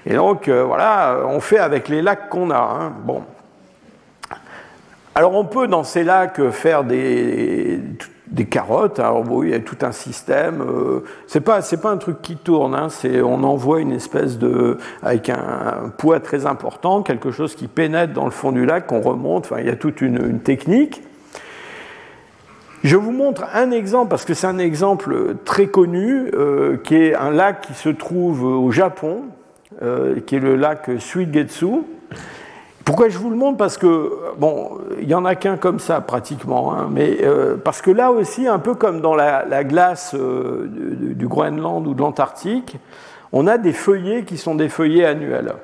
Et 0.07 0.15
donc 0.15 0.49
voilà, 0.49 1.19
on 1.27 1.41
fait 1.41 1.59
avec 1.59 1.89
les 1.89 2.01
lacs 2.01 2.29
qu'on 2.29 2.51
a. 2.51 2.59
Hein. 2.59 2.93
Bon. 3.05 3.25
Alors 5.17 5.35
on 5.35 5.45
peut 5.45 5.67
dans 5.67 5.83
ces 5.83 6.05
lacs 6.05 6.51
faire 6.51 6.85
des, 6.85 7.81
des 8.29 8.47
carottes. 8.47 8.99
Alors 8.99 9.25
oui, 9.31 9.49
il 9.49 9.51
y 9.53 9.55
a 9.55 9.61
tout 9.61 9.79
un 9.83 9.93
système. 9.93 10.61
Euh, 10.61 11.05
c'est 11.27 11.41
pas 11.41 11.63
c'est 11.63 11.81
pas 11.81 11.91
un 11.91 11.97
truc 11.97 12.23
qui 12.23 12.37
tourne. 12.37 12.75
Hein, 12.75 12.89
c'est 12.89 13.21
on 13.23 13.43
envoie 13.45 13.81
une 13.81 13.93
espèce 13.93 14.39
de 14.39 14.79
avec 15.03 15.31
un, 15.31 15.93
poids 15.97 16.21
très 16.21 16.47
important, 16.47 17.03
quelque 17.03 17.31
chose 17.31 17.55
qui 17.55 17.69
pénètre 17.69 18.13
dans 18.13 18.25
le 18.25 18.31
fond 18.31 18.53
du 18.53 18.67
lac, 18.67 18.87
qu'on 18.87 19.01
remonte. 19.01 19.47
Enfin, 19.47 19.61
il 19.61 19.67
y 19.67 19.71
a 19.71 19.77
toute 19.77 20.01
une, 20.01 20.41
technique. 20.41 21.03
Je 22.85 22.97
vous 22.97 23.11
montre 23.11 23.45
un 23.55 23.71
exemple 23.71 24.11
parce 24.11 24.25
que 24.25 24.35
c'est 24.35 24.47
un 24.47 24.59
exemple 24.59 25.37
très 25.45 25.67
connu, 25.67 26.31
euh, 26.35 26.77
qui 26.77 26.95
est 26.95 27.15
un 27.15 27.31
lac 27.31 27.63
qui 27.63 27.75
se 27.75 27.89
trouve 27.89 28.45
au 28.45 28.71
Japon, 28.71 29.25
euh, 29.83 30.21
qui 30.21 30.37
est 30.37 30.41
le 30.41 30.57
lac 30.57 30.91
Suigetsu. 30.99 31.85
Pourquoi 32.87 33.09
je 33.09 33.19
vous 33.19 33.31
le 33.31 33.37
montre 33.37 33.59
Parce 33.59 33.79
que, 33.79 34.13
bon, 34.39 34.79
il 35.01 35.09
n'y 35.09 35.15
en 35.15 35.25
a 35.25 35.35
qu'un 35.35 35.57
comme 35.57 35.81
ça 35.81 36.01
pratiquement, 36.01 36.73
hein, 36.73 36.89
mais 36.89 37.19
euh, 37.25 37.57
parce 37.57 37.83
que 37.83 37.91
là 37.91 38.13
aussi, 38.13 38.47
un 38.47 38.61
peu 38.61 38.77
comme 38.77 39.01
dans 39.01 39.17
la, 39.17 39.65
glace 39.65 40.15
euh, 40.15 40.69
du, 40.71 41.27
Groenland 41.27 41.85
ou 41.85 41.95
de 41.95 42.01
l'Antarctique, 42.01 42.77
on 43.33 43.49
a 43.49 43.59
des 43.59 43.73
feuillets 43.73 44.23
qui 44.23 44.39
sont 44.39 44.55
des 44.55 44.69
feuillets 44.69 45.05
annuels. 45.05 45.55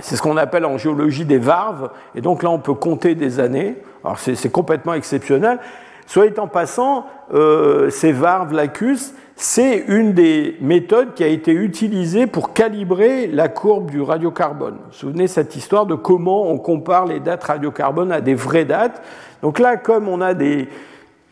C'est 0.00 0.14
ce 0.14 0.20
qu'on 0.20 0.36
appelle 0.36 0.66
en 0.66 0.76
géologie 0.76 1.24
des 1.24 1.38
varves, 1.38 1.88
et 2.14 2.20
donc 2.20 2.42
là 2.42 2.50
on 2.50 2.58
peut 2.58 2.74
compter 2.74 3.14
des 3.14 3.40
années. 3.40 3.78
Alors 4.04 4.18
c'est 4.18 4.52
complètement 4.52 4.92
exceptionnel. 4.92 5.58
Soit 6.06 6.38
en 6.38 6.48
passant, 6.48 7.06
euh, 7.32 7.88
ces 7.88 8.12
varves 8.12 8.52
lacus, 8.52 9.14
c'est 9.42 9.84
une 9.88 10.12
des 10.12 10.58
méthodes 10.60 11.14
qui 11.14 11.24
a 11.24 11.26
été 11.26 11.52
utilisée 11.52 12.26
pour 12.26 12.52
calibrer 12.52 13.26
la 13.26 13.48
courbe 13.48 13.90
du 13.90 14.02
radiocarbone. 14.02 14.74
Vous 14.74 14.86
vous 14.88 14.92
souvenez 14.92 15.28
cette 15.28 15.56
histoire 15.56 15.86
de 15.86 15.94
comment 15.94 16.50
on 16.50 16.58
compare 16.58 17.06
les 17.06 17.20
dates 17.20 17.44
radiocarbone 17.44 18.12
à 18.12 18.20
des 18.20 18.34
vraies 18.34 18.66
dates? 18.66 19.00
Donc 19.40 19.58
là, 19.58 19.78
comme 19.78 20.08
on 20.08 20.20
a 20.20 20.34
des, 20.34 20.68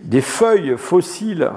des 0.00 0.22
feuilles 0.22 0.74
fossiles 0.78 1.50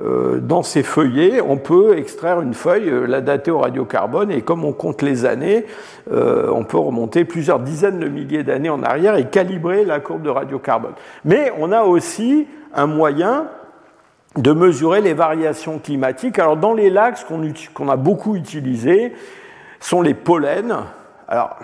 euh, 0.00 0.38
dans 0.38 0.62
ces 0.62 0.84
feuillets, 0.84 1.40
on 1.40 1.56
peut 1.56 1.98
extraire 1.98 2.40
une 2.40 2.54
feuille, 2.54 2.88
euh, 2.88 3.06
la 3.06 3.20
dater 3.20 3.50
au 3.50 3.58
radiocarbone, 3.58 4.30
et 4.30 4.42
comme 4.42 4.64
on 4.64 4.72
compte 4.72 5.02
les 5.02 5.24
années, 5.24 5.66
euh, 6.12 6.48
on 6.52 6.62
peut 6.62 6.78
remonter 6.78 7.24
plusieurs 7.24 7.58
dizaines 7.58 7.98
de 7.98 8.06
milliers 8.06 8.44
d'années 8.44 8.70
en 8.70 8.84
arrière 8.84 9.16
et 9.16 9.24
calibrer 9.24 9.84
la 9.84 9.98
courbe 9.98 10.22
de 10.22 10.30
radiocarbone. 10.30 10.92
Mais 11.24 11.52
on 11.58 11.72
a 11.72 11.82
aussi 11.82 12.46
un 12.72 12.86
moyen 12.86 13.48
de 14.36 14.52
mesurer 14.52 15.00
les 15.00 15.14
variations 15.14 15.78
climatiques. 15.78 16.38
Alors 16.38 16.56
dans 16.56 16.74
les 16.74 16.90
lacs, 16.90 17.18
ce 17.18 17.70
qu'on 17.72 17.88
a 17.88 17.96
beaucoup 17.96 18.36
utilisé 18.36 19.12
sont 19.80 20.02
les 20.02 20.14
pollens. 20.14 20.84
Alors 21.28 21.56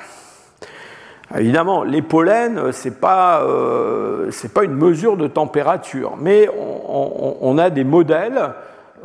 évidemment, 1.39 1.85
les 1.85 2.03
pollens, 2.03 2.73
ce 2.73 2.89
n'est 2.89 2.95
pas, 2.95 3.43
euh, 3.43 4.31
pas 4.55 4.65
une 4.65 4.75
mesure 4.75 5.17
de 5.17 5.27
température, 5.27 6.17
mais 6.19 6.49
on, 6.49 7.59
a 7.59 7.71
des 7.71 7.85
modèles. 7.85 8.53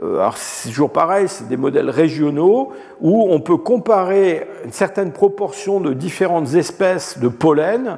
Euh, 0.03 0.19
alors 0.19 0.37
c'est 0.37 0.69
toujours 0.69 0.91
pareil, 0.91 1.27
c'est 1.27 1.47
des 1.47 1.57
modèles 1.57 1.89
régionaux 1.89 2.71
où 3.01 3.27
on 3.29 3.39
peut 3.39 3.57
comparer 3.57 4.47
une 4.65 4.71
certaine 4.71 5.11
proportion 5.11 5.79
de 5.79 5.93
différentes 5.93 6.53
espèces 6.53 7.19
de 7.19 7.27
pollen 7.27 7.97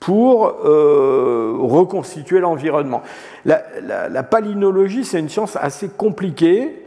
pour 0.00 0.40
reconstituer 0.62 2.40
l'environnement. 2.40 3.02
La, 3.44 4.22
palynologie, 4.22 5.04
c'est 5.04 5.18
une 5.18 5.28
science 5.28 5.56
assez 5.56 5.88
compliquée 5.88 6.84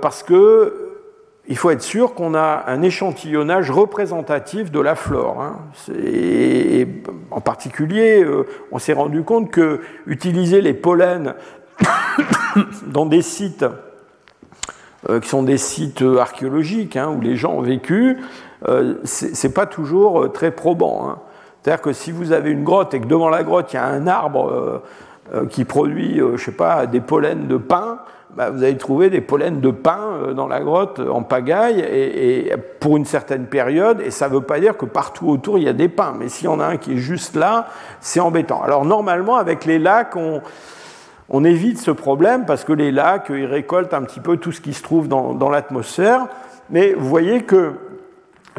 parce 0.00 0.22
que 0.22 0.86
il 1.48 1.56
faut 1.56 1.70
être 1.70 1.82
sûr 1.82 2.14
qu'on 2.14 2.34
a 2.34 2.64
un 2.66 2.82
échantillonnage 2.82 3.70
représentatif 3.70 4.70
de 4.70 4.80
la 4.80 4.94
flore. 4.94 5.40
Hein. 5.40 5.58
Et 5.94 6.88
en 7.30 7.40
particulier, 7.40 8.22
euh, 8.24 8.46
on 8.72 8.78
s'est 8.78 8.92
rendu 8.92 9.22
compte 9.22 9.50
que 9.50 9.80
utiliser 10.06 10.60
les 10.60 10.74
pollens 10.74 11.34
dans 12.86 13.06
des 13.06 13.22
sites 13.22 13.64
euh, 15.08 15.20
qui 15.20 15.28
sont 15.28 15.44
des 15.44 15.58
sites 15.58 16.02
archéologiques 16.02 16.96
hein, 16.96 17.14
où 17.16 17.20
les 17.20 17.36
gens 17.36 17.54
ont 17.54 17.62
vécu, 17.62 18.18
euh, 18.66 18.94
c'est 19.04 19.54
pas 19.54 19.66
toujours 19.66 20.32
très 20.32 20.50
probant. 20.50 21.08
Hein. 21.08 21.18
C'est-à-dire 21.66 21.82
que 21.82 21.92
si 21.92 22.12
vous 22.12 22.30
avez 22.30 22.50
une 22.50 22.62
grotte 22.62 22.94
et 22.94 23.00
que 23.00 23.06
devant 23.06 23.28
la 23.28 23.42
grotte 23.42 23.72
il 23.72 23.76
y 23.76 23.78
a 23.80 23.86
un 23.86 24.06
arbre 24.06 24.82
qui 25.50 25.64
produit, 25.64 26.20
je 26.36 26.44
sais 26.44 26.52
pas, 26.52 26.86
des 26.86 27.00
pollens 27.00 27.48
de 27.48 27.56
pin, 27.56 27.98
bah, 28.36 28.50
vous 28.50 28.62
allez 28.62 28.76
trouver 28.76 29.08
des 29.08 29.22
pollens 29.22 29.62
de 29.62 29.70
pin 29.70 29.98
euh, 29.98 30.34
dans 30.34 30.46
la 30.46 30.60
grotte 30.60 31.00
en 31.00 31.22
pagaille 31.22 31.80
et, 31.80 32.52
pour 32.80 32.98
une 32.98 33.06
certaine 33.06 33.46
période, 33.46 34.02
et 34.02 34.10
ça 34.10 34.28
ne 34.28 34.34
veut 34.34 34.42
pas 34.42 34.60
dire 34.60 34.76
que 34.76 34.84
partout 34.84 35.30
autour 35.30 35.56
il 35.56 35.64
y 35.64 35.68
a 35.68 35.72
des 35.72 35.88
pins, 35.88 36.14
mais 36.18 36.28
s'il 36.28 36.44
y 36.44 36.48
en 36.48 36.60
a 36.60 36.66
un 36.66 36.76
qui 36.76 36.92
est 36.92 36.98
juste 36.98 37.34
là, 37.34 37.68
c'est 38.00 38.20
embêtant. 38.20 38.62
Alors 38.62 38.84
normalement, 38.84 39.36
avec 39.36 39.64
les 39.64 39.78
lacs, 39.78 40.16
on, 40.16 41.44
évite 41.44 41.78
ce 41.78 41.90
problème 41.90 42.44
parce 42.44 42.64
que 42.64 42.74
les 42.74 42.92
lacs, 42.92 43.30
ils 43.30 43.46
récoltent 43.46 43.94
un 43.94 44.02
petit 44.02 44.20
peu 44.20 44.36
tout 44.36 44.52
ce 44.52 44.60
qui 44.60 44.74
se 44.74 44.82
trouve 44.82 45.08
dans, 45.08 45.50
l'atmosphère, 45.50 46.26
mais 46.68 46.92
vous 46.92 47.08
voyez 47.08 47.42
que 47.44 47.72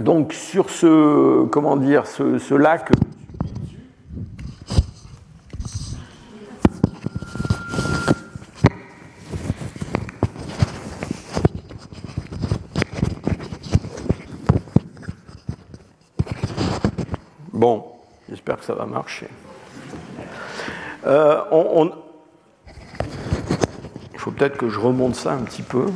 donc 0.02 0.34
sur 0.34 0.70
ce, 0.70 1.46
comment 1.46 1.76
dire, 1.76 2.06
ce 2.08 2.54
lac 2.54 2.92
Bon, 17.58 17.86
j'espère 18.30 18.58
que 18.58 18.66
ça 18.66 18.76
va 18.76 18.86
marcher. 18.86 19.28
Euh, 21.08 21.42
il 24.14 24.20
faut 24.20 24.30
peut-être 24.30 24.58
que 24.58 24.70
je 24.70 24.80
remonte 24.80 25.16
ça 25.16 25.32
un 25.34 25.42
petit 25.42 25.64
peu. 25.64 25.88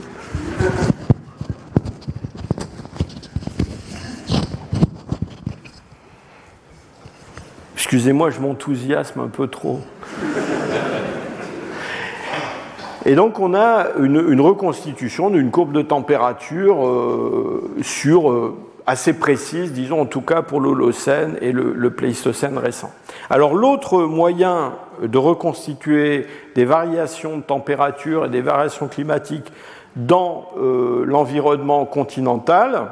Excusez-moi, 7.91 8.29
je 8.29 8.39
m'enthousiasme 8.39 9.19
un 9.19 9.27
peu 9.27 9.47
trop. 9.47 9.81
Et 13.05 13.15
donc 13.15 13.37
on 13.37 13.53
a 13.53 13.87
une, 13.99 14.39
reconstitution 14.39 15.29
d'une 15.29 15.51
courbe 15.51 15.73
de 15.73 15.81
température 15.81 16.87
euh, 16.87 17.69
sur 17.81 18.31
euh, 18.31 18.55
assez 18.87 19.11
précise, 19.11 19.73
disons 19.73 19.99
en 19.99 20.05
tout 20.05 20.21
cas 20.21 20.41
pour 20.41 20.61
l'Holocène 20.61 21.37
et 21.41 21.51
le, 21.51 21.89
Pléistocène 21.89 22.57
récent. 22.57 22.93
Alors 23.29 23.55
l'autre 23.55 24.03
moyen 24.03 24.71
de 25.03 25.17
reconstituer 25.17 26.27
des 26.55 26.63
variations 26.63 27.35
de 27.39 27.43
température 27.43 28.25
et 28.25 28.29
des 28.29 28.39
variations 28.39 28.87
climatiques 28.87 29.51
dans 29.97 30.47
euh, 30.57 31.03
l'environnement 31.05 31.83
continental, 31.83 32.87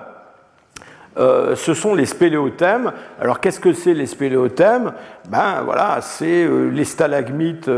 euh, 1.18 1.56
ce 1.56 1.73
sont 1.73 1.95
les 1.95 2.06
spéléothèmes. 2.06 2.94
Alors 3.19 3.40
qu'est-ce 3.40 3.60
que 3.60 3.73
c'est 3.73 3.94
les 3.94 4.06
spéléothèmes? 4.06 4.94
Ben 5.30 5.61
voilà, 5.64 5.99
c'est 6.02 6.44
euh, 6.44 6.69
les 6.69 6.86
stalagmites 6.86 7.69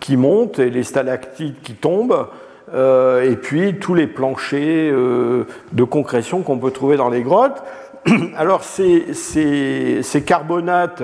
qui 0.00 0.16
montent 0.16 0.58
et 0.58 0.70
les 0.70 0.82
stalactites 0.82 1.62
qui 1.62 1.74
tombent. 1.74 2.26
Euh, 2.72 3.28
et 3.28 3.36
puis 3.36 3.78
tous 3.80 3.94
les 3.94 4.06
planchers 4.06 4.92
euh, 4.92 5.46
de 5.72 5.84
concrétion 5.84 6.42
qu'on 6.42 6.58
peut 6.58 6.70
trouver 6.70 6.96
dans 6.96 7.08
les 7.08 7.22
grottes. 7.22 7.62
Alors 8.36 8.62
ces, 8.62 9.12
ces, 9.12 10.22
carbonates, 10.24 11.02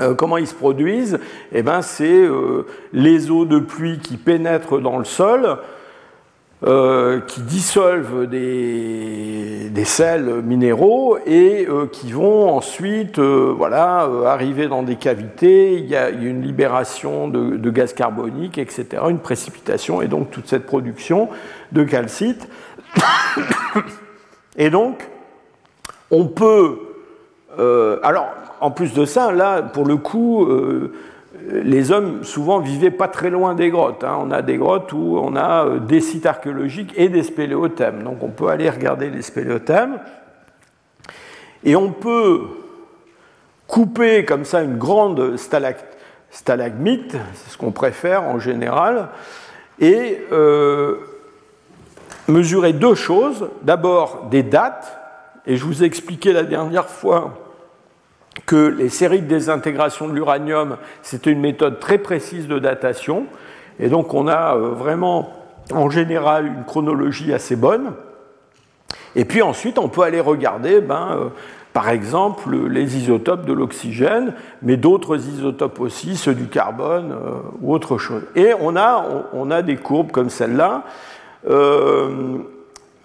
euh, 0.00 0.14
comment 0.14 0.36
ils 0.36 0.46
se 0.46 0.54
produisent? 0.54 1.18
Eh 1.52 1.62
ben, 1.62 1.80
c'est 1.82 2.28
les 2.92 3.30
eaux 3.30 3.46
de 3.46 3.58
pluie 3.58 3.98
qui 3.98 4.16
pénètrent 4.16 4.80
dans 4.80 4.98
le 4.98 5.04
sol 5.04 5.58
euh, 6.62 7.20
qui 7.20 7.42
dissolvent 7.42 8.26
des, 8.26 9.70
sels 9.84 10.40
minéraux 10.40 11.18
et 11.26 11.66
euh, 11.68 11.86
qui 11.86 12.12
vont 12.12 12.48
ensuite 12.48 13.18
euh, 13.18 13.52
voilà, 13.54 14.08
arriver 14.24 14.68
dans 14.68 14.82
des 14.82 14.96
cavités. 14.96 15.74
Il 15.74 15.86
y 15.86 15.96
a, 15.96 16.08
une 16.08 16.40
libération 16.40 17.28
de, 17.28 17.70
gaz 17.70 17.92
carbonique, 17.92 18.56
etc., 18.56 19.02
une 19.10 19.18
précipitation 19.18 20.00
et 20.00 20.08
donc 20.08 20.30
toute 20.30 20.46
cette 20.48 20.64
production 20.64 21.28
de 21.72 21.84
calcite. 21.84 22.48
et 24.56 24.70
donc, 24.70 25.06
on 26.10 26.26
peut. 26.26 26.78
alors, 28.02 28.28
en 28.60 28.70
plus 28.70 28.94
de 28.94 29.04
ça, 29.04 29.32
là, 29.32 29.60
pour 29.60 29.84
le 29.84 29.96
coup, 29.96 30.48
les 31.50 31.92
hommes 31.92 32.24
souvent 32.24 32.58
vivaient 32.58 32.90
pas 32.90 33.08
très 33.08 33.30
loin 33.30 33.54
des 33.54 33.70
grottes. 33.70 34.04
Hein. 34.04 34.18
On 34.20 34.30
a 34.30 34.42
des 34.42 34.56
grottes 34.56 34.92
où 34.92 35.18
on 35.18 35.36
a 35.36 35.66
euh, 35.66 35.78
des 35.78 36.00
sites 36.00 36.26
archéologiques 36.26 36.92
et 36.96 37.08
des 37.08 37.22
spéléothèmes. 37.22 38.02
Donc 38.02 38.22
on 38.22 38.28
peut 38.28 38.48
aller 38.48 38.68
regarder 38.70 39.10
les 39.10 39.22
spéléothèmes. 39.22 39.98
Et 41.64 41.76
on 41.76 41.90
peut 41.92 42.42
couper 43.66 44.24
comme 44.24 44.44
ça 44.44 44.62
une 44.62 44.76
grande 44.76 45.36
stalagmite, 46.30 47.16
c'est 47.34 47.50
ce 47.50 47.56
qu'on 47.56 47.72
préfère 47.72 48.24
en 48.24 48.38
général, 48.38 49.08
et 49.80 50.20
euh, 50.30 50.98
mesurer 52.28 52.74
deux 52.74 52.94
choses. 52.94 53.48
D'abord 53.62 54.26
des 54.30 54.42
dates, 54.42 54.98
et 55.46 55.56
je 55.56 55.64
vous 55.64 55.82
ai 55.82 55.86
expliqué 55.86 56.32
la 56.32 56.42
dernière 56.42 56.88
fois 56.88 57.43
que 58.46 58.56
les 58.56 58.88
séries 58.88 59.22
de 59.22 59.26
désintégration 59.26 60.08
de 60.08 60.14
l'uranium, 60.14 60.76
c'était 61.02 61.30
une 61.30 61.40
méthode 61.40 61.80
très 61.80 61.98
précise 61.98 62.48
de 62.48 62.58
datation. 62.58 63.26
Et 63.80 63.88
donc 63.88 64.14
on 64.14 64.28
a 64.28 64.56
euh, 64.56 64.70
vraiment, 64.70 65.32
en 65.72 65.90
général, 65.90 66.46
une 66.46 66.64
chronologie 66.64 67.32
assez 67.32 67.56
bonne. 67.56 67.92
Et 69.16 69.24
puis 69.24 69.42
ensuite, 69.42 69.78
on 69.78 69.88
peut 69.88 70.02
aller 70.02 70.20
regarder, 70.20 70.80
ben, 70.80 71.08
euh, 71.12 71.28
par 71.72 71.88
exemple, 71.88 72.54
les 72.68 72.96
isotopes 72.96 73.46
de 73.46 73.52
l'oxygène, 73.52 74.34
mais 74.62 74.76
d'autres 74.76 75.16
isotopes 75.16 75.80
aussi, 75.80 76.16
ceux 76.16 76.34
du 76.34 76.48
carbone 76.48 77.12
euh, 77.12 77.32
ou 77.60 77.72
autre 77.72 77.98
chose. 77.98 78.22
Et 78.36 78.52
on 78.60 78.76
a, 78.76 79.04
on, 79.32 79.50
a 79.50 79.62
des 79.62 79.76
courbes 79.76 80.10
comme 80.10 80.30
celle-là. 80.30 80.84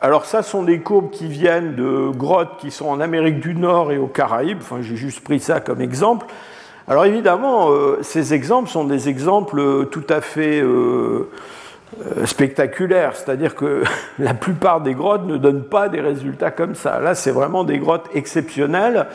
Alors 0.01 0.25
ça 0.25 0.43
sont 0.43 0.63
des 0.63 0.79
courbes 0.79 1.09
qui 1.09 1.27
viennent 1.27 1.75
de 1.75 2.09
grottes 2.15 2.57
qui 2.57 2.71
sont 2.71 2.87
en 2.87 3.01
Amérique 3.01 3.41
du 3.41 3.53
Nord 3.53 3.91
et 3.91 3.97
aux 3.97 4.07
Caraïbes. 4.07 4.59
Enfin, 4.61 4.77
j'ai 4.81 4.95
juste 4.95 5.21
pris 5.21 5.41
ça 5.41 5.59
comme 5.59 5.81
exemple. 5.81 6.25
Alors 6.87 7.05
évidemment, 7.05 7.69
euh, 7.69 7.99
ces 8.01 8.33
exemples 8.33 8.69
sont 8.69 8.85
des 8.85 9.09
exemples 9.09 9.59
euh, 9.59 9.83
tout 9.83 10.05
à 10.09 10.21
fait 10.21 10.61
euh, 10.61 11.29
spectaculaires. 12.23 13.17
C'est-à-dire 13.17 13.55
que 13.55 13.83
la 14.19 14.33
plupart 14.33 14.79
des 14.79 14.93
grottes 14.93 15.25
ne 15.25 15.35
donnent 15.35 15.65
pas 15.65 15.89
des 15.89 15.99
résultats 15.99 16.51
comme 16.51 16.75
ça. 16.75 17.01
Là, 17.01 17.13
c'est 17.13 17.31
vraiment 17.31 17.65
des 17.65 17.77
grottes 17.77 18.07
exceptionnelles. 18.13 19.07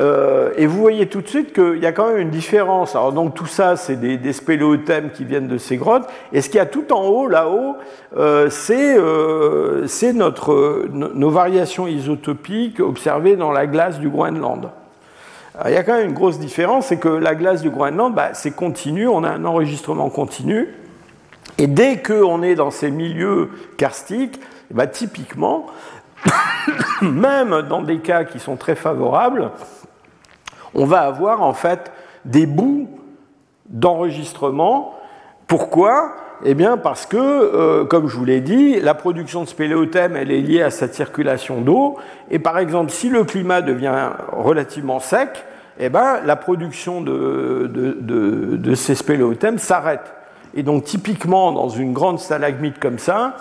Euh, 0.00 0.52
et 0.56 0.66
vous 0.66 0.78
voyez 0.78 1.06
tout 1.06 1.20
de 1.20 1.28
suite 1.28 1.52
qu'il 1.52 1.78
y 1.78 1.86
a 1.86 1.92
quand 1.92 2.08
même 2.08 2.18
une 2.18 2.30
différence. 2.30 2.96
Alors 2.96 3.12
donc 3.12 3.34
tout 3.34 3.46
ça, 3.46 3.76
c'est 3.76 3.96
des, 3.96 4.16
des 4.16 4.32
spéléothèmes 4.32 5.10
qui 5.10 5.24
viennent 5.24 5.48
de 5.48 5.58
ces 5.58 5.76
grottes. 5.76 6.08
Et 6.32 6.40
ce 6.40 6.48
qu'il 6.48 6.56
y 6.56 6.60
a 6.60 6.66
tout 6.66 6.92
en 6.92 7.02
haut, 7.04 7.28
là-haut, 7.28 7.76
euh, 8.16 8.48
c'est 8.48 8.96
euh, 8.98 9.86
nos 10.90 11.30
variations 11.30 11.86
isotopiques 11.86 12.80
observées 12.80 13.36
dans 13.36 13.52
la 13.52 13.66
glace 13.66 13.98
du 13.98 14.08
Groenland. 14.08 14.70
il 15.66 15.72
y 15.72 15.76
a 15.76 15.82
quand 15.82 15.94
même 15.94 16.08
une 16.08 16.14
grosse 16.14 16.38
différence, 16.38 16.86
c'est 16.86 16.98
que 16.98 17.08
la 17.08 17.34
glace 17.34 17.60
du 17.60 17.70
Groenland, 17.70 18.14
bah, 18.14 18.30
c'est 18.32 18.52
continu, 18.52 19.08
on 19.08 19.24
a 19.24 19.30
un 19.30 19.44
enregistrement 19.44 20.08
continu. 20.08 20.68
Et 21.58 21.66
dès 21.66 22.00
qu'on 22.00 22.42
est 22.42 22.54
dans 22.54 22.70
ces 22.70 22.90
milieux 22.90 23.50
karstiques, 23.76 24.40
bah, 24.70 24.86
typiquement, 24.86 25.66
même 27.02 27.62
dans 27.68 27.82
des 27.82 27.98
cas 27.98 28.24
qui 28.24 28.38
sont 28.38 28.56
très 28.56 28.74
favorables, 28.74 29.50
on 30.74 30.84
va 30.84 31.00
avoir 31.00 31.42
en 31.42 31.52
fait 31.52 31.92
des 32.24 32.46
bouts 32.46 32.88
d'enregistrement. 33.66 34.94
Pourquoi? 35.46 36.14
Eh 36.44 36.54
bien 36.54 36.76
parce 36.76 37.06
que, 37.06 37.16
euh, 37.16 37.84
comme 37.84 38.08
je 38.08 38.16
vous 38.16 38.24
l'ai 38.24 38.40
dit, 38.40 38.80
la 38.80 38.94
production 38.94 39.42
de 39.42 39.48
spéléothème, 39.48 40.16
elle 40.16 40.32
est 40.32 40.40
liée 40.40 40.62
à 40.62 40.70
cette 40.70 40.94
circulation 40.94 41.60
d'eau. 41.60 41.96
Et 42.30 42.38
par 42.38 42.58
exemple, 42.58 42.90
si 42.90 43.08
le 43.08 43.24
climat 43.24 43.62
devient 43.62 44.10
relativement 44.32 44.98
sec, 44.98 45.44
eh 45.78 45.88
ben, 45.88 46.20
la 46.24 46.36
production 46.36 47.00
de, 47.00 47.70
de 47.72 48.74
ces 48.74 48.94
spéléothèmes 48.94 49.58
s'arrête. 49.58 50.12
Et 50.54 50.62
donc 50.62 50.84
typiquement, 50.84 51.52
dans 51.52 51.68
une 51.68 51.92
grande 51.92 52.18
stalagmite 52.18 52.78
comme 52.78 52.98
ça, 52.98 53.36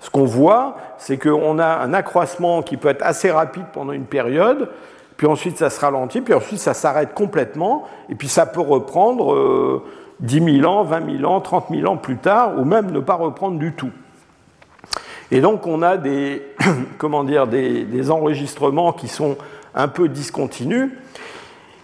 ce 0.00 0.10
qu'on 0.10 0.24
voit, 0.24 0.76
c'est 0.98 1.16
qu'on 1.16 1.58
a 1.58 1.78
un 1.78 1.94
accroissement 1.94 2.62
qui 2.62 2.76
peut 2.76 2.88
être 2.88 3.02
assez 3.04 3.30
rapide 3.30 3.64
pendant 3.72 3.92
une 3.92 4.04
période, 4.04 4.68
puis 5.16 5.26
ensuite 5.26 5.58
ça 5.58 5.70
se 5.70 5.80
ralentit, 5.80 6.20
puis 6.20 6.34
ensuite 6.34 6.58
ça 6.58 6.74
s'arrête 6.74 7.14
complètement, 7.14 7.86
et 8.08 8.14
puis 8.14 8.28
ça 8.28 8.46
peut 8.46 8.60
reprendre 8.60 9.82
10 10.20 10.60
000 10.60 10.66
ans, 10.66 10.84
20 10.84 11.18
000 11.18 11.30
ans, 11.30 11.40
30 11.40 11.66
000 11.70 11.86
ans 11.90 11.96
plus 11.96 12.16
tard, 12.16 12.58
ou 12.58 12.64
même 12.64 12.90
ne 12.90 13.00
pas 13.00 13.14
reprendre 13.14 13.58
du 13.58 13.72
tout. 13.72 13.90
Et 15.30 15.40
donc 15.40 15.66
on 15.66 15.82
a 15.82 15.96
des, 15.96 16.42
comment 16.98 17.24
dire, 17.24 17.46
des, 17.46 18.10
enregistrements 18.10 18.92
qui 18.92 19.08
sont 19.08 19.36
un 19.74 19.88
peu 19.88 20.08
discontinus. 20.08 20.90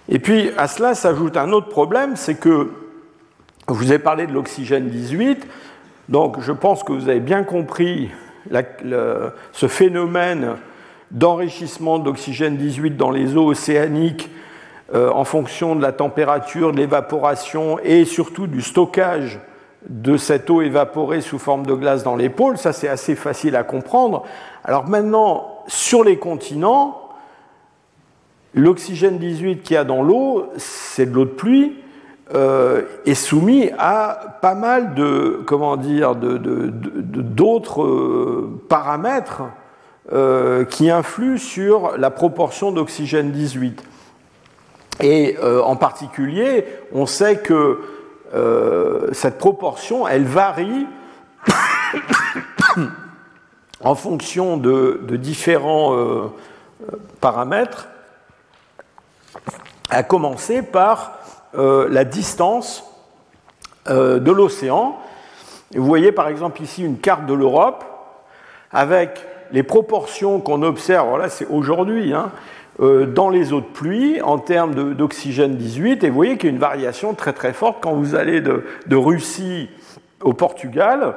Et 0.09 0.19
puis 0.19 0.51
à 0.57 0.69
cela 0.69 0.95
s'ajoute 0.95 1.37
un 1.37 1.53
autre 1.53 1.69
problème, 1.69 2.17
c'est 2.17 2.37
que 2.37 2.71
je 3.69 3.75
vous 3.75 3.93
ai 3.93 3.99
parlé 3.99 4.27
de 4.27 4.33
l'oxygène 4.33 4.89
18, 4.89 5.47
donc 6.09 6.41
je 6.41 6.53
pense 6.53 6.83
que 6.83 6.93
vous 6.93 7.09
avez 7.09 7.21
bien 7.21 7.45
compris 7.45 8.11
ce 9.53 9.69
phénomène 9.69 10.57
d'enrichissement 11.11 11.99
d'oxygène 11.99 12.57
18 12.57 12.97
dans 12.97 13.11
les 13.11 13.37
eaux 13.37 13.47
océaniques 13.47 14.31
euh, 14.95 15.11
en 15.11 15.25
fonction 15.25 15.77
de 15.77 15.83
la 15.83 15.93
température, 15.93 16.73
de 16.73 16.77
l'évaporation 16.77 17.79
et 17.85 18.05
surtout 18.05 18.47
du 18.47 18.61
stockage 18.61 19.41
de 19.89 20.17
cette 20.17 20.51
eau 20.51 20.63
évaporée 20.63 21.21
sous 21.21 21.39
forme 21.39 21.65
de 21.65 21.75
glace 21.75 22.03
dans 22.03 22.17
les 22.17 22.29
pôles. 22.29 22.59
Ça, 22.59 22.73
c'est 22.73 22.89
assez 22.89 23.15
facile 23.15 23.57
à 23.57 23.63
comprendre. 23.63 24.25
Alors 24.65 24.89
maintenant, 24.89 25.63
sur 25.67 26.05
les 26.05 26.19
continents, 26.19 27.09
l'oxygène 28.53 29.19
18 29.19 29.63
qu'il 29.63 29.75
y 29.75 29.77
a 29.77 29.85
dans 29.85 30.03
l'eau, 30.03 30.47
c'est 30.57 31.07
de 31.07 31.13
l'eau 31.13 31.25
de 31.25 31.31
pluie, 31.31 31.77
euh, 32.35 32.83
est 33.07 33.15
soumis 33.15 33.71
à 33.79 34.39
pas 34.41 34.55
mal 34.55 34.95
de, 34.95 35.43
comment 35.47 35.77
dire, 35.77 36.15
d'autres 36.15 37.83
euh, 37.83 38.61
paramètres 38.69 39.43
euh, 40.13 40.65
qui 40.65 40.91
influent 40.91 41.39
sur 41.39 41.97
la 41.97 42.11
proportion 42.11 42.73
d'oxygène 42.73 43.31
18. 43.31 43.83
Et 45.03 45.39
en 45.41 45.77
particulier, 45.77 46.67
on 46.93 47.07
sait 47.07 47.39
que 47.39 47.81
cette 49.13 49.39
proportion, 49.39 50.07
elle 50.07 50.25
varie 50.25 50.87
en 53.81 53.95
fonction 53.95 54.59
de, 54.59 55.01
différents 55.17 56.31
paramètres, 57.23 57.89
à 59.91 60.03
commencer 60.03 60.63
par 60.63 61.19
euh, 61.57 61.89
la 61.91 62.05
distance 62.05 62.85
euh, 63.89 64.21
de 64.21 64.31
l'océan. 64.31 64.97
Vous 65.75 65.85
voyez 65.85 66.13
par 66.13 66.29
exemple 66.29 66.63
ici 66.63 66.85
une 66.85 66.99
carte 66.99 67.27
de 67.27 67.35
l'Europe 67.35 67.85
avec 68.71 69.27
les 69.53 69.63
proportions 69.63 70.41
qu'on 70.41 70.63
observe, 70.63 71.19
là 71.19 71.29
c'est 71.29 71.47
aujourd'hui, 71.47 72.13
hein, 72.13 72.31
euh, 72.81 73.05
dans 73.05 73.29
les 73.29 73.53
eaux 73.53 73.61
de 73.61 73.67
pluie 73.67 74.23
en 74.23 74.39
termes 74.39 74.95
d'oxygène 74.95 75.57
18, 75.57 76.03
et 76.03 76.09
vous 76.09 76.15
voyez 76.15 76.39
qu'il 76.39 76.49
y 76.49 76.53
a 76.53 76.55
une 76.55 76.61
variation 76.61 77.13
très 77.13 77.35
très 77.35 77.53
forte 77.53 77.79
quand 77.83 77.93
vous 77.93 78.15
allez 78.15 78.41
de, 78.41 78.63
Russie 78.97 79.69
au 80.23 80.33
Portugal, 80.33 81.15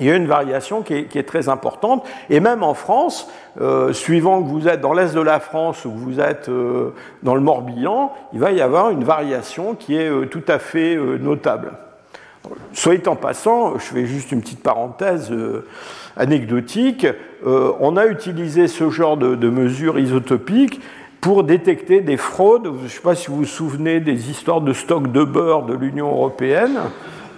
il 0.00 0.06
y 0.06 0.10
a 0.12 0.14
une 0.14 0.28
variation 0.28 0.82
qui 0.82 0.94
est, 0.94 1.26
très 1.26 1.48
importante. 1.48 2.06
Et 2.30 2.38
même 2.38 2.62
en 2.62 2.74
France, 2.74 3.28
euh, 3.60 3.92
suivant 3.92 4.40
que 4.40 4.46
vous 4.46 4.68
êtes 4.68 4.80
dans 4.80 4.92
l'est 4.92 5.12
de 5.12 5.20
la 5.20 5.40
France 5.40 5.84
ou 5.84 5.90
que 5.90 5.98
vous 5.98 6.20
êtes 6.20 6.48
euh, 6.48 6.94
dans 7.24 7.34
le 7.34 7.40
Morbihan, 7.40 8.12
il 8.32 8.38
va 8.38 8.52
y 8.52 8.60
avoir 8.60 8.90
une 8.90 9.02
variation 9.02 9.74
qui 9.74 9.96
est 9.96 10.30
tout 10.30 10.44
à 10.46 10.60
fait 10.60 10.94
notable. 10.94 11.72
Soit 12.72 13.08
en 13.08 13.16
passant, 13.16 13.74
je 13.74 13.84
fais 13.84 14.06
juste 14.06 14.30
une 14.30 14.40
petite 14.40 14.62
parenthèse 14.62 15.32
anecdotique, 16.18 17.06
on 17.44 17.96
a 17.96 18.06
utilisé 18.06 18.68
ce 18.68 18.90
genre 18.90 19.16
de, 19.16 19.48
mesures 19.48 19.98
isotopiques 19.98 20.80
pour 21.20 21.44
détecter 21.44 22.00
des 22.00 22.16
fraudes. 22.16 22.70
Je 22.78 22.84
ne 22.84 22.88
sais 22.88 23.00
pas 23.00 23.14
si 23.14 23.28
vous 23.28 23.38
vous 23.38 23.44
souvenez 23.44 24.00
des 24.00 24.30
histoires 24.30 24.60
de 24.60 24.72
stock 24.72 25.10
de 25.10 25.24
beurre 25.24 25.64
de 25.64 25.74
l'Union 25.74 26.10
européenne. 26.10 26.78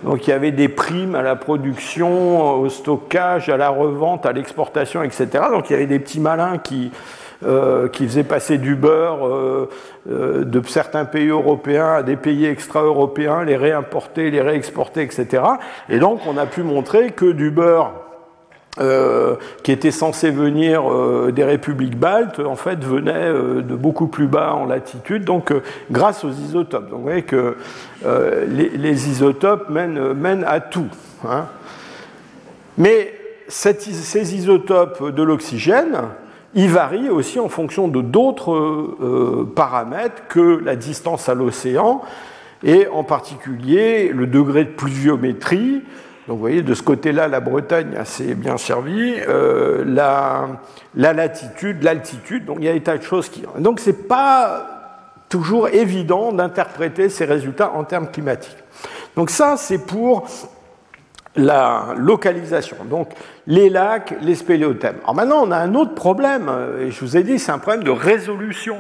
Donc 0.05 0.27
il 0.27 0.31
y 0.31 0.33
avait 0.33 0.53
des 0.53 0.69
primes 0.69 1.15
à 1.15 1.23
la 1.23 1.37
production, 1.37 2.61
au 2.61 2.69
stockage, 2.69 3.49
à 3.49 3.57
la 3.57 3.69
revente, 3.69 4.25
à 4.25 4.33
l'exportation, 4.33 5.03
etc. 5.03 5.29
Donc 5.51 5.69
il 5.69 5.75
y 5.75 5.77
avait 5.77 5.87
des 5.87 5.99
petits 5.99 6.21
malins 6.21 6.59
qui, 6.59 6.91
euh, 7.45 7.89
faisaient 7.93 8.25
passer 8.25 8.59
du 8.59 8.75
beurre 8.75 9.27
euh, 9.27 9.69
euh, 10.11 10.45
de 10.45 10.63
certains 10.67 11.05
pays 11.05 11.29
européens 11.29 11.95
à 11.95 12.03
des 12.03 12.17
pays 12.17 12.47
extra-européens, 12.47 13.45
les 13.45 13.57
réimporter, 13.57 14.31
les 14.31 14.43
réexporter, 14.43 15.03
etc. 15.03 15.43
Et 15.89 15.99
donc 15.99 16.21
on 16.27 16.37
a 16.39 16.47
pu 16.47 16.63
montrer 16.63 17.11
que 17.11 17.33
du 17.33 17.51
beurre 17.51 17.93
euh, 18.79 19.35
qui 19.65 19.73
était 19.73 19.91
censé 19.91 20.31
venir 20.31 20.89
euh, 20.89 21.33
des 21.33 21.43
républiques 21.43 21.99
baltes, 21.99 22.39
en 22.39 22.55
fait, 22.55 22.85
venait 22.85 23.13
euh, 23.13 23.63
de 23.63 23.75
beaucoup 23.75 24.07
plus 24.07 24.29
bas 24.29 24.55
en 24.55 24.65
latitude, 24.65 25.25
donc 25.25 25.53
grâce 25.91 26.25
aux 26.25 26.31
isotopes. 26.31 26.89
Donc 26.89 27.01
vous 27.01 27.05
voyez 27.05 27.23
que 27.23 27.57
les, 28.47 29.09
isotopes 29.09 29.69
mènent, 29.71 30.45
à 30.47 30.61
tout. 30.61 30.87
Hein. 31.29 31.47
Mais 32.79 33.13
ces 33.49 34.37
isotopes 34.37 35.11
de 35.11 35.23
l'oxygène, 35.25 36.03
ils 36.55 36.71
varient 36.71 37.11
aussi 37.11 37.41
en 37.41 37.49
fonction 37.49 37.89
de 37.89 38.01
d'autres 38.01 39.47
paramètres 39.57 40.29
que 40.29 40.61
la 40.65 40.77
distance 40.77 41.29
à 41.29 41.35
l'océan, 41.35 42.03
et 42.63 42.87
en 42.87 43.03
particulier 43.03 44.13
le 44.15 44.29
degré 44.29 44.65
de 44.65 44.71
pluviométrie, 44.71 45.83
donc 46.31 46.37
vous 46.37 46.43
voyez, 46.43 46.63
de 46.63 46.75
ce 46.75 46.85
côté-là, 46.85 47.27
la 47.27 47.41
Bretagne 47.41 47.97
assez 47.99 48.37
bien 48.37 48.57
servie, 48.57 49.17
euh, 49.29 49.83
la, 49.85 50.47
latitude, 50.95 51.83
l'altitude, 51.83 52.45
donc 52.45 52.59
il 52.61 52.67
y 52.67 52.69
a 52.69 52.73
des 52.73 52.85
tas 52.85 52.99
de 52.99 53.03
choses 53.03 53.29
qui... 53.29 53.43
Donc 53.59 53.81
c'est 53.81 54.07
pas 54.07 55.19
toujours 55.29 55.67
évident 55.71 56.31
d'interpréter 56.31 57.09
ces 57.09 57.25
résultats 57.25 57.73
en 57.73 57.83
termes 57.83 58.07
climatiques. 58.13 58.63
Donc 59.17 59.29
ça, 59.29 59.57
c'est 59.57 59.85
pour 59.85 60.29
la 61.35 61.95
localisation. 61.97 62.77
Donc 62.89 63.09
les 63.49 63.69
lacs, 63.69 64.15
les 64.23 64.37
spéléothèmes. 64.37 64.99
Alors 65.03 65.17
maintenant, 65.17 65.43
on 65.43 65.51
a 65.51 65.57
un 65.57 65.75
autre 65.75 65.97
problème, 65.97 66.49
et 66.81 66.93
je 66.93 67.01
vous 67.01 67.17
ai 67.17 67.25
dit, 67.25 67.41
c'est 67.41 67.51
un 67.51 67.59
problème 67.59 67.83
de 67.83 67.91
résolution. 67.91 68.77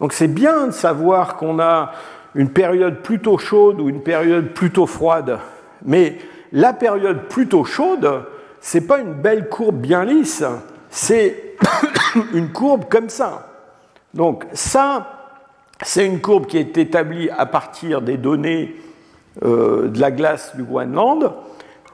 Donc 0.00 0.14
c'est 0.14 0.28
bien 0.28 0.68
de 0.68 0.72
savoir 0.72 1.36
qu'on 1.36 1.60
a 1.60 1.92
une 2.34 2.48
période 2.48 3.02
plutôt 3.02 3.36
chaude 3.36 3.82
ou 3.82 3.90
une 3.90 4.02
période 4.02 4.54
plutôt 4.54 4.86
froide, 4.86 5.40
mais 5.84 6.16
la 6.54 6.72
période 6.72 7.28
plutôt 7.28 7.64
chaude, 7.64 8.24
c'est 8.60 8.86
pas 8.86 9.00
une 9.00 9.12
belle 9.12 9.48
courbe 9.48 9.76
bien 9.76 10.04
lisse, 10.04 10.44
c'est 10.88 11.56
une 12.32 12.50
courbe 12.50 12.84
comme 12.88 13.08
ça. 13.08 13.48
Donc 14.14 14.46
ça, 14.52 15.40
c'est 15.82 16.06
une 16.06 16.20
courbe 16.20 16.46
qui 16.46 16.56
est 16.56 16.78
établie 16.78 17.28
à 17.28 17.44
partir 17.44 18.00
des 18.00 18.16
données 18.16 18.76
euh, 19.44 19.88
de 19.88 20.00
la 20.00 20.12
glace 20.12 20.54
du 20.54 20.62
Groenland 20.62 21.32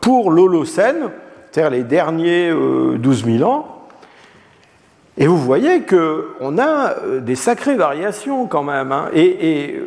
pour 0.03 0.31
l'Holocène, 0.31 1.11
c'est-à-dire 1.51 1.71
les 1.71 1.85
derniers 1.85 2.51
12 2.51 2.55
euh, 2.55 3.39
000 3.39 3.51
ans. 3.51 3.80
Et 5.21 5.27
vous 5.27 5.37
voyez 5.37 5.83
qu'on 5.83 6.57
a 6.57 6.95
euh, 6.97 7.21
des 7.21 7.35
sacrées 7.35 7.77
variations 7.77 8.47
quand 8.47 8.63
même. 8.63 8.91
Hein. 8.91 9.11
Et, 9.13 9.51
et 9.51 9.83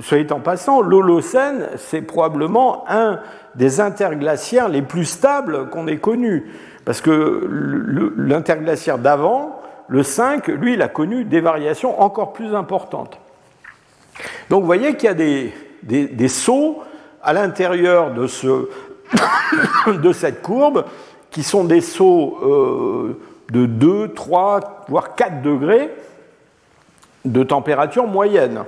soyez 0.00 0.30
en 0.32 0.40
passant, 0.40 0.82
l'Holocène, 0.82 1.68
c'est 1.76 2.02
probablement 2.02 2.84
un 2.88 3.20
des 3.54 3.80
interglaciaires 3.80 4.68
les 4.68 4.82
plus 4.82 5.04
stables 5.04 5.70
qu'on 5.70 5.86
ait 5.86 5.98
connus. 5.98 6.50
Parce 6.84 7.00
que 7.00 8.12
l'interglaciaire 8.16 8.98
d'avant, 8.98 9.62
le 9.86 10.02
5, 10.02 10.48
lui, 10.48 10.74
il 10.74 10.82
a 10.82 10.88
connu 10.88 11.24
des 11.24 11.40
variations 11.40 12.02
encore 12.02 12.32
plus 12.32 12.52
importantes. 12.52 13.20
Donc 14.50 14.62
vous 14.62 14.66
voyez 14.66 14.96
qu'il 14.96 15.06
y 15.06 15.12
a 15.12 15.14
des, 15.14 15.52
des, 15.84 16.28
sauts 16.28 16.82
à 17.22 17.32
l'intérieur 17.32 18.12
de, 18.12 18.26
ce, 18.26 18.68
de 19.86 20.12
cette 20.12 20.42
courbe 20.42 20.84
qui 21.30 21.44
sont 21.44 21.62
des 21.62 21.80
sauts 21.80 22.38
euh, 22.42 23.20
de 23.54 23.66
2, 23.66 24.12
3, 24.12 24.84
voire 24.88 25.14
4 25.14 25.40
degrés 25.40 25.90
de 27.24 27.42
température 27.42 28.06
moyenne. 28.06 28.64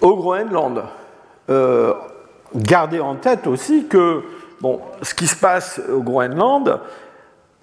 Au 0.00 0.16
Groenland, 0.16 0.82
euh, 1.48 1.94
Gardez 2.54 3.00
en 3.00 3.14
tête 3.14 3.46
aussi 3.46 3.86
que 3.88 4.22
ce 5.02 5.14
qui 5.14 5.26
se 5.26 5.36
passe 5.36 5.82
au 5.92 6.00
Groenland, 6.00 6.80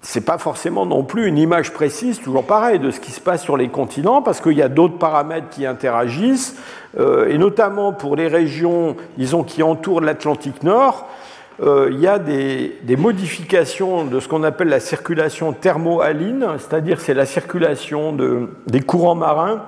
c'est 0.00 0.24
pas 0.24 0.38
forcément 0.38 0.86
non 0.86 1.02
plus 1.02 1.26
une 1.26 1.38
image 1.38 1.72
précise, 1.72 2.20
toujours 2.20 2.46
pareil, 2.46 2.78
de 2.78 2.92
ce 2.92 3.00
qui 3.00 3.10
se 3.10 3.20
passe 3.20 3.42
sur 3.42 3.56
les 3.56 3.68
continents, 3.68 4.22
parce 4.22 4.40
qu'il 4.40 4.52
y 4.52 4.62
a 4.62 4.68
d'autres 4.68 4.98
paramètres 4.98 5.48
qui 5.50 5.66
interagissent, 5.66 6.56
euh, 7.00 7.28
et 7.28 7.36
notamment 7.36 7.92
pour 7.92 8.14
les 8.14 8.28
régions, 8.28 8.96
qui 9.46 9.62
entourent 9.64 10.00
l'Atlantique 10.00 10.62
Nord, 10.62 11.08
euh, 11.62 11.88
il 11.90 12.00
y 12.00 12.06
a 12.06 12.18
des, 12.18 12.96
modifications 12.96 14.04
de 14.04 14.20
ce 14.20 14.28
qu'on 14.28 14.42
appelle 14.42 14.68
la 14.68 14.80
circulation 14.80 15.52
thermohaline, 15.52 16.46
c'est-à-dire 16.58 17.00
c'est 17.00 17.14
la 17.14 17.26
circulation 17.26 18.12
de, 18.12 18.50
des 18.66 18.80
courants 18.80 19.14
marins 19.14 19.62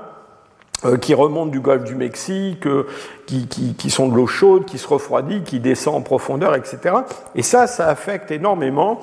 euh, 0.85 0.99
qui 0.99 1.15
remontent 1.15 1.51
du 1.51 1.61
golfe 1.61 1.85
du 1.85 1.95
Mexique, 1.95 2.67
euh, 2.67 2.87
qui, 3.27 3.91
sont 3.91 4.09
de 4.09 4.15
l'eau 4.15 4.27
chaude, 4.27 4.67
qui 4.67 4.77
se 4.77 4.87
refroidit, 4.87 5.43
qui 5.43 5.61
descend 5.61 5.95
en 5.95 6.03
profondeur, 6.03 6.55
etc. 6.55 6.95
Et 7.35 7.43
ça, 7.43 7.67
ça 7.67 7.89
affecte 7.89 8.31
énormément 8.31 9.01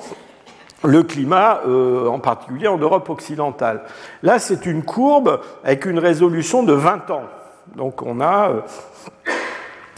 le 0.84 1.02
climat, 1.02 1.62
en 1.66 2.20
particulier 2.20 2.68
en 2.68 2.76
Europe 2.76 3.08
occidentale. 3.08 3.82
Là, 4.22 4.38
c'est 4.38 4.66
une 4.66 4.84
courbe 4.84 5.40
avec 5.64 5.86
une 5.86 5.98
résolution 5.98 6.62
de 6.62 6.74
20 6.74 7.10
ans. 7.10 7.24
Donc 7.74 8.02
on 8.02 8.20
a, 8.20 8.52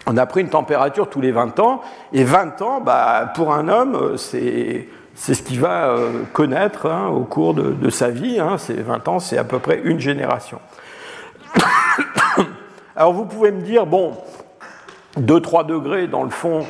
on 0.08 0.16
a 0.16 0.26
pris 0.26 0.40
une 0.40 0.48
température 0.48 1.08
tous 1.08 1.20
les 1.20 1.32
20 1.32 1.60
ans, 1.60 1.82
et 2.12 2.24
20 2.24 2.62
ans, 2.62 2.80
bah, 2.80 3.30
pour 3.34 3.52
un 3.52 3.68
homme, 3.68 3.94
euh, 3.94 4.16
c'est 4.16 4.88
ce 5.34 5.42
qu'il 5.42 5.60
va 5.60 5.96
connaître 6.32 6.86
hein, 6.86 7.08
au 7.08 7.24
cours 7.24 7.54
de, 7.54 7.90
sa 7.90 8.08
vie. 8.10 8.40
Hein. 8.40 8.56
C'est 8.58 8.80
20 8.80 9.08
ans, 9.08 9.18
c'est 9.18 9.36
à 9.36 9.44
peu 9.44 9.58
près 9.58 9.80
une 9.84 10.00
génération. 10.00 10.60
Alors 12.96 13.12
vous 13.12 13.26
pouvez 13.26 13.50
me 13.50 13.60
dire, 13.60 13.84
bon, 13.84 14.16
2-3 15.20 15.66
degrés 15.66 16.06
dans 16.06 16.24
le 16.24 16.30
fond, 16.30 16.64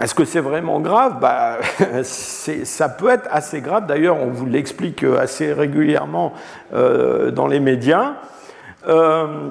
est-ce 0.00 0.14
que 0.14 0.24
c'est 0.24 0.40
vraiment 0.40 0.80
grave? 0.80 1.18
Bah, 1.20 1.58
Ça 2.02 2.88
peut 2.88 3.08
être 3.08 3.28
assez 3.30 3.60
grave. 3.60 3.86
D'ailleurs, 3.86 4.16
on 4.16 4.30
vous 4.30 4.46
l'explique 4.46 5.04
assez 5.04 5.52
régulièrement 5.52 6.32
euh, 6.74 7.30
dans 7.30 7.46
les 7.46 7.60
médias. 7.60 8.14
Euh, 8.88 9.48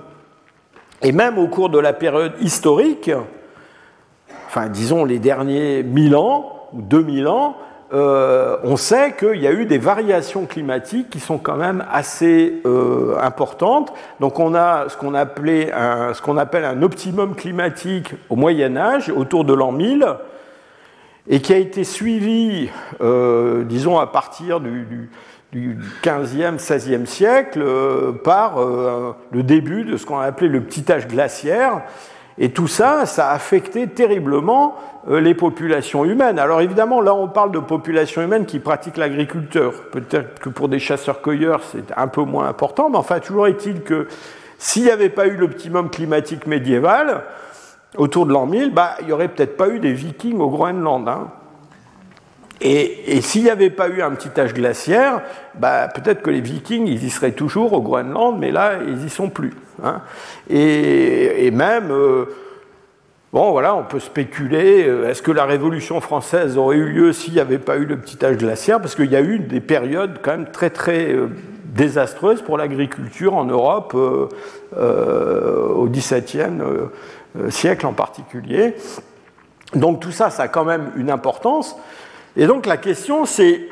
et 1.02 1.12
même 1.12 1.38
au 1.38 1.48
cours 1.48 1.70
de 1.70 1.80
la 1.80 1.94
période 1.94 2.34
historique, 2.42 3.12
enfin 4.48 4.68
disons 4.68 5.06
les 5.06 5.20
derniers 5.20 5.84
1000 5.84 6.16
ans 6.16 6.70
ou 6.74 6.82
2000 6.82 7.28
ans, 7.28 7.58
euh, 7.94 8.58
on 8.64 8.78
sait 8.78 9.16
qu'il 9.18 9.42
y 9.42 9.48
a 9.48 9.52
eu 9.52 9.66
des 9.66 9.78
variations 9.78 10.46
climatiques 10.46 11.10
qui 11.10 11.20
sont 11.20 11.38
quand 11.38 11.58
même 11.58 11.84
assez 11.92 12.62
importantes. 13.20 13.92
Donc 14.20 14.40
on 14.40 14.56
a 14.56 14.88
ce 14.88 14.96
qu'on 14.96 15.14
appelle 16.38 16.66
un 16.66 16.82
optimum 16.82 17.36
climatique 17.36 18.14
au 18.30 18.36
Moyen 18.36 18.78
Âge, 18.78 19.10
autour 19.10 19.44
de 19.44 19.54
l'an 19.54 19.74
1000, 19.74 20.06
et 21.28 21.40
qui 21.40 21.54
a 21.54 21.58
été 21.58 21.84
suivi, 21.84 22.70
euh, 23.02 23.64
disons, 23.64 24.00
à 24.00 24.08
partir 24.08 24.60
du, 24.60 25.10
15e, 25.54 26.58
16e 26.58 27.06
siècle, 27.06 27.62
euh, 27.62 28.12
par 28.12 28.60
euh, 28.60 29.14
le 29.32 29.44
début 29.44 29.84
de 29.84 29.98
ce 29.98 30.06
qu'on 30.06 30.20
a 30.20 30.26
appelé 30.26 30.50
le 30.50 30.62
petit 30.62 30.90
âge 30.92 31.08
glaciaire. 31.08 31.82
Et 32.38 32.52
tout 32.52 32.68
ça, 32.68 33.06
ça 33.06 33.30
a 33.30 33.34
affecté 33.34 33.88
terriblement 33.88 34.76
les 35.08 35.34
populations 35.34 36.06
humaines. 36.06 36.40
Alors 36.40 36.62
évidemment, 36.62 37.02
là, 37.02 37.14
on 37.14 37.28
parle 37.28 37.52
de 37.52 37.60
populations 37.60 38.22
humaines 38.22 38.46
qui 38.46 38.60
pratiquent 38.60 38.98
l'agriculture. 38.98 39.74
Peut-être 39.92 40.40
que 40.40 40.50
pour 40.50 40.70
des 40.70 40.80
chasseurs-cueilleurs, 40.80 41.62
c'est 41.72 41.92
un 41.96 42.08
peu 42.08 42.22
moins 42.22 42.48
important, 42.48 42.90
mais 42.90 42.98
enfin, 42.98 43.20
toujours 43.20 43.48
est-il 43.48 43.82
que 43.82 44.08
s'il 44.58 44.84
n'y 44.84 44.92
avait 44.92 45.10
pas 45.10 45.28
eu 45.28 45.36
l'optimum 45.38 45.90
climatique 45.90 46.48
médiéval, 46.48 47.24
autour 47.98 48.26
de 48.26 48.32
l'an 48.32 48.46
1000, 48.46 48.74
bah, 48.74 48.96
il 49.02 49.08
n'y 49.08 49.12
aurait 49.12 49.28
peut-être 49.28 49.58
pas 49.58 49.70
eu 49.70 49.80
des 49.80 49.92
vikings 49.92 50.40
au 50.40 50.50
Groenland. 50.50 51.08
Hein. 51.10 51.32
Et, 52.62 53.22
s'il 53.22 53.44
n'y 53.44 53.50
avait 53.50 53.72
pas 53.72 53.90
eu 53.90 54.02
un 54.04 54.12
petit 54.12 54.40
âge 54.40 54.54
glaciaire, 54.54 55.22
bah, 55.56 55.88
peut-être 55.88 56.22
que 56.22 56.30
les 56.30 56.42
vikings, 56.42 56.86
ils 56.88 57.04
y 57.04 57.10
seraient 57.10 57.32
toujours 57.32 57.74
au 57.74 57.82
Groenland, 57.82 58.38
mais 58.38 58.52
là, 58.52 58.74
ils 58.86 58.98
n'y 58.98 59.10
sont 59.10 59.30
plus. 59.30 59.54
Hein. 59.84 60.02
Et, 60.48 61.50
même, 61.50 61.90
euh, 61.90 62.26
bon, 63.34 63.50
voilà, 63.52 63.76
on 63.76 63.84
peut 63.84 64.00
spéculer, 64.00 64.86
euh, 64.88 65.10
est-ce 65.10 65.24
que 65.24 65.32
la 65.32 65.46
Révolution 65.46 66.00
française 66.02 66.56
aurait 66.56 66.78
eu 66.78 66.86
lieu 66.86 67.14
s'il 67.14 67.34
n'y 67.34 67.40
avait 67.40 67.58
pas 67.58 67.78
eu 67.78 67.86
le 67.86 67.98
petit 67.98 68.24
âge 68.24 68.38
glaciaire? 68.38 68.80
Parce 68.80 68.94
qu'il 68.94 69.12
y 69.12 69.16
a 69.16 69.22
eu 69.22 69.40
des 69.40 69.60
périodes 69.60 70.20
quand 70.22 70.32
même 70.32 70.52
très, 70.52 70.70
très 70.70 71.14
euh, 71.14 71.30
désastreuses 71.66 72.44
pour 72.44 72.60
l'agriculture 72.60 73.34
en 73.34 73.46
Europe 73.46 73.96
au 73.96 75.88
XVIIe 75.88 76.60
siècle 77.50 77.86
en 77.86 77.94
particulier. 77.94 78.76
Donc 79.74 80.02
tout 80.02 80.12
ça, 80.12 80.30
ça 80.30 80.44
a 80.44 80.48
quand 80.50 80.66
même 80.66 80.92
une 80.98 81.10
importance. 81.10 81.78
Et 82.36 82.48
donc 82.48 82.66
la 82.66 82.78
question, 82.78 83.26
c'est, 83.26 83.68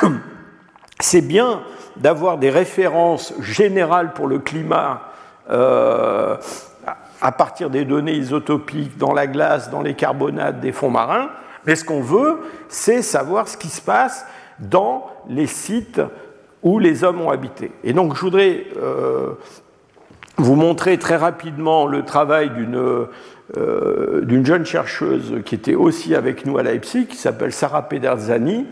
c'est 1.00 1.20
bien 1.20 1.62
d'avoir 1.96 2.38
des 2.38 2.50
références 2.50 3.34
générales 3.40 4.12
pour 4.14 4.26
le 4.26 4.38
climat 4.38 5.02
euh, 5.50 6.36
à 7.20 7.32
partir 7.32 7.70
des 7.70 7.84
données 7.84 8.14
isotopiques 8.14 8.96
dans 8.98 9.12
la 9.12 9.26
glace, 9.26 9.70
dans 9.70 9.82
les 9.82 9.94
carbonates 9.94 10.60
des 10.60 10.72
fonds 10.72 10.90
marins, 10.90 11.30
mais 11.66 11.76
ce 11.76 11.84
qu'on 11.84 12.00
veut, 12.00 12.38
c'est 12.68 13.02
savoir 13.02 13.48
ce 13.48 13.56
qui 13.56 13.68
se 13.68 13.80
passe 13.80 14.26
dans 14.58 15.10
les 15.28 15.46
sites 15.46 16.00
où 16.62 16.78
les 16.78 17.04
hommes 17.04 17.20
ont 17.20 17.30
habité. 17.30 17.72
Et 17.84 17.92
donc 17.92 18.14
je 18.14 18.20
voudrais 18.20 18.66
euh, 18.76 19.34
vous 20.36 20.54
montrer 20.54 20.98
très 20.98 21.16
rapidement 21.16 21.86
le 21.86 22.04
travail 22.04 22.50
euh, 23.56 24.20
d'une 24.22 24.44
jeune 24.44 24.66
chercheuse 24.66 25.36
qui 25.44 25.54
était 25.54 25.74
aussi 25.74 26.14
avec 26.14 26.44
nous 26.44 26.58
à 26.58 26.62
Leipzig, 26.62 27.06
qui 27.06 27.16
s'appelle 27.16 27.52
Sarah 27.52 27.88
Pederzani, 27.88 28.66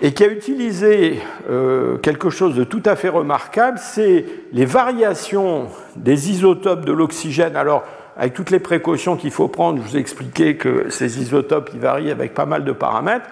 et 0.00 0.12
qui 0.12 0.24
a 0.24 0.28
utilisé 0.28 1.20
euh, 1.50 1.98
quelque 1.98 2.30
chose 2.30 2.54
de 2.54 2.64
tout 2.64 2.82
à 2.84 2.96
fait 2.96 3.08
remarquable, 3.08 3.78
c'est 3.80 4.26
les 4.52 4.64
variations 4.64 5.68
des 5.96 6.30
isotopes 6.30 6.84
de 6.84 6.92
l'oxygène. 6.92 7.56
Alors, 7.56 7.84
avec 8.16 8.34
toutes 8.34 8.50
les 8.50 8.60
précautions 8.60 9.16
qu'il 9.16 9.30
faut 9.30 9.48
prendre, 9.48 9.82
je 9.82 9.88
vous 9.88 9.96
ai 9.96 10.00
expliqué 10.00 10.56
que 10.56 10.88
ces 10.90 11.20
isotopes 11.20 11.70
ils 11.74 11.80
varient 11.80 12.10
avec 12.10 12.34
pas 12.34 12.46
mal 12.46 12.64
de 12.64 12.72
paramètres, 12.72 13.26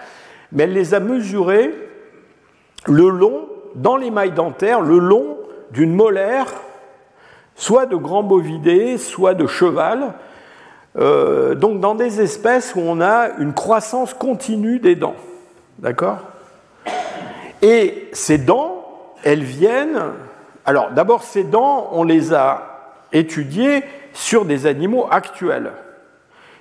mais 0.51 0.63
elle 0.63 0.73
les 0.73 0.93
a 0.93 0.99
mesurés 0.99 1.73
le 2.87 3.07
long, 3.09 3.47
dans 3.75 3.95
les 3.95 4.11
mailles 4.11 4.33
dentaires, 4.33 4.81
le 4.81 4.99
long 4.99 5.37
d'une 5.71 5.95
molaire 5.95 6.47
soit 7.55 7.85
de 7.85 7.95
grands 7.95 8.23
bovidés, 8.23 8.97
soit 8.97 9.33
de 9.33 9.47
cheval, 9.47 10.13
euh, 10.97 11.55
donc 11.55 11.79
dans 11.79 11.95
des 11.95 12.21
espèces 12.21 12.75
où 12.75 12.79
on 12.79 13.01
a 13.01 13.29
une 13.39 13.53
croissance 13.53 14.13
continue 14.13 14.79
des 14.79 14.95
dents. 14.95 15.15
D'accord? 15.79 16.19
Et 17.61 18.09
ces 18.13 18.37
dents, 18.37 18.85
elles 19.23 19.43
viennent. 19.43 20.01
Alors 20.65 20.91
d'abord, 20.91 21.23
ces 21.23 21.43
dents, 21.43 21.89
on 21.93 22.03
les 22.03 22.33
a 22.33 22.73
étudiées 23.11 23.83
sur 24.13 24.45
des 24.45 24.65
animaux 24.65 25.07
actuels. 25.09 25.71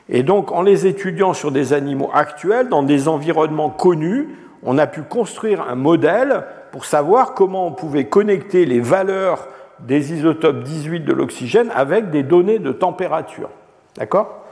Et 0.09 0.22
donc, 0.22 0.52
en 0.52 0.62
les 0.62 0.86
étudiant 0.86 1.32
sur 1.32 1.52
des 1.52 1.72
animaux 1.72 2.10
actuels, 2.12 2.68
dans 2.68 2.82
des 2.82 3.09
environnements 3.09 3.70
connus, 3.70 4.28
on 4.62 4.78
a 4.78 4.86
pu 4.86 5.02
construire 5.02 5.62
un 5.68 5.74
modèle 5.74 6.44
pour 6.70 6.84
savoir 6.84 7.34
comment 7.34 7.66
on 7.66 7.72
pouvait 7.72 8.06
connecter 8.06 8.64
les 8.64 8.80
valeurs 8.80 9.48
des 9.80 10.12
isotopes 10.12 10.62
18 10.62 11.00
de 11.00 11.12
l'oxygène 11.12 11.70
avec 11.74 12.10
des 12.10 12.22
données 12.22 12.59
de 12.59 12.72
température. 12.72 13.50
D'accord? 13.97 14.44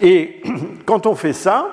Et 0.00 0.42
quand 0.86 1.06
on 1.06 1.14
fait 1.14 1.32
ça, 1.32 1.68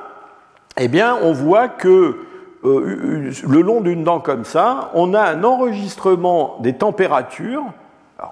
eh 0.77 0.87
bien, 0.87 1.17
on 1.21 1.33
voit 1.33 1.67
que 1.67 2.17
euh, 2.65 3.31
le 3.47 3.61
long 3.61 3.81
d'une 3.81 4.03
dent 4.03 4.19
comme 4.19 4.45
ça, 4.45 4.91
on 4.93 5.13
a 5.13 5.21
un 5.21 5.43
enregistrement 5.43 6.57
des 6.61 6.73
températures. 6.73 7.63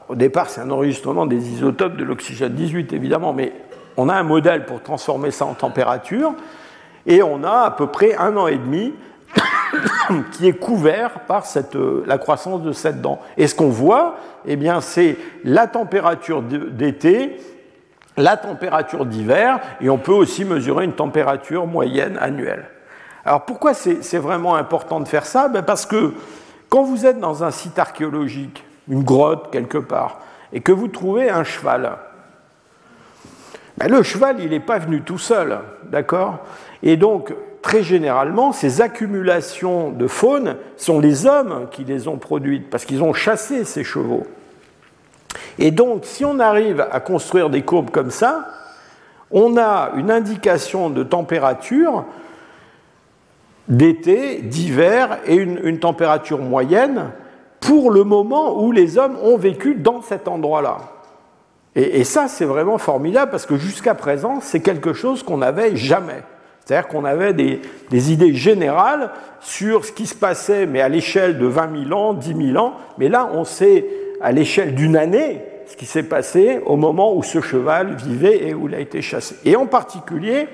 au 0.07 0.15
départ, 0.15 0.49
c'est 0.49 0.61
un 0.61 0.71
enregistrement 0.71 1.25
des 1.25 1.49
isotopes 1.49 1.97
de 1.97 2.03
l'oxygène 2.03 2.53
18, 2.53 2.93
évidemment, 2.93 3.33
mais 3.33 3.53
on 3.97 4.07
a 4.09 4.15
un 4.15 4.23
modèle 4.23 4.65
pour 4.65 4.81
transformer 4.81 5.31
ça 5.31 5.45
en 5.45 5.53
température. 5.53 6.33
Et 7.05 7.21
on 7.21 7.43
a 7.43 7.61
à 7.61 7.71
peu 7.71 7.87
près 7.87 8.15
un 8.15 8.37
an 8.37 8.47
et 8.47 8.57
demi 8.57 8.93
qui 10.31 10.47
est 10.47 10.53
couvert 10.53 11.21
par 11.27 11.45
cette, 11.45 11.75
euh, 11.75 12.03
la 12.07 12.17
croissance 12.17 12.61
de 12.61 12.71
cette 12.71 13.01
dent. 13.01 13.19
Et 13.37 13.47
ce 13.47 13.55
qu'on 13.55 13.69
voit, 13.69 14.15
eh 14.45 14.57
c'est 14.81 15.17
la 15.43 15.67
température 15.67 16.41
d'été, 16.41 17.37
la 18.21 18.37
température 18.37 19.05
d'hiver, 19.05 19.59
et 19.81 19.89
on 19.89 19.97
peut 19.97 20.13
aussi 20.13 20.45
mesurer 20.45 20.85
une 20.85 20.93
température 20.93 21.67
moyenne 21.67 22.17
annuelle. 22.21 22.65
Alors 23.25 23.45
pourquoi 23.45 23.73
c'est 23.73 24.17
vraiment 24.17 24.55
important 24.55 24.99
de 24.99 25.07
faire 25.07 25.25
ça? 25.25 25.47
Ben 25.47 25.61
Parce 25.61 25.85
que 25.85 26.13
quand 26.69 26.83
vous 26.83 27.05
êtes 27.05 27.19
dans 27.19 27.43
un 27.43 27.51
site 27.51 27.77
archéologique, 27.77 28.63
une 28.87 29.03
grotte 29.03 29.51
quelque 29.51 29.77
part, 29.77 30.19
et 30.53 30.61
que 30.61 30.71
vous 30.71 30.87
trouvez 30.87 31.29
un 31.29 31.43
cheval, 31.43 31.97
ben 33.77 33.89
le 33.89 34.03
cheval, 34.03 34.37
il 34.39 34.49
n'est 34.49 34.59
pas 34.59 34.79
venu 34.79 35.01
tout 35.01 35.17
seul, 35.17 35.59
d'accord? 35.85 36.39
Et 36.83 36.97
donc, 36.97 37.33
très 37.61 37.83
généralement, 37.83 38.51
ces 38.51 38.81
accumulations 38.81 39.91
de 39.91 40.07
faune 40.07 40.55
sont 40.77 40.99
les 40.99 41.25
hommes 41.25 41.67
qui 41.71 41.83
les 41.83 42.07
ont 42.07 42.17
produites, 42.17 42.69
parce 42.69 42.85
qu'ils 42.85 43.03
ont 43.03 43.13
chassé 43.13 43.65
ces 43.65 43.83
chevaux. 43.83 44.27
Et 45.59 45.71
donc, 45.71 46.05
si 46.05 46.25
on 46.25 46.39
arrive 46.39 46.85
à 46.91 46.99
construire 46.99 47.49
des 47.49 47.61
courbes 47.61 47.91
comme 47.91 48.11
ça, 48.11 48.47
on 49.31 49.57
a 49.57 49.91
une 49.95 50.11
indication 50.11 50.89
de 50.89 51.03
température 51.03 52.05
d'été, 53.67 54.41
d'hiver 54.41 55.19
et 55.25 55.35
une, 55.35 55.79
température 55.79 56.39
moyenne 56.39 57.11
pour 57.59 57.91
le 57.91 58.03
moment 58.03 58.61
où 58.61 58.71
les 58.71 58.97
hommes 58.97 59.17
ont 59.23 59.37
vécu 59.37 59.75
dans 59.75 60.01
cet 60.01 60.27
endroit-là. 60.27 60.77
Et, 61.75 62.03
ça, 62.03 62.27
c'est 62.27 62.43
vraiment 62.43 62.77
formidable 62.77 63.31
parce 63.31 63.45
que 63.45 63.55
jusqu'à 63.55 63.95
présent, 63.95 64.39
c'est 64.41 64.59
quelque 64.59 64.91
chose 64.91 65.23
qu'on 65.23 65.37
n'avait 65.37 65.77
jamais. 65.77 66.21
C'est-à-dire 66.65 66.89
qu'on 66.89 67.05
avait 67.05 67.33
des, 67.33 68.11
idées 68.11 68.33
générales 68.33 69.11
sur 69.39 69.85
ce 69.85 69.93
qui 69.93 70.05
se 70.05 70.15
passait, 70.15 70.65
mais 70.65 70.81
à 70.81 70.89
l'échelle 70.89 71.37
de 71.37 71.45
20 71.45 71.87
000 71.87 71.97
ans, 71.97 72.13
10 72.13 72.51
000 72.53 72.57
ans. 72.61 72.73
Mais 72.97 73.07
là, 73.07 73.29
on 73.33 73.45
sait 73.45 73.85
à 74.21 74.31
l'échelle 74.31 74.75
d'une 74.75 74.97
année 74.97 75.43
ce 75.67 75.77
qui 75.77 75.85
s'est 75.85 76.03
passé 76.03 76.59
au 76.65 76.75
moment 76.75 77.15
où 77.15 77.23
ce 77.23 77.39
cheval 77.39 77.95
vivait 77.95 78.47
et 78.47 78.53
où 78.53 78.67
il 78.67 78.75
a 78.75 78.79
été 78.79 79.01
chassé. 79.01 79.35
Et 79.45 79.55
en 79.55 79.67
particulier, 79.67 80.49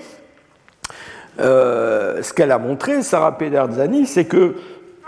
ce 1.40 2.34
qu'elle 2.34 2.52
a 2.52 2.60
montré, 2.60 3.02
Sarah 3.02 3.36
Pederzani, 3.36 4.06
c'est 4.06 4.26
que 4.26 4.56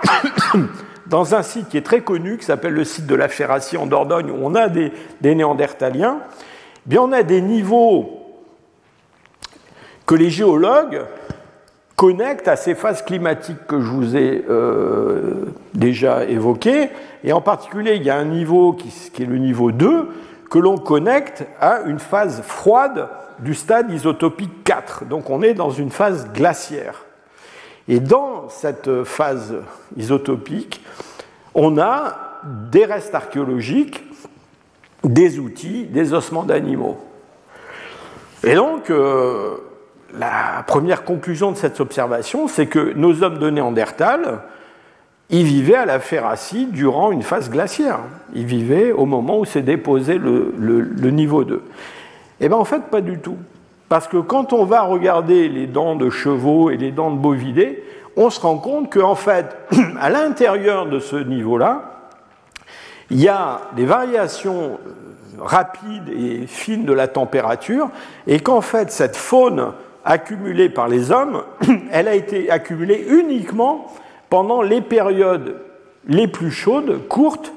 dans 1.08 1.36
un 1.36 1.42
site 1.42 1.70
qui 1.70 1.78
est 1.78 1.86
très 1.86 2.02
connu, 2.02 2.38
qui 2.38 2.46
s'appelle 2.46 2.74
le 2.74 2.84
site 2.84 3.08
de 3.08 3.16
la 3.16 3.28
Ferracie 3.28 3.78
en 3.78 3.86
Dordogne, 3.86 4.32
où 4.32 4.38
on 4.42 4.56
a 4.56 4.70
des, 4.70 4.92
néandertaliens, 5.22 6.20
eh 6.22 6.90
bien 6.90 7.02
on 7.02 7.12
a 7.12 7.24
des 7.24 7.42
niveaux 7.42 8.22
que 10.06 10.16
les 10.16 10.30
géologues 10.30 11.02
connectent 11.96 12.48
à 12.48 12.56
ces 12.56 12.76
phases 12.76 13.04
climatiques 13.04 13.68
que 13.68 13.82
je 13.82 13.88
vous 13.88 14.16
ai 14.16 14.46
euh, 14.50 15.46
déjà 15.74 16.26
évoquées. 16.26 16.90
Et 17.24 17.34
en 17.34 17.42
particulier, 17.42 17.96
il 17.96 18.04
y 18.04 18.10
a 18.10 18.18
un 18.18 18.26
niveau 18.26 18.74
qui, 18.74 18.90
est 19.22 19.26
le 19.26 19.38
niveau 19.38 19.72
2 19.72 20.10
que 20.50 20.60
l'on 20.60 20.78
connecte 20.78 21.46
à 21.60 21.82
une 21.82 22.00
phase 22.00 22.42
froide 22.42 23.10
du 23.40 23.54
stade 23.54 23.92
isotopique 23.92 24.64
4. 24.64 25.06
Donc 25.06 25.30
on 25.30 25.42
est 25.42 25.54
dans 25.54 25.70
une 25.70 25.92
phase 25.92 26.32
glaciaire. 26.34 27.06
Et 27.88 28.00
dans 28.00 28.50
cette 28.50 29.04
phase 29.04 29.56
isotopique, 29.98 30.84
on 31.54 31.78
a 31.78 32.40
des 32.72 32.86
restes 32.86 33.16
archéologiques, 33.16 34.04
des 35.04 35.40
outils, 35.40 35.86
des 35.86 36.14
ossements 36.14 36.44
d'animaux. 36.44 36.98
Et 38.44 38.56
donc, 38.56 38.90
euh, 38.90 39.58
la 40.18 40.64
première 40.66 41.04
conclusion 41.04 41.52
de 41.52 41.58
cette 41.58 41.80
observation, 41.80 42.48
c'est 42.48 42.68
que 42.68 42.94
nos 42.94 43.24
hommes 43.24 43.40
de 43.40 43.50
Néandertal, 43.50 44.42
ils 45.30 45.44
vivaient 45.44 45.76
à 45.76 45.86
la 45.86 46.00
Ferracie 46.00 46.66
durant 46.66 47.12
une 47.12 47.22
phase 47.22 47.50
glaciaire. 47.50 48.00
Ils 48.34 48.46
vivaient 48.46 48.92
au 48.92 49.06
moment 49.06 49.40
où 49.40 49.46
s'est 49.46 49.62
déposé 49.62 50.18
le, 50.18 50.54
le, 50.58 51.12
niveau 51.12 51.44
2. 51.44 51.62
Eh 52.40 52.48
bien, 52.48 52.58
en 52.58 52.66
fait, 52.66 52.84
pas 52.86 53.02
du 53.02 53.20
tout. 53.20 53.38
Parce 53.90 54.08
que 54.08 54.18
quand 54.18 54.54
on 54.54 54.66
va 54.66 54.82
regarder 54.82 55.48
les 55.48 55.68
dents 55.68 55.96
de 55.96 56.10
chevaux 56.10 56.72
et 56.72 56.78
les 56.78 56.92
dents 56.92 57.12
de 57.12 57.18
bovidés, 57.18 57.84
on 58.18 58.30
se 58.30 58.40
rend 58.40 58.58
compte 58.58 58.92
qu'en 58.92 59.16
fait, 59.16 59.56
à 60.00 60.10
l'intérieur 60.10 60.88
de 60.88 61.00
ce 61.00 61.16
niveau-là, 61.16 62.10
il 63.12 63.20
y 63.20 63.28
a 63.28 63.62
des 63.76 63.86
variations 63.86 64.80
euh, 64.86 64.92
rapides 65.40 66.10
et 66.10 66.48
fines 66.48 66.86
de 66.86 66.94
la 66.94 67.08
température, 67.08 67.90
et 68.26 68.40
qu'en 68.40 68.62
fait, 68.62 68.92
cette 68.92 69.16
faune 69.16 69.74
accumulée 70.06 70.70
par 70.70 70.88
les 70.88 71.12
hommes, 71.12 71.44
elle 71.92 72.08
a 72.08 72.16
été 72.16 72.50
accumulée 72.50 73.06
uniquement 73.10 73.88
pendant 74.30 74.62
les 74.62 74.82
périodes 74.82 75.56
les 76.08 76.28
plus 76.28 76.52
chaudes, 76.52 77.08
courtes, 77.08 77.52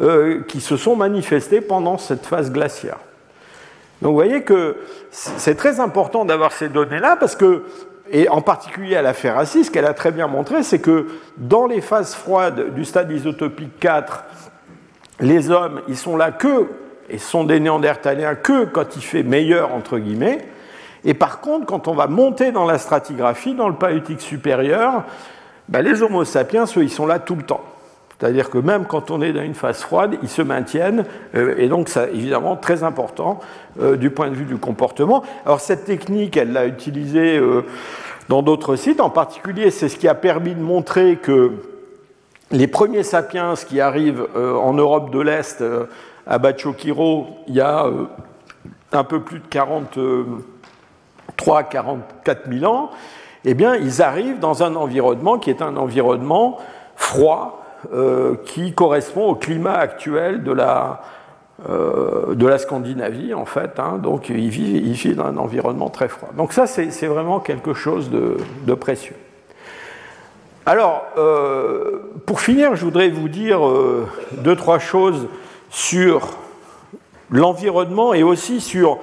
euh, 0.00 0.42
qui 0.46 0.60
se 0.60 0.76
sont 0.76 0.96
manifestées 0.96 1.60
pendant 1.60 1.98
cette 1.98 2.26
phase 2.26 2.52
glaciaire. 2.52 2.98
Donc 4.02 4.10
vous 4.10 4.16
voyez 4.16 4.42
que 4.42 4.76
c'est 5.10 5.54
très 5.54 5.80
important 5.80 6.24
d'avoir 6.24 6.52
ces 6.52 6.68
données-là 6.68 7.16
parce 7.16 7.34
que, 7.34 7.64
et 8.10 8.28
en 8.28 8.42
particulier 8.42 8.96
à 8.96 9.02
la 9.02 9.14
Ferracie, 9.14 9.64
ce 9.64 9.70
qu'elle 9.70 9.86
a 9.86 9.94
très 9.94 10.12
bien 10.12 10.26
montré, 10.26 10.62
c'est 10.62 10.80
que 10.80 11.06
dans 11.38 11.66
les 11.66 11.80
phases 11.80 12.14
froides 12.14 12.74
du 12.74 12.84
stade 12.84 13.10
isotopique 13.10 13.78
4, 13.80 14.24
les 15.20 15.50
hommes, 15.50 15.80
ils 15.88 15.96
sont 15.96 16.16
là 16.16 16.30
que, 16.30 16.66
et 17.08 17.18
sont 17.18 17.44
des 17.44 17.60
néandertaliens 17.60 18.34
que 18.34 18.64
quand 18.66 18.96
il 18.96 19.02
fait 19.02 19.22
meilleur, 19.22 19.72
entre 19.72 19.98
guillemets. 19.98 20.46
Et 21.04 21.14
par 21.14 21.40
contre, 21.40 21.66
quand 21.66 21.88
on 21.88 21.94
va 21.94 22.06
monter 22.06 22.52
dans 22.52 22.66
la 22.66 22.78
stratigraphie, 22.78 23.54
dans 23.54 23.68
le 23.68 23.76
paléolithique 23.76 24.20
supérieur, 24.20 25.04
ben 25.68 25.82
les 25.82 26.02
Homo 26.02 26.24
sapiens, 26.24 26.64
eux, 26.76 26.82
ils 26.82 26.90
sont 26.90 27.06
là 27.06 27.18
tout 27.18 27.34
le 27.34 27.42
temps. 27.42 27.64
C'est-à-dire 28.18 28.48
que 28.48 28.58
même 28.58 28.86
quand 28.86 29.10
on 29.10 29.20
est 29.20 29.32
dans 29.32 29.42
une 29.42 29.54
phase 29.54 29.82
froide, 29.82 30.16
ils 30.22 30.28
se 30.28 30.40
maintiennent, 30.40 31.04
euh, 31.34 31.54
et 31.58 31.68
donc 31.68 31.88
c'est 31.88 32.10
évidemment 32.14 32.56
très 32.56 32.82
important 32.82 33.40
euh, 33.80 33.96
du 33.96 34.10
point 34.10 34.30
de 34.30 34.34
vue 34.34 34.46
du 34.46 34.56
comportement. 34.56 35.22
Alors 35.44 35.60
cette 35.60 35.84
technique, 35.84 36.36
elle 36.36 36.52
l'a 36.52 36.66
utilisée 36.66 37.36
euh, 37.36 37.62
dans 38.28 38.42
d'autres 38.42 38.76
sites, 38.76 39.00
en 39.00 39.10
particulier 39.10 39.70
c'est 39.70 39.90
ce 39.90 39.96
qui 39.96 40.08
a 40.08 40.14
permis 40.14 40.54
de 40.54 40.62
montrer 40.62 41.16
que 41.16 41.52
les 42.52 42.68
premiers 42.68 43.02
sapiens 43.02 43.54
qui 43.54 43.80
arrivent 43.80 44.24
en 44.36 44.72
Europe 44.72 45.10
de 45.10 45.18
l'Est, 45.18 45.64
à 46.28 46.38
Bachokiro, 46.38 47.26
il 47.48 47.56
y 47.56 47.60
a 47.60 47.86
un 48.92 49.02
peu 49.02 49.20
plus 49.20 49.40
de 49.40 49.46
43 49.50 51.62
44 51.64 52.48
000 52.48 52.72
ans, 52.72 52.90
eh 53.46 53.54
bien 53.54 53.76
ils 53.76 54.02
arrivent 54.02 54.40
dans 54.40 54.62
un 54.62 54.76
environnement 54.76 55.38
qui 55.38 55.50
est 55.50 55.62
un 55.62 55.76
environnement 55.76 56.58
froid, 56.96 57.64
euh, 57.92 58.34
qui 58.44 58.72
correspond 58.72 59.26
au 59.28 59.34
climat 59.34 59.74
actuel 59.74 60.42
de 60.42 60.50
la, 60.50 61.02
euh, 61.68 62.34
de 62.34 62.46
la 62.46 62.58
Scandinavie, 62.58 63.34
en 63.34 63.44
fait. 63.44 63.78
Hein. 63.78 63.98
donc, 64.02 64.28
il 64.28 64.48
vit, 64.48 65.14
dans 65.14 65.26
un 65.26 65.36
environnement 65.36 65.88
très 65.90 66.08
froid. 66.08 66.30
Donc, 66.36 66.52
ça, 66.52 66.66
c'est 66.66 67.06
vraiment 67.06 67.38
quelque 67.38 67.74
chose 67.74 68.10
de, 68.10 68.74
précieux. 68.74 69.14
Alors, 70.64 71.04
euh, 71.16 72.10
pour 72.24 72.40
finir, 72.40 72.74
je 72.74 72.84
voudrais 72.84 73.10
vous 73.10 73.28
dire 73.28 73.60
deux, 74.32 74.56
trois 74.56 74.80
choses 74.80 75.28
sur 75.70 76.30
l'environnement 77.30 78.14
et 78.14 78.24
aussi 78.24 78.60
sur 78.60 78.98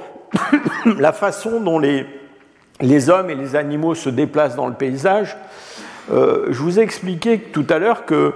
la 0.98 1.14
façon 1.14 1.62
dont 1.62 1.80
les, 1.80 2.06
les 2.82 3.10
hommes 3.10 3.30
et 3.30 3.36
les 3.36 3.56
animaux 3.56 3.96
se 3.96 4.10
déplacent 4.10 4.56
dans 4.56 4.68
le 4.68 4.74
paysage. 4.74 5.38
je 6.10 6.58
vous 6.58 6.80
ai 6.80 6.82
expliqué 6.82 7.40
tout 7.40 7.66
à 7.70 7.80
l'heure 7.80 8.06
que 8.06 8.34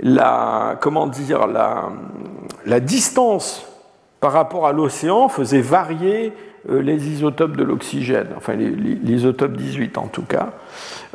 la, 0.00 0.76
comment 0.80 1.06
dire, 1.06 1.46
la, 1.46 2.80
distance 2.80 3.66
par 4.20 4.32
rapport 4.32 4.66
à 4.66 4.72
l'océan 4.72 5.28
faisait 5.28 5.60
varier 5.60 6.32
euh, 6.70 6.82
les 6.82 7.08
isotopes 7.08 7.56
de 7.56 7.62
l'oxygène, 7.62 8.28
enfin 8.36 8.54
l'isotope 8.54 9.52
18 9.52 9.96
en 9.98 10.08
tout 10.08 10.22
cas, 10.22 10.50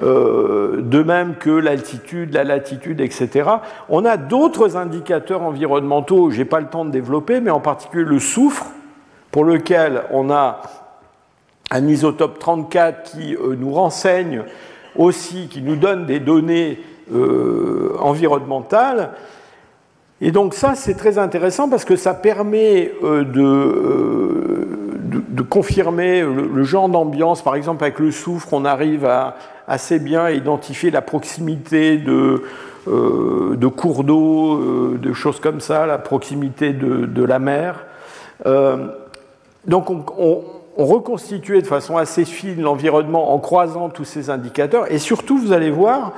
euh, 0.01 0.81
de 0.81 1.03
même 1.03 1.35
que 1.35 1.49
l'altitude, 1.49 2.33
la 2.33 2.43
latitude, 2.43 3.01
etc. 3.01 3.49
On 3.89 4.05
a 4.05 4.17
d'autres 4.17 4.77
indicateurs 4.77 5.41
environnementaux, 5.41 6.31
je 6.31 6.39
n'ai 6.39 6.45
pas 6.45 6.59
le 6.59 6.67
temps 6.67 6.85
de 6.85 6.91
développer, 6.91 7.41
mais 7.41 7.51
en 7.51 7.59
particulier 7.59 8.05
le 8.05 8.19
soufre, 8.19 8.67
pour 9.31 9.43
lequel 9.43 10.03
on 10.11 10.29
a 10.29 10.61
un 11.73 11.87
isotope 11.87 12.39
34 12.39 13.11
qui 13.11 13.35
euh, 13.35 13.55
nous 13.59 13.73
renseigne 13.73 14.43
aussi, 14.95 15.47
qui 15.47 15.63
nous 15.63 15.75
donne 15.75 16.05
des 16.05 16.19
données 16.19 16.79
euh, 17.11 17.95
environnementale. 17.99 19.09
Et 20.21 20.31
donc 20.31 20.53
ça, 20.53 20.75
c'est 20.75 20.93
très 20.93 21.17
intéressant 21.17 21.67
parce 21.67 21.83
que 21.83 21.95
ça 21.95 22.13
permet 22.13 22.93
euh, 23.03 23.23
de, 23.23 24.67
confirmer 25.49 26.21
le, 26.21 26.63
genre 26.63 26.89
d'ambiance. 26.89 27.41
Par 27.41 27.55
exemple, 27.55 27.83
avec 27.83 27.97
le 27.99 28.11
soufre, 28.11 28.53
on 28.53 28.65
arrive 28.65 29.05
à 29.05 29.35
assez 29.67 29.99
bien 29.99 30.29
identifier 30.29 30.91
la 30.91 31.01
proximité 31.01 31.97
de, 31.97 32.43
cours 33.75 34.03
d'eau, 34.03 34.95
de 34.95 35.13
choses 35.13 35.39
comme 35.39 35.59
ça, 35.59 35.85
la 35.85 35.97
proximité 35.97 36.73
de, 36.73 37.23
la 37.23 37.39
mer. 37.39 37.85
donc 39.67 39.89
on, 39.89 40.05
on, 40.17 40.43
on 40.77 40.85
reconstituait 40.85 41.61
de 41.61 41.67
façon 41.67 41.97
assez 41.97 42.25
fine 42.25 42.61
l'environnement 42.61 43.33
en 43.33 43.39
croisant 43.39 43.89
tous 43.89 44.05
ces 44.05 44.29
indicateurs. 44.29 44.91
Et 44.91 44.97
surtout, 44.97 45.37
vous 45.37 45.51
allez 45.51 45.69
voir, 45.69 46.13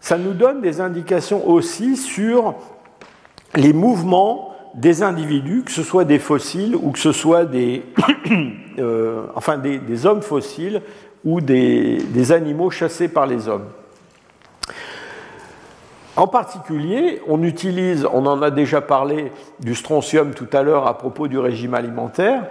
ça 0.00 0.18
nous 0.18 0.32
donne 0.32 0.60
des 0.60 0.80
indications 0.80 1.48
aussi 1.48 1.96
sur 1.96 2.54
les 3.54 3.72
mouvements 3.72 4.54
des 4.74 5.02
individus, 5.02 5.62
que 5.64 5.72
ce 5.72 5.82
soit 5.82 6.04
des 6.04 6.18
fossiles 6.18 6.76
ou 6.76 6.92
que 6.92 6.98
ce 6.98 7.12
soit 7.12 7.44
des, 7.44 7.82
euh, 8.78 9.22
enfin 9.34 9.58
des, 9.58 10.06
hommes 10.06 10.22
fossiles 10.22 10.82
ou 11.24 11.40
des, 11.40 11.96
des, 11.96 12.32
animaux 12.32 12.70
chassés 12.70 13.08
par 13.08 13.26
les 13.26 13.48
hommes. 13.48 13.66
En 16.14 16.26
particulier, 16.26 17.20
on 17.26 17.42
utilise, 17.42 18.06
on 18.12 18.26
en 18.26 18.42
a 18.42 18.50
déjà 18.50 18.80
parlé 18.80 19.32
du 19.60 19.74
strontium 19.74 20.34
tout 20.34 20.48
à 20.52 20.62
l'heure 20.62 20.86
à 20.86 20.98
propos 20.98 21.28
du 21.28 21.38
régime 21.38 21.74
alimentaire, 21.74 22.44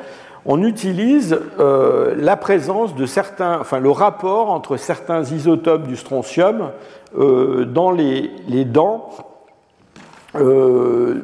on 0.46 0.64
utilise 0.64 1.40
euh, 1.60 2.16
la 2.18 2.38
présence 2.38 2.96
de 2.96 3.06
certains, 3.06 3.60
enfin 3.60 3.80
le 3.80 3.92
rapport 3.92 4.50
entre 4.50 4.78
certains 4.78 5.24
isotopes 5.24 5.88
du 5.88 5.96
strontium 5.96 6.72
euh, 7.18 7.66
dans 7.66 7.92
les, 7.92 8.30
dents 8.66 9.10
euh, 10.36 11.22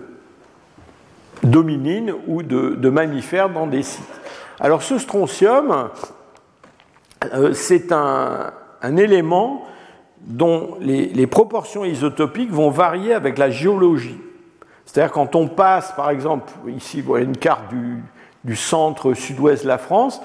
ou 2.28 2.44
de, 2.44 2.90
mammifères 2.90 3.50
dans 3.50 3.68
des 3.68 3.84
sites. 3.84 4.04
Alors 4.60 4.82
ce 4.82 4.98
strontium, 4.98 5.90
c'est 7.54 7.92
un, 7.92 8.52
élément 8.98 9.66
dont 10.22 10.78
les, 10.80 11.08
les, 11.08 11.28
proportions 11.28 11.86
isotopiques 11.86 12.52
vont 12.52 12.70
varier 12.70 13.14
avec 13.14 13.38
la 13.38 13.50
géologie. 13.50 14.20
C'est-à-dire 14.86 15.12
quand 15.12 15.36
on 15.36 15.48
passe, 15.48 15.94
par 15.94 16.10
exemple, 16.10 16.52
ici 16.68 17.02
voyez 17.02 17.26
une 17.26 17.38
carte 17.38 17.70
du, 17.70 18.04
du 18.44 18.56
centre 18.56 19.14
sud-ouest 19.14 19.64
de 19.64 19.68
la 19.68 19.78
France. 19.78 20.22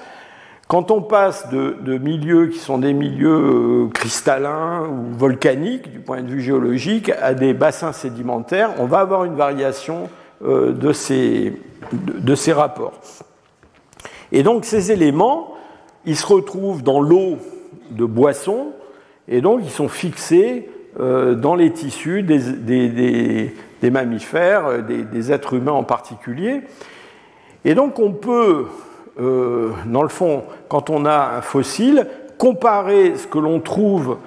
Quand 0.67 0.91
on 0.91 1.01
passe 1.01 1.49
de, 1.49 1.97
milieux 1.97 2.47
qui 2.47 2.59
sont 2.59 2.77
des 2.77 2.93
milieux 2.93 3.87
euh, 3.87 3.89
cristallins 3.91 4.87
ou 4.87 5.17
volcaniques 5.17 5.91
du 5.91 5.99
point 5.99 6.21
de 6.21 6.27
vue 6.27 6.41
géologique 6.41 7.11
à 7.21 7.33
des 7.33 7.55
bassins 7.55 7.91
sédimentaires, 7.91 8.73
on 8.77 8.85
va 8.85 8.99
avoir 8.99 9.25
une 9.25 9.35
variation 9.35 10.09
euh, 10.45 10.71
de 10.71 10.93
ces, 10.93 11.53
de, 11.91 12.35
ces 12.35 12.53
rapports. 12.53 12.93
Et 14.31 14.43
donc 14.43 14.63
ces 14.63 14.91
éléments, 14.91 15.55
ils 16.05 16.15
se 16.15 16.27
retrouvent 16.27 16.83
dans 16.83 17.01
l'eau 17.01 17.37
de 17.89 18.05
boissons, 18.05 18.67
et 19.27 19.41
donc 19.41 19.61
ils 19.63 19.71
sont 19.71 19.89
fixés 19.89 20.69
dans 20.97 21.55
les 21.55 21.71
tissus 21.71 22.23
des, 22.23 23.53
mammifères, 23.89 24.83
des, 24.83 25.31
êtres 25.31 25.53
humains 25.53 25.71
en 25.71 25.83
particulier. 25.83 26.61
Et 27.65 27.75
donc 27.75 27.99
on 27.99 28.11
peut, 28.11 28.65
dans 29.17 30.03
le 30.03 30.09
fond, 30.09 30.43
quand 30.67 30.89
on 30.89 31.05
a 31.05 31.37
un 31.37 31.41
fossile, 31.41 32.07
comparer 32.37 33.15
ce 33.15 33.27
que 33.27 33.39
l'on 33.39 33.59
trouve 33.59 34.17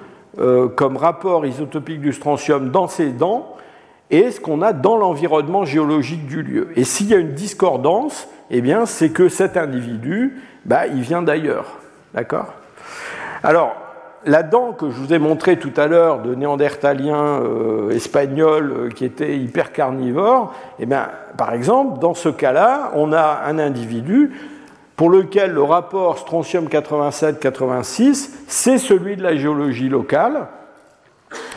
comme 0.75 0.97
rapport 0.97 1.45
isotopique 1.45 2.01
du 2.01 2.13
strontium 2.13 2.69
dans 2.69 2.87
ses 2.87 3.09
dents 3.09 3.55
et 4.11 4.29
ce 4.31 4.39
qu'on 4.39 4.61
a 4.61 4.73
dans 4.73 4.97
l'environnement 4.97 5.65
géologique 5.65 6.27
du 6.27 6.43
lieu. 6.43 6.69
Et 6.75 6.83
s'il 6.83 7.07
y 7.07 7.15
a 7.15 7.17
une 7.17 7.33
discordance, 7.33 8.27
eh 8.51 8.61
bien, 8.61 8.85
c'est 8.85 9.09
que 9.09 9.29
cet 9.29 9.57
individu, 9.57 10.39
bah, 10.65 10.85
il 10.85 11.01
vient 11.01 11.23
d'ailleurs. 11.23 11.65
D'accord? 12.13 12.53
Alors, 13.41 13.75
la 14.25 14.43
dent 14.43 14.71
que 14.71 14.89
je 14.89 14.95
vous 14.95 15.13
ai 15.13 15.19
montrée 15.19 15.57
tout 15.57 15.71
à 15.77 15.87
l'heure 15.87 16.21
de 16.21 16.35
néandertalien 16.35 17.41
euh, 17.41 17.89
espagnol 17.91 18.73
euh, 18.75 18.89
qui 18.89 19.05
était 19.05 19.37
hyper 19.37 19.71
carnivore, 19.71 20.53
eh 20.79 20.85
bien, 20.85 21.09
par 21.37 21.53
exemple, 21.53 21.99
dans 21.99 22.13
ce 22.13 22.29
cas-là, 22.29 22.91
on 22.95 23.11
a 23.11 23.41
un 23.45 23.59
individu 23.59 24.31
pour 24.95 25.09
lequel 25.09 25.51
le 25.51 25.63
rapport 25.63 26.17
strontium 26.17 26.67
87-86, 26.67 28.29
c'est 28.47 28.77
celui 28.77 29.15
de 29.15 29.23
la 29.23 29.35
géologie 29.35 29.89
locale, 29.89 30.47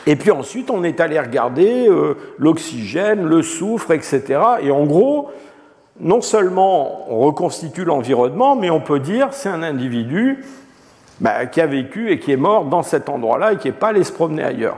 et 0.07 0.17
puis 0.17 0.31
ensuite, 0.31 0.71
on 0.71 0.85
est 0.85 1.01
allé 1.01 1.19
regarder 1.21 1.89
euh, 1.89 2.15
l'oxygène, 2.39 3.27
le 3.27 3.43
soufre, 3.43 3.91
etc. 3.91 4.41
Et 4.63 4.71
en 4.71 4.85
gros, 4.85 5.31
non 6.01 6.21
seulement 6.21 7.11
on 7.11 7.21
reconstitue 7.21 7.85
l'environnement, 7.85 8.57
mais 8.57 8.71
on 8.71 8.81
peut 8.81 9.01
dire 9.01 9.29
c'est 9.33 9.49
un 9.49 9.63
individu 9.63 10.45
bah, 11.21 11.47
qui 11.47 11.61
a 11.61 11.67
vécu 11.67 12.11
et 12.11 12.19
qui 12.19 12.33
est 12.33 12.37
mort 12.37 12.65
dans 12.65 12.83
cet 12.83 13.09
endroit-là 13.09 13.55
et 13.55 13.57
qui 13.57 13.69
n'est 13.69 13.75
pas 13.75 13.89
allé 13.89 14.05
se 14.05 14.13
promener 14.13 14.43
ailleurs. 14.43 14.77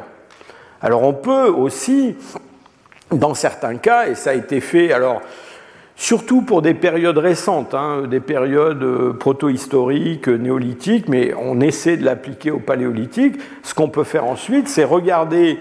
Alors 0.81 1.03
on 1.03 1.13
peut 1.13 1.49
aussi, 1.49 2.17
dans 3.11 3.35
certains 3.35 3.77
cas, 3.77 4.07
et 4.09 4.15
ça 4.15 4.31
a 4.31 4.35
été 4.35 4.61
fait, 4.61 4.93
alors 4.93 5.21
surtout 5.97 6.43
pour 6.43 6.63
des 6.63 6.75
périodes 6.75 7.19
récentes, 7.19 7.75
hein, 7.75 8.03
des 8.09 8.21
périodes 8.21 8.83
euh, 8.83 9.13
proto-historiques, 9.13 10.29
néolithiques, 10.29 11.09
mais 11.09 11.35
on 11.35 11.61
essaie 11.61 11.97
de 11.97 12.05
l'appliquer 12.05 12.53
au 12.53 12.61
paléolithique. 12.61 13.35
Ce 13.65 13.75
qu'on 13.75 13.89
peut 13.89 14.05
faire 14.05 14.25
ensuite, 14.25 14.69
c'est 14.69 14.85
regarder 14.85 15.59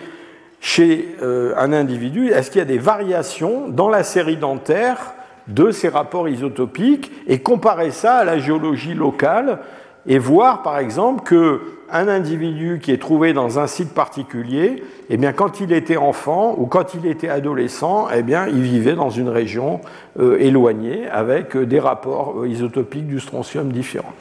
chez 0.60 1.16
euh, 1.22 1.54
un 1.58 1.74
individu, 1.74 2.30
est-ce 2.30 2.52
qu'il 2.52 2.60
y 2.60 2.62
a 2.62 2.66
des 2.66 2.78
variations 2.78 3.68
dans 3.68 3.90
la 3.90 4.04
série 4.04 4.38
dentaire 4.38 5.14
de 5.48 5.72
ces 5.72 5.90
rapports 5.90 6.28
isotopiques 6.28 7.12
et 7.28 7.40
comparer 7.40 7.91
ça 7.91 8.18
à 8.18 8.24
la 8.24 8.38
géologie 8.38 8.94
locale 8.94 9.60
et 10.08 10.20
voir 10.20 10.64
par 10.64 10.80
exemple 10.80 11.24
que 11.24 11.62
un 11.90 12.08
individu 12.08 12.80
qui 12.82 12.92
est 12.92 12.98
trouvé 12.98 13.34
dans 13.34 13.60
un 13.60 13.68
site 13.68 13.94
particulier, 13.94 14.84
eh 15.10 15.18
bien, 15.18 15.32
quand 15.32 15.62
il 15.62 15.72
était 15.72 15.98
enfant 15.98 16.56
ou 16.58 16.66
quand 16.66 16.94
il 16.94 17.06
était 17.06 17.30
adolescent, 17.30 18.08
eh 18.14 18.24
bien, 18.24 18.48
il 18.48 18.62
vivait 18.62 18.96
dans 18.96 19.10
une 19.10 19.30
région 19.30 19.80
euh, 20.20 20.38
éloignée 20.40 21.08
avec 21.08 21.56
euh, 21.56 21.66
des 21.66 21.80
rapports 21.80 22.42
euh, 22.42 22.48
isotopiques 22.48 23.08
du 23.08 23.20
strontium 23.20 23.72
différents. 23.72 24.14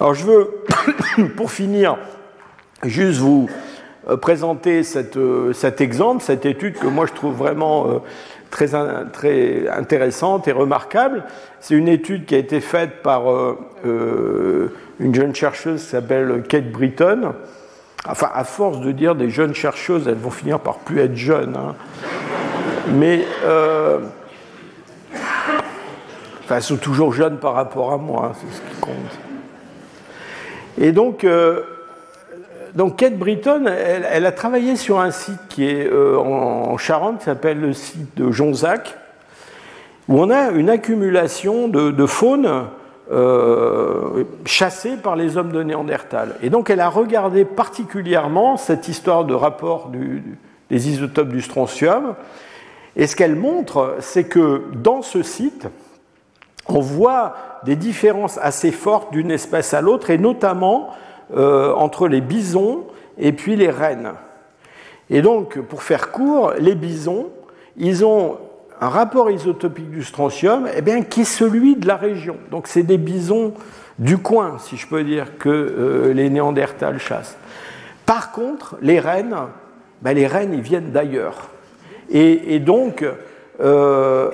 Alors, 0.00 0.14
je 0.14 0.24
veux, 0.24 0.50
pour 1.36 1.50
finir, 1.50 1.96
juste 2.82 3.20
vous 3.20 3.48
présenter 4.20 4.82
cet 4.82 5.80
exemple, 5.80 6.24
cette 6.24 6.44
étude 6.44 6.74
que 6.74 6.88
moi 6.88 7.06
je 7.06 7.12
trouve 7.12 7.36
vraiment 7.36 8.02
très, 8.52 8.74
intéressante 9.68 10.46
et 10.46 10.52
remarquable. 10.52 11.24
C'est 11.58 11.74
une 11.74 11.88
étude 11.88 12.26
qui 12.26 12.36
a 12.36 12.38
été 12.38 12.60
faite 12.60 13.02
par 13.02 13.22
une 13.84 15.14
jeune 15.14 15.34
chercheuse 15.34 15.82
qui 15.82 15.88
s'appelle 15.88 16.44
Kate 16.48 16.70
Britton. 16.70 17.32
Enfin, 18.08 18.30
à 18.34 18.44
force 18.44 18.80
de 18.80 18.90
dire 18.90 19.14
des 19.14 19.30
jeunes 19.30 19.54
chercheuses, 19.54 20.08
elles 20.08 20.14
vont 20.14 20.30
finir 20.30 20.58
par 20.58 20.78
plus 20.78 21.00
être 21.00 21.16
jeunes. 21.16 21.56
Hein. 21.56 21.74
Mais 22.94 23.24
euh, 23.44 24.00
elles 26.50 26.62
sont 26.62 26.76
toujours 26.76 27.12
jeunes 27.12 27.38
par 27.38 27.54
rapport 27.54 27.92
à 27.92 27.98
moi, 27.98 28.32
hein, 28.32 28.36
c'est 28.40 28.56
ce 28.56 28.60
qui 28.60 28.80
compte. 28.80 29.18
Et 30.78 30.90
donc, 30.90 31.22
euh, 31.22 31.62
donc 32.74 32.96
Kate 32.96 33.18
Britton, 33.18 33.66
elle, 33.66 34.24
a 34.26 34.32
travaillé 34.32 34.76
sur 34.76 35.00
un 35.00 35.10
site 35.10 35.40
qui 35.48 35.66
est 35.66 35.86
euh, 35.86 36.16
en, 36.16 36.76
Charente, 36.78 37.18
qui 37.18 37.24
s'appelle 37.24 37.60
le 37.60 37.72
site 37.72 38.16
de 38.16 38.30
Jonzac, 38.30 38.96
où 40.08 40.20
on 40.20 40.30
a 40.30 40.50
une 40.50 40.70
accumulation 40.70 41.68
de, 41.68 41.90
de 41.90 42.06
faune 42.06 42.66
euh, 43.10 44.24
chassée 44.46 44.96
par 44.96 45.16
les 45.16 45.36
hommes 45.36 45.52
de 45.52 45.62
Néandertal. 45.62 46.36
Et 46.42 46.48
donc 46.48 46.70
elle 46.70 46.80
a 46.80 46.88
regardé 46.88 47.44
particulièrement 47.44 48.56
cette 48.56 48.88
histoire 48.88 49.26
de 49.26 49.34
rapport 49.34 49.90
des 50.70 50.88
isotopes 50.88 51.28
du 51.28 51.42
strontium. 51.42 52.14
Et 52.96 53.06
ce 53.06 53.16
qu'elle 53.16 53.36
montre, 53.36 53.96
c'est 54.00 54.24
que 54.24 54.62
dans 54.74 55.02
ce 55.02 55.22
site, 55.22 55.68
on 56.68 56.80
voit 56.80 57.34
des 57.64 57.76
différences 57.76 58.38
assez 58.38 58.70
fortes 58.70 59.12
d'une 59.12 59.30
espèce 59.30 59.74
à 59.74 59.80
l'autre, 59.80 60.10
et 60.10 60.18
notamment 60.18 60.90
euh, 61.36 61.72
entre 61.74 62.08
les 62.08 62.20
bisons 62.20 62.86
et 63.18 63.32
puis 63.32 63.56
les 63.56 63.70
rennes. 63.70 64.12
Et 65.10 65.22
donc, 65.22 65.60
pour 65.60 65.82
faire 65.82 66.10
court, 66.10 66.52
les 66.58 66.74
bisons, 66.74 67.30
ils 67.76 68.04
ont 68.04 68.38
un 68.80 68.88
rapport 68.88 69.30
isotopique 69.30 69.90
du 69.90 70.02
strontium 70.02 70.68
eh 70.76 70.82
bien, 70.82 71.02
qui 71.02 71.20
est 71.20 71.24
celui 71.24 71.76
de 71.76 71.86
la 71.86 71.96
région. 71.96 72.36
Donc 72.50 72.66
c'est 72.66 72.82
des 72.82 72.98
bisons 72.98 73.54
du 73.98 74.18
coin, 74.18 74.56
si 74.58 74.76
je 74.76 74.86
peux 74.86 75.04
dire, 75.04 75.38
que 75.38 75.48
euh, 75.48 76.12
les 76.12 76.30
Néandertals 76.30 76.98
chassent. 76.98 77.36
Par 78.06 78.32
contre, 78.32 78.76
les 78.82 78.98
rennes, 78.98 79.36
ben, 80.00 80.14
les 80.14 80.26
rennes, 80.26 80.52
ils 80.54 80.62
viennent 80.62 80.90
d'ailleurs. 80.90 81.48
Et, 82.10 82.58
donc, 82.58 83.06
euh, 83.60 84.30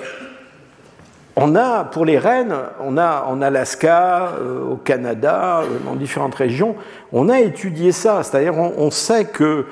on 1.40 1.54
a, 1.54 1.84
pour 1.84 2.04
les 2.04 2.18
rennes, 2.18 2.54
on 2.80 2.96
a 2.96 3.24
en 3.28 3.40
Alaska, 3.40 4.32
euh, 4.40 4.72
au 4.72 4.76
Canada, 4.76 5.62
dans 5.84 5.94
différentes 5.94 6.34
régions, 6.34 6.74
on 7.12 7.28
a 7.28 7.38
étudié 7.38 7.92
ça. 7.92 8.24
C'est-à-dire, 8.24 8.54
on, 8.56 8.90
sait 8.90 9.26
que 9.26 9.66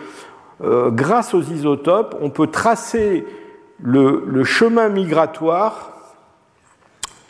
grâce 0.61 1.35
aux 1.35 1.43
isotopes, 1.43 2.17
on 2.23 2.31
peut 2.31 2.47
tracer 2.47 3.27
le, 3.83 4.45
chemin 4.45 4.89
migratoire 4.89 5.93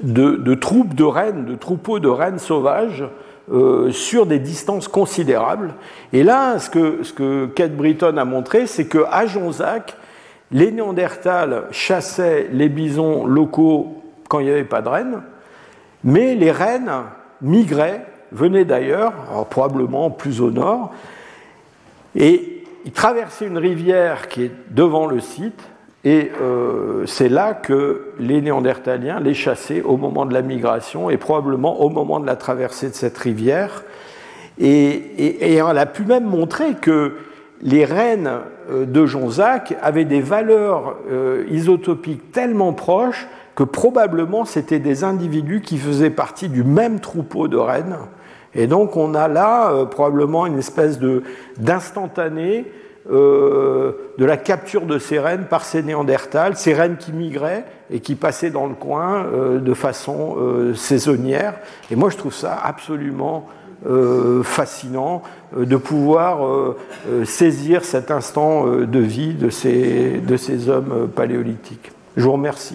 de, 0.01 0.55
troupes 0.55 0.95
de 0.95 1.05
rennes, 1.05 1.47
de 1.47 1.55
troupeaux 1.55 1.99
de 1.99 2.09
rennes 2.09 2.39
sauvages 2.39 3.05
euh, 3.53 3.91
sur 3.91 4.27
des 4.27 4.39
distances 4.39 4.89
considérables. 4.89 5.75
Et 6.13 6.23
là, 6.23 6.59
ce 6.59 6.69
que, 6.69 7.03
ce 7.03 7.13
que 7.13 7.47
Kate 7.47 7.77
Britton 7.77 8.17
a 8.17 8.25
montré, 8.25 8.67
c'est 8.67 8.87
qu'à 8.87 9.27
Jonzac, 9.27 9.97
les 10.51 10.71
Néandertals 10.71 11.65
chassaient 11.71 12.49
les 12.53 12.69
bisons 12.69 13.27
locaux 13.27 14.03
quand 14.29 14.41
il 14.41 14.47
n'y 14.47 14.53
avait 14.53 14.65
pas 14.65 14.83
de 14.83 14.89
rennes, 14.89 15.23
mais 16.05 16.35
les 16.35 16.51
rennes 16.51 16.91
migraient, 17.43 18.07
venaient 18.33 18.65
d'ailleurs, 18.65 19.13
probablement 19.51 20.11
plus 20.11 20.41
au 20.41 20.51
nord, 20.51 20.93
et 22.15 22.65
ils 22.85 22.93
traversaient 22.93 23.47
une 23.47 23.59
rivière 23.59 24.29
qui 24.29 24.45
est 24.45 24.53
devant 24.71 25.07
le 25.07 25.21
site, 25.21 25.61
et 26.07 26.31
euh, 26.41 27.05
c'est 27.07 27.29
là 27.29 27.53
que 27.53 28.13
les 28.21 28.41
Néandertaliens 28.41 29.19
les 29.19 29.35
chassaient 29.35 29.83
au 29.83 29.97
moment 29.97 30.25
de 30.25 30.33
la 30.33 30.41
migration 30.41 31.11
et 31.11 31.17
probablement 31.17 31.81
au 31.81 31.89
moment 31.89 32.21
de 32.21 32.27
la 32.27 32.37
traversée 32.37 32.89
de 32.89 32.95
cette 32.95 33.19
rivière. 33.19 33.83
Et, 34.61 35.61
on 35.61 35.67
a 35.67 35.87
pu 35.87 36.05
même 36.05 36.25
montrer 36.25 36.75
que 36.75 37.15
les 37.61 37.85
rennes 37.85 38.31
euh, 38.71 38.87
de 38.87 39.05
Jonzac 39.05 39.75
avaient 39.83 40.05
des 40.05 40.21
valeurs 40.21 40.97
euh, 41.11 41.45
isotopiques 41.51 42.31
tellement 42.31 42.73
proches 42.73 43.27
que 43.57 43.65
probablement 43.65 44.45
c'était 44.45 44.79
des 44.79 45.03
individus 45.03 45.63
qui 45.63 45.79
faisaient 45.79 46.11
partie 46.11 46.49
du 46.49 46.63
même 46.63 47.01
troupeau 47.01 47.49
de 47.49 47.57
rennes. 47.57 47.97
Et 48.55 48.69
donc 48.69 48.97
on 48.97 49.15
a 49.15 49.27
là 49.27 49.87
probablement 49.87 50.47
une 50.47 50.59
espèce 50.59 51.01
d'instantané 51.59 52.67
euh, 53.09 53.93
de 54.19 54.25
la 54.25 54.37
capture 54.37 54.85
de 54.85 54.99
ces 54.99 55.21
rennes 55.21 55.45
par 55.49 55.65
ces 55.65 55.83
néandertals, 55.83 56.57
ces 56.57 56.75
rennes 56.75 56.97
qui 56.97 57.13
migraient 57.13 57.65
et 57.89 58.01
qui 58.01 58.17
passaient 58.17 58.51
dans 58.51 58.67
le 58.67 58.75
coin 58.75 59.27
euh, 59.27 59.61
de 59.61 59.75
façon 59.75 60.37
euh, 60.39 60.75
saisonnière. 60.75 61.55
Et 61.91 61.97
moi, 61.97 62.11
je 62.11 62.17
trouve 62.17 62.35
ça 62.35 62.59
absolument 62.61 63.47
fascinant 64.43 65.23
de 65.55 65.77
pouvoir 65.77 66.75
saisir 67.25 67.85
cet 67.85 68.11
instant 68.11 68.67
de 68.67 68.99
vie 68.99 69.35
de 69.35 69.51
ces, 69.51 70.19
de 70.27 70.37
ces 70.37 70.71
hommes 70.71 71.09
paléolithiques. 71.15 71.93
Je 72.17 72.25
vous 72.25 72.33
remercie. 72.33 72.75